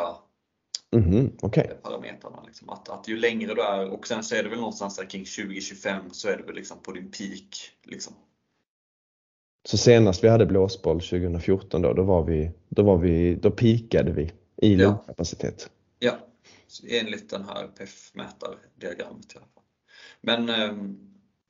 Mhm, 0.95 1.31
Okej. 1.41 1.79
parametrarna. 1.83 2.43
Liksom. 2.45 2.69
Att, 2.69 2.89
att 2.89 3.07
ju 3.07 3.17
längre 3.17 3.53
du 3.53 3.61
är 3.61 3.89
och 3.89 4.07
sen 4.07 4.23
så 4.23 4.35
är 4.35 4.43
det 4.43 4.49
väl 4.49 4.59
någonstans 4.59 4.95
där 4.97 5.05
kring 5.05 5.25
2025 5.25 6.03
så 6.11 6.27
är 6.29 6.37
det 6.37 6.43
väl 6.43 6.55
liksom 6.55 6.77
på 6.83 6.91
din 6.91 7.11
peak. 7.11 7.71
Liksom. 7.83 8.13
Så 9.65 9.77
senast 9.77 10.23
vi 10.23 10.27
hade 10.27 10.45
blåsboll 10.45 10.99
2014 11.01 11.81
då, 11.81 11.93
då 11.93 12.03
var 12.03 12.23
vi, 12.23 12.51
då 12.69 12.83
var 12.83 12.97
vi, 12.97 13.35
då 13.35 13.51
pikade 13.51 14.11
vi 14.11 14.31
i 14.57 14.73
Ja. 14.75 14.77
lungkapacitet. 14.77 15.69
Ja, 15.99 16.13
enligt 16.89 17.29
den 17.29 17.43
här 17.45 17.67
PEF-mätardiagrammet 17.77 19.33
i 19.33 19.37
alla 19.37 19.45
fall. 19.53 19.63
Men 20.21 20.49
eh, 20.49 20.75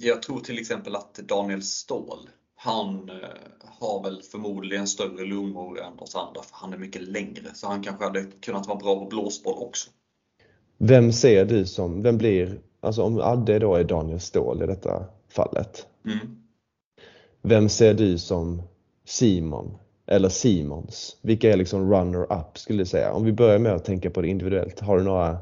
jag 0.02 0.22
tror 0.22 0.39
till 0.39 0.60
exempel 0.60 0.95
att 0.95 1.14
Daniel 1.14 1.64
Ståhl, 1.64 2.30
han 2.56 3.10
eh, 3.10 3.16
har 3.80 4.04
väl 4.04 4.22
förmodligen 4.22 4.88
större 4.88 5.26
lungor 5.26 5.82
än 5.82 5.99
oss 5.99 6.16
andra 6.16 6.41
för 6.41 6.56
han 6.56 6.74
är 6.74 6.78
mycket 6.78 7.02
längre. 7.02 7.54
Så 7.54 7.68
han 7.68 7.84
kanske 7.84 8.06
hade 8.06 8.26
kunnat 8.39 8.68
vara 8.68 8.78
bra 8.78 8.99
på 8.99 9.06
blåsboll 9.06 9.56
också. 9.58 9.89
Vem 10.78 11.12
ser 11.12 11.45
du 11.45 11.66
som, 11.66 12.02
vem 12.02 12.18
blir, 12.18 12.60
alltså 12.80 13.04
om 13.04 13.22
Adde 13.22 13.60
då 13.60 13.76
är 13.76 13.84
Daniel 13.84 14.20
Ståhl 14.20 14.64
i 14.64 14.68
detta 14.68 15.06
fallet. 15.30 15.86
Mm. 16.06 16.41
Vem 17.41 17.70
ser 17.70 17.93
du 17.93 18.18
som 18.18 18.62
Simon 19.06 19.78
eller 20.08 20.30
Simons? 20.30 21.18
Vilka 21.22 21.54
är 21.54 21.58
liksom 21.58 21.93
runner-up 21.93 22.58
skulle 22.58 22.80
du 22.82 22.86
säga? 22.86 23.14
Om 23.14 23.26
vi 23.26 23.32
börjar 23.32 23.60
med 23.60 23.74
att 23.74 23.86
tänka 23.86 24.10
på 24.10 24.22
det 24.22 24.28
individuellt. 24.28 24.80
Har 24.80 24.97
du 24.97 25.04
några, 25.04 25.38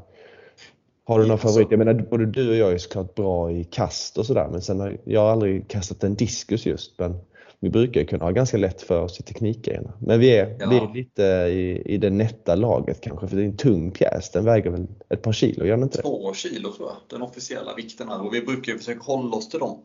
har 1.10 1.18
du 1.18 1.24
några 1.26 1.32
Alltså- 1.32 1.48
favoriter? 1.48 1.72
Jag 1.72 1.78
menar, 1.78 1.94
både 2.10 2.26
du 2.26 2.50
och 2.50 2.56
jag 2.56 2.72
är 2.72 2.78
såklart 2.78 3.14
bra 3.14 3.52
i 3.52 3.64
kast 3.64 4.18
och 4.18 4.26
sådär 4.26 4.48
men 4.52 4.62
sen 4.62 4.80
har 4.80 4.98
jag 5.04 5.20
har 5.20 5.30
aldrig 5.30 5.68
kastat 5.68 6.04
en 6.04 6.14
diskus 6.14 6.66
just 6.66 6.98
men 6.98 7.14
vi 7.62 7.70
brukar 7.70 8.00
ju 8.00 8.06
kunna 8.06 8.24
ha 8.24 8.30
ganska 8.30 8.56
lätt 8.56 8.82
för 8.82 9.00
oss 9.02 9.20
i 9.20 9.22
teknikgrejerna. 9.22 9.92
Men 10.00 10.20
vi 10.20 10.30
är, 10.36 10.56
Ja. 10.60 10.70
vi 10.70 10.76
är 10.76 10.94
lite 10.94 11.22
i, 11.52 11.82
i 11.94 11.98
det 11.98 12.10
nätta 12.10 12.54
laget 12.54 13.00
kanske 13.00 13.28
för 13.28 13.36
det 13.36 13.42
är 13.42 13.46
en 13.46 13.56
tung 13.56 13.90
pjäs. 13.90 14.30
Den 14.30 14.44
väger 14.44 14.70
väl 14.70 14.86
ett 15.08 15.22
par 15.22 15.32
kilo, 15.32 15.64
gör 15.64 15.76
den 15.76 15.82
inte 15.82 15.98
det? 15.98 16.02
Två 16.02 16.34
kilo 16.34 16.72
tror 16.72 16.88
jag, 16.88 16.96
den 17.08 17.22
officiella 17.22 17.74
vikten 17.74 18.08
är. 18.08 18.26
Och 18.26 18.34
vi 18.34 18.40
brukar 18.42 18.72
ju 18.72 18.78
försöka 18.78 19.00
hålla 19.00 19.36
oss 19.36 19.48
till 19.48 19.58
dem. 19.58 19.78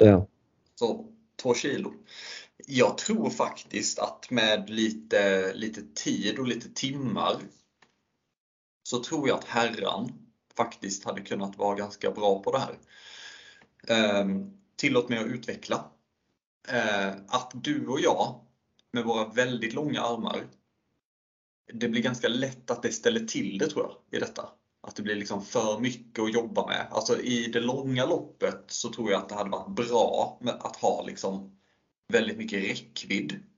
Eh, 0.00 0.06
Ja. 0.08 0.26
Så 0.74 1.04
två 1.42 1.54
kilo. 1.54 1.92
Jag 2.66 2.98
tror 2.98 3.30
faktiskt 3.30 3.98
att 3.98 4.30
med 4.30 4.70
lite, 4.70 5.52
lite 5.54 5.80
tid 5.94 6.38
och 6.38 6.46
lite 6.46 6.68
timmar 6.74 7.32
så 8.88 9.02
tror 9.02 9.28
jag 9.28 9.38
att 9.38 9.44
herran 9.44 10.12
faktiskt 10.56 11.04
hade 11.04 11.20
kunnat 11.20 11.56
vara 11.56 11.76
ganska 11.76 12.10
bra 12.10 12.42
på 12.42 12.52
det 12.52 12.58
här. 12.58 12.78
Ehm, 13.88 14.50
tillåt 14.76 15.08
mig 15.08 15.18
att 15.18 15.26
utveckla. 15.26 15.90
Eh, 16.68 17.08
att 17.28 17.50
du 17.54 17.86
och 17.86 18.00
jag 18.00 18.40
med 18.92 19.04
våra 19.04 19.28
väldigt 19.28 19.74
långa 19.74 20.00
armar, 20.00 20.46
det 21.72 21.88
blir 21.88 22.02
ganska 22.02 22.28
lätt 22.28 22.70
att 22.70 22.82
det 22.82 22.92
ställer 22.92 23.20
till 23.20 23.58
det 23.58 23.66
tror 23.66 23.84
jag 23.84 24.18
i 24.18 24.20
detta. 24.20 24.48
Att 24.80 24.96
det 24.96 25.02
blir 25.02 25.16
liksom 25.16 25.44
för 25.44 25.78
mycket 25.78 26.22
att 26.22 26.34
jobba 26.34 26.66
med. 26.66 26.88
Alltså 26.90 27.20
i 27.20 27.46
det 27.46 27.60
långa 27.60 28.06
loppet 28.06 28.64
så 28.66 28.92
tror 28.92 29.10
jag 29.10 29.22
att 29.22 29.28
det 29.28 29.34
hade 29.34 29.50
varit 29.50 29.76
bra 29.76 30.38
med 30.40 30.54
att 30.54 30.76
ha 30.76 31.04
liksom 31.06 31.58
väldigt 32.08 32.38
mycket 32.38 32.62
räckvidd. 32.62 33.51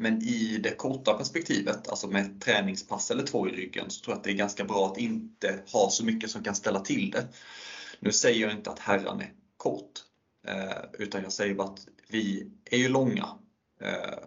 Men 0.00 0.22
i 0.22 0.58
det 0.62 0.70
korta 0.70 1.14
perspektivet, 1.14 1.88
alltså 1.88 2.08
med 2.08 2.22
ett 2.22 2.40
träningspass 2.40 3.10
eller 3.10 3.22
två 3.22 3.48
i 3.48 3.52
ryggen, 3.52 3.90
så 3.90 4.04
tror 4.04 4.12
jag 4.12 4.18
att 4.18 4.24
det 4.24 4.30
är 4.30 4.34
ganska 4.34 4.64
bra 4.64 4.86
att 4.86 4.98
inte 4.98 5.60
ha 5.72 5.90
så 5.90 6.04
mycket 6.04 6.30
som 6.30 6.44
kan 6.44 6.54
ställa 6.54 6.80
till 6.80 7.10
det. 7.10 7.26
Nu 7.98 8.12
säger 8.12 8.40
jag 8.40 8.52
inte 8.52 8.70
att 8.70 8.78
herran 8.78 9.20
är 9.20 9.32
kort, 9.56 9.90
eh, 10.46 10.84
utan 10.98 11.22
jag 11.22 11.32
säger 11.32 11.54
bara 11.54 11.68
att 11.68 11.86
vi 12.08 12.50
är 12.64 12.78
ju 12.78 12.88
långa. 12.88 13.26
Eh, 13.80 14.18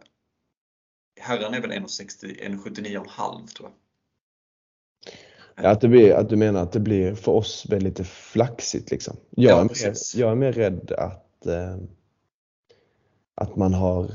herran 1.20 1.54
är 1.54 1.62
väl 1.62 1.72
1,60 1.72 2.40
1,79,5 2.41 3.48
tror 3.48 3.70
jag. 3.70 3.74
Ja, 5.66 5.70
att, 5.70 5.82
det 5.82 5.88
blir, 5.88 6.14
att 6.14 6.30
du 6.30 6.36
menar 6.36 6.64
att 6.64 6.72
det 6.72 6.80
blir 6.80 7.16
för 7.16 7.32
oss 7.32 7.66
väldigt 7.70 8.00
lite 8.00 8.04
flaxigt 8.10 8.91
liksom. 8.91 9.18
Jag, 9.30 9.52
Ja, 9.52 9.60
är, 9.60 9.88
mer, 9.88 9.95
jag 10.16 10.32
är 10.32 10.36
mer 10.36 10.52
rädd 10.52 10.91
att, 10.91 11.45
eh, 11.45 11.78
att 13.36 13.56
man 13.56 13.74
har 13.74 14.12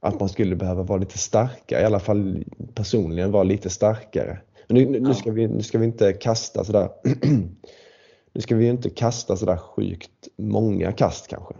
att 0.00 0.20
man 0.20 0.28
skulle 0.28 0.56
behöva 0.56 0.82
vara 0.82 0.98
lite 0.98 1.18
starkare, 1.18 1.82
i 1.82 1.84
alla 1.84 2.00
fall 2.00 2.44
personligen 2.74 3.30
vara 3.30 3.42
lite 3.44 3.70
starkare. 3.70 4.38
Nu, 4.68 4.86
nu, 4.86 4.98
Ja. 5.08 5.14
ska 5.14 5.30
vi, 5.32 5.46
nu 5.48 5.62
ska 5.62 5.78
vi 5.78 5.86
inte 5.86 6.12
kasta 6.12 6.64
sådär 6.64 6.88
nu 8.32 8.40
ska 8.40 8.56
vi 8.56 8.66
inte 8.68 8.90
kasta 8.90 9.36
sådär 9.36 9.56
sjukt 9.56 10.28
många 10.38 10.92
kast 10.92 11.28
kanske. 11.28 11.54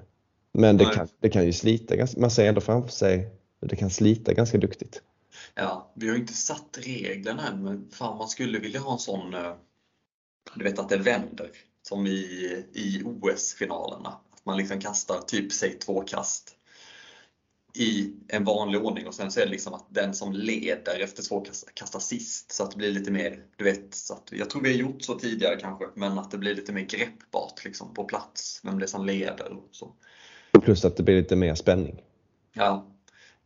Men 0.52 0.76
det 0.76 0.84
Nej. 0.84 0.94
kan, 0.94 1.08
det 1.20 1.28
kan 1.30 1.44
ju 1.44 1.52
slita, 1.52 1.96
ganska- 1.96 2.20
man 2.20 2.30
ser 2.30 2.48
ändå 2.48 2.60
framför 2.60 2.90
sig 2.90 3.30
det 3.60 3.76
kan 3.76 3.90
slita 3.90 4.32
ganska 4.32 4.58
duktigt. 4.58 5.02
Ja, 5.54 5.90
vi 5.94 6.08
har 6.08 6.14
ju 6.14 6.20
inte 6.20 6.32
satt 6.32 6.78
reglerna 6.82 7.48
än, 7.48 7.64
men 7.64 7.88
fan 7.92 8.18
man 8.18 8.28
skulle 8.28 8.58
vilja 8.58 8.80
ha 8.80 8.92
en 8.92 8.98
sån, 8.98 9.34
eh, 9.34 9.52
du 10.54 10.64
vet 10.64 10.78
att 10.78 10.88
det 10.88 10.96
vänder, 10.96 11.50
som 11.82 12.06
i, 12.06 12.64
i 12.72 13.02
OS-finalerna. 13.04 14.08
Att 14.08 14.44
man 14.46 14.56
liksom 14.56 14.80
kastar 14.80 15.20
typ, 15.20 15.52
säg 15.52 15.78
två 15.78 16.00
kast 16.00 16.55
i 17.77 18.15
en 18.28 18.44
vanlig 18.44 18.85
ordning 18.85 19.07
och 19.07 19.15
sen 19.15 19.31
så 19.31 19.40
är 19.40 19.44
det 19.44 19.51
liksom 19.51 19.74
att 19.74 19.86
den 19.89 20.15
som 20.15 20.32
leder 20.32 21.01
efter 21.01 21.23
två 21.23 21.40
kast 21.40 21.74
kastar 21.74 22.01
sist. 22.01 22.53
Så 22.53 22.62
att 22.62 22.70
det 22.70 22.77
blir 22.77 22.93
lite 22.93 23.11
mer, 23.11 23.43
du 23.57 23.65
vet, 23.65 23.94
så 23.94 24.15
att, 24.15 24.32
jag 24.32 24.51
tror 24.51 24.62
vi 24.62 24.73
har 24.73 24.78
gjort 24.78 25.03
så 25.03 25.19
tidigare 25.19 25.57
kanske, 25.57 25.85
men 25.94 26.19
att 26.19 26.31
det 26.31 26.39
blir 26.39 26.55
lite 26.55 26.73
mer 26.73 26.82
greppbart 26.82 27.65
liksom 27.65 27.94
på 27.94 28.05
plats, 28.05 28.61
vem 28.65 28.78
det 28.78 28.85
är 28.85 28.89
som 28.89 29.07
leder 29.07 29.53
och 29.53 29.69
så. 29.70 29.93
Plus 30.62 30.85
att 30.85 30.97
det 30.97 31.03
blir 31.03 31.16
lite 31.16 31.36
mer 31.36 31.55
spänning. 31.55 32.03
Ja, 32.53 32.86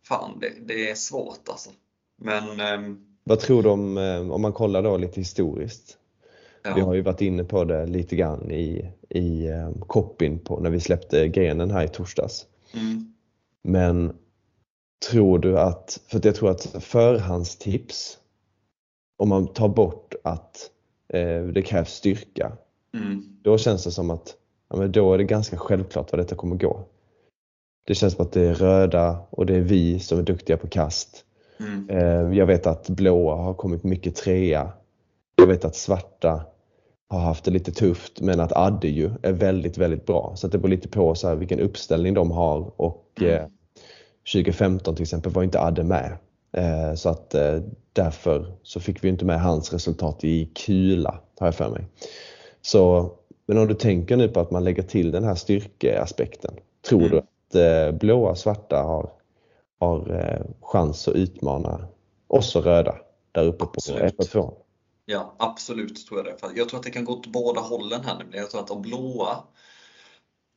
fan 0.02 0.39
det, 0.40 0.52
det 0.66 0.90
är 0.90 0.94
svårt 0.94 1.48
alltså. 1.48 1.70
Men 2.16 2.61
ehm, 2.61 3.07
Vad 3.24 3.40
tror 3.40 3.62
du 3.62 3.69
om, 3.69 3.98
eh, 3.98 4.31
om 4.31 4.43
man 4.43 4.52
kollar 4.52 4.82
då 4.82 4.97
lite 4.97 5.20
historiskt? 5.20 5.97
ja. 6.62 6.74
Vi 6.74 6.81
har 6.81 6.94
ju 6.94 7.01
varit 7.02 7.20
inne 7.20 7.44
på 7.44 7.65
det 7.65 7.86
lite 7.86 8.16
grann 8.16 8.51
i, 8.51 8.93
i 9.09 9.47
eh, 9.47 9.70
copyn 9.86 10.39
på 10.39 10.61
när 10.61 10.70
vi 10.70 10.81
släppte 10.81 11.28
grenen 11.28 11.70
här 11.70 11.85
i 11.85 11.89
torsdags. 11.89 12.47
Mm. 12.74 13.15
Men 13.62 14.16
tror 15.10 15.38
du 15.38 15.58
att, 15.58 16.00
för 16.08 16.18
att 16.18 16.24
jag 16.24 16.34
tror 16.34 16.50
att 16.50 16.62
förhandstips, 16.84 18.18
om 19.18 19.28
man 19.28 19.46
tar 19.46 19.68
bort 19.68 20.14
att 20.24 20.70
eh, 21.08 21.42
det 21.42 21.62
krävs 21.62 21.92
styrka, 21.92 22.52
Mm. 22.94 23.38
då 23.42 23.58
känns 23.58 23.84
det 23.84 23.90
som 23.90 24.10
att 24.10 24.34
ja, 24.70 24.76
men 24.76 24.92
då 24.92 25.14
är 25.14 25.18
det 25.18 25.24
ganska 25.24 25.56
självklart 25.56 26.12
vad 26.12 26.20
detta 26.20 26.34
kommer 26.34 26.56
gå. 26.56 26.84
Det 27.86 27.94
känns 27.94 28.14
som 28.14 28.24
att 28.26 28.32
det 28.32 28.40
är 28.40 28.54
röda 28.54 29.18
och 29.30 29.46
det 29.46 29.54
är 29.56 29.60
vi 29.60 30.00
som 30.00 30.18
är 30.18 30.22
duktiga 30.22 30.56
på 30.56 30.66
kast. 30.68 31.24
Mm. 31.60 31.90
Eh, 31.90 32.38
Jag 32.38 32.46
vet 32.46 32.66
att 32.66 32.88
blåa 32.88 33.34
har 33.36 33.54
kommit 33.54 33.84
mycket 33.84 34.16
trea. 34.16 34.72
Jag 35.36 35.46
vet 35.46 35.64
att 35.64 35.76
svarta 35.76 36.44
har 37.10 37.20
haft 37.20 37.44
det 37.44 37.50
lite 37.50 37.72
tufft 37.72 38.20
men 38.20 38.40
att 38.40 38.52
Adde 38.52 38.88
ju 38.88 39.10
är 39.22 39.32
väldigt, 39.32 39.78
väldigt 39.78 40.06
bra. 40.06 40.32
Så 40.36 40.46
att 40.46 40.52
det 40.52 40.58
beror 40.58 40.70
lite 40.70 40.88
på 40.88 41.14
så 41.14 41.34
vilken 41.34 41.60
uppställning 41.60 42.14
de 42.14 42.30
har 42.30 42.72
och 42.80 43.06
Mm. 43.20 43.34
eh, 43.34 43.46
2015 44.34 44.94
till 44.94 45.02
exempel 45.02 45.32
var 45.32 45.42
inte 45.42 45.60
Adde 45.60 45.84
med. 45.84 46.16
Eh, 46.52 46.94
Så 46.94 47.08
att 47.08 47.34
eh, 47.34 47.60
därför 47.92 48.52
så 48.62 48.80
fick 48.80 49.04
vi 49.04 49.08
inte 49.08 49.24
med 49.24 49.40
hans 49.40 49.72
resultat 49.72 50.24
i 50.24 50.44
kula 50.54 51.20
har 51.38 51.46
jag 51.46 51.54
för 51.54 51.68
mig. 51.70 51.84
Så, 52.62 53.12
men 53.46 53.58
om 53.58 53.66
du 53.68 53.74
tänker 53.74 54.16
nu 54.16 54.28
på 54.28 54.40
att 54.40 54.50
man 54.50 54.64
lägger 54.64 54.82
till 54.82 55.10
den 55.10 55.24
här 55.24 55.34
styrkeaspekten. 55.34 56.54
Tror 56.88 57.00
Mm. 57.00 57.10
du 57.10 57.18
att 57.18 57.54
eh, 57.92 57.98
blåa 57.98 58.30
och 58.30 58.38
svarta 58.38 58.82
har 58.82 59.10
har 59.80 60.14
eh, 60.14 60.46
chans 60.60 61.08
att 61.08 61.14
utmana 61.14 61.88
oss 62.28 62.56
och 62.56 62.64
röda 62.64 62.94
där 63.32 63.44
uppe 63.44 63.58
på 63.64 63.70
Absolut. 63.74 64.02
1 64.02 64.18
och 64.18 64.26
2. 64.26 64.52
Ja, 65.10 65.36
absolut 65.38 66.06
tror 66.06 66.18
jag 66.18 66.26
det. 66.26 66.38
För 66.38 66.52
jag 66.56 66.68
tror 66.68 66.78
att 66.78 66.84
det 66.84 66.90
kan 66.90 67.04
gå 67.04 67.12
åt 67.12 67.26
båda 67.26 67.60
hållen 67.60 68.04
här 68.04 68.18
nämligen. 68.18 68.42
Jag 68.42 68.50
tror 68.50 68.60
att 68.60 68.70
om 68.70 68.82
blåa, 68.82 69.44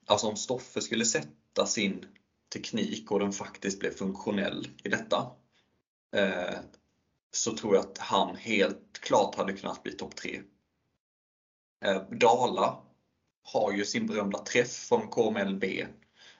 alltså 0.06 0.28
om 0.28 0.38
Stoffe 0.38 0.82
skulle 0.82 1.06
sätta 1.06 1.66
sin 1.66 2.06
teknik 2.54 3.12
och 3.12 3.20
den 3.20 3.32
faktiskt 3.32 3.80
blev 3.80 3.92
funktionell 3.92 4.68
i 4.84 4.90
detta, 4.90 5.32
eh, 6.16 6.60
så 7.32 7.58
tror 7.58 7.76
jag 7.76 7.86
att 7.86 7.98
han 7.98 8.36
helt 8.36 9.00
klart 9.00 9.36
hade 9.36 9.54
kunnat 9.54 9.84
bli 9.84 9.92
topp 9.92 10.16
tre. 10.16 10.42
Eh, 11.86 12.02
Dala 12.10 12.78
har 13.44 13.72
ju 13.72 13.86
sin 13.86 14.08
berömda 14.08 14.40
träff 14.40 14.72
från 14.72 15.08
KMLB. 15.10 15.64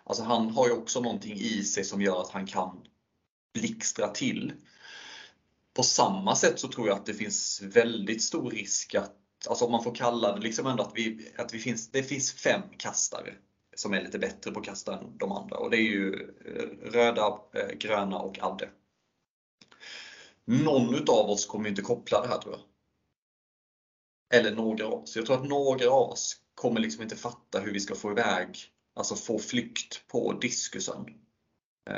Alltså 0.04 0.24
han 0.24 0.50
har 0.50 0.68
ju 0.68 0.74
också 0.74 1.02
någonting 1.02 1.38
i 1.38 1.64
sig 1.64 1.84
som 1.84 2.02
gör 2.02 2.22
att 2.22 2.32
han 2.32 2.48
kan 2.48 2.88
blixtra 3.54 4.08
till. 4.08 4.54
På 5.74 5.84
samma 5.84 6.36
sätt 6.36 6.60
så 6.60 6.68
tror 6.68 6.88
jag 6.88 6.98
att 6.98 7.06
det 7.06 7.14
finns 7.14 7.62
väldigt 7.62 8.24
stor 8.24 8.52
risk 8.52 8.96
att, 8.96 9.18
alltså 9.48 9.66
om 9.66 9.72
man 9.72 9.84
får 9.84 9.96
kalla 9.96 10.36
det 10.36 10.42
liksom 10.42 10.68
ändå 10.68 10.84
att, 10.84 10.92
vi, 10.96 11.34
att 11.38 11.54
vi 11.54 11.60
finns, 11.60 11.92
det 11.92 12.04
finns 12.04 12.32
fem 12.32 12.62
kastare 12.78 13.34
som 13.76 13.94
är 13.94 14.02
lite 14.02 14.20
bättre 14.20 14.52
på 14.52 14.60
att 14.60 14.66
kasta 14.66 15.00
än 15.00 15.18
de 15.18 15.32
andra 15.32 15.58
och 15.58 15.70
det 15.70 15.78
är 15.78 15.90
ju 15.90 16.14
eh, 16.46 16.92
röda, 16.92 17.40
eh, 17.54 17.78
gröna 17.78 18.20
och 18.20 18.40
Adde. 18.42 18.70
Någon 20.46 20.96
utav 20.96 21.30
oss 21.30 21.46
kommer 21.46 21.70
inte 21.70 21.82
koppla 21.82 22.22
det 22.22 22.28
här 22.28 22.38
tror 22.38 22.54
jag. 22.54 22.64
Eller 24.40 24.56
några 24.56 24.86
av 24.86 24.94
oss. 24.94 25.16
Jag 25.16 25.26
tror 25.26 25.36
att 25.36 25.50
några 25.50 25.90
av 25.90 26.10
oss 26.10 26.38
kommer 26.56 26.80
liksom 26.80 27.04
inte 27.04 27.16
fatta 27.16 27.60
hur 27.60 27.74
vi 27.74 27.80
ska 27.80 27.96
få 27.96 28.12
iväg, 28.12 28.58
alltså 28.96 29.16
få 29.16 29.40
flykt 29.40 30.08
på 30.08 30.34
diskusen. 30.34 31.06
Eh, 31.90 31.94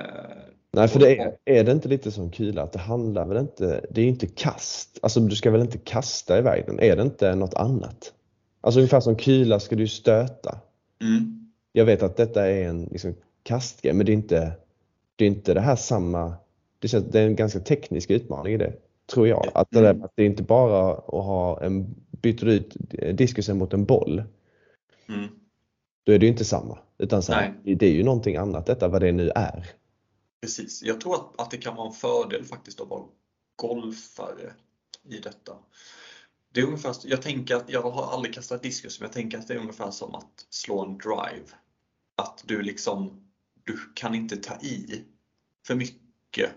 Nej, 0.75 0.87
för 0.87 0.99
det 0.99 1.17
är, 1.17 1.37
är 1.45 1.63
det 1.63 1.71
inte 1.71 1.87
lite 1.87 2.11
som 2.11 2.31
kula 2.31 2.63
att 2.63 2.71
det 2.71 2.79
handlar 2.79 3.25
väl 3.25 3.37
inte, 3.37 3.85
det 3.89 4.01
är 4.01 4.03
ju 4.03 4.09
inte 4.09 4.27
kast. 4.27 4.99
Alltså 5.01 5.19
du 5.19 5.35
ska 5.35 5.51
väl 5.51 5.61
inte 5.61 5.77
kasta 5.77 6.37
iväg 6.37 6.63
den? 6.67 6.79
Är 6.79 6.95
det 6.95 7.01
inte 7.01 7.35
något 7.35 7.53
annat? 7.53 8.13
Alltså 8.61 8.79
ungefär 8.79 8.99
som 8.99 9.15
kula 9.15 9.59
ska 9.59 9.75
du 9.75 9.87
stöta. 9.87 10.59
mm, 11.01 11.49
Jag 11.71 11.85
vet 11.85 12.03
att 12.03 12.17
detta 12.17 12.47
är 12.47 12.63
en 12.63 12.83
liksom, 12.91 13.15
kastgrej 13.43 13.93
men 13.93 14.05
det 14.05 14.11
är 14.11 14.13
inte 14.13 14.51
det, 15.15 15.25
är 15.25 15.27
inte 15.27 15.53
det 15.53 15.61
här 15.61 15.75
samma, 15.75 16.33
det, 16.79 16.87
känns, 16.87 17.05
det 17.05 17.19
är 17.19 17.27
en 17.27 17.35
ganska 17.35 17.59
teknisk 17.59 18.09
utmaning 18.09 18.53
i 18.53 18.57
det. 18.57 18.73
Tror 19.13 19.27
jag. 19.27 19.47
Att 19.53 19.67
det, 19.71 19.81
där, 19.81 20.03
att 20.03 20.11
det 20.15 20.23
är 20.23 20.27
inte 20.27 20.43
bara 20.43 20.91
att 20.93 21.25
ha 21.25 21.61
en, 21.61 21.95
byter 22.11 22.47
ut 22.47 22.75
diskusen 23.13 23.57
mot 23.57 23.73
en 23.73 23.85
boll 23.85 24.23
mm. 25.09 25.29
Då 26.05 26.11
är 26.11 26.19
det 26.19 26.25
ju 26.25 26.31
inte 26.31 26.45
samma. 26.45 26.77
Utan 26.97 27.23
så 27.23 27.33
här, 27.33 27.59
det 27.63 27.85
är 27.85 27.91
ju 27.91 28.03
någonting 28.03 28.35
annat 28.35 28.65
detta, 28.65 28.87
vad 28.87 29.01
det 29.01 29.11
nu 29.11 29.29
är. 29.35 29.67
Precis. 30.41 30.83
Jag 30.83 31.01
tror 31.01 31.15
att, 31.15 31.41
att 31.41 31.51
det 31.51 31.57
kan 31.57 31.75
vara 31.75 31.87
en 31.87 31.93
fördel 31.93 32.45
faktiskt 32.45 32.81
att 32.81 32.87
vara 32.87 33.03
golfare 33.55 34.53
i 35.03 35.17
detta. 35.19 35.53
Det 36.53 36.61
är 36.61 36.65
ungefär, 36.65 36.95
jag 37.03 37.21
tänker 37.21 37.55
att, 37.55 37.69
jag 37.69 37.81
har 37.81 38.13
aldrig 38.13 38.33
kastat 38.35 38.63
diskus, 38.63 38.99
men 38.99 39.07
jag 39.07 39.13
tänker 39.13 39.37
att 39.37 39.47
det 39.47 39.53
är 39.53 39.57
ungefär 39.57 39.91
som 39.91 40.15
att 40.15 40.45
slå 40.49 40.85
en 40.85 40.97
drive. 40.97 41.47
Att 42.15 42.43
du 42.45 42.61
liksom, 42.61 43.27
du 43.63 43.77
kan 43.95 44.15
inte 44.15 44.37
ta 44.37 44.55
i 44.61 45.03
för 45.67 45.75
mycket. 45.75 46.51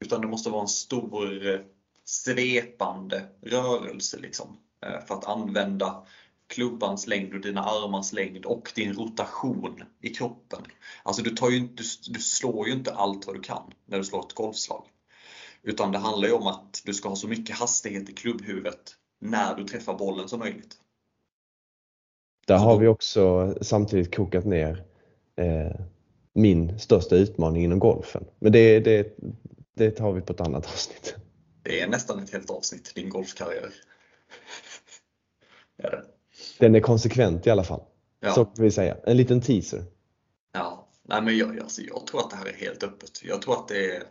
Utan 0.00 0.20
det 0.20 0.26
måste 0.26 0.50
vara 0.50 0.62
en 0.62 0.68
stor 0.68 1.46
eh, 1.46 1.60
svepande 2.04 3.22
rörelse 3.42 4.18
liksom. 4.18 4.56
eh, 4.86 5.06
För 5.06 5.14
att 5.14 5.24
använda 5.24 6.06
klubbans 6.50 7.06
längd 7.06 7.34
och 7.34 7.40
dina 7.40 7.62
armars 7.62 8.12
längd 8.12 8.44
och 8.44 8.72
din 8.74 8.92
rotation 8.92 9.82
i 10.00 10.08
kroppen. 10.08 10.62
Alltså 11.02 11.22
du, 11.22 11.30
tar 11.30 11.50
ju, 11.50 11.60
du, 11.60 11.84
du 12.08 12.20
slår 12.20 12.66
ju 12.66 12.72
inte 12.72 12.94
allt 12.94 13.26
vad 13.26 13.36
du 13.36 13.40
kan 13.40 13.72
när 13.86 13.98
du 13.98 14.04
slår 14.04 14.20
ett 14.20 14.32
golfslag. 14.32 14.86
Utan 15.62 15.92
det 15.92 15.98
handlar 15.98 16.28
ju 16.28 16.34
om 16.34 16.46
att 16.46 16.82
du 16.84 16.94
ska 16.94 17.08
ha 17.08 17.16
så 17.16 17.28
mycket 17.28 17.56
hastighet 17.56 18.10
i 18.10 18.12
klubbhuvudet 18.12 18.96
när 19.20 19.54
du 19.54 19.64
träffar 19.64 19.94
bollen 19.94 20.28
som 20.28 20.38
möjligt. 20.38 20.76
Där 22.46 22.58
har 22.58 22.78
vi 22.78 22.86
också 22.86 23.54
samtidigt 23.60 24.14
kokat 24.14 24.44
ner 24.44 24.84
eh, 25.36 25.80
min 26.32 26.78
största 26.78 27.16
utmaning 27.16 27.64
inom 27.64 27.78
golfen. 27.78 28.24
Men 28.38 28.52
det, 28.52 28.80
det, 28.80 29.16
det 29.76 29.90
tar 29.90 30.12
vi 30.12 30.20
på 30.20 30.32
ett 30.32 30.40
annat 30.40 30.66
avsnitt. 30.66 31.16
Det 31.62 31.80
är 31.80 31.88
nästan 31.88 32.18
ett 32.18 32.32
helt 32.32 32.50
avsnitt, 32.50 32.92
din 32.94 33.08
golfkarriär. 33.08 33.72
är 35.82 35.90
det. 35.90 36.19
Den 36.60 36.74
är 36.74 36.80
konsekvent 36.80 37.46
i 37.46 37.50
alla 37.50 37.64
fall. 37.64 37.80
Ja. 38.20 38.32
Så 38.32 38.44
kan 38.44 38.64
vi 38.64 38.70
säga. 38.70 38.96
En 39.04 39.16
liten 39.16 39.40
teaser. 39.40 39.84
Ja, 40.52 40.88
nej 41.02 41.22
men 41.22 41.38
jag, 41.38 41.60
alltså, 41.60 41.82
jag 41.82 42.06
tror 42.06 42.20
att 42.20 42.30
det 42.30 42.36
här 42.36 42.46
är 42.46 42.52
helt 42.52 42.82
öppet. 42.82 43.20
Jag 43.24 43.42
tror 43.42 43.54
att 43.54 43.68
det 43.68 43.96
är 43.96 44.02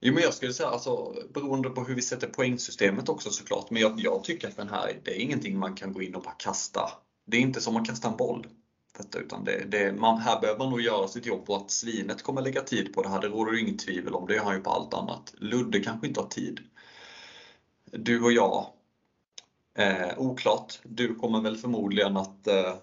Jo 0.00 0.14
men 0.14 0.22
jag 0.22 0.34
skulle 0.34 0.52
säga 0.52 0.68
alltså 0.68 1.14
beroende 1.34 1.70
på 1.70 1.84
hur 1.84 1.94
vi 1.94 2.02
sätter 2.02 2.26
poängsystemet 2.26 3.08
också 3.08 3.30
såklart. 3.30 3.70
Men 3.70 3.82
jag, 3.82 4.00
jag 4.00 4.24
tycker 4.24 4.48
att 4.48 4.56
den 4.56 4.68
här, 4.68 5.00
det 5.04 5.10
är 5.10 5.20
ingenting 5.20 5.58
man 5.58 5.74
kan 5.74 5.92
gå 5.92 6.02
in 6.02 6.14
och 6.14 6.22
bara 6.22 6.34
kasta. 6.34 6.90
Det 7.26 7.36
är 7.36 7.40
inte 7.40 7.60
som 7.60 7.76
att 7.76 7.86
kasta 7.86 8.08
en 8.08 8.16
boll. 8.16 8.46
Detta, 8.98 9.18
utan 9.18 9.44
det, 9.44 9.64
det, 9.68 9.92
man, 9.92 10.18
här 10.18 10.40
behöver 10.40 10.58
man 10.58 10.70
nog 10.70 10.80
göra 10.80 11.08
sitt 11.08 11.26
jobb 11.26 11.50
och 11.50 11.56
att 11.56 11.70
svinet 11.70 12.22
kommer 12.22 12.42
lägga 12.42 12.60
tid 12.60 12.94
på 12.94 13.02
det 13.02 13.08
här, 13.08 13.20
det 13.20 13.28
råder 13.28 13.52
det 13.52 13.60
inget 13.60 13.78
tvivel 13.78 14.14
om. 14.14 14.26
Det 14.26 14.34
gör 14.34 14.44
han 14.44 14.54
ju 14.54 14.60
på 14.60 14.70
allt 14.70 14.94
annat. 14.94 15.34
Ludde 15.38 15.80
kanske 15.80 16.06
inte 16.06 16.20
har 16.20 16.28
tid. 16.28 16.60
Du 17.84 18.22
och 18.22 18.32
jag, 18.32 18.66
eh, 19.78 20.18
oklart. 20.18 20.80
Du 20.84 21.14
kommer 21.14 21.40
väl 21.40 21.56
förmodligen 21.56 22.16
att, 22.16 22.46
eh, 22.46 22.74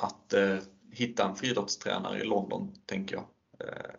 att 0.00 0.32
eh, 0.32 0.56
hitta 0.92 1.28
en 1.28 1.34
friidrottstränare 1.36 2.20
i 2.20 2.24
London, 2.24 2.72
tänker 2.86 3.14
jag. 3.14 3.24
Eh, 3.68 3.90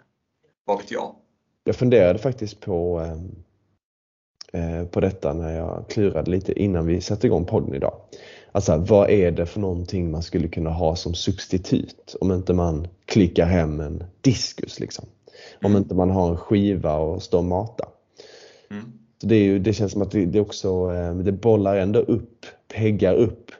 vad 0.66 0.78
vet 0.78 0.92
jag? 0.92 1.16
Jag 1.64 1.76
funderade 1.76 2.20
faktiskt 2.20 2.60
på, 2.60 3.02
eh, 3.02 4.72
eh, 4.80 4.86
på 4.88 5.00
detta 5.00 5.34
när 5.34 5.58
jag 5.58 5.86
klurade 5.90 6.32
lite 6.32 6.54
innan 6.62 6.86
vi 6.86 7.02
satte 7.02 7.28
igång 7.28 7.46
podden 7.46 7.76
idag. 7.76 7.94
Alltså 8.52 8.78
vad 8.78 9.10
är 9.10 9.32
det 9.32 9.46
för 9.46 9.60
någonting 9.60 10.12
man 10.12 10.24
skulle 10.24 10.48
kunna 10.48 10.70
ha 10.70 10.96
som 10.96 11.14
substitut 11.14 12.16
om 12.22 12.32
inte 12.32 12.54
man 12.54 12.88
klickar 13.06 13.46
hem 13.46 13.80
en 13.80 14.04
diskus 14.22 14.80
liksom. 14.80 15.06
Om 15.62 15.72
Mm. 15.72 15.82
inte 15.84 15.96
man 15.96 16.10
har 16.10 16.30
en 16.30 16.38
skiva 16.38 16.96
och 16.96 17.24
står 17.24 17.38
och 17.38 17.44
matar. 17.44 17.88
Mm. 18.72 19.03
Så 19.24 19.28
det, 19.28 19.38
ju, 19.44 19.60
det 19.60 19.74
känns 19.74 19.92
som 19.92 20.02
att 20.02 20.12
det, 20.12 20.26
det 20.26 20.40
också 20.40 20.94
eh, 20.94 21.16
det 21.16 21.32
bollar 21.32 21.76
ändå 21.76 22.00
upp, 22.00 22.46
peggar 22.68 23.14
upp 23.16 23.52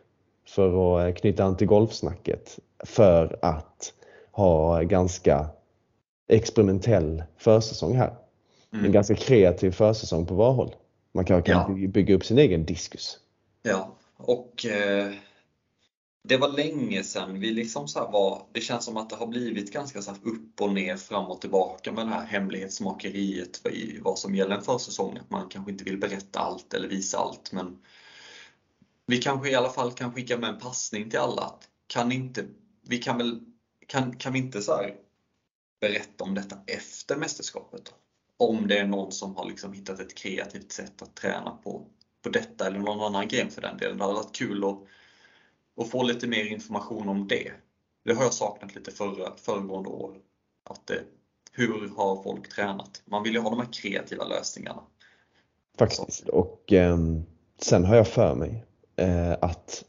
för 0.48 1.00
att 1.00 1.08
eh, 1.10 1.14
knyta 1.22 1.44
an 1.44 1.58
till 1.58 1.68
golfsnacket. 1.68 2.60
för 2.86 3.40
att 3.42 3.94
ha 4.32 4.82
ganska 4.82 5.48
experimentell 6.28 7.24
försäsong 7.38 7.96
här. 7.96 8.14
Mm. 8.74 8.86
En 8.86 8.92
ganska 8.92 9.16
kreativ 9.16 9.72
försäsong 9.72 10.26
på 10.26 10.34
var 10.34 10.52
håll. 10.52 10.76
Man 11.12 11.26
kan, 11.26 11.44
kan 11.44 11.82
Ja. 11.82 11.88
bygga 11.88 12.16
upp 12.16 12.26
sin 12.26 12.38
egen 12.38 12.66
diskus. 12.66 13.18
Ja, 13.62 13.92
och 14.18 14.66
eh, 14.66 15.14
det 16.24 16.38
var 16.38 16.48
länge 16.48 17.04
sedan 17.04 17.40
vi 17.40 17.52
liksom 17.52 17.88
så 17.88 18.00
här 18.00 18.12
var, 18.12 18.48
det 18.52 18.62
känns 18.62 18.86
som 18.86 18.98
att 18.98 19.10
det 19.10 19.16
har 19.16 19.28
blivit 19.28 19.74
ganska 19.74 20.02
så 20.02 20.12
här 20.12 20.20
upp 20.24 20.62
och 20.62 20.74
ner, 20.74 20.98
fram 20.98 21.26
och 21.26 21.42
tillbaka 21.42 21.92
med 21.92 22.06
det 22.06 22.12
här 22.12 22.26
hemlighetsmakeriet 22.26 23.66
i 23.66 24.00
vad 24.00 24.20
som 24.20 24.36
gäller 24.36 24.56
en 24.56 24.64
försäsong. 24.64 25.18
Att 25.18 25.30
man 25.30 25.50
kanske 25.50 25.72
inte 25.72 25.84
vill 25.84 25.98
berätta 25.98 26.40
allt 26.40 26.74
eller 26.74 26.88
visa 26.88 27.18
allt, 27.18 27.52
men 27.52 27.80
vi 29.06 29.22
kanske 29.22 29.50
i 29.50 29.56
alla 29.56 29.70
fall 29.70 29.92
kan 29.92 30.14
skicka 30.14 30.38
med 30.38 30.50
en 30.50 30.60
passning 30.60 31.10
till 31.10 31.20
alla. 31.20 31.42
att 31.42 31.70
Kan 31.88 32.12
inte, 32.12 32.46
vi 32.82 32.98
kan 32.98 33.18
väl, 33.18 33.40
kan, 33.88 34.18
kan 34.18 34.34
vi 34.34 34.40
inte 34.40 34.62
så 34.62 34.76
här 34.76 34.96
berätta 35.82 36.24
om 36.24 36.34
detta 36.36 36.58
efter 36.68 37.18
mästerskapet? 37.18 37.94
Om 38.38 38.68
det 38.68 38.78
är 38.78 38.86
någon 38.86 39.12
som 39.12 39.36
har 39.36 39.46
liksom 39.50 39.74
hittat 39.74 40.00
ett 40.00 40.16
kreativt 40.18 40.72
sätt 40.72 41.02
att 41.02 41.16
träna 41.16 41.52
på, 41.52 41.88
på 42.22 42.30
detta 42.30 42.68
eller 42.68 42.80
någon 42.80 43.02
annan 43.06 43.28
grej 43.28 43.50
för 43.50 43.62
den 43.62 43.78
delen. 43.78 43.98
Det 43.98 44.04
hade 44.04 44.16
varit 44.16 44.36
kul 44.36 44.64
att, 44.64 44.84
och 45.76 45.90
få 45.90 46.04
lite 46.04 46.28
mer 46.28 46.46
information 46.46 47.10
om 47.10 47.28
det. 47.28 47.52
Det 48.06 48.14
har 48.14 48.24
jag 48.24 48.34
saknat 48.34 48.76
lite 48.76 48.92
förra, 48.92 49.36
föregående 49.36 49.90
år. 49.90 50.16
Att 50.70 50.90
eh, 50.90 50.98
hur 51.52 51.90
har 51.98 52.24
folk 52.24 52.50
tränat? 52.56 53.02
Man 53.06 53.24
vill 53.24 53.34
ju 53.34 53.40
ha 53.40 53.50
de 53.50 53.60
här 53.60 53.74
kreativa 53.74 54.24
lösningarna. 54.24 54.82
Faktiskt. 55.80 56.30
Och 56.30 56.74
eh, 56.74 56.98
sen 57.62 57.86
har 57.86 57.96
jag 57.96 58.08
för 58.08 58.36
mig 58.36 58.66
eh, 58.96 59.32
att 59.42 59.84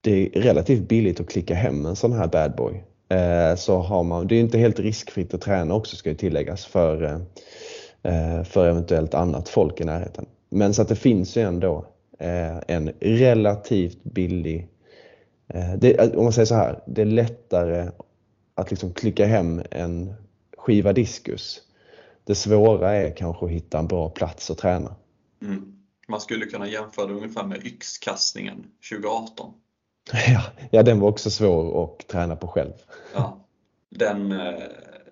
det 0.00 0.36
är 0.36 0.40
relativt 0.40 0.88
billigt 0.88 1.20
att 1.20 1.28
klicka 1.28 1.54
hem 1.54 1.86
en 1.86 1.96
sån 1.96 2.12
här 2.12 2.26
bad 2.26 2.56
boy. 2.56 2.84
Eh, 3.08 3.56
så 3.56 3.78
har 3.78 4.02
man, 4.02 4.26
det 4.26 4.36
är 4.36 4.40
inte 4.40 4.58
helt 4.58 4.78
riskfritt 4.78 5.34
att 5.34 5.40
träna 5.40 5.74
också 5.74 5.96
ska 5.96 6.08
ju 6.10 6.16
tilläggas 6.16 6.66
för, 6.66 7.02
eh, 7.02 7.18
eh, 8.12 8.44
för 8.44 8.68
eventuellt 8.68 9.14
annat 9.14 9.48
folk 9.48 9.80
i 9.80 9.84
närheten. 9.84 10.26
Men 10.50 10.74
så 10.74 10.82
att 10.82 10.88
det 10.88 10.96
finns 10.96 11.36
ju 11.36 11.42
ändå 11.42 11.86
eh, 12.18 12.56
en 12.68 12.92
relativt 13.00 14.04
billig 14.04 14.68
det, 15.78 16.16
om 16.16 16.24
man 16.24 16.32
säger 16.32 16.46
så 16.46 16.54
här, 16.54 16.82
det 16.86 17.02
är 17.02 17.06
lättare 17.06 17.90
att 18.54 18.70
liksom 18.70 18.92
klicka 18.92 19.26
hem 19.26 19.62
en 19.70 20.14
skiva 20.56 20.92
diskus. 20.92 21.62
Det 22.24 22.34
svåra 22.34 22.92
är 22.92 23.16
kanske 23.16 23.46
att 23.46 23.52
hitta 23.52 23.78
en 23.78 23.86
bra 23.86 24.10
plats 24.10 24.50
att 24.50 24.58
träna. 24.58 24.96
Mm. 25.42 25.76
Man 26.08 26.20
skulle 26.20 26.46
kunna 26.46 26.68
jämföra 26.68 27.06
det 27.06 27.14
ungefär 27.14 27.46
med 27.46 27.66
yxkastningen 27.66 28.66
2018. 28.90 29.54
Ja, 30.28 30.42
ja, 30.70 30.82
den 30.82 31.00
var 31.00 31.08
också 31.08 31.30
svår 31.30 31.84
att 31.84 32.08
träna 32.08 32.36
på 32.36 32.48
själv. 32.48 32.72
Ja, 33.14 33.46
den, 33.90 34.32
eh, 34.32 34.62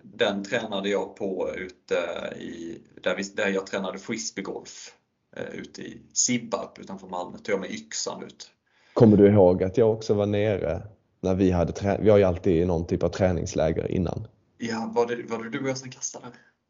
den 0.02 0.44
tränade 0.44 0.88
jag 0.88 1.16
på 1.16 1.50
ute 1.56 1.94
i, 2.40 2.78
där, 3.02 3.16
vi, 3.16 3.22
där 3.22 3.48
jag 3.48 3.66
tränade 3.66 3.98
frisbeegolf 3.98 4.94
eh, 5.36 5.54
ute 5.54 5.82
i 5.82 6.02
Sibbarp 6.12 6.78
utanför 6.78 7.06
Malmö. 7.06 7.38
Tog 7.38 7.52
jag 7.52 7.60
med 7.60 7.70
yxan 7.70 8.22
ut. 8.22 8.50
Kommer 8.94 9.16
du 9.16 9.26
ihåg 9.28 9.62
att 9.64 9.76
jag 9.78 9.90
också 9.92 10.14
var 10.14 10.26
nere 10.26 10.82
när 11.20 11.34
vi 11.34 11.50
hade 11.50 11.98
vi 12.02 12.10
har 12.10 12.18
ju 12.18 12.24
alltid 12.24 12.66
någon 12.66 12.86
typ 12.86 13.02
av 13.02 13.08
träningsläger 13.08 13.90
innan. 13.90 14.26
Ja, 14.58 14.90
var 14.94 15.06
det, 15.06 15.16
var 15.30 15.44
det 15.44 15.50
du 15.50 15.62
och 15.62 15.68
jag 15.68 15.76
som 15.78 15.90
kastade? 15.90 16.24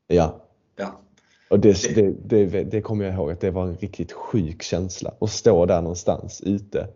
Ja, 0.06 0.40
Ja, 0.76 1.00
och 1.50 1.60
det, 1.60 1.94
Det- 1.94 2.46
det, 2.46 2.64
det, 2.64 2.80
kommer 2.80 3.04
jag 3.04 3.14
ihåg 3.14 3.30
att 3.30 3.40
det 3.40 3.50
var 3.50 3.62
en 3.62 3.76
riktigt 3.76 4.12
sjuk 4.12 4.62
känsla 4.62 5.14
att 5.20 5.30
stå 5.30 5.66
där 5.66 5.80
någonstans 5.82 6.40
ute. 6.40 6.88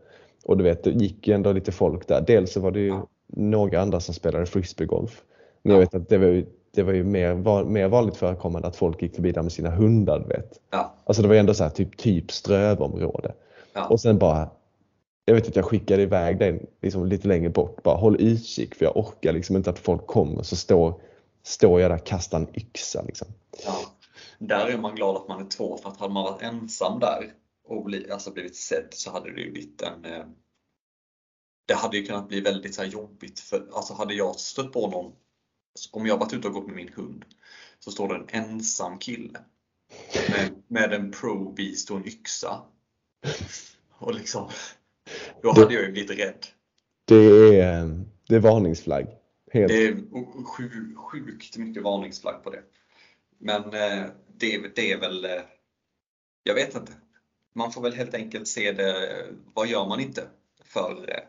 Och 0.45 0.57
du 0.57 0.65
vet, 0.65 0.85
det 0.85 0.91
gick 0.91 1.29
ju 1.29 1.35
ändå 1.35 1.53
lite 1.53 1.73
folk 1.73 2.09
där. 2.09 2.25
Dels 2.27 2.53
så 2.53 2.61
var 2.61 2.71
det 2.71 2.81
ju 2.81 2.89
Ja. 2.89 3.07
några 3.27 3.81
andra 3.81 4.01
som 4.01 4.15
spelade 4.15 4.47
frisbeegolf. 4.47 5.23
Men 5.63 5.73
jag 5.73 5.77
Ja. 5.77 5.81
vet 5.81 5.95
att 5.95 6.09
det 6.09 6.19
var 6.19 6.27
ju, 6.27 6.47
det 6.75 6.83
var 6.83 6.93
ju 6.93 7.05
mer, 7.05 7.35
var, 7.35 7.65
mer 7.65 7.89
vanligt 7.89 8.17
förekommande 8.17 8.69
att 8.69 8.77
folk 8.77 9.03
gick 9.03 9.15
förbi 9.15 9.33
där 9.33 9.43
med 9.43 9.53
sina 9.53 9.71
hundar, 9.71 10.25
vet. 10.29 10.61
ja, 10.71 10.95
Alltså 11.05 11.23
det 11.23 11.29
var 11.29 11.35
ju 11.35 11.41
ändå 11.41 11.55
så 11.55 11.63
här 11.65 11.71
typ, 11.71 11.97
typ 11.97 12.31
strövområde. 12.33 13.33
ja. 13.75 13.87
Och 13.89 14.01
sen 14.01 14.19
bara, 14.19 14.49
jag 15.29 15.35
vet 15.35 15.49
att 15.49 15.57
jag 15.57 15.65
skickade 15.65 16.03
iväg 16.03 16.39
den 16.39 16.67
liksom 16.83 17.07
lite 17.07 17.29
längre 17.29 17.51
bort. 17.51 17.83
Bara 17.83 17.97
håll 17.97 18.21
utkik 18.21 18.75
för 18.75 18.85
jag 18.85 18.97
orkar 18.97 19.33
liksom 19.33 19.57
inte 19.57 19.71
att 19.71 19.79
folk 19.79 20.07
kommer. 20.07 20.43
Så 20.43 20.57
står, 20.57 21.01
står 21.43 21.81
jag 21.81 21.91
där 21.91 21.97
och 21.97 22.07
kastar 22.07 22.39
en 22.39 22.49
yxa 22.55 23.03
liksom. 23.03 23.29
ja. 23.65 23.81
Där 24.39 24.67
är 24.67 24.79
man 24.79 24.95
glad 24.95 25.17
att 25.17 25.29
man 25.29 25.47
är 25.47 25.49
två 25.49 25.77
för 25.77 25.89
att 25.89 25.97
hade 25.97 26.15
man 26.15 26.25
varit 26.25 26.43
ensam 26.43 27.01
där 27.01 27.33
och 27.65 27.85
bli, 27.85 28.11
alltså 28.11 28.31
blivit 28.31 28.57
sedd 28.57 28.89
så 28.91 29.11
hade 29.11 29.35
det 29.35 29.41
ju 29.41 29.53
blivit 29.53 29.83
en 29.83 30.05
eh, 30.05 30.25
det 31.67 31.75
hade 31.75 31.97
ju 31.97 32.07
kunnat 32.07 32.29
bli 32.29 32.41
väldigt 32.41 32.75
så 32.75 32.83
här 32.83 32.89
jobbigt 32.89 33.41
för 33.41 33.69
alltså 33.73 33.95
hade 33.95 34.15
jag 34.15 34.37
stött 34.41 34.73
på 34.73 34.91
någon 34.91 35.13
om 35.93 36.07
jag 36.07 36.19
varit 36.19 36.33
ute 36.33 36.49
och 36.49 36.55
gått 36.55 36.67
med 36.67 36.77
min 36.77 36.93
hund 36.95 37.25
så 37.79 37.91
står 37.91 38.09
det 38.09 38.15
en 38.15 38.45
ensam 38.45 38.99
kille 38.99 39.39
med, 40.31 40.63
med 40.69 40.93
en 40.93 41.13
pro 41.13 41.53
beast 41.53 41.91
och 41.91 41.97
en 41.97 42.07
yxa 42.07 42.63
och 43.99 44.15
liksom 44.15 44.51
då 45.43 45.53
hade 45.53 45.75
jag 45.75 45.83
ju 45.83 45.93
blivit 45.93 46.19
rädd. 46.19 46.47
Det 47.05 47.15
är, 47.15 47.83
eh, 47.83 47.89
det 48.29 48.35
är 48.35 48.41
varningsflagg. 48.41 49.07
Helt. 49.53 49.69
Det 49.69 49.87
är 49.87 49.97
sju, 50.45 50.95
sjukt 50.97 51.57
mycket 51.57 51.83
varningsflagg 51.83 52.43
på 52.45 52.51
det. 52.51 52.63
Men 53.39 53.65
eh, 53.65 54.05
det, 54.37 54.75
det 54.75 54.93
är 54.93 55.01
väl, 55.01 55.25
eh, 55.25 55.31
jag 56.43 56.55
vet 56.55 56.77
inte. 56.77 56.93
Man 57.53 57.73
får 57.73 57.83
väl 57.83 57.93
helt 57.93 58.15
enkelt 58.15 58.49
se 58.49 58.73
det, 58.73 59.27
vad 59.55 59.69
gör 59.69 59.89
man 59.89 60.01
inte 60.01 60.23
för, 60.65 61.25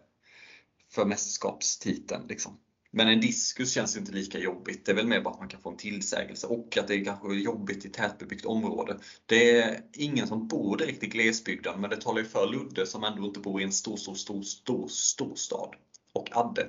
för 0.92 1.06
mästerskapstiteln 1.06 2.28
liksom. 2.28 2.58
Men 2.92 3.08
en 3.08 3.22
diskus 3.22 3.72
känns 3.72 3.98
inte 3.98 4.12
lika 4.12 4.40
jobbigt. 4.40 4.86
Det 4.86 4.92
är 4.92 4.96
väl 4.96 5.08
mer 5.08 5.22
bara 5.22 5.34
att 5.34 5.40
man 5.40 5.50
kan 5.50 5.62
få 5.62 5.70
en 5.70 5.78
tillsägelse 5.78 6.48
och 6.48 6.78
att 6.78 6.88
det 6.88 6.96
är 6.96 7.06
kanske 7.06 7.34
jobbigt 7.34 7.86
i 7.86 7.90
tätbebyggt 7.90 8.46
område. 8.46 8.98
Det 9.26 9.62
är 9.62 9.82
ingen 9.94 10.28
som 10.28 10.48
bor 10.48 10.78
direkt 10.78 11.04
i 11.04 11.08
glesbygden 11.08 11.82
men 11.82 11.90
det 11.90 12.02
talar 12.02 12.20
ju 12.20 12.26
för 12.26 12.48
Ludde 12.48 12.86
som 12.86 13.04
ändå 13.04 13.26
inte 13.26 13.40
bor 13.40 13.62
i 13.62 13.64
en 13.64 13.72
stor, 13.72 13.98
stor, 13.98 14.14
stor, 14.14 14.42
stor, 14.42 14.88
stor 14.88 15.36
stad. 15.36 15.76
Och 16.14 16.30
Adde. 16.32 16.68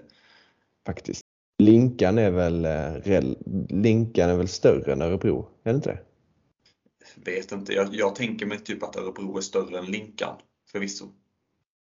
Faktiskt. 0.86 1.20
Linkan 1.58 2.18
är 2.18 2.30
väl, 2.30 2.64
eh, 2.64 3.22
Linkan 3.68 4.30
är 4.30 4.36
väl 4.36 4.48
större 4.48 4.92
än 4.92 5.02
Örebro? 5.02 5.48
Är 5.62 5.72
det 5.72 5.76
inte 5.76 5.90
det? 5.90 6.00
Vet 7.14 7.52
inte, 7.52 7.72
jag, 7.72 7.94
jag 7.94 8.14
tänker 8.14 8.46
mig 8.46 8.58
typ 8.58 8.82
att 8.82 8.96
Örebro 8.96 9.36
är 9.36 9.40
större 9.40 9.78
än 9.78 9.84
Linkan. 9.84 10.36
Förvisso. 10.72 11.08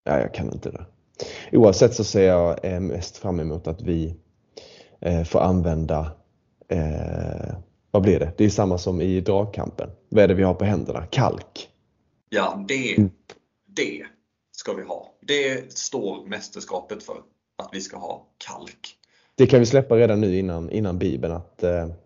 Ja, 0.05 0.21
jag 0.21 0.35
kan 0.35 0.53
inte 0.53 0.71
det. 0.71 0.87
Oavsett 1.55 1.95
så 1.95 2.05
ser 2.05 2.27
jag 2.27 2.65
eh, 2.65 2.81
mest 2.81 3.17
fram 3.17 3.41
emot 3.41 3.67
att 3.67 3.83
vi 3.83 4.15
eh, 5.01 5.25
får 5.25 5.41
använda, 5.41 6.13
eh, 6.69 7.55
vad 7.91 8.03
blir 8.03 8.19
det? 8.19 8.33
Det 8.37 8.45
är 8.45 8.49
samma 8.51 8.79
som 8.79 9.01
i 9.01 9.21
dragkampen. 9.21 9.91
Vad 10.09 10.25
är 10.25 10.29
det 10.29 10.35
vi 10.35 10.43
har 10.43 10.55
på 10.55 10.65
händerna? 10.65 11.07
Kalk. 11.11 11.69
Ja, 12.29 12.65
det, 12.69 12.97
Mm. 12.97 13.11
det 13.67 14.03
ska 14.53 14.73
vi 14.73 14.83
ha. 14.83 15.15
Det 15.21 15.73
står 15.73 16.27
mästerskapet 16.29 17.03
för. 17.03 17.17
Att 17.63 17.69
vi 17.73 17.81
ska 17.81 17.97
ha 17.97 18.27
kalk. 18.47 18.97
Det 19.37 19.47
kan 19.47 19.61
vi 19.61 19.67
släppa 19.67 19.97
redan 19.97 20.21
nu 20.21 20.39
innan, 20.39 20.71
innan 20.71 20.99
Bibeln 20.99 21.35
att 21.35 21.59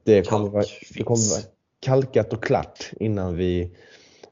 det 0.05 0.29
kommer, 0.29 0.49
vara, 0.49 0.65
det 0.95 1.03
kommer 1.03 1.17
finns. 1.17 1.33
vara 1.33 1.43
kalkat 1.81 2.33
och 2.33 2.43
klart 2.45 2.91
innan 3.01 3.37
vi 3.37 3.77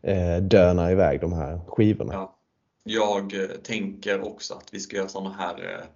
eh, 0.03 0.37
dönar 0.37 0.91
iväg 0.91 1.21
de 1.21 1.33
här 1.33 1.61
skivorna. 1.69 2.13
Ja. 2.13 2.36
Jag 2.89 3.35
eh, 3.35 3.49
tänker 3.49 4.21
också 4.21 4.55
att 4.55 4.75
vi 4.75 4.81
ska 4.81 4.97
göra 4.97 5.09
sådana 5.09 5.33
här 5.35 5.79
eh, 5.81 5.87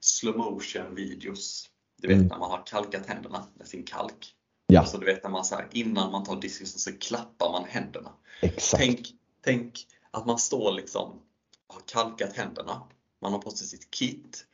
slow 0.00 0.36
motion 0.36 0.94
videos. 0.94 1.70
Du 2.02 2.08
vet 2.08 2.16
Mm. 2.16 2.28
när 2.28 2.38
man 2.38 2.50
har 2.50 2.62
kalkat 2.66 3.06
händerna 3.06 3.46
med 3.54 3.66
sin 3.68 3.82
kalk. 3.84 4.34
Ja, 4.66 4.80
Alltså 4.80 4.98
du 4.98 5.06
vet 5.06 5.22
när 5.22 5.30
man 5.30 5.44
så 5.44 5.54
här, 5.54 5.68
innan 5.72 6.12
man 6.12 6.24
tar 6.24 6.40
diskusen 6.40 6.78
så 6.78 6.98
klappar 6.98 7.52
man 7.52 7.64
händerna. 7.68 8.12
exakt. 8.42 8.82
Tänk, 8.82 9.06
tänk 9.44 9.86
att 10.10 10.26
man 10.26 10.38
står 10.38 10.72
liksom 10.72 11.22
har 11.66 11.80
kalkat 11.86 12.36
händerna. 12.36 12.82
Man 13.22 13.32
har 13.32 13.38
på 13.38 13.50
sig 13.50 13.66
sitt 13.66 13.90
kit 13.90 14.44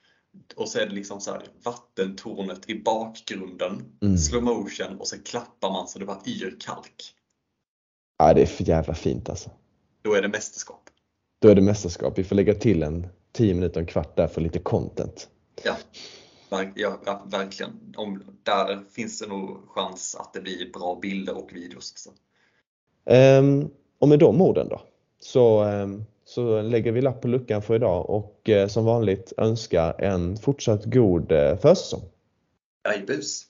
och 0.57 0.69
så 0.69 0.79
är 0.79 0.87
det 0.87 0.95
liksom 0.95 1.21
så 1.21 1.31
här 1.31 1.43
vattentornet 1.63 2.71
i 2.71 2.83
bakgrunden, 2.83 3.99
Mm. 4.03 4.19
slow 4.19 4.43
motion 4.43 4.99
och 5.01 5.09
så 5.09 5.23
klappar 5.23 5.71
man 5.73 5.89
så 5.89 5.99
det 5.99 6.05
bara 6.05 6.21
yr 6.27 6.57
kalk. 6.61 7.15
Ja, 8.19 8.35
det 8.35 8.43
är 8.43 8.47
för 8.47 8.65
jävla 8.65 8.95
fint 8.95 9.29
alltså. 9.29 9.51
Då 10.03 10.15
är 10.15 10.23
det 10.23 10.29
mästerskap. 10.29 10.84
Då 11.45 11.51
är 11.51 11.55
det 11.55 11.63
mästerskap. 11.63 12.19
Vi 12.19 12.25
får 12.25 12.37
lägga 12.37 12.55
till 12.55 12.83
en 12.83 13.07
10 13.33 13.55
minuter, 13.55 13.81
en 13.81 13.87
kvart 13.87 14.17
där 14.17 14.27
för 14.27 14.41
lite 14.41 14.59
content. 14.59 15.29
Ja, 15.65 15.77
verk, 16.51 16.73
ja, 16.75 17.01
ja 17.07 17.27
verkligen. 17.27 17.95
Om, 17.97 18.23
där 18.43 18.83
finns 18.91 19.19
det 19.19 19.27
nog 19.27 19.59
chans 19.69 20.17
att 20.21 20.33
det 20.33 20.41
blir 20.41 20.73
bra 20.73 20.99
bilder 21.03 21.37
och 21.37 21.51
videos. 21.53 21.93
också. 21.93 22.11
Ehm, 23.07 23.69
och 23.99 24.09
med 24.09 24.19
de 24.19 24.41
orden 24.43 24.69
då 24.69 24.83
så, 25.19 25.63
ehm, 25.63 26.05
så 26.25 26.63
lägger 26.63 26.93
vi 26.93 27.01
lapp 27.01 27.21
på 27.21 27.29
luckan 27.29 27.63
för 27.63 27.75
idag 27.75 28.11
och 28.11 28.49
eh, 28.49 28.69
som 28.69 28.85
vanligt 28.85 29.33
önskar 29.37 30.01
en 30.01 30.37
fortsatt 30.37 30.85
god 30.85 31.33
eh, 31.33 31.57
försäsong. 31.57 32.03
Jajebus! 32.85 33.47